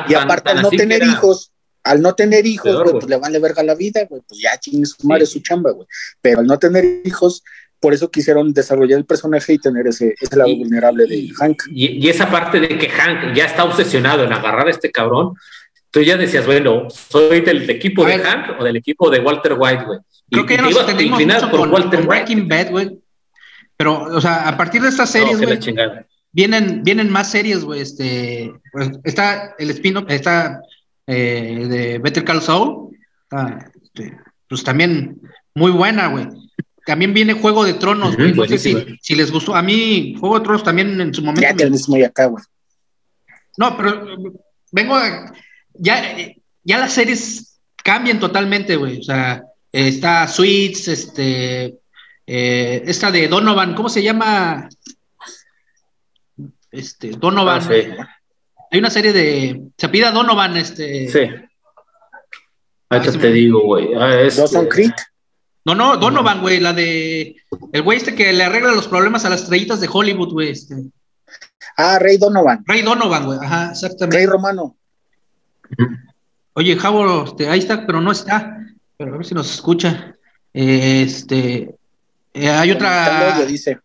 y 0.08 0.14
aparte 0.14 0.50
al 0.50 0.62
no 0.62 0.70
tener 0.70 1.02
hijos, 1.02 1.52
al 1.82 2.00
no 2.00 2.14
tener 2.14 2.46
hijos, 2.46 2.82
güey, 2.82 2.92
pues 2.92 3.08
le 3.08 3.16
vale 3.16 3.38
verga 3.38 3.62
la 3.62 3.74
vida, 3.74 4.06
güey, 4.08 4.22
pues 4.26 4.40
ya 4.40 4.58
chingue 4.58 4.86
su 4.86 5.06
madre 5.06 5.26
su 5.26 5.40
chamba, 5.40 5.70
güey. 5.72 5.86
Pero 6.20 6.40
al 6.40 6.46
no 6.46 6.58
tener 6.58 7.02
hijos, 7.04 7.42
por 7.78 7.92
eso 7.92 8.10
quisieron 8.10 8.54
desarrollar 8.54 8.98
el 8.98 9.04
personaje 9.04 9.52
y 9.52 9.58
tener 9.58 9.86
ese, 9.86 10.14
ese 10.18 10.36
lado 10.36 10.56
vulnerable 10.56 11.06
de 11.06 11.28
Hank. 11.38 11.64
Y, 11.68 12.04
y, 12.04 12.08
esa 12.08 12.30
parte 12.30 12.58
de 12.58 12.78
que 12.78 12.88
Hank 12.88 13.34
ya 13.34 13.44
está 13.44 13.64
obsesionado 13.64 14.24
en 14.24 14.32
agarrar 14.32 14.66
a 14.66 14.70
este 14.70 14.90
cabrón, 14.90 15.34
tú 15.90 16.00
ya 16.00 16.16
decías, 16.16 16.46
bueno, 16.46 16.88
¿soy 16.88 17.42
del 17.42 17.68
equipo 17.68 18.06
de 18.06 18.18
Hank 18.18 18.58
o 18.58 18.64
del 18.64 18.76
equipo 18.76 19.10
de 19.10 19.20
Walter 19.20 19.54
White, 19.58 19.84
güey? 19.84 19.98
Creo 20.30 20.46
que 20.46 20.56
ya 20.56 20.62
nos 20.62 20.80
entendimos 20.80 21.22
mucho 21.22 21.50
por 21.50 21.60
con, 21.60 21.72
Walter 21.72 22.00
con 22.00 22.08
Breaking 22.08 22.48
Bad, 22.48 22.70
güey. 22.70 22.98
Pero, 23.76 24.04
o 24.04 24.20
sea, 24.20 24.48
a 24.48 24.56
partir 24.56 24.80
de 24.80 24.88
estas 24.88 25.10
series, 25.10 25.40
güey, 25.40 25.58
vienen, 26.34 26.82
vienen 26.82 27.10
más 27.10 27.30
series, 27.30 27.64
güey. 27.64 27.80
Este, 27.80 28.52
pues, 28.72 28.90
está 29.04 29.54
el 29.58 29.70
spin 29.70 30.04
está 30.08 30.60
eh, 31.06 31.66
de 31.68 31.98
Better 31.98 32.24
Call 32.24 32.42
Saul. 32.42 32.94
Este, 33.82 34.18
pues 34.48 34.62
también 34.62 35.20
muy 35.54 35.70
buena, 35.70 36.08
güey. 36.08 36.26
También 36.84 37.14
viene 37.14 37.32
Juego 37.32 37.64
de 37.64 37.74
Tronos, 37.74 38.16
güey. 38.16 38.34
no 38.34 38.44
sé 38.44 38.58
si, 38.58 38.76
si, 39.00 39.14
les 39.14 39.30
gustó. 39.32 39.54
A 39.54 39.62
mí, 39.62 40.14
Juego 40.20 40.38
de 40.38 40.44
Tronos 40.44 40.62
también 40.62 41.00
en 41.00 41.14
su 41.14 41.22
momento. 41.22 41.40
Ya 41.40 41.56
tenés 41.56 41.88
muy 41.88 42.02
acá, 42.02 42.26
güey. 42.26 42.44
No, 43.56 43.76
pero 43.76 44.04
vengo 44.72 44.96
a, 44.96 45.32
ya, 45.74 46.16
ya 46.62 46.78
las 46.78 46.92
series 46.92 47.58
cambian 47.82 48.20
totalmente, 48.20 48.76
güey. 48.76 48.98
O 48.98 49.02
sea, 49.02 49.42
está 49.72 50.26
Sweets, 50.28 50.88
este, 50.88 51.76
eh, 52.26 52.82
esta 52.86 53.10
de 53.10 53.28
Donovan, 53.28 53.74
¿cómo 53.74 53.88
se 53.88 54.02
llama? 54.02 54.68
Este, 56.74 57.10
Donovan. 57.10 57.62
Ah, 57.62 58.08
Hay 58.70 58.78
una 58.80 58.90
serie 58.90 59.12
de, 59.12 59.62
se 59.78 59.88
pide 59.88 60.10
Donovan, 60.10 60.56
este. 60.56 61.08
Sí. 61.08 61.30
Ahorita 62.88 63.12
te 63.12 63.30
digo, 63.30 63.62
güey. 63.62 63.94
Ah, 63.94 64.28
Dawson 64.36 64.66
Creek. 64.66 64.94
No, 65.64 65.74
no, 65.74 65.96
Donovan, 65.96 66.40
güey, 66.40 66.58
la 66.58 66.72
de. 66.72 67.36
El 67.72 67.82
güey 67.82 67.98
este 67.98 68.14
que 68.14 68.32
le 68.32 68.42
arregla 68.42 68.72
los 68.72 68.88
problemas 68.88 69.24
a 69.24 69.30
las 69.30 69.42
estrellitas 69.42 69.80
de 69.80 69.88
Hollywood, 69.90 70.32
güey. 70.32 70.50
Este. 70.50 70.74
Ah, 71.76 71.98
Rey 72.00 72.18
Donovan. 72.18 72.64
Rey 72.66 72.82
Donovan, 72.82 73.24
güey, 73.24 73.38
ajá, 73.40 73.70
exactamente. 73.70 74.16
Rey 74.16 74.26
Romano. 74.26 74.76
Oye, 76.54 76.76
Javo, 76.76 77.24
este, 77.24 77.48
ahí 77.48 77.60
está, 77.60 77.86
pero 77.86 78.00
no 78.00 78.10
está. 78.10 78.58
Pero 78.96 79.14
a 79.14 79.16
ver 79.16 79.26
si 79.26 79.34
nos 79.34 79.52
escucha. 79.54 80.16
Este. 80.52 81.74
Eh, 82.32 82.48
hay 82.50 82.72
otra. 82.72 83.44
Dice. 83.46 83.78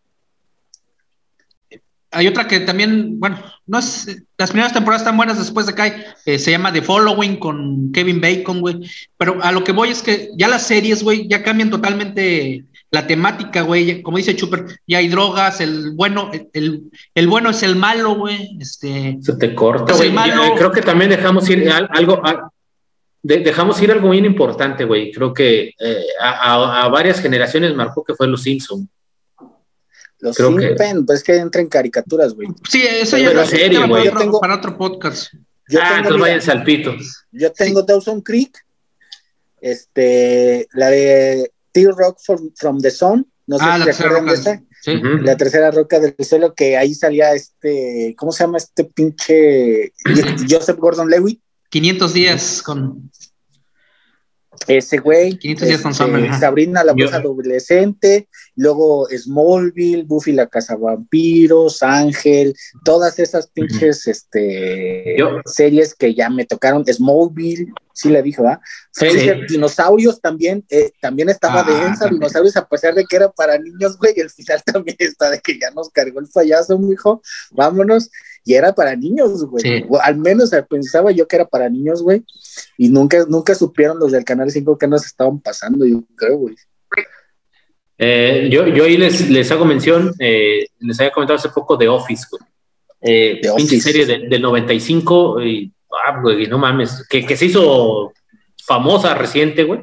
Hay 2.19 2.27
otra 2.27 2.49
que 2.49 2.59
también, 2.59 3.17
bueno, 3.17 3.41
no 3.65 3.79
es, 3.79 4.25
las 4.37 4.49
primeras 4.49 4.73
temporadas 4.73 5.03
están 5.03 5.15
buenas 5.15 5.37
después 5.37 5.65
de 5.65 5.73
Kai, 5.73 6.03
eh, 6.25 6.37
se 6.37 6.51
llama 6.51 6.73
The 6.73 6.81
Following 6.81 7.37
con 7.37 7.93
Kevin 7.93 8.19
Bacon, 8.19 8.59
güey. 8.59 8.81
Pero 9.17 9.41
a 9.41 9.53
lo 9.53 9.63
que 9.63 9.71
voy 9.71 9.87
es 9.87 10.03
que 10.03 10.29
ya 10.37 10.49
las 10.49 10.67
series, 10.67 11.01
güey, 11.01 11.29
ya 11.29 11.43
cambian 11.43 11.69
totalmente 11.69 12.65
la 12.91 13.07
temática, 13.07 13.61
güey. 13.61 14.01
Como 14.01 14.17
dice 14.17 14.35
Chuper, 14.35 14.65
ya 14.85 14.97
hay 14.97 15.07
drogas, 15.07 15.61
el 15.61 15.91
bueno, 15.91 16.29
el, 16.51 16.91
el 17.15 17.27
bueno 17.29 17.51
es 17.51 17.63
el 17.63 17.77
malo, 17.77 18.15
güey. 18.15 18.57
Este, 18.59 19.17
Se 19.21 19.37
te 19.37 19.55
corta, 19.55 19.95
güey. 19.95 20.13
Creo 20.57 20.73
que 20.73 20.81
también 20.81 21.09
dejamos 21.09 21.49
ir 21.49 21.71
algo, 21.71 22.21
dejamos 23.23 23.81
ir 23.81 23.93
algo 23.93 24.09
bien 24.09 24.25
importante, 24.25 24.83
güey. 24.83 25.09
Creo 25.13 25.33
que 25.33 25.73
eh, 25.79 26.03
a, 26.21 26.89
varias 26.89 27.21
generaciones 27.21 27.73
marcó 27.75 28.03
que 28.03 28.13
fue 28.13 28.27
Los 28.27 28.43
Simpson. 28.43 28.89
Los 30.19 30.35
Simpson, 30.35 31.05
pues 31.05 31.23
que 31.23 31.35
entra 31.35 31.61
en 31.61 31.67
caricaturas, 31.67 32.33
güey. 32.33 32.49
Sí, 32.69 32.81
eso 32.81 33.17
ya 33.17 33.31
es 33.31 33.49
serie, 33.49 33.85
güey. 33.87 34.11
Tengo... 34.13 34.39
Para 34.39 34.55
otro 34.55 34.77
podcast. 34.77 35.33
Yo 35.69 35.79
ah, 35.81 35.97
entonces 35.97 36.21
váyanse 36.21 36.51
al 36.51 36.63
pito. 36.63 36.95
Yo 37.31 37.51
tengo 37.53 37.83
Dawson 37.83 38.21
Creek, 38.21 38.57
este, 39.61 40.67
la 40.73 40.89
de 40.89 41.51
T-Rock 41.71 42.17
from, 42.23 42.81
the 42.81 42.89
Sun, 42.89 43.25
no 43.45 43.57
sé 43.57 43.65
ah, 43.67 43.77
si 43.77 43.93
se 43.93 44.03
acuerdan 44.03 44.25
de 44.25 44.33
esa. 44.33 44.63
Sí. 44.81 44.93
La 45.21 45.37
tercera 45.37 45.71
roca 45.71 45.99
del 45.99 46.15
suelo, 46.19 46.53
que 46.53 46.77
ahí 46.77 46.93
salía 46.95 47.33
este, 47.33 48.15
¿cómo 48.17 48.31
se 48.31 48.43
llama 48.43 48.57
este 48.57 48.85
pinche 48.85 49.91
Joseph 50.49 50.77
Gordon 50.77 51.09
Lewitt? 51.09 51.41
500 51.69 52.13
días 52.13 52.61
con. 52.63 53.11
Ese 54.67 54.97
güey. 54.97 55.37
500 55.37 55.67
días 55.67 55.81
con 55.81 55.91
este, 55.91 56.39
Sabrina 56.39 56.83
la 56.83 56.93
bruja 56.93 57.17
adolescente, 57.17 58.27
luego 58.55 59.07
Smallville, 59.09 60.03
Buffy 60.03 60.31
la 60.31 60.47
casa 60.47 60.75
vampiros, 60.75 61.81
Ángel, 61.81 62.55
todas 62.83 63.19
esas 63.19 63.47
pinches 63.47 64.07
este, 64.07 65.17
series 65.45 65.95
que 65.95 66.13
ya 66.13 66.29
me 66.29 66.45
tocaron. 66.45 66.85
Smallville, 66.85 67.73
sí 67.93 68.09
le 68.09 68.21
dijo, 68.21 68.47
¿ah? 68.47 68.61
Dinosaurios 69.49 70.21
también, 70.21 70.65
eh, 70.69 70.91
también 71.01 71.29
estaba 71.29 71.63
de 71.63 71.73
ah, 71.73 71.83
densa, 71.85 72.07
Dinosaurios, 72.07 72.55
a 72.57 72.67
pesar 72.67 72.95
de 72.95 73.05
que 73.05 73.15
era 73.15 73.29
para 73.31 73.57
niños, 73.57 73.97
güey, 73.97 74.13
el 74.17 74.29
final 74.29 74.61
también 74.65 74.97
está 74.99 75.29
de 75.29 75.39
que 75.39 75.59
ya 75.59 75.71
nos 75.71 75.89
cargó 75.89 76.19
el 76.19 76.27
payaso, 76.27 76.79
hijo, 76.91 77.21
vámonos 77.51 78.09
y 78.43 78.53
era 78.53 78.73
para 78.73 78.95
niños, 78.95 79.45
güey. 79.45 79.85
Al 80.01 80.17
menos 80.17 80.51
pensaba 80.69 81.11
yo 81.11 81.27
que 81.27 81.35
era 81.35 81.45
para 81.45 81.69
niños, 81.69 82.01
güey. 82.01 82.23
Y 82.77 82.89
nunca, 82.89 83.25
nunca 83.27 83.53
supieron 83.55 83.99
los 83.99 84.11
del 84.11 84.23
Canal 84.23 84.49
5 84.49 84.77
que 84.77 84.87
nos 84.87 85.05
estaban 85.05 85.39
pasando, 85.39 85.85
yo 85.85 86.03
creo, 86.15 86.37
güey. 86.37 86.55
Eh, 88.01 88.47
yo, 88.49 88.65
yo 88.67 88.85
ahí 88.85 88.95
les, 88.95 89.29
les 89.29 89.51
hago 89.51 89.65
mención, 89.65 90.13
eh, 90.19 90.67
les 90.79 90.99
había 90.99 91.11
comentado 91.11 91.37
hace 91.37 91.49
poco 91.49 91.75
de 91.75 91.89
Office, 91.89 92.25
güey. 92.31 92.41
Eh, 93.01 93.39
de 93.43 93.49
Office. 93.49 93.81
serie 93.81 94.05
del 94.05 94.41
95, 94.41 95.43
y, 95.43 95.71
ah, 96.07 96.19
güey, 96.21 96.47
no 96.47 96.57
mames, 96.57 97.05
que, 97.09 97.25
que 97.25 97.35
se 97.35 97.47
hizo 97.47 98.13
famosa 98.65 99.13
reciente, 99.15 99.63
güey, 99.63 99.81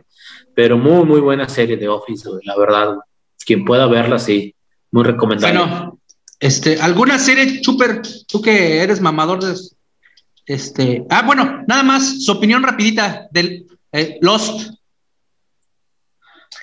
pero 0.55 0.79
muy, 0.79 1.05
muy 1.05 1.21
buena 1.21 1.47
serie 1.49 1.77
de 1.77 1.89
Office, 1.89 2.29
güey, 2.29 2.41
la 2.45 2.57
verdad. 2.57 2.97
Quien 3.45 3.65
pueda 3.65 3.87
verla, 3.87 4.19
sí, 4.19 4.55
muy 4.91 5.05
recomendable. 5.05 5.59
Bueno, 5.59 6.01
este, 6.39 6.81
¿alguna 6.81 7.19
serie, 7.19 7.61
Chuper, 7.61 8.03
tú 8.27 8.43
que 8.43 8.83
eres 8.83 9.01
mamador 9.01 9.43
de... 9.43 9.55
Este, 10.45 11.05
ah, 11.11 11.23
bueno, 11.27 11.65
nada 11.67 11.83
más, 11.83 12.23
su 12.23 12.33
opinión 12.33 12.63
rapidita 12.63 13.27
del 13.33 13.67
eh, 13.93 14.19
Lost. 14.21 14.71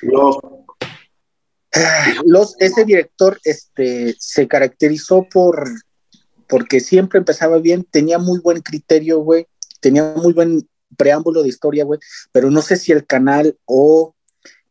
Lost. 0.01 0.39
Los, 2.25 2.55
ese 2.59 2.85
director 2.85 3.39
este, 3.43 4.15
se 4.19 4.47
caracterizó 4.47 5.27
por 5.29 5.67
porque 6.47 6.79
siempre 6.79 7.17
empezaba 7.17 7.57
bien, 7.57 7.83
tenía 7.83 8.19
muy 8.19 8.39
buen 8.39 8.61
criterio, 8.61 9.19
güey, 9.19 9.47
tenía 9.79 10.13
muy 10.15 10.33
buen 10.33 10.69
preámbulo 10.95 11.41
de 11.41 11.49
historia, 11.49 11.83
güey, 11.83 11.99
pero 12.31 12.51
no 12.51 12.61
sé 12.61 12.75
si 12.75 12.91
el 12.91 13.07
canal 13.07 13.57
o 13.65 14.15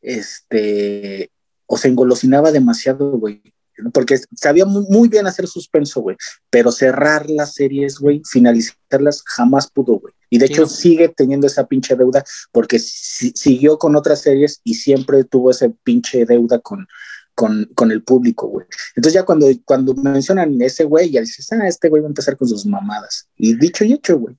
este 0.00 1.32
o 1.66 1.76
se 1.76 1.88
engolosinaba 1.88 2.52
demasiado, 2.52 3.18
güey 3.18 3.51
porque 3.92 4.18
sabía 4.36 4.64
muy, 4.64 5.08
bien 5.08 5.26
hacer 5.26 5.46
suspenso, 5.46 6.00
güey, 6.00 6.16
pero 6.50 6.72
cerrar 6.72 7.28
las 7.30 7.54
series, 7.54 7.98
güey, 7.98 8.22
finalizarlas 8.24 9.22
jamás 9.26 9.70
pudo, 9.70 9.98
güey. 9.98 10.14
Y 10.30 10.38
de 10.38 10.46
hecho 10.46 10.66
sigue 10.66 11.08
teniendo 11.08 11.46
esa 11.46 11.66
pinche 11.66 11.94
deuda 11.94 12.24
porque 12.52 12.78
siguió 12.78 13.78
con 13.78 13.96
otras 13.96 14.22
series 14.22 14.60
y 14.64 14.74
siempre 14.74 15.24
tuvo 15.24 15.50
esa 15.50 15.68
pinche 15.84 16.24
deuda 16.24 16.58
con, 16.58 16.86
con, 17.34 17.90
el 17.90 18.02
público, 18.02 18.46
güey. 18.46 18.66
Entonces 18.96 19.14
ya 19.14 19.24
cuando, 19.24 19.46
cuando 19.64 19.94
mencionan 19.94 20.60
ese 20.60 20.84
güey, 20.84 21.10
ya 21.10 21.20
dices, 21.20 21.52
ah, 21.52 21.66
este 21.66 21.88
güey 21.88 22.02
va 22.02 22.08
a 22.08 22.10
empezar 22.10 22.36
con 22.36 22.48
sus 22.48 22.64
mamadas. 22.64 23.28
Y 23.36 23.54
dicho 23.56 23.84
y 23.84 23.92
hecho, 23.92 24.18
güey. 24.18 24.36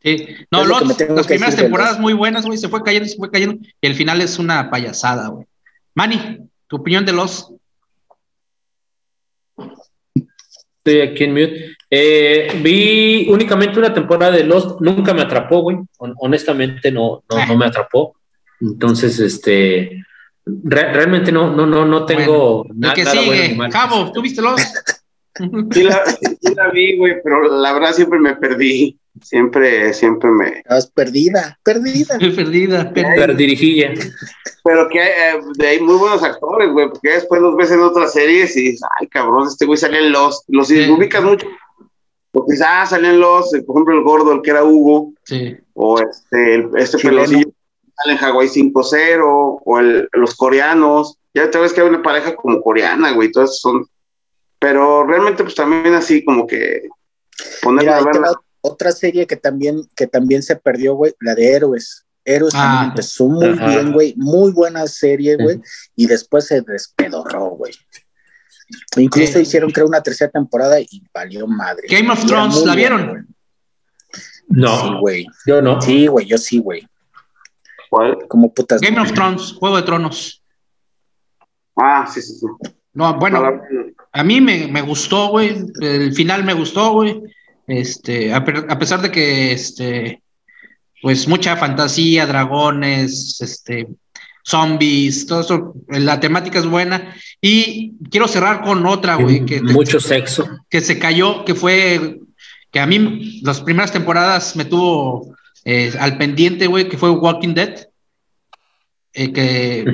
Sí, 0.00 0.28
no, 0.52 0.64
las 0.64 1.26
primeras 1.26 1.56
temporadas 1.56 1.98
muy 1.98 2.12
buenas, 2.12 2.46
güey, 2.46 2.56
se 2.56 2.68
fue 2.68 2.84
cayendo, 2.84 3.08
se 3.08 3.16
fue 3.16 3.32
cayendo, 3.32 3.56
y 3.80 3.86
el 3.86 3.96
final 3.96 4.20
es 4.20 4.38
una 4.38 4.70
payasada, 4.70 5.26
güey. 5.28 5.46
Manny, 5.94 6.48
tu 6.68 6.76
opinión 6.76 7.04
de 7.04 7.12
los 7.12 7.52
Estoy 10.88 11.00
aquí 11.06 11.24
en 11.24 11.32
mute. 11.32 11.76
Eh, 11.90 12.60
vi 12.62 13.28
únicamente 13.30 13.78
una 13.78 13.92
temporada 13.92 14.32
de 14.32 14.44
Lost, 14.44 14.80
nunca 14.80 15.12
me 15.12 15.22
atrapó, 15.22 15.60
güey. 15.60 15.76
honestamente 15.98 16.90
no, 16.90 17.22
no, 17.28 17.56
me 17.56 17.66
atrapó. 17.66 18.16
Entonces, 18.60 19.20
este, 19.20 20.02
realmente 20.46 21.30
no, 21.30 21.54
no, 21.54 21.66
no, 21.66 21.84
no 21.84 22.06
tengo 22.06 22.66
nada. 22.74 22.94
que 22.94 23.04
sigue, 23.04 23.58
Cabo, 23.70 24.10
¿tú 24.12 24.22
viste 24.22 24.40
Lost? 24.40 24.76
sí, 25.72 25.82
la, 25.82 26.04
sí 26.06 26.54
la 26.54 26.70
vi, 26.70 26.96
güey, 26.96 27.16
pero 27.22 27.60
la 27.60 27.72
verdad 27.74 27.92
siempre 27.92 28.18
me 28.18 28.34
perdí. 28.36 28.98
Siempre, 29.22 29.92
siempre 29.94 30.30
me. 30.30 30.48
Estabas 30.58 30.90
perdida, 30.90 31.58
perdida. 31.62 32.18
perdida, 32.36 32.92
perdida. 32.92 33.92
Pero 34.64 34.88
que 34.88 35.00
eh, 35.00 35.66
hay 35.66 35.80
muy 35.80 35.96
buenos 35.96 36.22
actores, 36.22 36.70
güey, 36.72 36.88
porque 36.88 37.12
después 37.12 37.40
los 37.40 37.56
ves 37.56 37.70
en 37.70 37.80
otras 37.80 38.12
series 38.12 38.56
y 38.56 38.70
dices, 38.70 38.88
ay, 39.00 39.06
cabrón, 39.08 39.48
este 39.48 39.66
güey 39.66 39.78
sale 39.78 39.98
en 39.98 40.12
los. 40.12 40.44
Los 40.48 40.70
ubicas 40.70 41.22
mucho. 41.22 41.46
Porque 42.30 42.54
ah, 42.64 42.86
salen 42.86 43.20
los, 43.20 43.50
por 43.66 43.76
ejemplo, 43.76 43.94
el 43.96 44.04
gordo, 44.04 44.32
el 44.32 44.42
que 44.42 44.50
era 44.50 44.64
Hugo. 44.64 45.12
Sí. 45.24 45.56
O 45.74 45.98
este, 45.98 46.68
este 46.76 46.98
pelocillo 46.98 47.48
sale 47.96 48.12
en 48.12 48.24
Hawaii 48.24 48.48
5-0, 48.48 49.22
o 49.64 49.78
el, 49.78 50.08
los 50.12 50.34
coreanos. 50.34 51.18
Ya 51.34 51.50
te 51.50 51.58
ves 51.58 51.72
que 51.72 51.80
hay 51.80 51.88
una 51.88 52.02
pareja 52.02 52.34
como 52.36 52.60
coreana, 52.60 53.12
güey, 53.12 53.32
todos 53.32 53.60
son. 53.60 53.86
Pero 54.58 55.04
realmente, 55.04 55.42
pues 55.42 55.54
también 55.54 55.94
así 55.94 56.24
como 56.24 56.46
que 56.46 56.88
ponerla 57.62 57.98
a 57.98 58.04
ver 58.04 58.16
otra 58.60 58.92
serie 58.92 59.26
que 59.26 59.36
también, 59.36 59.82
que 59.94 60.06
también 60.06 60.42
se 60.42 60.56
perdió, 60.56 60.94
güey, 60.94 61.14
la 61.20 61.34
de 61.34 61.52
Héroes. 61.52 62.04
Héroes 62.24 62.52
también 62.52 62.82
ah. 62.82 62.86
empezó 62.88 63.26
muy 63.26 63.52
bien, 63.52 63.92
güey, 63.92 64.14
muy 64.16 64.52
buena 64.52 64.86
serie, 64.86 65.36
güey, 65.36 65.60
y 65.96 66.06
después 66.06 66.46
se 66.46 66.60
despedorró, 66.60 67.50
güey. 67.50 67.72
Incluso 68.96 69.40
hicieron, 69.40 69.70
creo, 69.70 69.86
una 69.86 70.02
tercera 70.02 70.30
temporada 70.30 70.78
y 70.78 71.02
valió 71.12 71.46
madre. 71.46 71.86
Game 71.88 72.10
of 72.10 72.24
Thrones, 72.26 72.64
¿la 72.64 72.74
vieron? 72.74 73.26
No. 74.48 74.80
Sí, 74.80 74.88
güey. 75.00 75.26
Yo 75.46 75.62
no. 75.62 75.80
Sí, 75.80 76.06
güey, 76.06 76.26
yo 76.26 76.36
sí, 76.36 76.58
güey. 76.58 76.86
¿Cuál? 77.88 78.18
Como 78.28 78.52
putas. 78.52 78.80
Game 78.80 79.00
of 79.00 79.12
Thrones, 79.12 79.54
Juego 79.54 79.76
de 79.76 79.82
Tronos. 79.82 80.42
Ah, 81.76 82.06
sí, 82.12 82.20
sí, 82.20 82.34
sí. 82.34 82.46
No, 82.92 83.18
bueno, 83.18 83.38
Ahora, 83.38 83.62
a 84.12 84.24
mí 84.24 84.40
me, 84.40 84.66
me 84.68 84.82
gustó, 84.82 85.28
güey. 85.28 85.64
El 85.80 86.12
final 86.12 86.44
me 86.44 86.52
gustó, 86.52 86.92
güey. 86.92 87.22
Este, 87.68 88.32
a, 88.32 88.38
a 88.38 88.78
pesar 88.78 89.00
de 89.02 89.10
que, 89.10 89.52
este, 89.52 90.22
pues 91.00 91.28
mucha 91.28 91.56
fantasía, 91.56 92.26
dragones, 92.26 93.40
este, 93.40 93.86
zombies, 94.42 95.26
todo 95.26 95.40
eso, 95.42 95.74
la 95.88 96.18
temática 96.18 96.58
es 96.58 96.66
buena. 96.66 97.14
Y 97.40 97.92
quiero 98.10 98.26
cerrar 98.26 98.62
con 98.62 98.84
otra, 98.86 99.16
güey, 99.16 99.44
que, 99.44 99.60
Mucho 99.60 100.00
sexo. 100.00 100.48
que 100.70 100.80
se 100.80 100.98
cayó, 100.98 101.44
que 101.44 101.54
fue, 101.54 102.18
que 102.72 102.80
a 102.80 102.86
mí 102.86 103.40
las 103.42 103.60
primeras 103.60 103.92
temporadas 103.92 104.56
me 104.56 104.64
tuvo 104.64 105.36
eh, 105.64 105.92
al 106.00 106.16
pendiente, 106.16 106.66
güey, 106.66 106.88
que 106.88 106.96
fue 106.96 107.10
Walking 107.10 107.54
Dead. 107.54 107.86
Eh, 109.12 109.32
que 109.32 109.84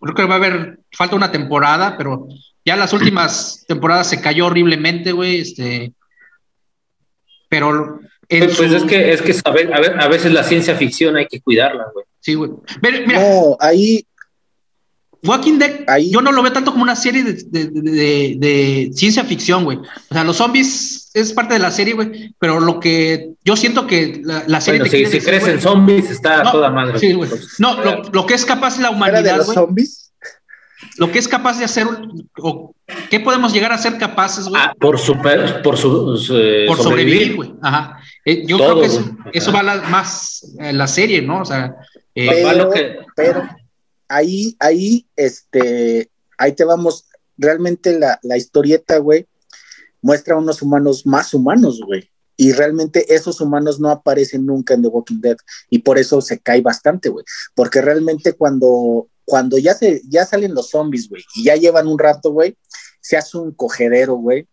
creo 0.00 0.14
que 0.14 0.24
va 0.24 0.34
a 0.34 0.38
haber, 0.38 0.78
falta 0.92 1.16
una 1.16 1.32
temporada, 1.32 1.96
pero 1.96 2.28
ya 2.64 2.76
las 2.76 2.92
últimas 2.92 3.64
temporadas 3.66 4.08
se 4.08 4.20
cayó 4.20 4.46
horriblemente, 4.46 5.12
güey, 5.12 5.40
este, 5.40 5.92
pero 7.48 8.00
Pues, 8.28 8.56
pues 8.56 8.70
su- 8.70 8.76
es 8.76 8.82
que, 8.84 9.12
es 9.12 9.22
que 9.22 9.34
a 9.44 9.50
ve- 9.52 9.70
a 9.72 9.80
ve- 9.80 9.94
a 10.00 10.08
veces 10.08 10.32
la 10.32 10.42
ciencia 10.42 10.74
ficción 10.74 11.16
hay 11.16 11.26
que 11.26 11.40
cuidarla, 11.40 11.86
güey. 11.94 12.04
sí, 12.20 12.34
güey. 12.34 12.50
Mira, 12.82 13.00
mira, 13.06 13.20
No, 13.20 13.56
ahí, 13.60 14.04
Walking 15.22 15.58
Dead, 15.58 15.80
Ahí- 15.88 16.10
yo 16.12 16.20
no 16.20 16.30
lo 16.30 16.42
veo 16.42 16.52
tanto 16.52 16.70
como 16.70 16.82
una 16.84 16.94
serie 16.94 17.24
de, 17.24 17.32
de- 17.32 17.66
de- 17.70 17.90
de- 17.90 18.36
de 18.38 18.90
ciencia 18.92 19.24
ficción, 19.24 19.64
güey. 19.64 19.78
O 19.78 20.14
sea, 20.14 20.22
los 20.24 20.36
zombies 20.36 21.10
es 21.14 21.32
parte 21.32 21.54
de 21.54 21.60
la 21.60 21.70
serie, 21.70 21.94
güey, 21.94 22.34
pero 22.38 22.60
lo 22.60 22.78
que 22.78 23.30
yo 23.44 23.56
siento 23.56 23.86
que 23.86 24.20
la, 24.24 24.44
la 24.46 24.60
serie 24.60 24.80
Bueno, 24.80 24.90
te 24.90 24.98
si, 24.98 25.04
si 25.06 25.12
decir, 25.12 25.24
crees 25.28 25.42
güey, 25.42 25.54
en 25.54 25.60
zombies, 25.60 26.10
está 26.10 26.44
No, 26.44 26.52
toda 26.52 26.70
madre. 26.70 26.98
Sí, 26.98 27.12
güey. 27.14 27.30
No, 27.58 27.82
lo, 27.82 28.02
lo 28.12 28.26
que 28.26 28.34
es 28.34 28.44
capaz 28.44 28.78
la 28.78 28.88
¿era 28.88 28.90
de 28.90 28.96
humanidad, 28.96 29.36
los 29.38 29.46
güey, 29.46 29.54
zombies? 29.54 30.05
Lo 30.98 31.10
que 31.12 31.18
es 31.18 31.28
capaz 31.28 31.58
de 31.58 31.64
hacer, 31.64 31.86
o 32.38 32.74
qué 33.10 33.20
podemos 33.20 33.52
llegar 33.52 33.72
a 33.72 33.78
ser 33.78 33.98
capaces, 33.98 34.48
güey, 34.48 34.60
ah, 34.62 34.74
por, 34.80 34.98
super, 34.98 35.62
por, 35.62 35.76
su, 35.76 36.16
eh, 36.34 36.64
por 36.66 36.78
sobrevivir, 36.78 37.36
güey. 37.36 37.54
Ajá. 37.62 37.98
Eh, 38.24 38.44
yo 38.46 38.56
Todo, 38.58 38.68
creo 38.70 38.80
que 38.80 38.86
eso, 38.86 39.16
eso 39.32 39.52
va 39.52 39.62
la- 39.62 39.82
más 39.88 40.54
en 40.58 40.78
la 40.78 40.86
serie, 40.86 41.22
¿no? 41.22 41.42
O 41.42 41.44
sea, 41.44 41.76
eh, 42.14 42.42
va 42.44 42.50
Pero, 42.52 42.64
lo 42.64 42.70
que- 42.70 42.96
pero 43.14 43.48
ahí, 44.08 44.56
ahí, 44.58 45.06
este, 45.16 46.10
ahí 46.38 46.52
te 46.52 46.64
vamos. 46.64 47.04
Realmente 47.38 47.98
la, 47.98 48.18
la 48.22 48.36
historieta, 48.36 48.98
güey, 48.98 49.26
muestra 50.02 50.36
unos 50.36 50.62
humanos 50.62 51.04
más 51.06 51.34
humanos, 51.34 51.80
güey. 51.84 52.10
Y 52.38 52.52
realmente 52.52 53.14
esos 53.14 53.40
humanos 53.40 53.80
no 53.80 53.90
aparecen 53.90 54.44
nunca 54.44 54.74
en 54.74 54.82
The 54.82 54.88
Walking 54.88 55.20
Dead. 55.20 55.36
Y 55.70 55.78
por 55.78 55.98
eso 55.98 56.20
se 56.20 56.38
cae 56.38 56.60
bastante, 56.60 57.08
güey. 57.08 57.24
Porque 57.54 57.80
realmente 57.80 58.34
cuando, 58.34 59.08
cuando 59.26 59.58
ya, 59.58 59.74
se, 59.74 60.00
ya 60.08 60.24
salen 60.24 60.54
los 60.54 60.70
zombies, 60.70 61.08
güey, 61.08 61.22
y 61.34 61.44
ya 61.44 61.56
llevan 61.56 61.88
un 61.88 61.98
rato, 61.98 62.30
güey, 62.30 62.56
se 63.00 63.16
hace 63.16 63.36
un 63.36 63.52
cogedero, 63.52 64.14
güey. 64.14 64.46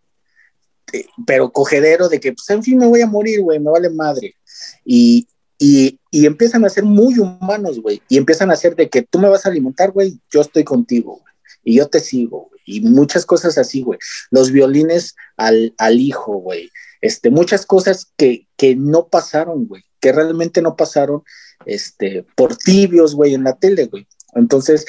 Eh, 0.91 1.05
Pero 1.25 1.51
cogedero 1.51 2.09
de 2.09 2.19
que, 2.19 2.33
pues, 2.33 2.49
en 2.49 2.63
fin, 2.63 2.77
me 2.77 2.87
voy 2.87 3.01
a 3.01 3.07
morir, 3.07 3.41
güey, 3.41 3.59
me 3.59 3.71
vale 3.71 3.89
madre. 3.89 4.35
Y, 4.83 5.27
y, 5.57 5.99
y 6.11 6.25
empiezan 6.25 6.65
a 6.65 6.69
ser 6.69 6.83
muy 6.83 7.17
humanos, 7.19 7.79
güey. 7.79 8.01
Y 8.09 8.17
empiezan 8.17 8.51
a 8.51 8.55
ser 8.55 8.75
de 8.75 8.89
que 8.89 9.03
tú 9.03 9.19
me 9.19 9.29
vas 9.29 9.45
a 9.45 9.49
alimentar, 9.49 9.91
güey, 9.91 10.19
yo 10.31 10.41
estoy 10.41 10.63
contigo, 10.63 11.19
güey. 11.21 11.33
Y 11.63 11.75
yo 11.77 11.87
te 11.87 11.99
sigo, 11.99 12.49
güey. 12.49 12.61
Y 12.65 12.81
muchas 12.81 13.25
cosas 13.25 13.57
así, 13.57 13.81
güey. 13.81 13.99
Los 14.31 14.51
violines 14.51 15.15
al, 15.37 15.73
al 15.77 15.99
hijo, 15.99 16.33
güey. 16.37 16.69
Este, 17.01 17.29
muchas 17.29 17.65
cosas 17.65 18.11
que, 18.17 18.47
que 18.57 18.75
no 18.75 19.07
pasaron, 19.07 19.67
güey. 19.67 19.83
Que 19.99 20.11
realmente 20.11 20.61
no 20.61 20.75
pasaron, 20.75 21.23
este, 21.65 22.25
por 22.35 22.57
tibios, 22.57 23.15
güey, 23.15 23.33
en 23.33 23.43
la 23.43 23.55
tele, 23.55 23.85
güey. 23.85 24.07
Entonces, 24.35 24.85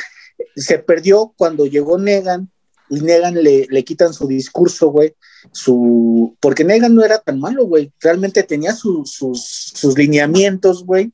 se 0.57 0.79
perdió 0.79 1.35
cuando 1.37 1.67
llegó 1.67 1.99
Negan 1.99 2.51
y 2.91 3.01
Negan 3.01 3.35
le, 3.35 3.67
le 3.71 3.85
quitan 3.85 4.13
su 4.13 4.27
discurso, 4.27 4.89
güey, 4.89 5.15
su... 5.53 6.37
Porque 6.41 6.65
Negan 6.65 6.95
no 6.95 7.05
era 7.05 7.19
tan 7.19 7.41
malo, 7.41 7.67
güey, 7.67 7.93
realmente 8.01 8.43
tenía 8.43 8.75
su- 8.75 9.07
sus, 9.07 9.45
sus 9.45 9.97
lineamientos, 9.97 10.85
güey, 10.85 11.13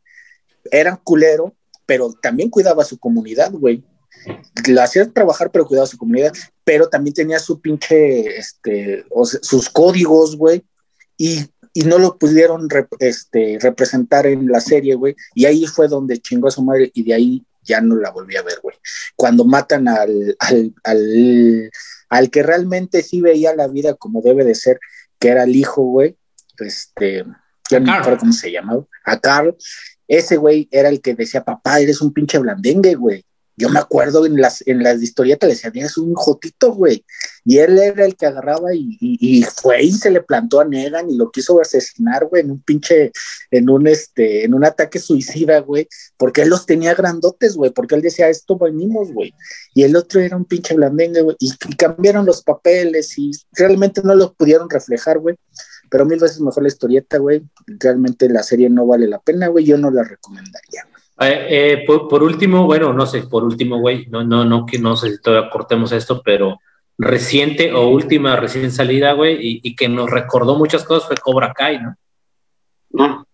eran 0.70 0.99
culero, 1.03 1.55
pero 1.87 2.12
también 2.12 2.51
cuidaba 2.51 2.83
a 2.83 2.87
su 2.87 2.99
comunidad, 2.99 3.53
güey. 3.53 3.85
La 4.66 4.85
hacía 4.85 5.11
trabajar, 5.11 5.51
pero 5.51 5.66
cuidaba 5.66 5.85
a 5.85 5.91
su 5.91 5.97
comunidad, 5.97 6.33
pero 6.64 6.89
también 6.89 7.14
tenía 7.14 7.39
su 7.39 7.61
pinche, 7.61 8.37
este, 8.37 9.05
o 9.11 9.24
sea, 9.24 9.41
sus 9.43 9.70
códigos, 9.70 10.37
güey, 10.37 10.62
y, 11.16 11.47
y 11.72 11.83
no 11.83 11.99
lo 11.99 12.18
pudieron 12.18 12.68
este, 12.99 13.59
representar 13.61 14.26
en 14.26 14.49
la 14.49 14.61
serie, 14.61 14.95
güey, 14.97 15.14
y 15.35 15.47
ahí 15.47 15.66
fue 15.66 15.89
donde 15.89 16.18
chingó 16.18 16.49
a 16.49 16.51
su 16.51 16.62
madre, 16.62 16.91
y 16.93 17.03
de 17.05 17.14
ahí 17.14 17.43
ya 17.63 17.81
no 17.81 17.97
la 17.97 18.11
volví 18.11 18.37
a 18.37 18.43
ver, 18.43 18.59
güey. 18.63 18.77
Cuando 19.17 19.45
matan 19.45 19.89
al, 19.89 20.37
al, 20.39 20.75
al, 20.85 21.71
al 22.09 22.31
que 22.31 22.43
realmente 22.43 23.03
sí 23.03 23.21
veía 23.21 23.55
la 23.55 23.69
vida 23.69 23.95
como 23.95 24.23
debe 24.23 24.45
de 24.45 24.55
ser, 24.55 24.79
que 25.19 25.29
era 25.29 25.45
el 25.45 25.55
hijo, 25.55 25.83
güey, 25.83 26.17
este, 26.59 27.25
ya 27.71 27.81
no 27.81 27.87
me 27.87 27.99
acuerdo 27.99 28.19
cómo 28.21 28.33
se 28.33 28.51
llamaba, 28.51 28.85
a 29.05 29.19
Carl, 29.19 29.57
ese 30.09 30.37
güey 30.37 30.69
era 30.71 30.89
el 30.89 31.01
que 31.01 31.15
decía, 31.15 31.45
papá, 31.45 31.81
eres 31.81 32.01
un 32.01 32.13
pinche 32.13 32.39
blandengue, 32.39 32.95
güey. 32.95 33.25
Yo 33.61 33.69
me 33.69 33.79
acuerdo 33.79 34.25
en 34.25 34.41
las, 34.41 34.67
en 34.67 34.83
las 34.83 35.03
historietas 35.03 35.47
le 35.47 35.55
decían, 35.55 35.77
eres 35.77 35.99
un 35.99 36.15
jotito, 36.15 36.73
güey. 36.73 37.05
Y 37.45 37.59
él 37.59 37.79
era 37.79 38.07
el 38.07 38.17
que 38.17 38.25
agarraba 38.25 38.71
y, 38.75 39.45
fue 39.55 39.83
y 39.83 39.93
se 39.93 40.11
le 40.11 40.23
plantó 40.23 40.61
a 40.61 40.65
Negan 40.65 41.11
y 41.11 41.17
lo 41.17 41.31
quiso 41.31 41.61
asesinar, 41.61 42.27
güey, 42.27 42.43
en 42.43 42.53
un 42.53 42.63
pinche, 42.63 43.13
en 43.51 43.69
un, 43.69 43.87
este, 43.87 44.45
en 44.45 44.55
un 44.55 44.65
ataque 44.65 44.99
suicida, 44.99 45.61
güey, 45.61 45.87
porque 46.17 46.43
él 46.43 46.49
los 46.49 46.65
tenía 46.65 46.95
grandotes, 46.95 47.55
güey, 47.55 47.71
porque 47.71 47.95
él 47.95 48.03
decía, 48.03 48.31
esto 48.31 48.57
venimos, 48.57 49.13
güey. 49.13 49.35
Y 49.75 49.83
el 49.83 49.95
otro 49.95 50.21
era 50.21 50.37
un 50.37 50.47
pinche 50.47 50.75
blandengue, 50.75 51.21
güey, 51.21 51.37
y, 51.39 51.53
y 51.69 51.77
cambiaron 51.77 52.25
los 52.25 52.43
papeles 52.43 53.19
y 53.19 53.31
realmente 53.53 54.01
no 54.03 54.15
los 54.15 54.35
pudieron 54.35 54.71
reflejar, 54.71 55.19
güey. 55.19 55.37
Pero 55.91 56.07
mil 56.07 56.19
veces 56.19 56.41
mejor 56.41 56.63
la 56.63 56.69
historieta, 56.69 57.19
güey. 57.19 57.43
Realmente 57.67 58.29
la 58.29 58.43
serie 58.43 58.71
no 58.71 58.87
vale 58.87 59.07
la 59.07 59.19
pena, 59.19 59.49
güey. 59.49 59.65
Yo 59.65 59.77
no 59.77 59.91
la 59.91 60.05
recomendaría. 60.05 60.87
Eh, 61.21 61.47
eh, 61.51 61.85
por, 61.87 62.09
por 62.09 62.23
último, 62.23 62.64
bueno, 62.64 62.93
no 62.93 63.05
sé, 63.05 63.23
por 63.25 63.45
último, 63.45 63.79
güey, 63.79 64.07
no, 64.07 64.25
no, 64.25 64.45
no, 64.45 64.64
que 64.64 64.79
no 64.79 64.97
sé 64.97 65.11
si 65.11 65.21
todavía 65.21 65.51
cortemos 65.51 65.93
esto, 65.93 66.23
pero 66.25 66.59
reciente 66.97 67.73
o 67.73 67.89
última 67.89 68.37
recién 68.37 68.73
salida, 68.73 69.12
güey, 69.12 69.35
y, 69.35 69.61
y 69.62 69.77
que 69.77 69.89
nos 69.89 70.11
recordó 70.11 70.57
muchas 70.57 70.85
cosas 70.85 71.07
fue 71.07 71.16
Cobra 71.16 71.53
Kai, 71.53 71.79
¿no? 71.81 71.95
No. 72.91 73.27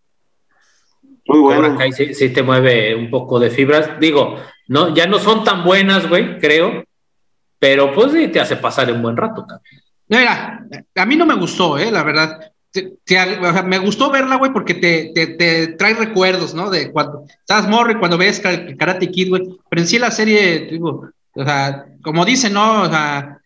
Muy 1.26 1.40
Cobra 1.40 1.56
bueno. 1.58 1.78
Kai 1.78 1.92
sí, 1.92 2.14
sí 2.14 2.30
te 2.30 2.42
mueve 2.42 2.94
un 2.94 3.10
poco 3.10 3.38
de 3.38 3.50
fibras. 3.50 3.98
Digo, 4.00 4.36
no, 4.68 4.94
ya 4.94 5.06
no 5.06 5.18
son 5.18 5.44
tan 5.44 5.64
buenas, 5.64 6.08
güey, 6.08 6.38
creo, 6.38 6.84
pero 7.58 7.92
pues 7.92 8.12
sí 8.12 8.28
te 8.28 8.40
hace 8.40 8.56
pasar 8.56 8.90
un 8.92 9.02
buen 9.02 9.16
rato, 9.16 9.46
cabrón. 9.46 9.62
Mira, 10.08 10.66
a 10.94 11.06
mí 11.06 11.16
no 11.16 11.26
me 11.26 11.34
gustó, 11.34 11.78
eh, 11.78 11.90
la 11.90 12.04
verdad. 12.04 12.52
Te- 12.70 12.92
te- 13.04 13.38
o 13.38 13.52
sea, 13.52 13.62
me 13.62 13.78
gustó 13.78 14.10
verla, 14.10 14.36
güey, 14.36 14.52
porque 14.52 14.74
te, 14.74 15.12
te, 15.14 15.26
te 15.28 15.68
trae 15.68 15.94
recuerdos, 15.94 16.52
¿no? 16.54 16.68
De 16.70 16.90
cuando 16.92 17.24
estabas 17.40 17.68
morro 17.68 17.92
y 17.92 17.96
cuando 17.96 18.18
ves 18.18 18.38
Ka- 18.40 18.66
Karate 18.78 19.10
Kid, 19.10 19.28
güey. 19.30 19.42
Pero 19.70 19.82
en 19.82 19.88
sí 19.88 19.98
la 19.98 20.10
serie, 20.10 20.68
digo, 20.70 21.08
o 21.34 21.44
sea, 21.44 21.86
como 22.02 22.24
dicen, 22.24 22.52
¿no? 22.52 22.82
O 22.82 22.88
sea, 22.90 23.38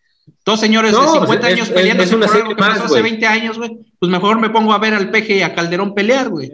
dos 0.43 0.59
señores 0.59 0.91
No, 0.91 1.01
de 1.13 1.19
50 1.19 1.47
es- 1.47 1.53
años 1.55 1.67
es- 1.69 1.73
peleando 1.73 2.03
es 2.03 2.11
una 2.13 2.25
por 2.27 2.35
algo 2.35 2.41
serie 2.49 2.55
que 2.55 2.61
más, 2.61 2.69
pasó 2.71 2.83
hace 2.85 2.93
güey. 3.01 3.03
20 3.03 3.27
años, 3.27 3.57
güey. 3.57 3.77
Pues 3.99 4.11
mejor 4.11 4.39
me 4.39 4.49
pongo 4.49 4.73
a 4.73 4.79
ver 4.79 4.93
al 4.95 5.09
Peje 5.11 5.37
y 5.37 5.41
a 5.43 5.53
Calderón 5.55 5.93
pelear, 5.93 6.29
güey. 6.29 6.51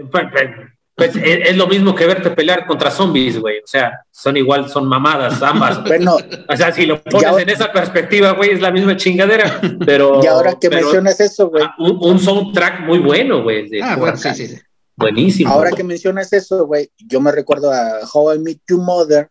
Pues, 0.98 1.12
pues, 1.12 1.24
es, 1.24 1.50
es 1.52 1.58
lo 1.58 1.68
mismo 1.68 1.94
que 1.94 2.08
verte 2.08 2.32
pelear 2.32 2.66
contra 2.66 2.90
zombies, 2.90 3.38
güey. 3.38 3.60
O 3.60 3.68
sea, 3.68 4.02
son 4.10 4.36
igual, 4.36 4.68
son 4.68 4.88
mamadas 4.88 5.44
ambas. 5.44 5.84
Bueno, 5.86 6.18
O 6.50 6.58
sea, 6.58 6.74
si 6.74 6.88
lo 6.88 7.04
pones 7.04 7.38
en 7.38 7.50
esa 7.50 7.72
perspectiva, 7.72 8.32
güey, 8.32 8.50
es 8.50 8.62
la 8.62 8.72
misma 8.72 8.98
chingadera. 8.98 9.62
Pero. 9.86 10.20
y 10.24 10.26
ahora 10.26 10.58
que 10.60 10.70
pero, 10.72 10.82
mencionas 10.82 11.20
eso, 11.20 11.50
güey. 11.50 11.64
ah, 11.64 11.76
un, 11.78 12.00
un 12.02 12.20
soundtrack 12.20 12.80
muy 12.82 12.98
bueno, 12.98 13.44
güey. 13.44 13.70
Ah, 13.80 13.96
bueno, 13.96 14.18
sí, 14.18 14.30
sí. 14.34 14.48
sí. 14.48 14.58
Buenísimo. 14.96 15.52
Ahora 15.52 15.72
que 15.72 15.84
mencionas 15.84 16.34
eso, 16.34 16.66
güey, 16.66 16.90
yo 16.98 17.22
me 17.22 17.32
recuerdo 17.32 17.72
a 17.72 18.00
How 18.12 18.34
I 18.34 18.40
Met 18.40 18.62
Your 18.68 18.82
Mother, 18.82 19.30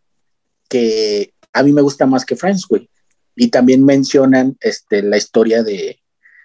que 0.69 1.33
a 1.53 1.65
mí 1.65 1.73
me 1.73 1.83
gusta 1.83 2.07
más 2.07 2.25
que 2.25 2.37
Friends, 2.37 2.65
güey. 2.69 2.89
Y 3.35 3.49
también 3.49 3.85
mencionan 3.85 4.57
este, 4.61 5.03
la 5.03 5.17
historia 5.17 5.65
de, 5.65 5.99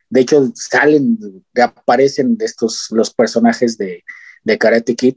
de 0.09 0.21
hecho, 0.21 0.51
salen, 0.55 1.19
aparecen 1.61 2.35
de 2.37 2.45
estos, 2.45 2.87
los 2.89 3.13
personajes 3.13 3.77
de, 3.77 4.03
de 4.43 4.57
Karate 4.57 4.95
Kid 4.95 5.15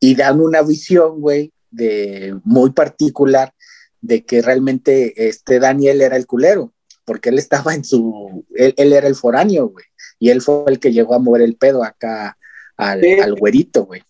y 0.00 0.14
dan 0.14 0.40
una 0.40 0.62
visión, 0.62 1.20
güey, 1.20 1.52
de 1.70 2.36
muy 2.44 2.70
particular 2.70 3.54
de 4.00 4.24
que 4.24 4.42
realmente 4.42 5.28
este 5.28 5.58
Daniel 5.60 6.00
era 6.02 6.16
el 6.16 6.26
culero, 6.26 6.72
porque 7.04 7.28
él 7.28 7.38
estaba 7.38 7.74
en 7.74 7.84
su, 7.84 8.44
él, 8.54 8.74
él 8.76 8.92
era 8.92 9.06
el 9.06 9.14
foráneo, 9.14 9.68
güey, 9.68 9.84
y 10.18 10.30
él 10.30 10.42
fue 10.42 10.64
el 10.66 10.78
que 10.80 10.92
llegó 10.92 11.14
a 11.14 11.18
mover 11.18 11.42
el 11.42 11.56
pedo 11.56 11.84
acá 11.84 12.36
al, 12.76 13.00
Sí. 13.00 13.12
al 13.20 13.34
güerito, 13.34 13.86
güey. 13.86 14.02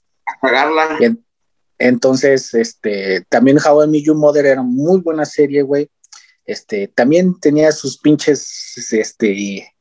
A 0.42 0.96
en- 1.00 1.24
entonces, 1.78 2.54
este, 2.54 3.24
también 3.28 3.58
How 3.58 3.84
I 3.84 3.88
Met 3.88 4.04
Your 4.04 4.16
Mother 4.16 4.46
era 4.46 4.62
muy 4.62 5.00
buena 5.00 5.24
serie, 5.24 5.62
güey. 5.62 5.88
Este, 6.44 6.88
también 6.88 7.38
tenía 7.40 7.72
sus 7.72 7.98
pinches, 7.98 8.92
este, 8.92 9.74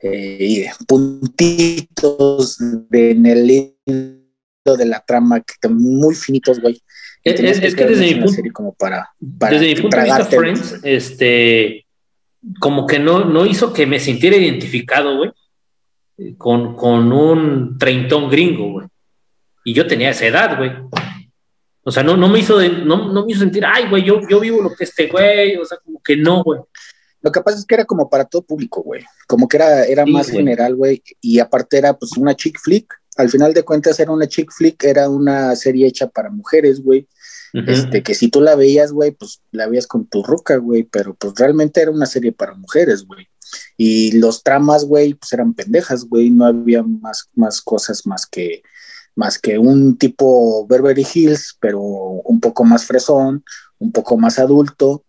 eh, 0.00 0.70
puntitos 0.86 2.56
de, 2.90 3.10
en 3.12 3.26
el 3.26 3.75
de 3.86 4.86
la 4.86 5.00
trama, 5.00 5.40
que 5.40 5.68
muy 5.68 6.14
finitos, 6.14 6.60
güey. 6.60 6.82
Es, 7.22 7.40
es 7.40 7.74
que 7.74 7.86
desde 7.86 8.14
mi 8.14 8.20
punto, 8.22 8.42
como 8.52 8.74
para, 8.74 9.10
para 9.38 9.58
desde 9.58 9.74
mi 9.74 9.80
punto 9.80 9.96
de 9.96 10.04
vista, 10.04 10.24
Friends, 10.26 10.80
este, 10.84 11.86
como 12.60 12.86
que 12.86 12.98
no, 12.98 13.24
no 13.24 13.46
hizo 13.46 13.72
que 13.72 13.86
me 13.86 13.98
sintiera 13.98 14.36
identificado, 14.36 15.16
güey, 15.16 15.32
con, 16.38 16.76
con 16.76 17.12
un 17.12 17.78
treintón 17.78 18.30
gringo, 18.30 18.72
güey. 18.72 18.86
Y 19.64 19.74
yo 19.74 19.86
tenía 19.86 20.10
esa 20.10 20.26
edad, 20.26 20.56
güey. 20.56 20.70
O 21.82 21.90
sea, 21.90 22.02
no, 22.04 22.16
no, 22.16 22.28
me 22.28 22.38
hizo 22.38 22.58
de, 22.58 22.68
no, 22.68 23.12
no 23.12 23.24
me 23.24 23.32
hizo 23.32 23.40
sentir, 23.40 23.64
ay, 23.64 23.88
güey, 23.88 24.04
yo, 24.04 24.20
yo 24.28 24.38
vivo 24.40 24.62
lo 24.62 24.74
que 24.74 24.84
este 24.84 25.08
güey, 25.08 25.56
o 25.56 25.64
sea, 25.64 25.78
como 25.84 26.00
que 26.02 26.16
no, 26.16 26.42
güey. 26.44 26.60
Lo 27.22 27.32
que 27.32 27.40
pasa 27.40 27.58
es 27.58 27.64
que 27.64 27.74
era 27.74 27.84
como 27.84 28.08
para 28.08 28.24
todo 28.24 28.42
público, 28.42 28.82
güey. 28.82 29.04
Como 29.26 29.48
que 29.48 29.56
era, 29.56 29.84
era 29.84 30.04
Sí, 30.04 30.12
más 30.12 30.26
güey. 30.26 30.38
general, 30.38 30.76
güey. 30.76 31.02
Y 31.20 31.40
aparte 31.40 31.78
era 31.78 31.96
pues 31.98 32.12
una 32.16 32.36
chick 32.36 32.56
flick. 32.60 32.92
Al 33.16 33.30
final 33.30 33.54
de 33.54 33.64
cuentas 33.64 33.98
era 33.98 34.12
una 34.12 34.28
chick 34.28 34.52
flick, 34.52 34.84
era 34.84 35.08
una 35.08 35.56
serie 35.56 35.86
hecha 35.86 36.08
para 36.08 36.30
mujeres, 36.30 36.82
güey. 36.82 37.08
Este, 37.52 38.02
que 38.02 38.14
si 38.14 38.28
tú 38.28 38.42
la 38.42 38.54
veías, 38.54 38.92
güey, 38.92 39.12
pues 39.12 39.40
la 39.50 39.66
veías 39.66 39.86
con 39.86 40.06
tu 40.06 40.22
ruca, 40.22 40.56
güey, 40.56 40.82
pero 40.82 41.14
pues 41.14 41.32
realmente 41.36 41.80
era 41.80 41.90
una 41.90 42.04
serie 42.04 42.32
para 42.32 42.54
mujeres, 42.54 43.06
güey. 43.06 43.28
Y 43.78 44.12
los 44.12 44.42
tramas, 44.42 44.84
güey, 44.84 45.14
pues 45.14 45.32
eran 45.32 45.54
pendejas, 45.54 46.04
güey, 46.04 46.28
no 46.28 46.44
había 46.44 46.82
más, 46.82 47.30
más 47.34 47.62
cosas 47.62 48.06
más 48.06 48.26
que, 48.26 48.62
más 49.14 49.38
que 49.38 49.58
un 49.58 49.96
tipo 49.96 50.66
Beverly 50.66 51.06
Hills, 51.14 51.56
pero 51.58 51.80
un 51.80 52.40
poco 52.40 52.64
más 52.64 52.84
fresón, 52.84 53.42
un 53.78 53.92
poco 53.92 54.18
más 54.18 54.38
adulto, 54.38 55.04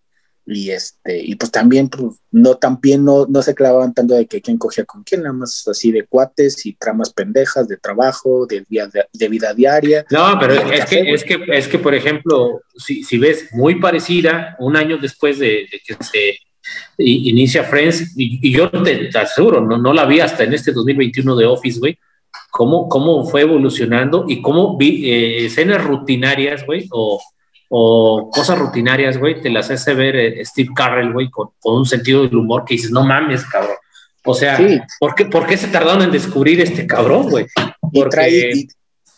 y 0.50 0.72
este, 0.72 1.22
y 1.22 1.36
pues 1.36 1.52
también, 1.52 1.90
pues, 1.90 2.22
no, 2.32 2.56
también 2.56 3.04
no, 3.04 3.26
no 3.28 3.42
se 3.42 3.54
clavaban 3.54 3.94
tanto 3.94 4.14
de 4.14 4.28
que 4.28 4.42
quién 4.42 4.58
cogía 4.58 4.86
con 4.86 5.04
quién, 5.04 5.24
nada 5.24 5.34
más 5.34 5.68
así 5.68 5.92
de 5.92 6.06
cuates 6.06 6.66
y 6.66 6.74
tramas 6.74 7.12
pendejas 7.12 7.68
de 7.68 7.76
trabajo, 7.76 8.48
de, 8.48 8.66
de, 8.70 9.06
de 9.12 9.28
vida 9.28 9.54
diaria. 9.54 10.06
No, 10.10 10.38
pero 10.40 10.54
es 10.54 10.82
café, 10.82 11.04
que, 11.04 11.14
es 11.14 11.24
que, 11.26 11.46
es 11.50 11.68
que, 11.68 11.80
por 11.80 11.94
ejemplo, 11.94 12.62
si, 12.78 13.04
si 13.04 13.18
ves 13.18 13.50
muy 13.52 13.82
parecida, 13.82 14.56
un 14.60 14.78
año 14.78 14.98
después 14.98 15.38
de, 15.38 15.68
de 15.70 15.82
que 15.86 16.02
se 16.02 16.38
inicia 16.98 17.66
Friends, 17.66 18.18
y, 18.18 18.40
y 18.48 18.54
yo 18.54 18.72
te, 18.72 19.10
te 19.10 19.18
aseguro, 19.18 19.60
no, 19.60 19.78
no 19.78 19.94
la 19.94 20.06
vi 20.06 20.22
hasta 20.22 20.46
en 20.46 20.54
este 20.54 20.72
2021 20.72 21.36
de 21.36 21.46
Office, 21.46 21.80
güey, 21.80 22.00
cómo, 22.52 22.88
cómo 22.88 23.26
fue 23.26 23.42
evolucionando 23.42 24.24
y 24.30 24.42
cómo 24.42 24.78
vi 24.78 25.12
eh, 25.12 25.46
escenas 25.46 25.84
rutinarias, 25.84 26.66
güey, 26.66 26.88
o, 26.92 27.20
o 27.70 28.30
cosas 28.32 28.58
rutinarias, 28.58 29.18
güey, 29.18 29.42
te 29.42 29.50
las 29.50 29.70
hace 29.70 29.94
ver 29.94 30.16
eh, 30.16 30.46
Steve 30.46 30.70
Carrell, 30.76 31.12
güey, 31.14 31.30
con, 31.30 31.50
con 31.60 31.76
un 31.76 31.86
sentido 31.86 32.24
del 32.24 32.36
humor 32.36 32.64
que 32.66 32.76
dices, 32.76 32.92
no 32.92 33.04
mames, 33.04 33.44
cabrón. 33.46 33.76
O 34.26 34.34
sea, 34.34 34.58
Sí. 34.58 34.80
¿por, 35.00 35.16
qué, 35.16 35.26
¿por 35.26 35.46
qué 35.48 35.58
se 35.58 35.68
tardaron 35.68 36.02
en 36.04 36.12
descubrir 36.12 36.60
este 36.62 36.86
cabrón, 36.88 37.30
güey? 37.30 37.46
y 37.94 38.04
trae, 38.10 38.52
y, 38.54 38.68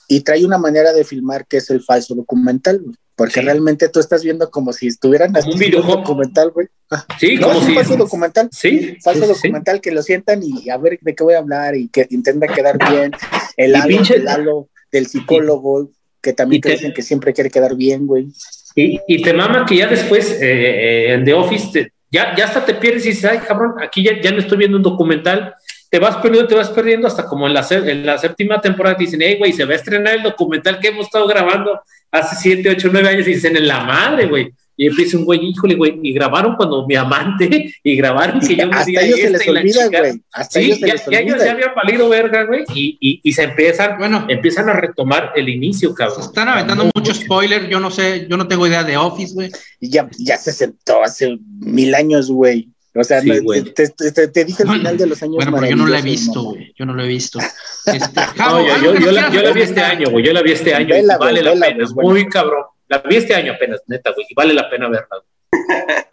y 0.08 0.22
trae 0.22 0.46
una 0.46 0.58
manera 0.58 0.94
de 0.94 1.04
filmar 1.04 1.46
que 1.48 1.58
es 1.58 1.70
el 1.70 1.82
falso 1.82 2.16
documental, 2.16 2.80
güey. 2.80 2.96
Porque 3.16 3.34
Sí. 3.34 3.42
realmente 3.42 3.90
tú 3.90 4.00
estás 4.00 4.24
viendo 4.24 4.50
como 4.50 4.72
si 4.72 4.88
estuvieran 4.88 5.34
Como 5.34 5.46
un 5.48 5.54
haciendo 5.56 5.66
videojuego. 5.78 6.02
documental, 6.02 6.52
güey. 6.52 6.68
Ah, 6.90 7.06
Sí, 7.20 7.36
no, 7.36 7.48
como 7.48 7.60
es 7.60 7.62
un 7.64 7.68
si... 7.70 7.76
falso 7.76 7.98
documental. 7.98 8.50
Sí, 8.52 8.96
Falso 9.04 9.22
sí, 9.26 9.28
documental 9.34 9.82
que 9.82 9.92
lo 9.92 10.02
sientan 10.04 10.42
y 10.42 10.70
a 10.70 10.78
ver 10.78 11.00
de 11.02 11.14
qué 11.16 11.24
voy 11.24 11.34
a 11.34 11.40
hablar 11.40 11.76
y 11.76 11.90
que 11.90 12.08
intentan 12.12 12.54
quedar 12.54 12.78
bien. 12.90 13.12
El 13.58 13.76
halo, 13.76 13.88
pinche- 13.90 14.16
el 14.16 14.28
halo 14.28 14.70
del 14.92 15.08
psicólogo, 15.08 15.90
que 16.22 16.34
también 16.34 16.62
te 16.62 16.70
te- 16.70 16.76
dicen 16.76 16.94
que 16.94 17.02
siempre 17.02 17.34
quiere 17.34 17.50
quedar 17.50 17.76
bien, 17.76 18.06
güey. 18.08 18.28
Y, 18.76 19.00
y 19.08 19.22
te 19.22 19.34
mama 19.34 19.66
que 19.66 19.76
ya 19.78 19.88
después 19.88 20.32
eh, 20.34 20.38
eh, 20.42 21.14
en 21.14 21.26
The 21.26 21.34
Office 21.34 21.70
te- 21.74 21.92
ya, 22.12 22.36
ya 22.36 22.46
hasta 22.46 22.66
te 22.66 22.74
pierdes 22.76 23.06
y 23.06 23.10
dices, 23.10 23.26
ay 23.26 23.40
cabrón, 23.40 23.74
aquí 23.82 24.04
ya, 24.04 24.20
ya 24.22 24.32
no 24.32 24.40
estoy 24.40 24.58
viendo 24.58 24.78
un 24.78 24.84
documental, 24.84 25.54
te 25.90 26.00
vas 26.00 26.18
perdiendo, 26.18 26.48
te 26.48 26.56
vas 26.56 26.70
perdiendo 26.70 27.08
hasta 27.08 27.26
como 27.26 27.48
en 27.48 27.54
la, 27.54 27.66
en 27.70 28.06
la 28.06 28.18
séptima 28.18 28.60
temporada 28.62 28.96
te 28.98 29.04
dicen, 29.06 29.22
hey 29.22 29.36
güey, 29.40 29.54
se 29.54 29.66
va 29.66 29.74
a 29.74 29.76
estrenar 29.76 30.16
el 30.16 30.24
documental 30.24 30.80
que 30.80 30.90
hemos 30.90 31.06
estado 31.06 31.28
grabando 31.28 31.80
hace 32.12 32.36
7, 32.36 32.70
8, 32.72 32.90
9 32.92 33.10
años 33.10 33.28
y 33.28 33.34
dicen, 33.34 33.56
en 33.58 33.68
la 33.68 33.82
madre, 33.82 34.26
güey. 34.28 34.52
Y 34.82 34.88
empieza 34.88 35.18
un 35.18 35.26
güey, 35.26 35.42
híjole, 35.46 35.76
güey, 35.76 36.00
y 36.02 36.14
grabaron 36.14 36.56
cuando 36.56 36.88
mi 36.88 36.96
amante, 36.96 37.74
y 37.84 37.96
grabaron 37.98 38.40
que 38.40 38.56
yo 38.56 38.66
me 38.66 38.78
Hasta 38.78 39.02
ellos 39.02 39.20
se 39.20 39.26
esta 39.26 39.38
les 39.38 39.48
y 39.48 39.52
la 39.52 39.60
olvida, 39.60 40.00
güey. 40.00 40.22
Hasta 40.32 40.60
Sí, 40.62 40.66
ellos 40.68 40.80
se 40.80 40.88
ya, 40.88 40.94
les 40.94 41.06
ya 41.12 41.20
ellos 41.20 41.34
olvida. 41.34 41.46
ya 41.46 41.52
habían 41.52 41.72
valido 41.76 42.08
verga, 42.10 42.44
güey, 42.46 42.64
y, 42.74 42.98
y, 43.02 43.20
y 43.22 43.34
se 43.34 43.44
empiezan, 43.44 43.98
Bueno, 43.98 44.26
empiezan 44.30 44.70
a 44.70 44.74
retomar 44.74 45.34
el 45.36 45.50
inicio, 45.50 45.90
se 45.90 45.96
cabrón. 45.96 46.22
están 46.22 46.48
aventando 46.48 46.90
mucho 46.96 47.14
spoiler. 47.14 47.68
Yo 47.68 47.82
no 47.82 47.92
sé, 47.92 48.26
yo 48.30 48.38
no 48.38 48.48
tengo 48.48 48.66
idea 48.68 48.86
de 48.86 48.96
Office, 48.96 49.34
güey. 49.34 49.52
Y 49.82 49.90
ya, 49.90 50.10
ya 50.18 50.38
se 50.38 50.54
sentó 50.54 51.04
hace 51.04 51.38
mil 51.60 51.94
años, 51.94 52.32
güey. 52.32 52.70
O 52.96 53.04
sea, 53.04 53.20
Sí, 53.22 53.30
no, 53.30 53.54
te, 53.76 53.90
te- 53.90 54.12
te- 54.12 54.28
te 54.30 54.46
dije 54.46 54.64
el 54.64 54.68
Bueno, 54.68 54.80
final 54.82 54.98
de 54.98 55.08
los 55.08 55.22
años 55.22 55.36
Bueno, 55.36 55.52
pero 55.58 55.68
yo 55.70 55.76
no 55.76 55.86
la 55.88 56.00
he 56.00 56.02
visto, 56.02 56.42
güey. 56.44 56.74
Yo 56.78 56.86
no 56.86 56.94
lo 56.94 57.04
he 57.04 57.08
visto. 57.08 57.38
Este, 57.86 58.22
No, 58.38 58.66
yo, 58.66 58.94
yo, 58.94 59.00
yo 59.00 59.12
la, 59.12 59.30
quieras 59.30 59.34
yo 59.34 59.42
la 59.42 59.52
vi 59.52 59.62
este 59.62 59.82
año, 59.82 60.10
güey. 60.10 60.26
Yo 60.26 60.32
la 60.34 60.42
vi 60.42 60.52
este 60.54 60.74
año 60.74 60.90
Vela, 60.90 61.18
vale 61.18 61.42
la 61.44 61.52
vela, 61.52 61.66
pena. 61.68 61.76
güey, 61.78 61.86
Es 61.86 61.94
bueno. 61.94 62.10
muy 62.12 62.28
cabrón. 62.28 62.64
La 62.90 62.98
vi 63.00 63.16
este 63.16 63.34
año 63.36 63.54
apenas, 63.54 63.82
neta, 63.88 64.12
güey. 64.12 64.26
Y 64.30 64.34
vale 64.36 64.54
la 64.54 64.70
pena 64.70 64.90
verla. 64.90 65.08
güey. 65.12 65.64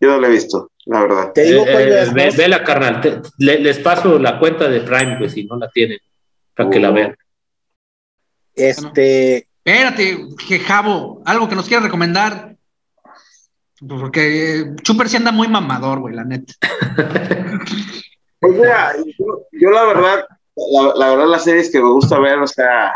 Yo 0.00 0.08
no 0.10 0.18
lo 0.18 0.26
he 0.26 0.30
visto, 0.30 0.70
la 0.86 1.00
verdad. 1.02 1.32
Te 1.32 1.42
digo 1.42 1.64
Eh, 1.66 2.02
eh, 2.04 2.10
ve- 2.14 2.30
vela, 2.36 2.62
carnal. 2.64 3.00
Te- 3.00 3.20
le- 3.38 3.58
les 3.60 3.78
paso 3.78 4.18
la 4.18 4.38
cuenta 4.38 4.68
de 4.68 4.80
Prime, 4.80 5.16
güey, 5.18 5.28
si 5.30 5.44
no 5.44 5.56
la 5.56 5.68
tienen, 5.70 5.98
para 6.54 6.70
que 6.70 6.78
la 6.80 6.90
Uh. 6.90 6.94
vean. 6.94 7.16
Este, 8.54 9.48
Espérate, 9.64 10.18
que 10.48 10.60
Javo, 10.60 11.20
algo 11.26 11.48
que 11.48 11.54
nos 11.54 11.66
quieras 11.68 11.84
recomendar. 11.84 12.56
Porque 13.86 14.72
Chuper 14.82 15.08
sí 15.08 15.16
anda 15.16 15.30
muy 15.30 15.46
mamador, 15.48 16.00
güey, 16.00 16.14
la 16.14 16.24
neta. 16.24 16.54
Pues 18.40 18.52
mira, 18.54 18.94
yo, 19.18 19.46
yo 19.50 19.70
la 19.72 19.82
verdad, 19.84 20.24
la, 20.54 20.92
la 20.94 21.08
verdad 21.10 21.26
las 21.26 21.42
series 21.42 21.72
que 21.72 21.80
me 21.82 21.88
gusta 21.90 22.20
ver, 22.20 22.38
o 22.38 22.46
sea, 22.46 22.92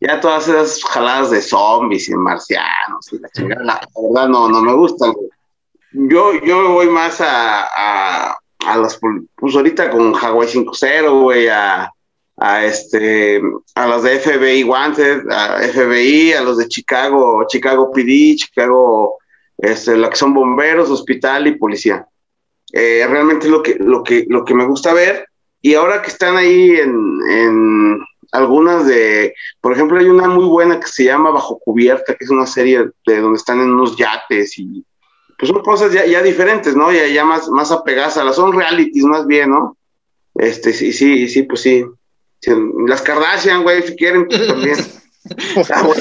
ya 0.00 0.20
todas 0.20 0.48
esas 0.48 0.82
jaladas 0.84 1.30
de 1.30 1.40
zombies 1.40 2.08
y 2.08 2.14
marcianos 2.14 3.12
y 3.12 3.18
la 3.18 3.28
chingada, 3.30 3.64
la, 3.64 3.80
verdad 4.02 4.28
no, 4.28 4.48
no 4.48 4.62
me 4.62 4.74
gustan. 4.74 5.14
Yo, 5.92 6.34
yo 6.44 6.72
voy 6.72 6.88
más 6.88 7.20
a, 7.20 7.62
a, 7.64 8.38
a 8.66 8.76
las, 8.76 9.00
pues 9.36 9.54
ahorita 9.54 9.90
con 9.90 10.14
Hawaii 10.14 10.48
5.0, 10.48 11.22
güey, 11.22 11.48
a, 11.48 11.90
a 12.36 12.64
este, 12.64 13.40
a 13.74 13.86
las 13.86 14.02
de 14.02 14.18
FBI 14.18 14.64
Wanted, 14.64 15.30
a 15.30 15.58
FBI, 15.62 16.32
a 16.34 16.42
los 16.42 16.58
de 16.58 16.68
Chicago, 16.68 17.44
Chicago 17.48 17.90
PD, 17.90 18.36
Chicago, 18.36 19.18
este, 19.56 19.96
la 19.96 20.10
que 20.10 20.16
son 20.16 20.34
bomberos, 20.34 20.90
hospital 20.90 21.46
y 21.46 21.56
policía. 21.56 22.06
Eh, 22.72 23.06
realmente 23.08 23.48
lo 23.48 23.62
que, 23.62 23.76
lo, 23.78 24.02
que, 24.02 24.26
lo 24.28 24.44
que 24.44 24.54
me 24.54 24.66
gusta 24.66 24.92
ver. 24.92 25.28
Y 25.62 25.74
ahora 25.74 26.02
que 26.02 26.10
están 26.10 26.36
ahí 26.36 26.72
en, 26.72 27.18
en 27.30 27.98
algunas 28.36 28.86
de, 28.86 29.34
por 29.60 29.72
ejemplo, 29.72 29.98
hay 29.98 30.06
una 30.06 30.28
muy 30.28 30.44
buena 30.44 30.78
que 30.78 30.86
se 30.86 31.04
llama 31.04 31.30
Bajo 31.30 31.58
Cubierta, 31.58 32.14
que 32.14 32.24
es 32.24 32.30
una 32.30 32.46
serie 32.46 32.90
de 33.06 33.20
donde 33.20 33.38
están 33.38 33.60
en 33.60 33.70
unos 33.70 33.96
yates 33.96 34.58
y 34.58 34.84
pues 35.38 35.50
son 35.50 35.62
cosas 35.62 35.92
ya, 35.92 36.06
ya 36.06 36.22
diferentes, 36.22 36.74
¿no? 36.74 36.92
Ya, 36.92 37.06
ya 37.06 37.24
más, 37.24 37.48
más 37.48 37.70
apegadas 37.70 38.16
a 38.16 38.24
las, 38.24 38.36
son 38.36 38.52
realities 38.52 39.04
más 39.04 39.26
bien, 39.26 39.50
¿no? 39.50 39.76
Este, 40.34 40.72
sí, 40.72 40.92
sí, 40.92 41.28
sí, 41.28 41.42
pues 41.42 41.60
sí. 41.60 41.84
Sí, 42.40 42.52
Las 42.86 43.02
Kardashian, 43.02 43.62
güey, 43.62 43.82
si 43.82 43.96
quieren, 43.96 44.26
pues 44.28 44.46
también. 44.46 44.76
Ah, 45.74 45.82
güey. 45.82 45.98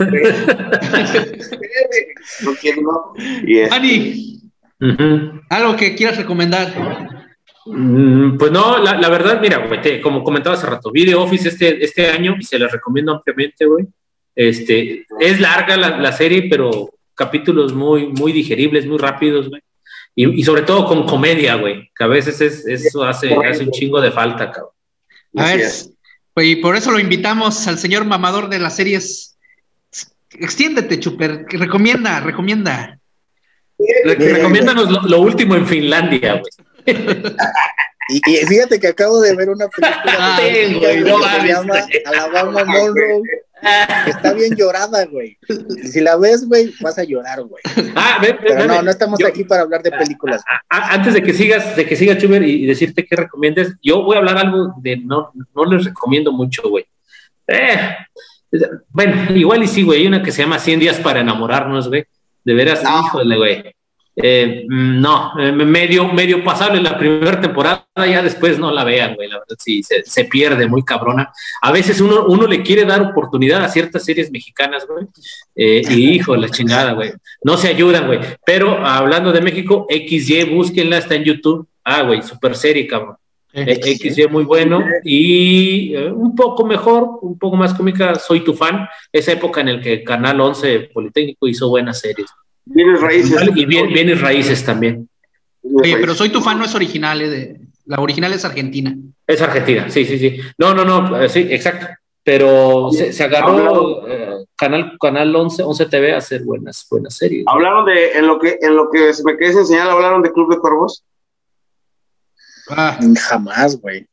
no 2.42 2.54
quiero, 2.60 2.82
¿no? 2.82 3.12
Y 3.46 3.60
este, 3.60 4.40
algo 5.48 5.76
que 5.76 5.94
quieras 5.94 6.16
recomendar. 6.16 7.19
Mm, 7.72 8.36
Pues 8.38 8.50
no, 8.52 8.78
la, 8.78 8.98
la 8.98 9.08
verdad, 9.08 9.40
mira, 9.40 9.58
güey, 9.66 9.80
te- 9.80 10.00
como 10.00 10.22
comentaba 10.24 10.56
hace 10.56 10.66
rato, 10.66 10.90
vi 10.90 11.04
The 11.06 11.14
Office 11.14 11.48
este, 11.48 11.84
este 11.84 12.08
año 12.08 12.36
y 12.38 12.44
se 12.44 12.58
les 12.58 12.70
recomiendo 12.70 13.12
ampliamente, 13.12 13.64
güey. 13.66 13.86
Este, 14.34 15.06
es 15.18 15.40
larga 15.40 15.76
la, 15.76 15.98
la 15.98 16.12
serie, 16.12 16.48
pero 16.48 16.90
capítulos 17.14 17.72
muy, 17.74 18.06
muy 18.08 18.32
digeribles, 18.32 18.86
muy 18.86 18.98
rápidos, 18.98 19.48
güey. 19.48 19.60
Y, 20.14 20.40
y 20.40 20.42
sobre 20.44 20.62
todo 20.62 20.86
con 20.86 21.06
comedia, 21.06 21.54
güey, 21.56 21.90
que 21.96 22.04
a 22.04 22.06
veces 22.08 22.40
es, 22.40 22.66
eso 22.66 23.04
hace, 23.04 23.34
hace 23.34 23.64
un 23.64 23.70
chingo 23.70 24.00
de 24.00 24.10
falta, 24.10 24.50
cabrón. 24.50 24.72
A 25.36 25.44
ver, 25.46 25.60
es. 25.60 25.92
pues, 26.34 26.46
y 26.48 26.56
por 26.56 26.74
eso 26.76 26.90
lo 26.90 26.98
invitamos 26.98 27.66
al 27.68 27.78
señor 27.78 28.04
mamador 28.04 28.48
de 28.48 28.58
las 28.58 28.76
series. 28.76 29.36
Extiéndete, 30.32 30.98
Chuper. 30.98 31.44
Recomienda, 31.48 32.20
recomienda. 32.20 32.98
Recomiéndanos 34.04 34.90
lo, 34.90 35.02
lo 35.02 35.20
último 35.20 35.54
en 35.56 35.66
Finlandia, 35.66 36.32
güey. 36.34 36.50
Y, 36.86 38.20
y 38.30 38.36
fíjate 38.46 38.80
que 38.80 38.88
acabo 38.88 39.20
de 39.20 39.36
ver 39.36 39.50
una 39.50 39.68
película 39.68 40.02
Ah, 40.18 40.38
que 40.40 40.66
sí, 40.68 40.74
güey, 40.74 41.00
no 41.00 41.18
se 41.18 41.26
mames, 41.26 41.48
llama 41.50 41.80
güey. 41.80 42.02
Alabama 42.06 42.64
Monroe, 42.64 43.22
que 44.04 44.10
está 44.10 44.32
bien 44.32 44.56
llorada, 44.56 45.04
güey. 45.06 45.38
Si 45.90 46.00
la 46.00 46.16
ves, 46.16 46.46
güey, 46.48 46.72
vas 46.80 46.98
a 46.98 47.04
llorar, 47.04 47.42
güey. 47.42 47.62
Ah, 47.94 48.18
ven, 48.20 48.36
ven, 48.42 48.44
Pero 48.56 48.64
no, 48.66 48.74
ven. 48.76 48.84
no 48.84 48.90
estamos 48.90 49.18
Yo- 49.20 49.26
aquí 49.28 49.44
para 49.44 49.62
hablar 49.62 49.82
de 49.82 49.92
películas. 49.92 50.42
a- 50.48 50.76
a- 50.76 50.94
antes 50.94 51.14
de 51.14 51.22
que 51.22 51.32
sigas, 51.32 51.76
de 51.76 51.86
que 51.86 51.94
siga 51.96 52.18
Chuber 52.18 52.42
y, 52.42 52.64
y 52.64 52.66
decirte 52.66 53.06
qué 53.06 53.14
recomiendes, 53.16 53.74
yo 53.82 54.02
voy 54.02 54.16
a 54.16 54.18
hablar 54.20 54.38
algo 54.38 54.74
de 54.80 54.96
no, 54.96 55.30
no 55.54 55.64
les 55.66 55.84
recomiendo 55.84 56.32
mucho, 56.32 56.62
güey. 56.68 56.86
Eh, 57.46 57.96
bueno, 58.88 59.36
igual 59.36 59.62
y 59.62 59.68
sí, 59.68 59.82
güey. 59.84 60.00
Hay 60.00 60.06
una 60.08 60.22
que 60.22 60.32
se 60.32 60.42
llama 60.42 60.58
100 60.58 60.80
días 60.80 60.96
para 60.98 61.20
enamorarnos, 61.20 61.88
güey. 61.88 62.04
De 62.44 62.54
veras, 62.54 62.82
No. 62.82 63.00
híjole, 63.06 63.36
güey. 63.36 63.74
Eh, 64.22 64.64
no, 64.68 65.32
eh, 65.38 65.52
medio, 65.52 66.08
medio 66.12 66.42
pasable 66.44 66.80
la 66.80 66.98
primera 66.98 67.40
temporada, 67.40 67.86
ya 67.96 68.22
después 68.22 68.58
no 68.58 68.70
la 68.70 68.84
vean, 68.84 69.14
güey, 69.14 69.28
la 69.28 69.38
verdad 69.38 69.56
sí, 69.58 69.82
se, 69.82 70.24
pierde 70.24 70.68
muy 70.68 70.82
cabrona. 70.82 71.32
A 71.62 71.72
veces 71.72 72.00
uno, 72.00 72.26
uno 72.26 72.46
le 72.46 72.62
quiere 72.62 72.84
dar 72.84 73.02
oportunidad 73.02 73.64
a 73.64 73.68
ciertas 73.68 74.04
series 74.04 74.30
mexicanas, 74.30 74.86
güey, 74.86 75.06
eh, 75.54 75.82
y 75.88 76.10
hijo, 76.10 76.36
la 76.36 76.48
chingada, 76.48 76.92
güey, 76.92 77.12
no 77.42 77.56
se 77.56 77.68
ayudan, 77.68 78.06
güey. 78.06 78.20
Pero 78.44 78.84
hablando 78.84 79.32
de 79.32 79.40
México, 79.40 79.86
XY, 79.88 80.44
búsquenla, 80.44 80.98
está 80.98 81.14
en 81.14 81.24
YouTube. 81.24 81.68
Ah, 81.84 82.02
güey, 82.02 82.22
super 82.22 82.54
serie, 82.54 82.86
cabrón. 82.86 83.16
XY 83.52 84.28
muy 84.28 84.44
bueno 84.44 84.84
y 85.02 85.96
un 85.96 86.36
poco 86.36 86.64
mejor, 86.64 87.18
un 87.20 87.36
poco 87.36 87.56
más 87.56 87.74
cómica, 87.74 88.14
soy 88.14 88.44
tu 88.44 88.54
fan, 88.54 88.88
esa 89.12 89.32
época 89.32 89.60
en 89.60 89.68
el 89.68 89.80
que 89.80 90.04
Canal 90.04 90.40
11 90.40 90.90
Politécnico 90.94 91.48
hizo 91.48 91.68
buenas 91.68 91.98
series. 91.98 92.28
Bienes 92.64 93.00
raíces. 93.00 93.50
Y 93.54 93.64
bien, 93.64 94.20
raíces 94.20 94.64
también. 94.64 95.08
Oye, 95.62 95.96
pero 95.98 96.14
soy 96.14 96.30
tu 96.30 96.40
fan, 96.40 96.58
no 96.58 96.64
es 96.64 96.74
original, 96.74 97.20
eh, 97.20 97.60
la 97.86 98.00
original 98.00 98.32
es 98.32 98.44
argentina. 98.44 98.96
Es 99.26 99.42
argentina, 99.42 99.90
sí, 99.90 100.04
sí, 100.04 100.18
sí. 100.18 100.40
No, 100.58 100.74
no, 100.74 100.84
no, 100.84 101.20
eh, 101.20 101.28
sí, 101.28 101.46
exacto. 101.50 101.86
Pero 102.22 102.90
se, 102.92 103.24
agarró 103.24 104.06
eh, 104.06 104.44
Canal, 104.56 104.96
Canal 105.00 105.34
11, 105.34 105.62
11 105.62 105.86
TV 105.86 106.14
a 106.14 106.18
hacer 106.18 106.44
buenas, 106.44 106.86
buenas 106.90 107.16
series. 107.16 107.44
Hablaron 107.46 107.86
de, 107.86 108.12
en 108.12 108.26
lo 108.26 108.38
que, 108.38 108.58
en 108.60 108.76
lo 108.76 108.90
que 108.90 109.12
se 109.14 109.24
me 109.24 109.36
quedé 109.36 109.52
enseñar, 109.52 109.88
hablaron 109.88 110.22
de 110.22 110.32
Club 110.32 110.52
de 110.52 110.60
Cuervos. 110.60 111.04
Ah. 112.68 112.98
Jamás, 113.28 113.80
güey. 113.80 114.06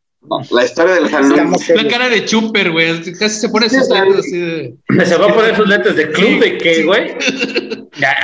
La 0.51 0.65
historia 0.65 0.95
del 0.95 1.09
San 1.09 1.29
La 1.29 1.87
cara 1.87 2.09
de 2.09 2.25
Chuper, 2.25 2.71
güey. 2.71 3.01
Casi 3.13 3.39
se 3.39 3.49
pone 3.49 3.69
sus 3.69 3.87
lentes 3.89 4.19
así 4.19 4.39
de. 4.39 4.75
Se 5.05 5.17
va 5.17 5.27
a 5.27 5.33
poner 5.33 5.55
sus 5.55 5.67
lentes 5.67 5.95
de 5.95 6.11
club 6.11 6.39
de 6.39 6.57
qué, 6.57 6.83
güey. 6.83 7.15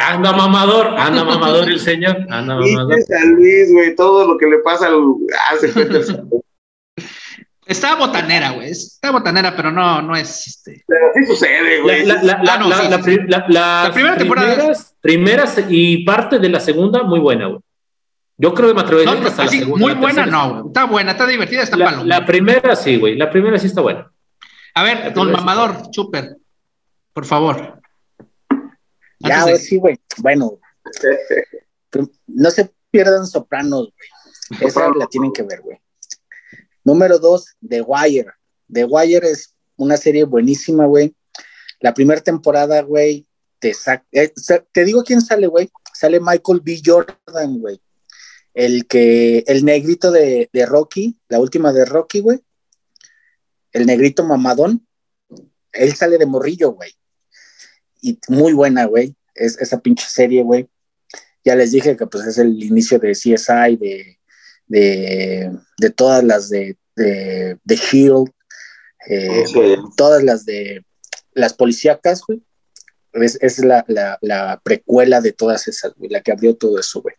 anda 0.10 0.34
mamador, 0.34 0.88
anda 0.98 1.24
mamador 1.24 1.70
el 1.70 1.80
señor. 1.80 2.18
Anda 2.30 2.56
mamador. 2.56 3.02
San 3.04 3.36
Luis, 3.36 3.72
güey. 3.72 3.96
Todo 3.96 4.28
lo 4.28 4.38
que 4.38 4.48
le 4.48 4.60
pasa 4.60 4.88
al. 4.88 5.02
Está 7.66 7.96
botanera, 7.96 8.52
güey. 8.52 8.72
Está 8.72 9.12
botanera, 9.12 9.56
pero 9.56 9.72
no, 9.72 10.02
no 10.02 10.16
es 10.16 10.48
este. 10.48 10.84
Pero 10.86 11.08
sí 11.16 11.26
sucede, 11.26 11.82
güey. 11.82 12.06
La, 12.06 12.22
la, 12.22 12.44
la, 12.44 12.58
la, 13.48 13.92
primera 13.94 14.18
temporada. 14.18 14.56
Primeras, 14.56 14.96
primeras 15.00 15.60
y 15.70 16.04
parte 16.04 16.40
de 16.40 16.50
la 16.50 16.60
segunda, 16.60 17.04
muy 17.04 17.20
buena, 17.20 17.48
güey. 17.48 17.60
Yo 18.38 18.53
creo 18.53 18.69
que 18.69 18.73
me 18.73 18.81
atrevería 18.81 19.14
hasta 19.14 19.45
la 19.45 19.51
segunda. 19.51 19.85
Muy 19.85 19.93
buena, 19.95 20.26
no, 20.26 20.68
Está 20.68 20.85
buena, 20.85 21.11
está 21.11 21.27
divertida, 21.27 21.64
está 21.64 21.77
la, 21.77 22.03
La 22.03 22.26
primera 22.26 22.76
sí, 22.76 22.97
güey. 22.97 23.15
La 23.15 23.30
primera 23.30 23.60
sí 23.60 23.68
está 23.68 23.81
buena. 23.81 24.11
A 24.73 24.84
ver, 24.84 25.14
don 25.14 25.31
Mamador, 25.31 25.91
Chuper, 25.91 26.38
por 27.14 27.26
favor. 27.26 27.80
Ya, 29.19 29.45
sí, 29.57 29.77
güey. 29.77 29.99
Bueno, 30.18 30.60
no 32.27 32.49
se 32.49 32.72
pierdan 32.89 33.27
Sopranos, 33.27 33.93
güey. 33.95 34.68
Esa 34.68 34.89
la 34.97 35.05
tienen 35.07 35.31
que 35.31 35.43
ver, 35.43 35.61
güey. 35.61 35.80
Número 36.84 37.19
dos, 37.19 37.55
The 37.68 37.81
Wire. 37.81 38.31
The 38.72 38.85
Wire 38.85 39.30
es 39.30 39.55
una 39.77 39.95
serie 39.95 40.23
buenísima, 40.23 40.85
güey. 40.85 41.15
La 41.80 41.93
primera 41.93 42.19
temporada, 42.19 42.81
güey, 42.81 43.27
te, 43.60 43.73
eh, 44.11 44.34
te 44.72 44.85
digo 44.85 45.03
quién 45.03 45.22
sale, 45.22 45.47
güey. 45.47 45.69
Sale 45.93 46.19
Michael 46.19 46.61
B. 46.61 46.81
Jordan, 46.84 47.60
güey 47.60 47.80
el 48.54 48.88
que, 48.88 49.44
el 49.48 49.66
negrito 49.66 50.12
de, 50.12 50.50
Rocky, 50.68 51.18
la 51.28 51.40
última 51.40 51.74
de 51.74 51.86
Rocky, 51.86 52.20
güey, 52.20 52.40
el 53.72 53.86
negrito 53.86 54.24
mamadón, 54.24 54.88
él 55.72 55.96
sale 55.96 56.18
de 56.18 56.26
morrillo, 56.26 56.72
güey. 56.72 56.92
Y 58.02 58.20
muy 58.28 58.54
buena, 58.54 58.86
güey, 58.86 59.16
es, 59.34 59.58
esa 59.60 59.80
pinche 59.80 60.06
serie, 60.08 60.44
güey. 60.44 60.70
Ya 61.44 61.56
les 61.56 61.72
dije 61.72 61.98
que 61.98 62.08
pues 62.08 62.26
es 62.26 62.38
el 62.38 62.62
inicio 62.62 63.00
de 63.00 63.12
CSI, 63.12 63.76
de, 63.78 64.20
de, 64.68 65.90
todas 65.96 66.24
las 66.24 66.50
de, 66.50 66.78
de, 66.96 67.76
Shield, 67.76 68.30
eh, 69.10 69.44
todas 69.98 70.24
las 70.24 70.46
de 70.46 70.86
las 71.34 71.54
policíacas, 71.54 72.22
güey. 72.26 72.42
Es, 73.14 73.60
la, 73.60 73.86
la, 73.88 74.62
precuela 74.64 75.22
de 75.22 75.34
todas 75.34 75.68
esas, 75.68 75.94
güey, 75.96 76.10
la 76.10 76.22
que 76.22 76.32
abrió 76.32 76.56
todo 76.56 76.80
eso, 76.80 77.02
güey. 77.02 77.16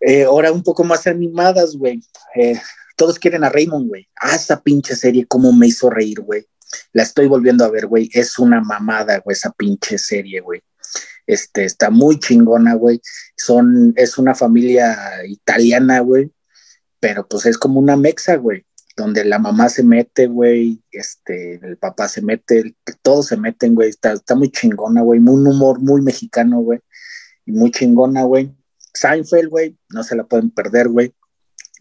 Eh, 0.00 0.24
ahora 0.24 0.50
un 0.50 0.62
poco 0.62 0.82
más 0.82 1.06
animadas, 1.06 1.76
güey. 1.76 2.02
Eh, 2.34 2.58
todos 2.96 3.18
quieren 3.18 3.44
a 3.44 3.50
Raymond, 3.50 3.88
güey. 3.88 4.08
Ah, 4.20 4.34
esa 4.34 4.60
pinche 4.60 4.96
serie, 4.96 5.26
cómo 5.26 5.52
me 5.52 5.66
hizo 5.66 5.90
reír, 5.90 6.20
güey. 6.20 6.46
La 6.92 7.02
estoy 7.02 7.26
volviendo 7.26 7.64
a 7.64 7.70
ver, 7.70 7.86
güey. 7.86 8.08
Es 8.12 8.38
una 8.38 8.60
mamada, 8.60 9.18
güey, 9.18 9.34
esa 9.34 9.50
pinche 9.52 9.98
serie, 9.98 10.40
güey. 10.40 10.62
Este, 11.26 11.64
está 11.64 11.90
muy 11.90 12.18
chingona, 12.18 12.74
güey. 12.74 13.00
Son, 13.36 13.92
es 13.96 14.18
una 14.18 14.34
familia 14.34 14.96
italiana, 15.26 16.00
güey. 16.00 16.32
Pero 16.98 17.26
pues 17.28 17.46
es 17.46 17.58
como 17.58 17.80
una 17.80 17.96
mexa, 17.96 18.36
güey. 18.36 18.64
Donde 18.96 19.24
la 19.24 19.38
mamá 19.38 19.68
se 19.68 19.82
mete, 19.82 20.26
güey. 20.26 20.82
Este, 20.90 21.54
el 21.62 21.76
papá 21.76 22.08
se 22.08 22.22
mete, 22.22 22.74
todos 23.02 23.28
se 23.28 23.36
meten, 23.36 23.74
güey. 23.74 23.90
Está, 23.90 24.34
muy 24.34 24.50
chingona, 24.50 25.02
güey. 25.02 25.20
Un 25.20 25.46
humor 25.46 25.80
muy 25.80 26.02
mexicano, 26.02 26.60
güey. 26.60 26.80
Y 27.46 27.52
muy 27.52 27.70
chingona, 27.70 28.24
güey 28.24 28.54
Seinfeld, 28.94 29.48
güey, 29.48 29.76
no 29.90 30.02
se 30.02 30.16
la 30.16 30.24
pueden 30.24 30.50
perder, 30.50 30.88
güey. 30.88 31.12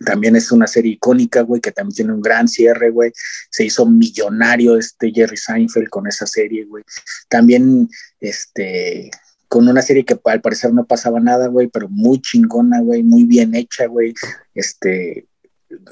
También 0.06 0.36
es 0.36 0.52
una 0.52 0.68
serie 0.68 0.94
icónica, 0.94 1.42
güey, 1.42 1.60
que 1.60 1.72
también 1.72 1.96
tiene 1.96 2.14
un 2.14 2.22
gran 2.22 2.48
cierre, 2.48 2.90
güey. 2.90 3.12
Se 3.50 3.66
hizo 3.66 3.86
millonario 3.86 4.78
este 4.78 5.12
Jerry 5.12 5.36
Seinfeld 5.36 5.90
con 5.90 6.08
esa 6.08 6.26
serie, 6.26 6.64
güey. 6.66 6.84
También, 7.28 7.90
este, 8.20 9.12
con 9.50 9.68
una 9.68 9.82
serie 9.82 10.06
que 10.06 10.18
al 10.24 10.42
parecer 10.42 10.74
no 10.74 10.86
pasaba 10.86 11.20
nada, 11.20 11.48
güey, 11.48 11.68
pero 11.68 11.90
muy 11.90 12.22
chingona, 12.22 12.80
güey, 12.82 13.04
muy 13.04 13.26
bien 13.26 13.56
hecha, 13.56 13.88
güey. 13.88 14.14
Este, 14.54 15.28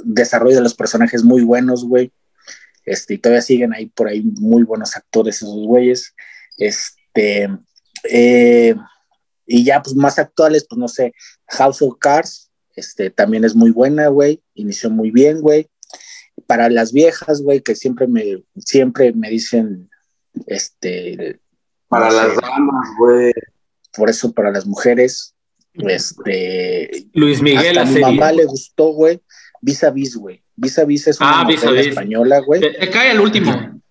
desarrollo 0.03 0.55
de 0.55 0.61
los 0.61 0.75
personajes 0.75 1.23
muy 1.23 1.43
buenos, 1.43 1.85
güey. 1.85 2.11
Este, 2.85 3.15
y 3.15 3.17
todavía 3.17 3.41
siguen 3.41 3.73
ahí 3.73 3.87
por 3.87 4.07
ahí 4.07 4.21
muy 4.39 4.63
buenos 4.63 4.95
actores 4.95 5.37
esos 5.37 5.65
güeyes. 5.65 6.15
Este, 6.57 7.49
eh, 8.09 8.75
y 9.47 9.63
ya, 9.63 9.81
pues 9.81 9.95
más 9.95 10.19
actuales, 10.19 10.67
pues 10.69 10.77
no 10.77 10.87
sé, 10.89 11.13
House 11.47 11.81
of 11.81 11.97
Cards, 11.99 12.51
este, 12.75 13.09
también 13.09 13.45
es 13.45 13.55
muy 13.55 13.71
buena, 13.71 14.09
güey, 14.09 14.43
inició 14.53 14.89
muy 14.89 15.09
bien, 15.09 15.41
güey. 15.41 15.67
Para 16.45 16.69
las 16.69 16.91
viejas, 16.91 17.41
güey, 17.41 17.61
que 17.61 17.73
siempre 17.73 18.05
me, 18.07 18.43
siempre 18.57 19.13
me 19.13 19.29
dicen, 19.29 19.89
este... 20.45 21.39
Para 21.87 22.11
las 22.11 22.35
damas, 22.35 22.89
güey. 22.99 23.33
Por 23.95 24.09
eso, 24.09 24.31
para 24.33 24.51
las 24.51 24.67
mujeres, 24.67 25.33
este... 25.73 27.07
Luis 27.13 27.41
Miguel, 27.41 27.77
a 27.77 27.85
mi 27.85 28.01
mamá 28.01 28.31
le 28.33 28.45
gustó, 28.45 28.89
güey, 28.89 29.21
Vis 29.61 29.83
a 29.83 29.89
Vis, 29.89 30.15
güey. 30.15 30.43
Vis 30.55 30.77
a 30.77 30.85
Vis 30.85 31.07
es 31.07 31.19
una 31.19 31.41
ah, 31.41 31.47
española, 31.49 32.39
güey. 32.39 32.61
Te 32.61 32.89
cae 32.89 33.11
el 33.11 33.19
último. 33.19 33.81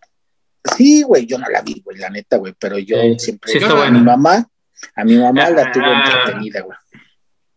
Sí, 0.77 1.03
güey, 1.03 1.27
yo 1.27 1.39
no 1.39 1.49
la 1.49 1.63
vi, 1.63 1.81
güey, 1.85 1.97
la 1.97 2.11
neta, 2.11 2.37
güey, 2.37 2.55
pero 2.59 2.79
yo 2.79 2.97
siempre... 3.19 3.53
Sí, 3.53 3.59
a 3.65 3.91
mi 3.91 4.01
mamá 4.01 4.49
a 4.95 5.05
mi 5.05 5.17
mamá 5.17 5.51
la 5.51 5.73
tuvo 5.73 5.85
ah. 5.87 6.05
entretenida, 6.05 6.63
güey. 6.63 6.77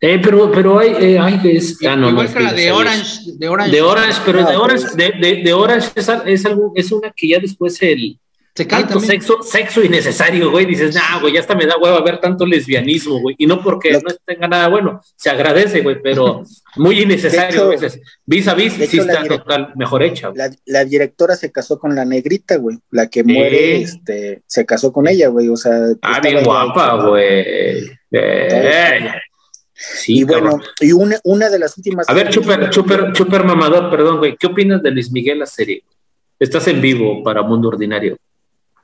Eh, 0.01 0.19
pero, 0.23 0.49
pero 0.49 0.79
hay, 0.79 0.95
eh, 0.97 1.19
hay 1.19 1.41
es, 1.43 1.77
ah, 1.85 1.95
no, 1.95 2.09
Igual 2.09 2.33
que 2.33 2.39
la 2.39 2.53
de 2.53 2.71
Orange, 2.71 3.31
de 3.33 3.49
Orange. 3.49 3.71
De 3.71 3.81
Orange, 3.81 4.21
pero 4.25 4.45
de 4.45 4.55
Orange, 4.55 4.85
de, 4.95 5.11
de, 5.19 5.43
de 5.43 5.53
Orange 5.53 5.89
es, 5.93 6.09
es, 6.25 6.45
algo, 6.45 6.71
es 6.73 6.91
una 6.93 7.11
que 7.11 7.27
ya 7.27 7.39
después 7.39 7.81
el, 7.81 8.17
se 8.59 8.65
tanto 8.65 8.99
sexo, 8.99 9.41
sexo 9.41 9.81
innecesario, 9.81 10.51
güey. 10.51 10.65
Dices, 10.65 10.93
nah, 10.93 11.21
güey, 11.21 11.33
ya 11.33 11.39
hasta 11.39 11.55
me 11.55 11.65
da 11.65 11.77
hueva 11.77 12.01
ver 12.01 12.19
tanto 12.19 12.45
lesbianismo, 12.45 13.21
güey. 13.21 13.33
Y 13.37 13.47
no 13.47 13.63
porque 13.63 13.93
no 13.93 14.01
tenga 14.25 14.49
nada 14.49 14.67
bueno, 14.67 14.99
se 15.15 15.29
agradece, 15.29 15.79
güey, 15.79 16.01
pero 16.01 16.43
muy 16.75 16.99
innecesario 16.99 17.63
a 17.63 17.67
veces. 17.69 18.01
Vis 18.25 18.49
a 18.49 18.55
vis, 18.55 18.73
sí 18.73 18.99
está 18.99 19.23
total, 19.23 19.71
mejor 19.77 20.03
hecha. 20.03 20.31
La, 20.35 20.51
la, 20.65 20.83
directora 20.83 21.37
se 21.37 21.53
casó 21.53 21.79
con 21.79 21.95
la 21.95 22.03
negrita, 22.03 22.57
güey. 22.57 22.79
La 22.91 23.07
que 23.07 23.23
muere, 23.23 23.81
este, 23.81 24.41
se 24.45 24.65
casó 24.65 24.91
con 24.91 25.07
ella, 25.07 25.29
güey. 25.29 25.47
O 25.47 25.55
sea. 25.55 25.73
Ah, 26.01 26.19
bien 26.19 26.43
guapa, 26.43 26.95
güey. 27.07 27.89
Sí, 29.73 30.17
y 30.17 30.23
bueno, 30.25 30.59
y 30.81 30.91
una, 30.91 31.17
una, 31.23 31.49
de 31.49 31.59
las 31.59 31.77
últimas. 31.77 32.09
A 32.09 32.13
ver, 32.13 32.27
Chuper, 32.29 32.69
Chuper, 32.69 33.13
Chuper 33.13 33.45
Mamador, 33.45 33.89
perdón, 33.89 34.17
güey. 34.17 34.35
¿Qué 34.37 34.47
opinas 34.47 34.83
de 34.83 34.91
Luis 34.91 35.09
Miguel 35.13 35.39
la 35.39 35.45
serie? 35.45 35.81
Estás 36.37 36.67
en 36.67 36.81
vivo 36.81 37.23
para 37.23 37.41
Mundo 37.41 37.69
Ordinario. 37.69 38.17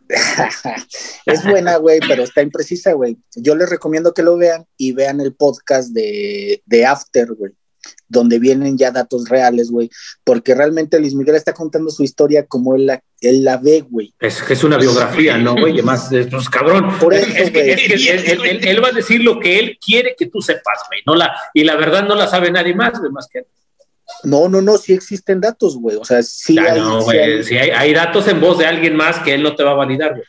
es 1.25 1.43
buena, 1.43 1.77
güey, 1.77 1.99
pero 2.07 2.23
está 2.23 2.41
imprecisa, 2.41 2.93
güey. 2.93 3.17
Yo 3.35 3.55
les 3.55 3.69
recomiendo 3.69 4.13
que 4.13 4.23
lo 4.23 4.37
vean 4.37 4.65
y 4.77 4.91
vean 4.91 5.21
el 5.21 5.33
podcast 5.33 5.89
de, 5.89 6.61
de 6.65 6.85
After, 6.85 7.33
güey, 7.33 7.53
donde 8.07 8.39
vienen 8.39 8.77
ya 8.77 8.91
datos 8.91 9.27
reales, 9.29 9.71
güey, 9.71 9.89
porque 10.23 10.53
realmente 10.53 10.99
Luis 10.99 11.15
Miguel 11.15 11.35
está 11.35 11.53
contando 11.53 11.89
su 11.89 12.03
historia 12.03 12.45
como 12.45 12.75
él 12.75 12.85
la, 12.85 13.01
él 13.21 13.43
la 13.43 13.57
ve, 13.57 13.85
güey. 13.89 14.13
Es 14.19 14.41
que 14.41 14.53
es 14.53 14.63
una 14.63 14.77
biografía, 14.77 15.37
¿no, 15.37 15.55
güey? 15.55 15.73
Además, 15.73 16.09
pues, 16.29 16.49
cabrón. 16.49 16.97
Por 16.99 17.13
eso, 17.13 17.27
es 17.35 17.51
que, 17.51 17.73
él, 17.73 18.83
va 18.83 18.89
a 18.89 18.91
decir 18.91 19.23
lo 19.23 19.39
que 19.39 19.59
él 19.59 19.77
quiere 19.83 20.15
que 20.17 20.27
tú 20.27 20.41
sepas, 20.41 20.83
güey, 20.87 21.01
no 21.05 21.15
la, 21.15 21.35
y 21.53 21.63
la 21.63 21.75
verdad 21.75 22.07
no 22.07 22.15
la 22.15 22.27
sabe 22.27 22.51
nadie 22.51 22.75
más, 22.75 22.99
güey, 22.99 23.11
más 23.11 23.27
que 23.27 23.39
él. 23.39 23.45
No, 24.25 24.49
no, 24.49 24.61
no, 24.61 24.77
sí 24.77 24.93
existen 24.93 25.41
datos, 25.41 25.77
güey. 25.77 25.97
O 25.97 26.05
sea, 26.05 26.21
sí, 26.23 26.57
hay, 26.57 26.79
no, 26.79 27.01
sí 27.01 27.57
hay... 27.57 27.93
datos 27.93 28.27
en 28.27 28.41
voz 28.41 28.57
de 28.57 28.65
alguien 28.65 28.95
más 28.95 29.19
que 29.19 29.33
él 29.33 29.43
no 29.43 29.55
te 29.55 29.63
va 29.63 29.71
a 29.71 29.75
validar, 29.75 30.11
güey. 30.11 30.23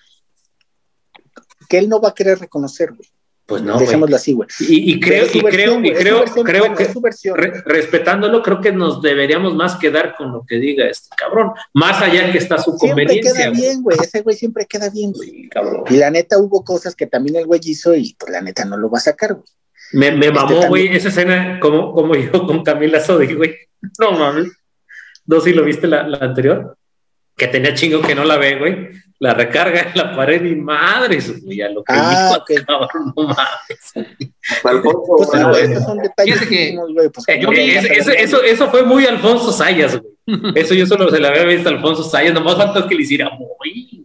Que 1.69 1.79
él 1.79 1.89
no 1.89 2.01
va 2.01 2.11
a 2.11 2.15
querer 2.15 2.39
reconocer, 2.39 2.93
güey. 2.93 3.09
Pues 3.47 3.63
no, 3.63 3.79
Dejémoslo 3.79 4.17
así, 4.17 4.33
güey. 4.33 4.49
Y, 4.59 4.95
y, 4.95 5.01
creo, 5.01 5.25
y 5.33 5.41
creo, 5.41 5.81
y 5.81 5.93
creo, 5.93 6.25
creo 6.25 6.75
que 6.75 6.89
re, 7.33 7.63
respetándolo, 7.65 8.43
creo 8.43 8.61
que 8.61 8.73
nos 8.73 9.01
deberíamos 9.01 9.55
más 9.55 9.77
quedar 9.77 10.17
con 10.17 10.33
lo 10.33 10.45
que 10.45 10.57
diga 10.57 10.89
este 10.89 11.11
cabrón, 11.17 11.53
más 11.73 12.03
allá 12.03 12.33
que 12.33 12.39
está 12.39 12.59
su 12.59 12.77
siempre 12.77 13.05
conveniencia. 13.05 13.33
Siempre 13.33 13.61
queda 13.61 13.69
bien, 13.69 13.83
güey, 13.85 13.97
ese 14.03 14.23
güey 14.23 14.35
siempre 14.35 14.67
queda 14.67 14.91
bien, 14.91 15.13
güey. 15.13 15.29
Sí. 15.31 15.51
Y 15.91 15.97
la 15.97 16.11
neta 16.11 16.39
hubo 16.39 16.65
cosas 16.65 16.97
que 16.97 17.07
también 17.07 17.37
el 17.37 17.47
güey 17.47 17.61
hizo 17.63 17.95
y 17.95 18.17
pues 18.19 18.33
la 18.33 18.41
neta 18.41 18.65
no 18.65 18.77
lo 18.77 18.91
va 18.91 18.99
a 18.99 19.03
sacar, 19.03 19.35
güey. 19.35 19.47
Me, 19.93 20.11
me 20.11 20.27
este 20.27 20.33
mamó, 20.33 20.67
güey, 20.67 20.89
esa 20.97 21.09
escena 21.09 21.61
como, 21.61 21.93
como 21.93 22.17
yo 22.17 22.47
con 22.47 22.65
Camila 22.65 23.01
Sodi, 23.01 23.35
güey. 23.35 23.55
No 23.99 24.13
mames. 24.13 24.53
¿No 25.27 25.41
si 25.41 25.53
lo 25.53 25.65
viste 25.65 25.87
la, 25.87 26.07
la 26.07 26.19
anterior? 26.19 26.77
Que 27.37 27.49
tenía 27.49 27.75
chingo 27.75 28.01
que 28.01 28.15
no 28.15 28.25
la 28.25 28.37
ve, 28.37 28.59
güey 28.59 28.91
la 29.19 29.33
recarga 29.33 29.81
en 29.81 29.93
la 29.95 30.15
pared 30.15 30.45
y 30.45 30.57
madres, 30.57 31.43
güey, 31.43 31.63
a 31.63 31.71
lo 31.71 31.83
que 31.83 31.93
ah, 31.95 32.11
dijo, 32.11 32.43
okay. 32.43 32.57
cabrón, 32.65 33.13
no 33.17 33.23
mames. 33.23 34.19
Pues, 34.63 35.85
son 35.85 35.99
detalles 35.99 36.47
que, 36.47 36.77
güey, 36.77 37.09
pues, 37.09 37.27
yo 37.41 37.51
vi, 37.51 37.71
eso, 37.71 38.13
eso, 38.13 38.43
eso, 38.43 38.71
fue 38.71 38.83
muy 38.83 39.07
Alfonso 39.07 39.53
Sayas, 39.53 39.99
güey. 39.99 40.13
Eso 40.55 40.75
yo 40.75 40.87
solo 40.87 41.09
se 41.09 41.21
le 41.21 41.29
había 41.29 41.45
visto 41.45 41.69
a 41.69 41.73
Alfonso 41.73 42.03
Sayas, 42.03 42.35
nomás 42.35 42.57
faltó 42.57 42.87
que 42.87 42.95
le 42.95 43.03
hiciera 43.03 43.31
muy, 43.31 44.05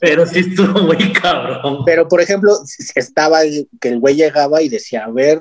Pero 0.00 0.26
sí 0.26 0.40
estuvo 0.40 0.80
muy 0.80 1.12
cabrón. 1.12 1.82
Pero, 1.84 2.08
por 2.08 2.20
ejemplo, 2.20 2.52
estaba 2.94 3.40
que 3.80 3.88
el 3.88 3.98
güey 3.98 4.16
llegaba 4.16 4.62
y 4.62 4.68
decía, 4.68 5.04
a 5.04 5.10
ver, 5.10 5.40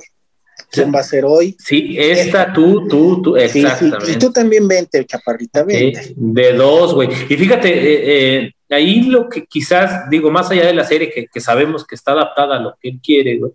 ¿Quién 0.70 0.94
va 0.94 1.00
a 1.00 1.04
ser 1.04 1.26
hoy? 1.26 1.56
Sí, 1.58 1.96
esta, 1.98 2.52
tú, 2.54 2.88
tú, 2.88 3.22
tú, 3.22 3.38
exactamente. 3.38 4.06
Sí, 4.06 4.12
sí. 4.12 4.18
Y 4.18 4.20
tú 4.20 4.32
también 4.32 4.68
vente, 4.68 5.06
chaparrita, 5.06 5.64
vente. 5.64 6.14
de 6.16 6.54
dos, 6.54 6.94
güey. 6.94 7.10
Y 7.30 7.36
fíjate, 7.36 7.70
eh, 7.70 8.44
eh, 8.44 8.52
ahí 8.70 9.04
lo 9.04 9.30
que 9.30 9.46
quizás, 9.46 10.10
digo, 10.10 10.32
más 10.32 10.52
allá 10.52 10.66
de 10.66 10.74
la 10.74 10.84
serie 10.84 11.10
que, 11.10 11.28
que, 11.28 11.40
sabemos 11.40 11.86
que 11.86 11.96
está 11.96 12.12
adaptada 12.12 12.58
a 12.58 12.62
lo 12.62 12.76
que 12.80 12.90
él 12.90 13.00
quiere, 13.04 13.38
güey, 13.38 13.52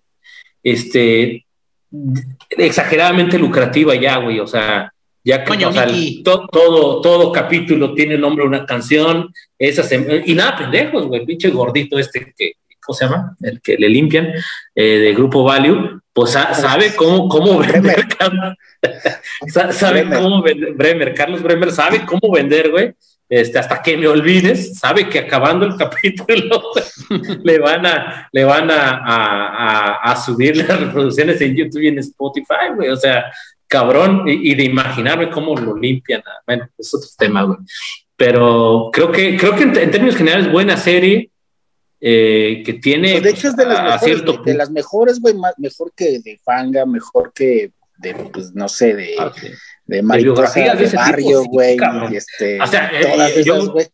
este, 0.62 1.46
exageradamente 2.50 3.38
lucrativa 3.38 3.94
ya, 3.94 4.16
güey, 4.18 4.40
o 4.40 4.46
sea, 4.46 4.92
ya 5.24 5.42
que 5.42 5.48
Coño, 5.48 5.70
o 5.70 5.72
sea, 5.72 5.86
to, 6.24 6.46
todo, 6.46 7.00
todo 7.00 7.32
capítulo 7.32 7.94
tiene 7.94 8.16
nombre 8.16 8.44
de 8.44 8.48
una 8.48 8.66
canción, 8.66 9.32
esas, 9.58 9.90
y 9.92 10.34
nada, 10.34 10.56
pendejos, 10.56 11.06
güey, 11.06 11.24
pinche 11.26 11.50
gordito 11.50 11.98
este 11.98 12.32
que, 12.36 12.52
¿cómo 12.84 12.96
se 12.96 13.06
llama? 13.06 13.36
El 13.40 13.60
que 13.60 13.76
le 13.76 13.88
limpian, 13.88 14.28
eh, 14.74 14.98
de 14.98 15.14
Grupo 15.14 15.42
Value, 15.42 16.00
pues 16.16 16.30
sabe 16.30 16.96
cómo, 16.96 17.28
cómo 17.28 17.58
vender, 17.58 18.06
sabe 19.70 20.00
Bremer. 20.00 20.18
cómo 20.18 20.42
vender, 20.42 20.72
Bremer, 20.72 21.14
Carlos 21.14 21.42
Bremer 21.42 21.70
sabe 21.70 22.06
cómo 22.06 22.32
vender, 22.32 22.70
güey, 22.70 22.94
este, 23.28 23.58
hasta 23.58 23.82
que 23.82 23.98
me 23.98 24.08
olvides, 24.08 24.78
sabe 24.78 25.10
que 25.10 25.18
acabando 25.18 25.66
el 25.66 25.76
capítulo 25.78 26.62
le 27.44 27.58
van 27.58 27.84
a, 27.84 28.30
le 28.32 28.44
van 28.44 28.70
a, 28.70 28.92
a, 28.92 29.46
a, 30.06 30.12
a, 30.12 30.16
subir 30.16 30.56
las 30.56 30.80
reproducciones 30.80 31.38
en 31.42 31.54
YouTube 31.54 31.82
y 31.82 31.88
en 31.88 31.98
Spotify, 31.98 32.72
güey, 32.74 32.88
o 32.88 32.96
sea, 32.96 33.26
cabrón, 33.66 34.26
y, 34.26 34.52
y 34.52 34.54
de 34.54 34.64
imaginarme 34.64 35.28
cómo 35.28 35.54
lo 35.54 35.76
limpian, 35.76 36.22
bueno, 36.46 36.66
es 36.78 36.94
otro 36.94 37.10
tema, 37.18 37.42
güey. 37.42 37.58
Pero 38.16 38.88
creo 38.90 39.12
que, 39.12 39.36
creo 39.36 39.54
que 39.54 39.64
en, 39.64 39.76
en 39.76 39.90
términos 39.90 40.16
generales, 40.16 40.50
buena 40.50 40.78
serie, 40.78 41.30
eh, 42.08 42.62
que 42.64 42.74
tiene. 42.74 43.10
Pues 43.12 43.22
de 43.24 43.30
hecho, 43.30 43.48
es 43.48 43.56
de 43.56 43.66
las 43.66 43.82
mejores, 43.82 44.00
cierto 44.04 44.42
de, 44.44 44.54
las 44.54 44.70
mejores, 44.70 45.20
güey, 45.20 45.34
mejor 45.58 45.92
que 45.96 46.20
de 46.20 46.38
Fanga, 46.44 46.86
mejor 46.86 47.32
que 47.34 47.72
de, 47.98 48.14
pues 48.32 48.54
no 48.54 48.68
sé, 48.68 48.94
de, 48.94 49.16
Ah, 49.18 49.26
okay. 49.26 49.50
de 49.86 50.02
mariposa 50.02 50.60
de, 50.76 50.86
de 50.86 50.96
barrio, 50.96 51.42
güey. 51.46 51.76
Sí, 51.76 52.16
este, 52.16 52.62
o 52.62 52.66
sea, 52.68 52.92
todas 53.00 53.30
eh, 53.30 53.32
esas, 53.40 53.44
yo, 53.44 53.72
güey. 53.72 53.88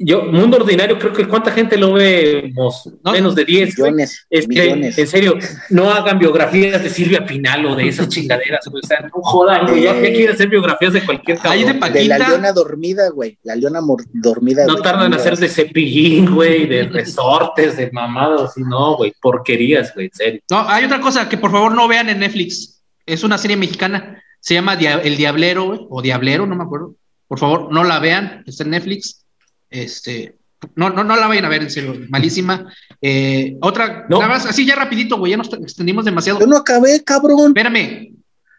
Yo, 0.00 0.22
Mundo 0.22 0.58
Ordinario, 0.58 0.96
creo 0.96 1.12
que 1.12 1.26
¿cuánta 1.26 1.50
gente 1.50 1.76
lo 1.76 1.94
vemos? 1.94 2.88
¿No? 3.04 3.10
Menos 3.10 3.34
de 3.34 3.44
10. 3.44 3.78
Millones, 3.78 4.26
millones. 4.46 4.96
en 4.96 5.06
serio, 5.08 5.36
no 5.70 5.90
hagan 5.90 6.20
biografías 6.20 6.80
de 6.80 6.88
Silvia 6.88 7.26
Pinal 7.26 7.66
o 7.66 7.74
de 7.74 7.88
esas 7.88 8.08
chingaderas, 8.08 8.64
o 8.68 8.86
sea, 8.86 9.00
no 9.00 9.10
jodan, 9.22 9.66
güey, 9.66 9.82
ya, 9.82 9.94
ya 9.94 10.00
quieren 10.00 10.30
hacer 10.30 10.48
biografías 10.48 10.92
de 10.92 11.04
cualquier 11.04 11.38
Ahí 11.42 11.64
de, 11.64 11.72
de 11.72 12.04
la 12.04 12.18
leona 12.18 12.52
dormida, 12.52 13.08
güey, 13.10 13.38
la 13.42 13.56
leona 13.56 13.80
dormida. 14.12 14.66
No 14.66 14.74
güey, 14.74 14.84
tardan 14.84 15.06
en 15.06 15.14
hacer 15.14 15.36
de 15.36 15.48
cepillín, 15.48 16.32
güey, 16.32 16.66
de 16.66 16.84
resortes, 16.84 17.76
de 17.76 17.90
mamados, 17.90 18.56
y 18.56 18.62
no, 18.62 18.96
güey, 18.96 19.12
porquerías, 19.20 19.92
güey, 19.94 20.06
en 20.06 20.14
serio. 20.14 20.40
No, 20.48 20.68
hay 20.68 20.84
otra 20.84 21.00
cosa 21.00 21.28
que 21.28 21.38
por 21.38 21.50
favor 21.50 21.74
no 21.74 21.88
vean 21.88 22.08
en 22.08 22.20
Netflix, 22.20 22.84
es 23.04 23.24
una 23.24 23.36
serie 23.36 23.56
mexicana, 23.56 24.22
se 24.38 24.54
llama 24.54 24.76
Dia 24.76 25.00
El 25.02 25.16
Diablero, 25.16 25.64
güey, 25.64 25.80
o 25.90 26.02
Diablero, 26.02 26.46
no 26.46 26.54
me 26.54 26.62
acuerdo. 26.62 26.94
Por 27.26 27.40
favor, 27.40 27.72
no 27.72 27.82
la 27.82 27.98
vean, 27.98 28.44
está 28.46 28.62
en 28.62 28.70
Netflix. 28.70 29.24
Este, 29.70 30.34
no, 30.74 30.90
no, 30.90 31.04
no 31.04 31.16
la 31.16 31.26
vayan 31.26 31.44
a 31.44 31.48
ver, 31.48 31.62
en 31.62 31.70
serio, 31.70 31.94
malísima. 32.08 32.72
Eh, 33.00 33.56
otra, 33.60 34.06
No. 34.08 34.18
nada 34.18 34.28
más, 34.34 34.46
así 34.46 34.64
ya 34.66 34.74
rapidito, 34.74 35.16
güey, 35.18 35.30
ya 35.30 35.36
nos 35.36 35.52
extendimos 35.52 36.04
demasiado. 36.04 36.40
Yo 36.40 36.46
no 36.46 36.56
acabé, 36.56 37.02
cabrón. 37.04 37.48
Espérame, 37.48 38.12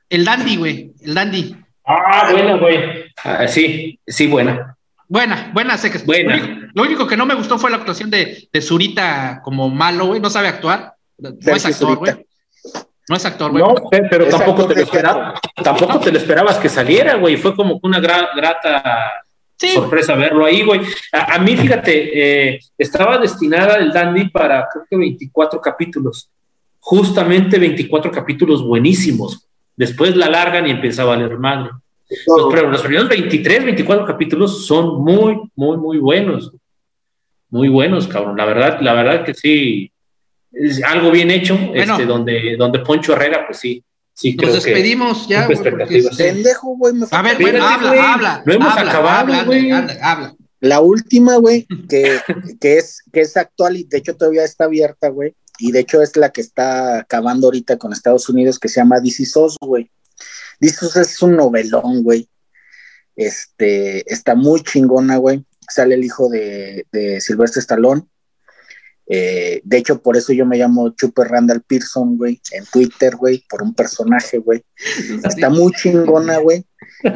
el 0.10 0.26
Dandy, 0.26 0.56
güey, 0.58 0.92
el 1.02 1.14
Dandy. 1.14 1.56
Ah, 1.86 2.30
buena, 2.32 2.58
güey. 2.58 2.80
Ah, 3.24 3.48
sí, 3.48 4.00
sí, 4.06 4.28
buena. 4.28 4.76
Buena, 5.08 5.50
buena, 5.54 5.76
sé 5.78 5.90
que 5.92 5.98
Buena. 6.00 6.38
Lo, 6.38 6.44
único, 6.44 6.68
lo 6.76 6.84
único 6.84 7.08
que 7.08 7.18
no 7.18 7.26
me 7.26 7.34
gustó 7.34 7.58
fue 7.58 7.72
la 7.72 7.78
actuación 7.78 8.12
de, 8.12 8.48
de 8.54 8.62
Zurita 8.62 9.42
como 9.44 9.68
malo, 9.70 10.06
güey, 10.06 10.20
no 10.22 10.30
sabe 10.30 10.48
actuar. 10.48 10.94
No 11.18 11.56
es 11.56 11.66
actor, 11.66 11.98
güey. 11.98 12.14
No 13.10 13.16
es 13.16 13.26
actor, 13.26 13.50
güey. 13.50 13.64
No, 13.64 13.74
pe- 13.90 14.04
pero 14.08 14.26
Es 14.26 14.30
tampoco 14.30 14.62
actor 14.62 14.68
te 14.76 14.76
lo 14.76 14.86
esperabas, 14.86 15.40
tampoco 15.64 16.00
te 16.00 16.12
lo 16.12 16.18
esperabas 16.20 16.58
que 16.60 16.70
saliera, 16.70 17.16
güey. 17.16 17.38
Fue 17.38 17.56
como 17.56 17.82
que 17.82 17.88
una 17.88 18.00
gra- 18.00 18.30
grata 18.36 19.12
Sí, 19.60 19.68
sorpresa 19.70 20.16
verlo 20.16 20.46
ahí, 20.46 20.64
güey. 20.64 20.82
A, 21.12 21.36
a 21.36 21.40
mí, 21.40 21.58
fíjate, 21.58 22.54
eh, 22.54 22.60
estaba 22.78 23.18
destinada 23.18 23.76
el 23.76 23.92
Dandy 23.92 24.30
para 24.30 24.68
creo 24.72 24.86
que 24.90 24.96
24 24.98 25.60
capítulos. 25.60 26.30
Justamente 26.80 27.60
24 27.60 28.10
capítulos 28.10 28.64
buenísimos. 28.64 29.48
Después 29.76 30.16
la 30.16 30.30
largan 30.30 30.66
y 30.68 30.72
empieza 30.72 31.02
a 31.02 31.06
valer 31.06 31.38
madre. 31.38 31.72
Los, 32.26 32.54
pero 32.54 32.70
los 32.70 32.82
primeros 32.82 33.10
23, 33.10 33.66
24 33.66 34.06
capítulos 34.06 34.66
son 34.66 35.04
muy, 35.04 35.38
muy, 35.56 35.78
muy 35.78 35.98
buenos. 35.98 36.52
Muy 37.50 37.68
buenos, 37.68 38.08
cabrón. 38.08 38.38
La 38.38 38.46
verdad, 38.46 38.80
la 38.82 38.94
verdad 38.94 39.26
que 39.26 39.34
sí. 39.34 39.92
Es 40.52 40.84
algo 40.84 41.12
bien 41.12 41.30
hecho, 41.30 41.56
Bueno. 41.58 41.94
este, 41.94 42.06
donde, 42.06 42.56
donde 42.58 42.80
Poncho 42.80 43.14
Herrera, 43.14 43.46
pues 43.46 43.60
sí, 43.60 43.84
sí 44.20 44.36
creo 44.36 44.54
nos 44.54 44.64
que 44.64 44.72
despedimos 44.72 45.28
ya, 45.28 45.46
güey, 45.48 45.58
Pendejo, 46.18 46.76
güey. 46.76 46.94
me 46.94 47.08
A 47.10 47.22
ver, 47.22 47.38
bueno, 47.40 47.66
habla, 47.66 48.14
habla. 48.14 48.44
No 48.46 48.54
hemos 48.54 48.78
habla, 48.78 48.92
acabado, 48.92 49.20
habla, 49.20 49.44
güey. 49.44 49.72
Habla, 49.72 49.98
habla. 50.02 50.36
La 50.60 50.82
última, 50.82 51.38
güey, 51.38 51.66
que, 51.88 52.20
que, 52.60 52.78
es, 52.78 53.02
que 53.14 53.22
es 53.22 53.38
actual 53.38 53.78
y 53.78 53.86
de 53.86 53.98
hecho 53.98 54.16
todavía 54.16 54.44
está 54.44 54.66
abierta, 54.66 55.10
güey. 55.10 55.36
Y 55.58 55.72
de 55.72 55.80
hecho 55.80 56.02
es 56.02 56.16
la 56.16 56.32
que 56.32 56.42
está 56.42 57.00
acabando 57.00 57.48
ahorita 57.48 57.78
con 57.78 57.94
Estados 57.94 58.30
Unidos, 58.30 58.60
que 58.60 58.70
se 58.70 58.80
llama 58.80 59.00
DC 59.00 59.26
SOS, 59.26 59.58
güey. 59.62 59.90
DC 60.60 60.78
SOS 60.80 60.96
es 60.98 61.22
un 61.22 61.36
novelón, 61.36 62.04
güey. 62.04 62.30
Este, 63.16 64.12
está 64.12 64.36
muy 64.36 64.62
chingona, 64.64 65.18
güey. 65.18 65.44
Sale 65.68 65.96
el 65.96 66.04
hijo 66.04 66.30
de, 66.30 66.86
de 66.92 67.22
Silvestre 67.22 67.60
Stallone. 67.60 68.04
Eh, 69.12 69.62
de 69.64 69.78
hecho, 69.78 70.02
por 70.02 70.16
eso 70.16 70.34
yo 70.34 70.46
me 70.46 70.58
llamo 70.58 70.92
Chuper 70.92 71.28
Randall 71.28 71.64
Pearson, 71.64 72.16
güey, 72.16 72.40
en 72.52 72.64
Twitter, 72.66 73.16
güey, 73.16 73.44
por 73.50 73.64
un 73.64 73.74
personaje, 73.74 74.38
güey. 74.38 74.64
Está 75.26 75.50
muy 75.50 75.74
chingona, 75.74 76.38
güey. 76.38 76.64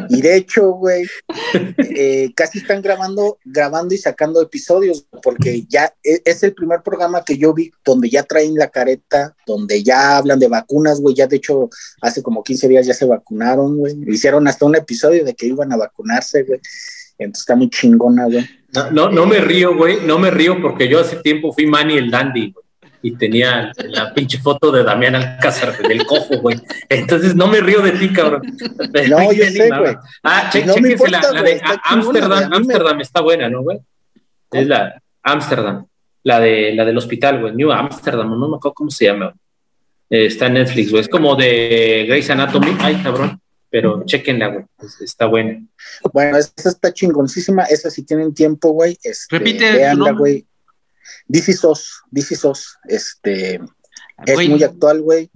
Y 0.09 0.21
de 0.21 0.35
hecho, 0.35 0.71
güey, 0.71 1.05
eh, 1.77 2.31
casi 2.35 2.57
están 2.57 2.81
grabando, 2.81 3.37
grabando 3.45 3.93
y 3.93 3.99
sacando 3.99 4.41
episodios, 4.41 5.05
porque 5.21 5.65
ya 5.69 5.93
es, 6.01 6.21
es, 6.25 6.43
el 6.43 6.55
primer 6.55 6.81
programa 6.81 7.23
que 7.23 7.37
yo 7.37 7.53
vi 7.53 7.71
donde 7.85 8.09
ya 8.09 8.23
traen 8.23 8.55
la 8.55 8.69
careta, 8.69 9.35
donde 9.45 9.83
ya 9.83 10.17
hablan 10.17 10.39
de 10.39 10.47
vacunas, 10.47 10.99
güey. 10.99 11.15
Ya 11.15 11.27
de 11.27 11.35
hecho, 11.35 11.69
hace 12.01 12.23
como 12.23 12.43
15 12.43 12.67
días 12.69 12.87
ya 12.87 12.95
se 12.95 13.05
vacunaron, 13.05 13.77
güey. 13.77 13.95
Hicieron 14.07 14.47
hasta 14.47 14.65
un 14.65 14.75
episodio 14.75 15.23
de 15.23 15.35
que 15.35 15.45
iban 15.45 15.71
a 15.71 15.77
vacunarse, 15.77 16.41
güey. 16.43 16.59
Entonces 17.17 17.41
está 17.41 17.55
muy 17.55 17.69
chingona, 17.69 18.25
güey. 18.25 18.45
No, 18.73 18.89
no, 18.91 19.09
no 19.09 19.25
me 19.25 19.39
río, 19.39 19.75
güey, 19.75 19.97
no 20.05 20.17
me 20.17 20.31
río 20.31 20.59
porque 20.61 20.87
yo 20.87 20.99
hace 20.99 21.17
tiempo 21.17 21.53
fui 21.53 21.67
Manny 21.67 21.97
el 21.97 22.09
Dandy, 22.09 22.51
güey, 22.51 22.65
y 23.03 23.11
tenía 23.11 23.71
la 23.89 24.13
pinche 24.13 24.39
foto 24.39 24.71
de 24.71 24.83
Damián 24.83 25.15
Alcázar 25.15 25.77
del 25.77 26.05
cojo, 26.05 26.39
güey. 26.39 26.59
Entonces 26.89 27.35
no 27.35 27.47
me 27.47 27.59
río 27.59 27.81
de 27.81 27.91
ti, 27.91 28.09
cabrón. 28.09 28.41
No, 29.09 29.31
yo 29.31 29.45
sé, 29.51 29.69
güey. 29.69 29.95
Ah, 30.23 30.49
che, 30.51 30.65
no 30.65 30.73
la, 30.75 31.21
la, 31.31 31.43
de 31.43 31.61
Amsterdam 31.83 32.97
me... 32.97 33.03
está 33.03 33.21
buena, 33.21 33.47
¿no, 33.47 33.61
güey? 33.61 33.79
Es 34.51 34.67
la 34.67 34.99
Amsterdam, 35.21 35.85
la 36.23 36.39
de 36.39 36.73
la 36.73 36.85
del 36.85 36.97
hospital, 36.97 37.41
güey, 37.41 37.53
New 37.53 37.71
Amsterdam, 37.71 38.39
no 38.39 38.47
me 38.47 38.57
acuerdo 38.57 38.73
cómo 38.73 38.89
se 38.89 39.05
llama. 39.05 39.33
Eh, 40.09 40.25
está 40.25 40.47
en 40.47 40.53
Netflix, 40.55 40.89
güey. 40.89 41.01
Es 41.01 41.09
como 41.09 41.35
de 41.35 42.05
Grey's 42.07 42.29
Anatomy. 42.29 42.75
Ay, 42.79 42.95
cabrón 43.03 43.42
pero 43.73 44.03
chequenla, 44.05 44.49
güey, 44.49 44.65
está 45.01 45.25
buena. 45.25 45.65
Bueno, 46.13 46.37
esa 46.37 46.69
está 46.69 46.93
chingoncísima, 46.93 47.63
esa 47.63 47.89
si 47.89 48.03
tienen 48.03 48.31
tiempo, 48.31 48.69
güey, 48.69 48.99
este, 49.01 49.39
Repite 49.39 49.71
veanla, 49.71 50.11
güey. 50.11 50.45
DC 51.25 51.53
SOS, 51.53 52.03
DC 52.11 52.35
SOS, 52.35 52.77
este, 52.87 53.55
es 54.27 54.33
Güey. 54.35 54.49
muy 54.49 54.63
actual, 54.63 55.01
güey. 55.01 55.31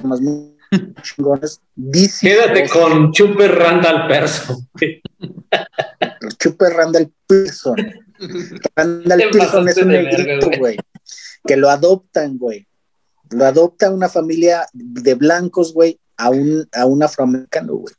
Temas 0.00 0.20
muy 0.20 0.56
chingones. 1.02 1.60
DC 1.74 2.28
Quédate 2.28 2.68
SOS, 2.68 2.78
con 2.78 3.10
Chuper 3.12 3.52
Randall 3.52 4.06
Person. 4.06 4.68
Chuper 6.38 6.72
Randall 6.74 7.12
Pearson. 7.26 7.92
Randall 8.76 9.18
Te 9.18 9.28
Pearson 9.30 9.68
es 9.68 9.76
un 9.78 9.88
negrito, 9.88 10.46
güey. 10.46 10.58
güey, 10.58 10.76
que 11.44 11.56
lo 11.56 11.70
adoptan, 11.70 12.38
güey. 12.38 12.68
Lo 13.30 13.44
adopta 13.46 13.90
una 13.90 14.08
familia 14.08 14.64
de 14.72 15.14
blancos, 15.16 15.74
güey, 15.74 15.98
a 16.22 16.30
un, 16.30 16.68
a 16.72 16.86
un 16.86 17.02
afroamericano, 17.02 17.74
güey. 17.74 17.94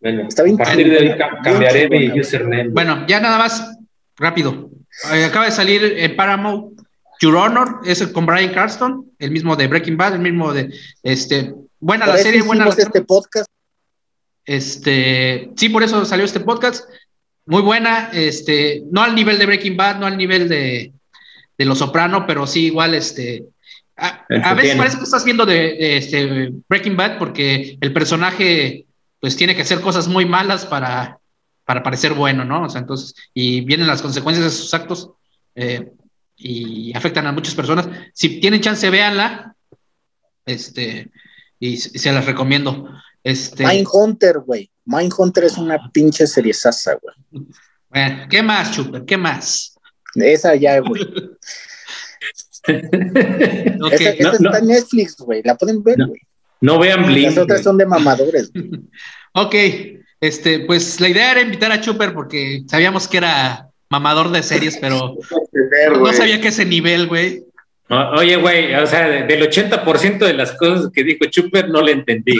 Bueno, 0.00 0.28
Está 0.28 0.42
bien 0.42 0.60
a 0.60 0.64
partir 0.64 0.90
de 0.90 0.98
ahí 0.98 1.18
cambiaré 1.42 1.88
bien 1.88 2.12
mi 2.12 2.20
username. 2.20 2.68
Bueno, 2.68 3.04
ya 3.06 3.20
nada 3.20 3.38
más, 3.38 3.76
rápido. 4.16 4.70
Eh, 5.12 5.24
acaba 5.24 5.46
de 5.46 5.52
salir 5.52 5.82
en 5.96 6.16
Paramount 6.16 6.80
Your 7.20 7.36
Honor, 7.36 7.80
es 7.84 8.04
con 8.08 8.26
Brian 8.26 8.52
Carston, 8.52 9.10
el 9.18 9.30
mismo 9.30 9.56
de 9.56 9.66
Breaking 9.66 9.96
Bad, 9.96 10.14
el 10.14 10.20
mismo 10.20 10.52
de, 10.52 10.72
este, 11.02 11.52
buena 11.80 12.06
Por 12.06 12.14
la 12.14 12.20
serie, 12.20 12.42
buena 12.42 12.66
la 12.66 12.70
este 12.70 13.02
podcast. 13.02 13.50
Este, 14.44 15.50
sí, 15.56 15.68
por 15.68 15.82
eso 15.82 16.04
salió 16.04 16.24
este 16.24 16.40
podcast. 16.40 16.88
Muy 17.44 17.62
buena, 17.62 18.10
este, 18.12 18.82
no 18.90 19.02
al 19.02 19.14
nivel 19.14 19.38
de 19.38 19.46
Breaking 19.46 19.76
Bad, 19.76 19.98
no 19.98 20.06
al 20.06 20.16
nivel 20.16 20.48
de, 20.48 20.92
de 21.56 21.64
Los 21.64 21.78
Soprano, 21.78 22.24
pero 22.26 22.46
sí 22.46 22.66
igual, 22.66 22.94
este, 22.94 23.44
a, 23.98 24.24
a 24.44 24.54
veces 24.54 24.76
parece 24.76 24.98
que 24.98 25.04
estás 25.04 25.24
viendo 25.24 25.44
de, 25.44 25.54
de, 25.54 25.96
este 25.96 26.52
Breaking 26.68 26.96
Bad 26.96 27.18
porque 27.18 27.76
el 27.80 27.92
personaje, 27.92 28.86
pues, 29.20 29.36
tiene 29.36 29.56
que 29.56 29.62
hacer 29.62 29.80
cosas 29.80 30.06
muy 30.06 30.24
malas 30.24 30.64
para, 30.64 31.18
para 31.64 31.82
parecer 31.82 32.14
bueno, 32.14 32.44
¿no? 32.44 32.62
O 32.62 32.68
sea, 32.68 32.80
entonces, 32.80 33.14
y 33.34 33.62
vienen 33.62 33.88
las 33.88 34.00
consecuencias 34.00 34.44
de 34.44 34.56
sus 34.56 34.72
actos 34.72 35.10
eh, 35.56 35.92
y 36.36 36.96
afectan 36.96 37.26
a 37.26 37.32
muchas 37.32 37.56
personas. 37.56 37.88
Si 38.14 38.40
tienen 38.40 38.60
chance, 38.60 38.88
véanla, 38.88 39.56
este, 40.46 41.10
y, 41.58 41.70
y 41.74 41.76
se 41.78 42.12
las 42.12 42.24
recomiendo. 42.24 42.88
Este, 43.24 43.66
Mindhunter, 43.66 44.38
güey. 44.38 44.70
Mindhunter 44.84 45.44
es 45.44 45.58
una 45.58 45.90
pinche 45.92 46.26
seriesasa, 46.26 46.96
güey. 47.02 47.46
Bueno, 47.90 48.26
¿qué 48.30 48.42
más, 48.42 48.70
Chuper? 48.70 49.04
¿Qué 49.04 49.16
más? 49.16 49.76
Esa 50.14 50.54
ya, 50.54 50.78
güey. 50.78 51.02
Esa 52.68 53.76
no, 53.78 53.88
está 53.88 54.38
no. 54.40 54.56
en 54.56 54.66
Netflix, 54.66 55.16
güey. 55.16 55.42
La 55.44 55.56
pueden 55.56 55.82
ver, 55.82 55.96
güey. 56.06 56.20
No 56.60 56.78
vean 56.78 57.06
Blink. 57.06 57.26
Las 57.26 57.38
otras 57.38 57.62
son 57.62 57.78
de 57.78 57.86
mamadores, 57.86 58.52
güey. 58.52 58.70
ok, 59.34 59.54
este, 60.20 60.60
pues 60.60 61.00
la 61.00 61.08
idea 61.08 61.32
era 61.32 61.40
invitar 61.42 61.70
a 61.72 61.80
Chuper 61.80 62.12
porque 62.12 62.62
sabíamos 62.66 63.06
que 63.06 63.18
era 63.18 63.68
mamador 63.90 64.30
de 64.30 64.42
series, 64.42 64.76
pero 64.78 65.16
no 65.98 66.12
sabía 66.12 66.40
que 66.40 66.48
ese 66.48 66.64
nivel, 66.64 67.06
güey. 67.06 67.44
Oye, 67.90 68.36
güey, 68.36 68.74
o 68.74 68.86
sea, 68.86 69.08
de- 69.08 69.22
del 69.22 69.48
80% 69.48 70.18
de 70.18 70.34
las 70.34 70.52
cosas 70.52 70.90
que 70.92 71.02
dijo 71.02 71.24
Chuper 71.24 71.70
no 71.70 71.80
le 71.80 71.92
entendí. 71.92 72.38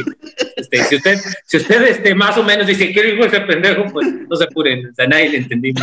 Este, 0.57 0.85
si 0.85 0.97
usted, 0.97 1.19
si 1.47 1.57
usted 1.57 1.83
este, 1.85 2.15
más 2.15 2.37
o 2.37 2.45
menos 2.45 2.67
dice, 2.67 2.93
¿qué 2.93 3.03
dijo 3.03 3.25
ese 3.25 3.41
pendejo? 3.41 3.87
Pues 3.91 4.09
no 4.29 4.37
se 4.37 4.45
apuren, 4.45 4.91
o 4.91 4.95
sea, 4.95 5.07
nadie 5.07 5.31
le 5.31 5.39
entendimos. 5.39 5.83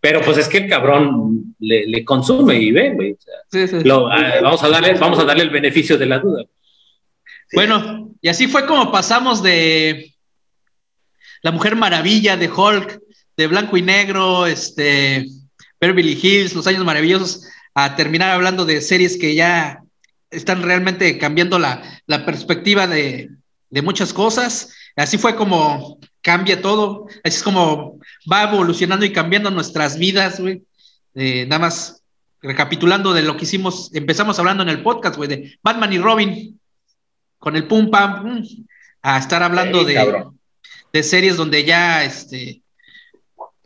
Pero 0.00 0.22
pues 0.22 0.38
es 0.38 0.48
que 0.48 0.58
el 0.58 0.68
cabrón 0.68 1.54
le, 1.58 1.86
le 1.86 2.04
consume 2.04 2.56
y 2.60 2.72
ve, 2.72 2.90
güey. 2.94 3.12
o 3.12 3.18
sea, 3.20 3.34
Sí, 3.50 3.68
sí. 3.68 3.84
lo- 3.84 4.08
ah, 4.10 4.40
vamos, 4.42 4.62
a 4.64 4.68
darle, 4.68 4.94
vamos 4.94 5.18
a 5.18 5.24
darle 5.24 5.42
el 5.42 5.50
beneficio 5.50 5.98
de 5.98 6.06
la 6.06 6.18
duda. 6.18 6.44
Bueno, 7.52 8.10
y 8.22 8.28
así 8.28 8.46
fue 8.46 8.64
como 8.66 8.90
pasamos 8.92 9.42
de 9.42 10.14
La 11.42 11.50
Mujer 11.50 11.76
Maravilla, 11.76 12.36
de 12.36 12.48
Hulk, 12.48 13.00
de 13.36 13.46
Blanco 13.46 13.76
y 13.76 13.82
Negro, 13.82 14.46
este, 14.46 15.26
Beverly 15.80 16.18
Hills, 16.22 16.54
Los 16.54 16.66
Años 16.66 16.84
Maravillosos, 16.84 17.46
a 17.74 17.96
terminar 17.96 18.30
hablando 18.30 18.64
de 18.64 18.80
series 18.80 19.16
que 19.18 19.34
ya 19.34 19.82
están 20.30 20.62
realmente 20.62 21.18
cambiando 21.18 21.58
la, 21.58 21.82
la 22.06 22.24
perspectiva 22.24 22.86
de, 22.86 23.30
de 23.68 23.82
muchas 23.82 24.12
cosas. 24.12 24.72
Así 24.96 25.18
fue 25.18 25.36
como 25.36 25.98
cambia 26.22 26.60
todo, 26.60 27.06
así 27.24 27.36
es 27.38 27.42
como 27.42 27.98
va 28.30 28.44
evolucionando 28.44 29.04
y 29.06 29.12
cambiando 29.12 29.50
nuestras 29.50 29.98
vidas, 29.98 30.40
güey. 30.40 30.62
Eh, 31.14 31.46
nada 31.46 31.60
más 31.60 32.02
recapitulando 32.42 33.12
de 33.12 33.22
lo 33.22 33.36
que 33.36 33.44
hicimos, 33.44 33.90
empezamos 33.94 34.38
hablando 34.38 34.62
en 34.62 34.68
el 34.70 34.82
podcast, 34.82 35.16
güey, 35.16 35.28
de 35.28 35.58
Batman 35.62 35.92
y 35.92 35.98
Robin, 35.98 36.60
con 37.38 37.56
el 37.56 37.66
pum 37.66 37.90
pam, 37.90 38.22
pum, 38.22 38.42
a 39.02 39.18
estar 39.18 39.42
hablando 39.42 39.80
Sí, 39.80 39.94
de, 39.94 40.24
de 40.92 41.02
series 41.02 41.36
donde 41.36 41.64
ya, 41.64 42.04
este, 42.04 42.62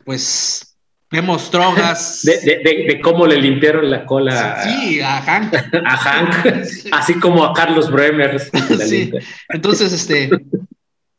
pues, 0.03 0.75
vemos 1.11 1.49
drogas. 1.51 2.21
De, 2.23 2.39
de- 2.39 3.01
cómo 3.01 3.25
le 3.27 3.37
limpiaron 3.39 3.89
la 3.89 4.05
cola 4.05 4.63
Sí, 4.63 4.99
a 5.01 5.21
Hank. 5.21 5.53
a 5.85 5.97
Hank, 5.97 6.45
así 6.91 7.13
como 7.19 7.45
a 7.45 7.53
Carlos 7.53 7.89
Bremer. 7.91 8.39
Sí. 8.87 9.11
Entonces, 9.49 9.93
este, 9.93 10.29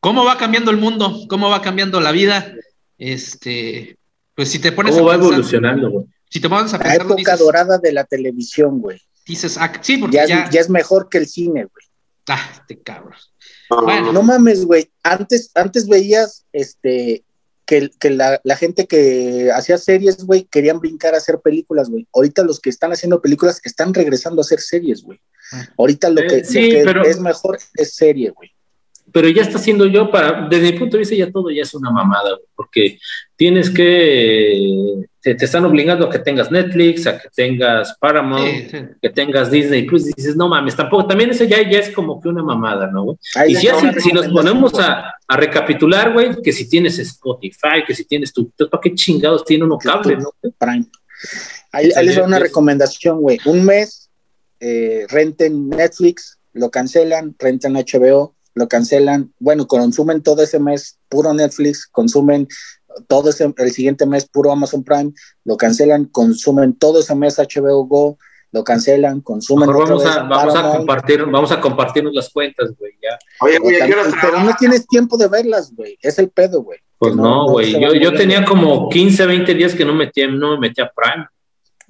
¿cómo 0.07 0.23
va 0.25 0.37
cambiando 0.37 0.71
el 0.71 0.77
mundo? 0.77 1.25
¿Cómo 1.29 1.49
va 1.49 1.61
cambiando 1.61 1.99
la 1.99 2.11
vida? 2.11 2.53
Este, 2.97 3.97
pues 4.35 4.49
si 4.49 4.59
te 4.59 4.71
pones 4.71 4.95
¿Cómo 4.95 5.07
va 5.07 5.13
pensar, 5.13 5.31
evolucionando, 5.33 5.91
güey? 5.91 6.05
si 6.29 6.39
te 6.39 6.49
pones 6.49 6.73
a 6.73 6.77
La 6.77 6.83
pensar, 6.83 7.01
época 7.01 7.15
dices, 7.33 7.39
dorada 7.39 7.77
de 7.77 7.91
la 7.93 8.03
televisión, 8.03 8.79
güey. 8.81 9.01
dices, 9.25 9.57
ah, 9.57 9.71
sí, 9.81 9.97
porque 9.97 10.17
Ya, 10.17 10.25
ya, 10.25 10.43
es- 10.45 10.49
ya 10.51 10.61
es 10.61 10.69
mejor 10.69 11.09
que 11.09 11.17
el 11.19 11.27
cine, 11.27 11.65
güey. 11.65 11.85
ah, 12.29 12.49
este 12.59 12.79
cabrón. 12.81 13.13
No, 13.69 13.81
Bueno. 13.83 14.11
No 14.13 14.23
mames, 14.23 14.65
güey. 14.65 14.89
Antes, 15.03 15.51
antes 15.55 15.87
veías 15.87 16.45
este 16.53 17.23
que, 17.65 17.89
que 17.99 18.09
la, 18.11 18.39
la 18.45 18.55
gente 18.55 18.87
que 18.87 19.51
hacía 19.53 19.77
series, 19.77 20.23
güey, 20.23 20.45
querían 20.49 20.79
brincar 20.79 21.13
a 21.13 21.17
hacer 21.17 21.39
películas, 21.41 21.89
güey. 21.89 22.07
Ahorita 22.13 22.43
los 22.43 22.61
que 22.61 22.69
están 22.69 22.93
haciendo 22.93 23.21
películas 23.21 23.59
están 23.63 23.93
regresando 23.93 24.39
a 24.39 24.45
hacer 24.45 24.61
series, 24.61 25.03
güey. 25.03 25.19
Ah. 25.51 25.67
Ahorita 25.77 26.09
lo 26.09 26.21
Eh, 26.21 26.27
que, 26.27 26.43
sí, 26.45 26.71
lo 26.71 26.77
que 26.77 26.83
pero- 26.85 27.03
es 27.05 27.19
mejor 27.19 27.59
es 27.75 27.93
serie, 27.95 28.29
güey. 28.29 28.49
Pero 29.11 29.29
ya 29.29 29.41
está 29.41 29.57
siendo 29.57 29.85
yo 29.85 30.11
para, 30.11 30.47
desde 30.49 30.71
mi 30.73 30.79
punto 30.79 30.97
de 30.97 30.99
vista 30.99 31.15
ya 31.15 31.31
todo 31.31 31.49
ya 31.49 31.61
es 31.63 31.73
una 31.73 31.89
mamada, 31.91 32.31
güey, 32.31 32.45
porque 32.55 32.99
tienes 33.35 33.69
que, 33.69 35.05
te, 35.21 35.35
te 35.35 35.45
están 35.45 35.65
obligando 35.65 36.05
a 36.05 36.09
que 36.09 36.19
tengas 36.19 36.51
Netflix, 36.51 37.07
a 37.07 37.17
que 37.17 37.29
tengas 37.35 37.95
Paramount, 37.99 38.47
Sí, 38.47 38.67
sí. 38.71 38.77
que 39.01 39.09
tengas 39.09 39.49
Disney 39.51 39.83
Plus, 39.83 40.07
y 40.07 40.13
dices, 40.13 40.35
no 40.35 40.47
mames, 40.49 40.75
tampoco, 40.75 41.07
también 41.07 41.29
eso 41.29 41.43
ya, 41.45 41.61
ya 41.69 41.79
es 41.79 41.89
como 41.91 42.21
que 42.21 42.29
una 42.29 42.43
mamada, 42.43 42.87
¿no, 42.87 43.03
güey? 43.03 43.17
Ahí 43.35 43.51
Y 43.53 43.55
si, 43.55 43.67
así- 43.67 43.87
si 43.99 44.11
nos 44.11 44.27
ponemos 44.27 44.77
a, 44.79 45.13
a 45.27 45.37
recapitular, 45.37 46.13
güey, 46.13 46.41
que 46.43 46.51
si 46.51 46.67
tienes 46.69 46.99
Spotify, 46.99 47.83
que 47.85 47.95
si 47.95 48.05
tienes 48.05 48.33
tu, 48.33 48.49
¿para 48.69 48.81
qué 48.81 48.93
chingados 48.93 49.43
tiene 49.45 49.63
uno 49.65 49.77
cable, 49.77 50.17
no? 50.17 50.31
Prime. 50.57 50.85
Ahí, 51.71 51.91
ahí 51.95 52.05
les 52.05 52.19
va 52.19 52.23
una 52.23 52.39
recomendación, 52.39 53.19
güey. 53.21 53.39
Un 53.45 53.65
mes, 53.65 54.09
eh, 54.59 55.05
renten 55.09 55.69
Netflix, 55.69 56.37
lo 56.53 56.69
cancelan, 56.71 57.35
rentan 57.37 57.73
HBO, 57.73 58.33
lo 58.57 58.67
cancelan. 58.67 59.31
Bueno, 59.39 59.67
consumen 59.67 60.23
todo 60.23 60.41
ese 60.41 60.59
mes 60.59 60.97
puro 61.09 61.33
Netflix, 61.33 61.87
consumen 61.87 62.47
todo 63.07 63.29
ese, 63.29 63.53
el 63.55 63.71
siguiente 63.71 64.05
mes 64.07 64.27
puro 64.27 64.51
Amazon 64.51 64.83
Prime, 64.83 65.13
lo 65.45 65.57
cancelan, 65.57 66.05
consumen 66.05 66.73
todo 66.73 66.99
ese 66.99 67.13
mes 67.13 67.37
HBO 67.37 67.85
Go, 67.85 68.17
lo 68.51 68.63
cancelan, 68.63 69.21
consumen. 69.21 69.69
Otra 69.69 69.83
vamos 69.85 70.03
vez 70.03 70.15
a, 70.15 70.23
vamos 70.23 70.55
a 70.55 70.71
compartir, 70.71 71.25
vamos 71.25 71.51
a 71.51 71.61
compartirnos 71.61 72.13
las 72.15 72.29
cuentas, 72.29 72.71
güey, 72.79 72.93
ya. 73.01 73.17
Oye, 73.41 73.59
güey, 73.59 73.79
¿a 73.79 73.85
qué 73.85 73.93
hora 73.93 74.03
Pero 74.19 74.39
no 74.43 74.55
tienes 74.57 74.87
tiempo 74.87 75.17
de 75.17 75.27
verlas, 75.27 75.71
güey. 75.75 75.97
Es 76.01 76.17
el 76.17 76.29
pedo, 76.29 76.63
güey. 76.63 76.79
Pues 76.97 77.15
no, 77.15 77.45
güey, 77.49 77.73
se 77.73 77.79
yo, 77.79 77.93
yo 77.93 78.11
tenía 78.13 78.43
como 78.43 78.89
15, 78.89 79.27
20 79.27 79.53
días 79.53 79.75
que 79.75 79.85
no 79.85 79.93
metía, 79.93 80.27
no 80.27 80.53
me 80.53 80.67
metía 80.67 80.91
Prime. 80.95 81.27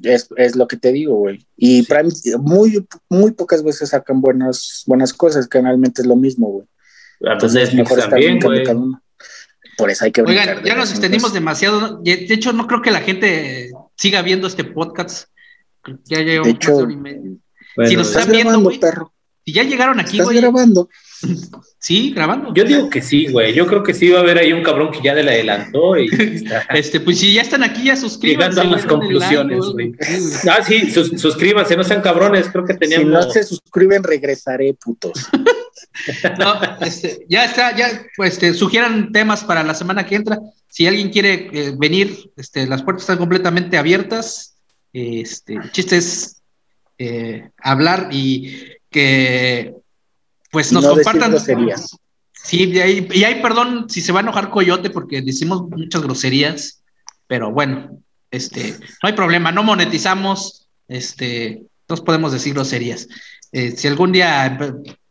Es, 0.04 0.30
es 0.38 0.56
lo 0.56 0.68
que 0.68 0.78
te 0.78 0.92
digo, 0.92 1.16
güey. 1.16 1.46
Y 1.56 1.84
Sí. 1.84 1.88
Prime 1.90 2.10
muy, 2.40 2.88
muy 3.10 3.32
pocas 3.32 3.64
veces 3.64 3.90
sacan 3.90 4.22
buenas, 4.22 4.84
buenas 4.86 5.14
cosas, 5.14 5.48
que 5.48 5.58
generalmente 5.58 6.02
es 6.02 6.08
lo 6.08 6.16
mismo, 6.16 6.48
güey. 6.50 6.68
Ah, 7.26 7.38
pues 7.40 7.56
Entonces 7.56 7.74
mejor 7.74 7.98
estar 7.98 8.10
también, 8.12 8.40
güey. 8.40 8.64
cada 8.64 8.78
uno. 8.80 9.02
Por 9.78 9.90
eso 9.92 10.06
hay 10.06 10.12
que. 10.12 10.22
Oigan, 10.22 10.64
ya 10.64 10.76
nos 10.76 10.92
extendimos 10.92 11.34
demasiado. 11.34 11.98
De 12.04 12.28
hecho, 12.30 12.54
no 12.54 12.68
creo 12.68 12.82
que 12.82 12.92
la 12.92 13.02
gente 13.02 13.72
siga 13.96 14.22
viendo 14.22 14.48
este 14.48 14.64
podcast. 14.64 15.30
Ya 16.06 16.20
llevamos 16.22 16.48
De 16.48 16.54
más 16.54 16.64
hecho, 16.64 16.78
de 16.78 16.84
hora 16.84 16.94
y 16.94 16.98
media. 16.98 17.32
Bueno, 17.76 17.90
Si 17.90 17.96
nos 17.96 18.08
están 18.08 18.26
viendo, 18.32 18.50
grabando, 18.50 18.70
güey. 18.70 18.80
perro. 18.80 19.14
Si 19.46 19.54
ya 19.54 19.64
llegaron 19.64 20.00
aquí, 20.00 20.18
Estás 20.18 20.26
güey. 20.28 20.42
grabando. 20.42 20.90
Sí, 21.80 22.12
grabando. 22.16 22.54
Yo 22.54 22.64
digo 22.64 22.90
que 22.90 23.02
sí, 23.02 23.28
güey. 23.32 23.54
Yo 23.54 23.66
creo 23.66 23.82
que 23.84 23.94
sí 23.94 24.10
va 24.10 24.20
a 24.20 24.22
haber 24.22 24.38
ahí 24.38 24.54
un 24.54 24.62
cabrón 24.64 24.92
que 24.92 25.02
ya 25.02 25.14
le 25.14 25.22
adelantó 25.22 25.98
y 25.98 26.08
está 26.20 26.62
Este, 26.74 27.00
pues 27.00 27.20
si 27.20 27.34
ya 27.34 27.42
están 27.42 27.64
aquí, 27.64 27.84
ya 27.86 27.96
suscríbanse. 27.96 28.50
llegando 28.62 28.76
a 28.76 28.78
las 28.78 28.86
conclusiones, 28.86 29.60
güey. 29.74 29.94
Ah, 30.50 30.64
sí, 30.64 30.92
sus- 30.92 31.20
suscríbanse, 31.20 31.76
no 31.76 31.84
sean 31.84 32.02
cabrones. 32.02 32.48
Creo 32.50 32.66
que 32.66 32.74
Si 32.74 32.80
teníamos. 32.80 33.08
no 33.26 33.32
se 33.32 33.44
suscriben, 33.44 34.04
regresaré, 34.04 34.74
putos. 34.74 35.14
No, 36.38 36.60
este, 36.82 37.26
ya 37.28 37.46
está, 37.46 37.76
ya, 37.76 38.04
pues, 38.16 38.34
este, 38.34 38.54
sugieran 38.54 39.12
temas 39.12 39.44
para 39.44 39.64
la 39.64 39.74
semana 39.74 40.06
que 40.06 40.16
entra. 40.16 40.40
Si 40.68 40.86
alguien 40.86 41.10
quiere 41.10 41.50
eh, 41.52 41.74
venir, 41.76 42.32
este, 42.36 42.68
las 42.68 42.84
puertas 42.84 43.04
están 43.04 43.18
completamente 43.18 43.78
abiertas. 43.78 44.58
Este, 44.94 45.54
el 45.56 45.72
chiste 45.72 45.98
es 45.98 46.42
eh, 47.00 47.50
hablar 47.64 48.10
y 48.12 48.60
que, 48.92 49.74
pues, 50.52 50.72
nos 50.72 50.84
no 50.84 50.92
compartan. 50.92 51.32
groserías. 51.32 51.98
Sí, 52.34 52.64
y 52.72 52.80
ahí, 52.80 53.08
y 53.12 53.24
ahí, 53.24 53.42
perdón 53.42 53.90
si 53.90 54.02
se 54.02 54.12
va 54.12 54.20
a 54.20 54.24
enojar 54.24 54.50
Coyote 54.50 54.90
porque 54.90 55.22
decimos 55.22 55.64
muchas 55.70 56.02
groserías, 56.02 56.82
pero 57.28 57.52
bueno, 57.52 58.00
este, 58.32 58.72
no 58.72 59.10
hay 59.10 59.14
problema, 59.14 59.52
no 59.52 59.64
monetizamos, 59.64 60.68
este, 60.88 61.64
nos 61.90 62.02
podemos 62.02 62.32
decir 62.32 62.54
groserías. 62.54 63.08
Eh, 63.52 63.72
si 63.72 63.88
algún 63.88 64.12
día, 64.12 64.58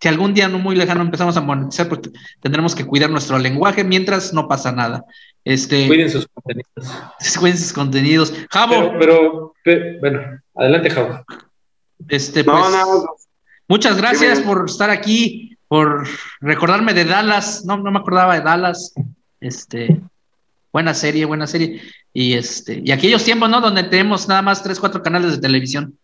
si 0.01 0.09
algún 0.09 0.35
día 0.35 0.47
no 0.49 0.59
muy 0.59 0.77
lejano 0.77 1.01
empezamos 1.03 1.37
a 1.37 1.41
monetizar, 1.41 1.89
pues 1.89 2.01
tendremos 2.41 2.75
que 2.75 2.85
cuidar 2.85 3.11
nuestro 3.11 3.39
lenguaje 3.39 3.83
mientras 3.83 4.33
no 4.33 4.47
pasa 4.47 4.73
nada. 4.73 5.05
Este, 5.45 5.87
Cuiden 5.87 6.11
sus 6.11 6.27
contenidos. 6.29 7.37
cuiden 7.39 7.59
sus 7.59 7.73
contenidos. 7.73 8.33
Javo, 8.51 8.93
Pero, 8.99 8.99
pero, 8.99 9.53
pe- 9.65 9.99
bueno, 10.01 10.21
adelante, 10.55 10.91
Javo. 10.91 11.25
Este, 12.09 12.45
pues, 12.45 12.57
No, 12.57 12.71
no, 12.71 12.87
no. 12.87 13.07
Muchas 13.69 13.97
gracias 13.97 14.41
por 14.41 14.65
estar 14.69 14.91
aquí, 14.91 15.57
por 15.69 16.07
recordarme 16.41 16.95
de 16.95 17.05
Dallas. 17.05 17.65
No, 17.65 17.77
no 17.77 17.91
me 17.91 17.99
acordaba 17.99 18.35
de 18.35 18.41
Dallas. 18.43 18.93
Este, 19.41 20.01
buena 20.73 20.95
serie, 20.95 21.25
buena 21.25 21.47
serie. 21.47 21.83
Y 22.13 22.35
este, 22.35 22.81
y 22.85 22.91
aquellos 22.93 23.25
tiempos, 23.25 23.49
¿no? 23.51 23.61
Donde 23.61 23.83
tenemos 23.85 24.27
nada 24.29 24.43
más 24.43 24.63
tres, 24.63 24.81
cuatro 24.81 25.03
canales 25.03 25.33
de 25.33 25.39
televisión. 25.39 25.99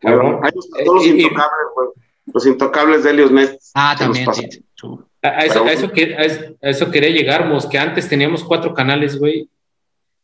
Cabrón. 0.00 0.40
Ahí 0.42 0.50
están 0.58 0.84
todos 0.84 0.96
los 0.96 1.06
Eh, 1.06 1.20
intocables, 1.20 1.66
güey. 1.74 1.88
Los 2.32 2.46
intocables 2.46 3.04
de 3.04 3.10
Helios 3.10 3.30
Net. 3.30 3.58
Ah, 3.74 3.94
también, 3.98 4.26
sí. 4.34 4.48
A, 5.22 5.28
a 5.28 5.38
eso, 5.44 5.64
a, 5.64 5.72
eso, 5.72 5.86
a 5.94 6.22
eso- 6.22 6.44
a 6.62 6.68
eso 6.68 6.90
quería 6.90 7.10
llegar, 7.10 7.46
Mos, 7.48 7.66
que 7.66 7.78
antes 7.78 8.08
teníamos 8.08 8.44
cuatro 8.44 8.72
canales, 8.74 9.18
güey. 9.18 9.48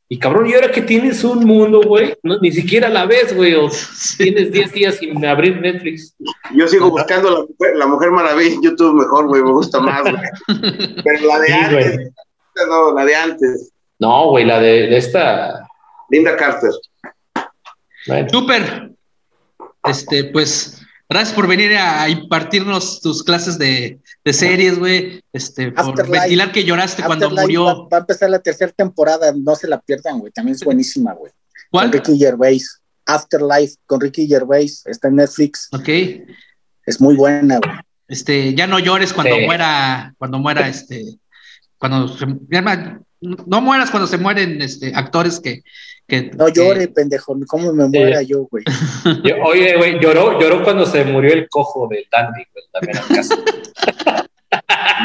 Y 0.09 0.19
cabrón, 0.19 0.47
y 0.47 0.53
ahora 0.55 0.71
que 0.71 0.83
tienes 0.83 1.25
un 1.25 1.45
mundo, 1.47 1.81
güey, 1.81 2.15
no, 2.23 2.39
ni 2.39 2.53
siquiera 2.53 2.89
la 2.91 3.07
ves, 3.07 3.35
güey, 3.35 3.55
o 3.55 3.69
tienes 4.19 4.53
10 4.53 4.73
días 4.73 4.95
sin 4.97 5.25
abrir 5.25 5.61
Netflix. 5.61 6.15
Yo 6.55 6.69
sigo 6.69 6.91
buscando 6.91 7.31
la 7.31 7.41
mujer, 7.47 7.77
la 7.77 7.87
mujer 7.87 8.11
maravilla 8.11 8.55
en 8.55 8.63
YouTube 8.63 8.95
mejor, 9.01 9.27
güey. 9.29 9.43
Me 9.43 9.53
gusta 9.53 9.81
más, 9.81 10.03
güey. 10.03 10.15
Pero 11.05 11.27
la 11.27 11.39
de 11.41 11.47
Sí, 11.47 11.53
antes, 11.53 11.95
güey. 11.97 12.69
no, 12.69 12.93
la 12.95 13.05
de 13.05 13.15
antes. 13.17 13.73
No, 13.99 14.31
güey, 14.31 14.45
la 14.45 14.61
de, 14.61 14.89
de 14.89 14.97
esta. 14.99 15.67
Linda 16.11 16.37
Carter. 16.37 16.71
bueno, 18.07 18.29
Súper. 18.29 18.91
Este, 19.85 20.25
pues, 20.25 20.84
gracias 21.09 21.35
por 21.35 21.47
venir 21.47 21.77
a 21.77 22.09
impartirnos 22.09 23.01
tus 23.01 23.23
clases 23.23 23.59
de, 23.59 24.01
de 24.25 24.33
series, 24.33 24.79
güey. 24.79 25.21
Este, 25.33 25.73
por 25.73 25.91
Afterlife. 25.91 26.21
ventilar 26.21 26.53
que 26.53 26.65
lloraste 26.65 27.03
cuando 27.03 27.31
murió. 27.31 27.65
Va, 27.65 27.75
va 27.89 27.97
a 27.99 28.01
empezar 28.01 28.31
la 28.31 28.39
tercera 28.41 28.73
temporada, 28.73 29.33
no 29.37 29.55
se 29.57 29.69
la 29.69 29.81
pierdan, 29.81 30.19
güey. 30.19 30.33
También 30.33 30.55
es 30.57 30.65
buenísima, 30.65 31.13
güey. 31.13 31.33
¿Cuál? 31.71 31.91
Con 31.91 31.93
Ricky 31.93 32.19
Gervais. 32.19 32.81
Afterlife 33.07 33.75
con 33.87 34.01
Ricky 34.01 34.27
Gervais. 34.27 34.83
Está 34.87 35.09
en 35.09 35.17
Netflix. 35.17 35.69
Ok. 35.73 35.89
Es 36.87 37.01
muy 37.01 37.15
buena, 37.17 37.59
güey. 37.59 37.77
Este, 38.09 38.55
ya 38.55 38.67
no 38.67 38.79
llores 38.79 39.13
cuando 39.13 39.35
Sí. 39.37 39.45
muera, 39.47 40.15
cuando 40.19 40.39
muera 40.39 40.69
este, 40.69 41.19
cuando 41.79 42.09
se, 42.09 42.27
no 43.21 43.61
mueras 43.63 43.91
cuando 43.91 44.07
se 44.07 44.19
mueren 44.19 44.61
este 44.61 44.93
actores 44.95 45.41
que, 45.41 45.63
que 46.07 46.31
No 46.37 46.47
que- 46.47 46.53
llore, 46.53 46.89
pendejo. 46.89 47.37
¿Cómo 47.47 47.73
me 47.73 47.87
muera 47.89 48.23
yo, 48.23 48.45
güey? 48.51 48.65
yo- 49.25 49.37
oye, 49.45 49.77
güey, 49.77 49.99
lloró, 50.01 50.41
lloró 50.41 50.63
cuando 50.65 50.85
se 50.87 51.05
murió 51.05 51.33
el 51.33 51.49
cojo 51.49 51.89
de 51.89 52.07
Dandy, 52.11 52.45
güey, 52.53 52.65
también 52.73 52.99
en 53.09 53.17
casa. 53.17 53.37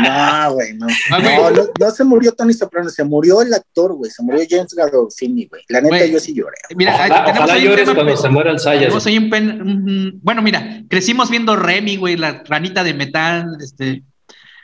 No, 0.03 0.53
güey, 0.53 0.73
no. 0.75 0.87
Ah, 1.11 1.19
güey. 1.19 1.35
No, 1.35 1.49
no, 1.51 1.63
no 1.79 1.91
se 1.91 2.03
murió 2.03 2.31
Tony 2.33 2.53
Soprano, 2.53 2.89
se 2.89 3.03
murió 3.03 3.41
el 3.41 3.53
actor, 3.53 3.93
güey. 3.93 4.09
Se 4.11 4.21
murió 4.23 4.43
James 4.49 4.73
Gandolfini, 4.73 5.47
güey. 5.47 5.63
La 5.67 5.81
neta, 5.81 6.05
yo 6.05 6.19
sí 6.19 6.33
lloré. 6.33 6.55
Mira, 6.75 6.93
Ojalá, 6.93 7.57
llores 7.57 7.85
tema, 7.85 7.95
cuando 7.95 8.15
se 8.15 8.29
muera 8.29 8.51
el 8.51 8.59
Sayas. 8.59 8.93
un- 9.05 10.19
bueno, 10.21 10.41
mira, 10.41 10.83
crecimos 10.87 11.29
viendo 11.29 11.55
Remy, 11.55 11.97
güey, 11.97 12.15
la 12.15 12.43
ranita 12.47 12.83
de 12.83 12.93
metal, 12.93 13.57
este, 13.61 14.03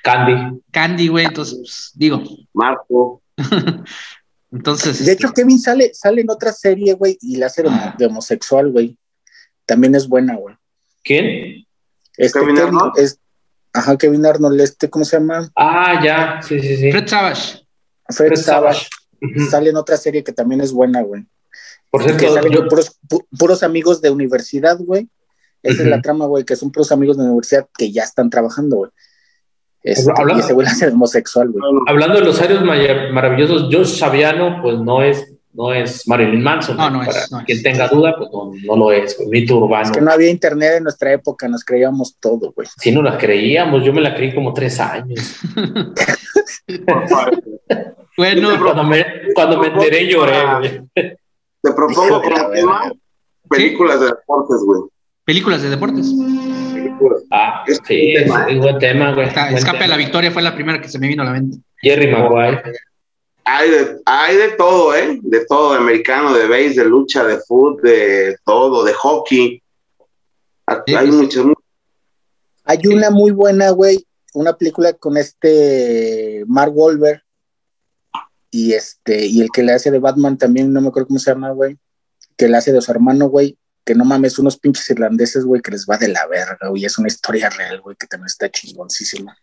Candy. 0.04 0.62
Candy, 0.72 1.08
güey, 1.08 1.26
entonces, 1.26 1.58
pues, 1.60 1.92
digo, 1.96 2.24
Marco. 2.54 3.22
entonces. 4.56 5.06
De 5.06 5.12
hecho, 5.12 5.28
este, 5.28 5.42
Kevin 5.42 5.60
sale, 5.60 5.92
sale 5.94 6.22
en 6.22 6.30
otra 6.32 6.52
serie, 6.54 6.94
güey, 6.94 7.18
y 7.22 7.36
la 7.38 7.48
hace 7.48 7.64
de, 7.64 7.70
de 7.98 8.06
homosexual, 8.08 8.72
güey. 8.72 8.98
También 9.66 9.96
es 9.96 10.08
buena, 10.08 10.36
güey. 10.36 10.56
¿Quién? 11.04 11.66
Este, 12.18 12.40
¿Kevin 12.40 12.58
Arnold? 12.60 12.94
es- 12.98 13.20
ajá, 13.74 13.98
Kevin 13.98 14.26
Arnold, 14.26 14.62
este, 14.62 14.90
¿cómo 14.90 15.04
se 15.06 15.18
llama? 15.18 15.52
Ah, 15.56 16.02
ya, 16.04 16.40
sí, 16.42 16.60
sí, 16.62 16.78
sí. 16.78 16.92
Fred 16.92 17.08
Savage. 17.08 17.66
Fred, 18.10 18.28
Fred 18.30 18.42
Savage. 18.42 18.88
Ujú. 19.22 19.50
Sale 19.50 19.70
en 19.72 19.76
otra 19.78 19.98
serie 19.98 20.24
que 20.24 20.32
también 20.32 20.62
es 20.62 20.72
buena, 20.72 21.02
güey. 21.02 21.26
Por 21.90 22.04
Que 22.04 22.10
cierto, 22.18 22.36
salen 22.36 22.52
yo, 22.54 22.68
puros, 22.68 22.98
pu- 23.10 23.26
puros 23.38 23.64
amigos 23.64 24.02
de 24.02 24.10
universidad, 24.12 24.78
güey. 24.80 25.10
Esa 25.64 25.82
es 25.82 25.88
la 25.90 26.02
trama, 26.02 26.26
güey, 26.28 26.44
que 26.46 26.56
son 26.56 26.72
puros 26.72 26.92
amigos 26.92 27.18
de 27.18 27.24
universidad 27.24 27.68
que 27.78 27.92
ya 27.92 28.04
están 28.04 28.30
trabajando, 28.30 28.76
güey. 28.78 28.92
Este, 29.86 30.12
y 30.12 30.94
homosexual, 30.94 31.50
güey. 31.52 31.64
hablando 31.88 32.20
de 32.20 32.26
los 32.26 32.40
maya- 32.64 33.10
maravillosos, 33.14 33.70
Josh 33.72 33.98
Saviano, 34.00 34.60
pues 34.62 34.80
no 34.80 35.04
es, 35.04 35.32
no 35.54 35.72
es 35.74 36.08
Marilyn 36.08 36.42
Manson. 36.42 36.76
No, 36.76 36.90
no 36.90 37.04
es, 37.04 37.30
quien 37.46 37.62
tenga 37.62 37.88
duda, 37.88 38.16
pues 38.18 38.30
no, 38.34 38.52
no 38.66 38.76
lo 38.76 38.92
es. 38.92 39.16
güey. 39.18 39.30
Mito 39.30 39.58
urbano. 39.58 39.84
Es 39.86 39.92
que 39.92 40.02
no 40.02 40.12
había 40.12 40.30
internet 40.32 40.74
en 40.78 40.84
nuestra 40.84 41.14
época, 41.14 41.48
nos 41.48 41.64
creíamos 41.64 42.18
todo, 42.20 42.52
güey. 42.56 42.68
Si 42.78 42.92
no 42.92 43.02
la 43.04 43.16
creíamos, 43.18 43.84
yo 43.84 43.94
me 43.94 44.02
la 44.02 44.16
creí 44.16 44.34
como 44.34 44.54
tres 44.54 44.80
años. 44.80 45.36
Bueno, 48.18 48.50
Cuando 48.64 48.84
me, 48.86 49.06
cuando 49.34 49.60
me 49.60 49.68
enteré 49.68 50.08
lloré, 50.08 50.38
güey. 50.58 50.82
Te 51.62 51.72
propongo 51.74 52.22
como 52.22 52.50
tema 52.50 52.92
películas 53.50 54.00
de 54.00 54.06
deportes, 54.08 54.58
güey. 54.66 54.82
películas 55.26 55.62
de 55.64 55.70
deportes. 55.70 56.08
Ah, 57.32 57.64
Es 57.68 57.80
sí, 57.86 58.16
un 58.16 58.24
tema, 58.24 58.48
un 58.50 58.60
buen 58.60 58.80
tema, 58.80 59.14
güey. 59.14 59.28
Está- 59.28 59.46
Buen 59.46 59.58
Escape 59.58 59.84
a 59.84 59.88
la 59.88 59.98
victoria 59.98 60.32
fue 60.32 60.42
la 60.42 60.56
primera 60.56 60.82
que 60.82 60.90
se 60.90 61.00
me 61.00 61.08
vino 61.08 61.24
a 61.24 61.26
la 61.26 61.32
mente. 61.34 61.58
Jerry 61.82 62.12
Maguire. 62.12 62.62
Hay 63.48 63.70
de, 63.70 64.02
hay 64.06 64.38
de 64.38 64.50
todo, 64.58 64.96
¿eh? 64.96 65.20
De 65.22 65.46
todo, 65.46 65.74
de 65.74 65.78
americano, 65.80 66.34
de 66.34 66.48
base, 66.48 66.74
de 66.82 66.86
lucha, 66.86 67.24
de 67.24 67.38
fútbol, 67.40 67.80
de 67.84 68.38
todo, 68.44 68.84
de 68.84 68.94
hockey. 68.94 69.62
Sí, 70.88 70.96
Hay 70.96 71.08
pues. 71.08 71.14
muchos, 71.14 71.46
muchos. 71.46 71.64
Hay 72.64 72.80
una 72.88 73.12
muy 73.12 73.30
buena, 73.32 73.70
güey, 73.70 74.04
una 74.34 74.58
película 74.58 74.94
con 74.94 75.18
este 75.18 76.44
Mark 76.48 76.72
Wahlberg 76.76 77.22
y 78.50 78.74
este 78.74 79.28
y 79.28 79.42
el 79.42 79.50
que 79.54 79.62
le 79.62 79.74
hace 79.74 79.92
de 79.92 80.00
Batman 80.00 80.38
también, 80.40 80.74
no 80.74 80.82
me 80.82 80.88
acuerdo 80.88 81.08
cómo 81.08 81.20
se 81.20 81.30
llama, 81.30 81.52
güey, 81.52 81.78
que 82.36 82.48
le 82.48 82.58
hace 82.58 82.72
de 82.74 82.82
su 82.82 82.92
hermano, 82.92 83.28
güey, 83.28 83.58
que 83.86 83.96
no 83.96 84.04
mames, 84.04 84.40
unos 84.40 84.58
pinches 84.58 84.90
irlandeses, 84.90 85.46
güey, 85.46 85.62
que 85.62 85.72
les 85.72 85.86
va 85.86 85.98
de 85.98 86.08
la 86.08 86.26
verga, 86.28 86.70
güey, 86.70 86.86
es 86.86 86.98
una 86.98 87.08
historia 87.08 87.50
real, 87.50 87.82
güey, 87.82 87.96
que 87.96 88.08
también 88.08 88.26
está 88.28 88.50
chingoncísima. 88.50 89.38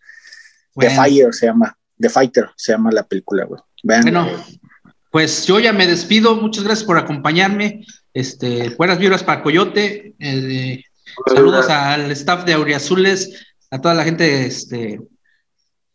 The. 0.75 0.91
Fire 0.91 1.33
se 1.33 1.47
llama, 1.47 1.77
The 1.99 2.09
Fighter 2.09 2.51
se 2.57 2.73
llama 2.73 2.91
la 2.91 3.05
película, 3.05 3.45
güey. 3.45 3.61
Vean. 3.85 4.03
Bueno, 4.03 4.29
pues 5.11 5.47
yo 5.47 5.61
ya 5.61 5.73
me 5.73 5.87
despido. 5.87 6.35
Muchas 6.37 6.65
gracias 6.65 6.87
por 6.87 6.99
acompañarme. 6.99 7.85
Este, 8.15 8.71
buenas 8.71 8.99
vibras 8.99 9.23
para 9.23 9.43
Coyote. 9.43 10.15
Eh, 10.19 10.83
saludos 11.27 11.69
al 11.69 12.11
staff 12.13 12.45
de 12.45 12.55
Auriazules, 12.55 13.47
a 13.71 13.81
toda 13.81 13.95
la 13.95 14.05
gente, 14.05 14.47
este, 14.47 15.01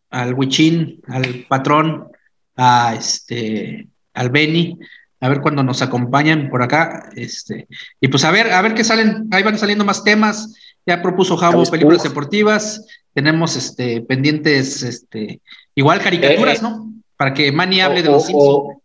al 0.10 0.36
Huichín, 0.36 1.02
al 1.07 1.45
patrón, 1.49 2.07
a 2.56 2.95
este, 2.95 3.90
al 4.14 4.30
Beni, 4.30 4.78
a 5.19 5.30
ver 5.30 5.41
cuando 5.41 5.64
nos 5.64 5.81
acompañan 5.81 6.49
por 6.49 6.61
acá. 6.61 7.10
Este, 7.15 7.68
y 7.99 8.07
pues 8.07 8.23
a 8.23 8.31
ver, 8.31 8.52
a 8.52 8.61
ver 8.61 8.73
qué 8.73 8.84
salen, 8.84 9.27
ahí 9.31 9.44
van 9.44 9.57
saliendo 9.57 9.85
más 9.85 10.03
temas. 10.03 10.56
Ya 10.85 11.02
propuso 11.02 11.35
Javo 11.38 11.64
películas 11.69 12.03
deportivas. 12.03 12.85
Tenemos 13.14 13.56
este 13.56 14.02
pendientes, 14.02 14.84
este, 14.84 15.41
igual 15.76 15.99
caricaturas, 16.02 16.56
Eh, 16.56 16.60
eh. 16.60 16.61
¿no? 16.64 16.94
Para 17.18 17.34
que 17.34 17.52
Manny 17.52 17.81
hable 17.81 18.03
de 18.03 18.10
los 18.10 18.23
o- 18.34 18.77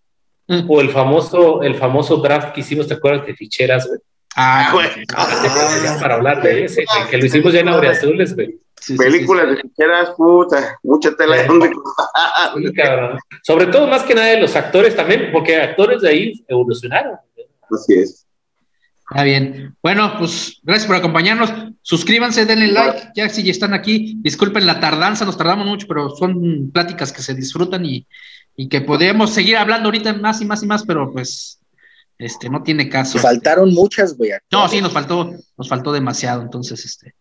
Simpsons. 0.49 0.69
O, 0.69 0.75
o 0.75 0.81
el 0.81 0.91
famoso, 0.91 1.63
el 1.63 1.77
famoso 1.77 2.17
draft 2.17 2.53
que 2.53 2.61
hicimos, 2.61 2.89
¿te 2.89 2.95
acuerdas 2.95 3.27
de 3.27 3.35
ficheras, 3.35 3.87
güey? 3.87 4.01
Ah, 4.35 4.71
güey. 4.73 4.89
Ah. 5.15 5.99
Para 6.01 6.15
hablar 6.15 6.43
de 6.43 6.65
ese, 6.65 6.85
que 7.11 7.19
lo 7.19 7.27
hicimos 7.27 7.53
ya 7.53 7.61
en 7.61 7.69
Azules, 7.69 8.35
güey. 8.35 8.57
Sí, 8.83 8.93
sí, 8.93 8.97
Películas 8.97 9.49
de 9.49 9.57
ficheras, 9.57 10.11
puta, 10.17 10.79
mucha 10.83 11.15
tela 11.15 11.37
de 11.37 11.47
donde. 11.47 11.71
Sí. 12.55 12.73
Sobre 13.43 13.67
todo, 13.67 13.87
más 13.87 14.03
que 14.03 14.15
nada, 14.15 14.29
de 14.29 14.41
los 14.41 14.55
actores 14.55 14.95
también, 14.95 15.31
porque 15.33 15.57
actores 15.57 16.03
de 16.03 16.09
ahí 16.09 16.45
evolucionaron. 16.49 17.17
Así 17.71 17.95
es. 17.95 18.27
Está 19.11 19.25
bien. 19.25 19.77
Bueno, 19.83 20.15
pues 20.19 20.59
gracias 20.63 20.87
por 20.87 20.97
acompañarnos. 20.97 21.53
Suscríbanse, 21.83 22.47
denle 22.47 22.69
like, 22.69 23.11
ya 23.15 23.29
si 23.29 23.43
ya 23.43 23.51
están 23.51 23.75
aquí. 23.75 24.17
Disculpen 24.19 24.67
la 24.67 24.81
tardanza, 24.81 25.25
nos 25.25 25.37
tardamos 25.37 25.67
mucho, 25.67 25.87
pero 25.87 26.11
son 26.11 26.71
pláticas 26.73 27.13
que 27.13 27.23
se 27.23 27.35
disfrutan 27.35 27.85
y, 27.85 28.07
y 28.57 28.69
que 28.69 28.81
podemos 28.81 29.31
seguir 29.31 29.57
hablando 29.57 29.89
ahorita 29.89 30.15
más 30.15 30.41
y 30.41 30.45
más 30.45 30.63
y 30.63 30.67
más, 30.67 30.85
pero 30.85 31.13
pues 31.13 31.61
este 32.19 32.49
no 32.49 32.63
tiene 32.63 32.89
caso. 32.89 33.19
Faltaron 33.19 33.73
muchas, 33.75 34.17
güey. 34.17 34.31
No, 34.51 34.69
sí, 34.69 34.81
nos 34.81 34.93
faltó, 34.93 35.33
nos 35.57 35.69
faltó 35.69 35.93
demasiado. 35.93 36.43
Entonces, 36.43 36.85
este, 36.85 37.15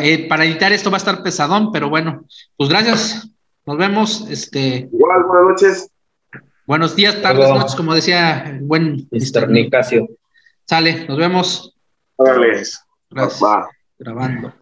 eh, 0.00 0.26
para 0.28 0.44
editar 0.44 0.72
esto 0.72 0.90
va 0.90 0.96
a 0.96 0.98
estar 0.98 1.22
pesadón, 1.22 1.72
pero 1.72 1.88
bueno, 1.90 2.24
pues 2.56 2.70
gracias. 2.70 3.28
Nos 3.66 3.76
vemos. 3.76 4.26
Este, 4.30 4.88
Igual, 4.92 5.24
buenas 5.24 5.48
noches. 5.48 5.90
buenos 6.66 6.96
días, 6.96 7.20
tardes, 7.22 7.38
Luego. 7.40 7.58
noches, 7.58 7.74
como 7.76 7.94
decía 7.94 8.42
el 8.48 8.60
buen 8.60 9.08
Mr. 9.10 9.46
Mr. 9.46 9.48
Nicasio. 9.50 10.08
Sale, 10.64 11.06
nos 11.06 11.18
vemos. 11.18 11.76
Órale. 12.16 12.62
Gracias. 13.10 13.42
Va. 13.42 13.68
Grabando. 13.98 14.52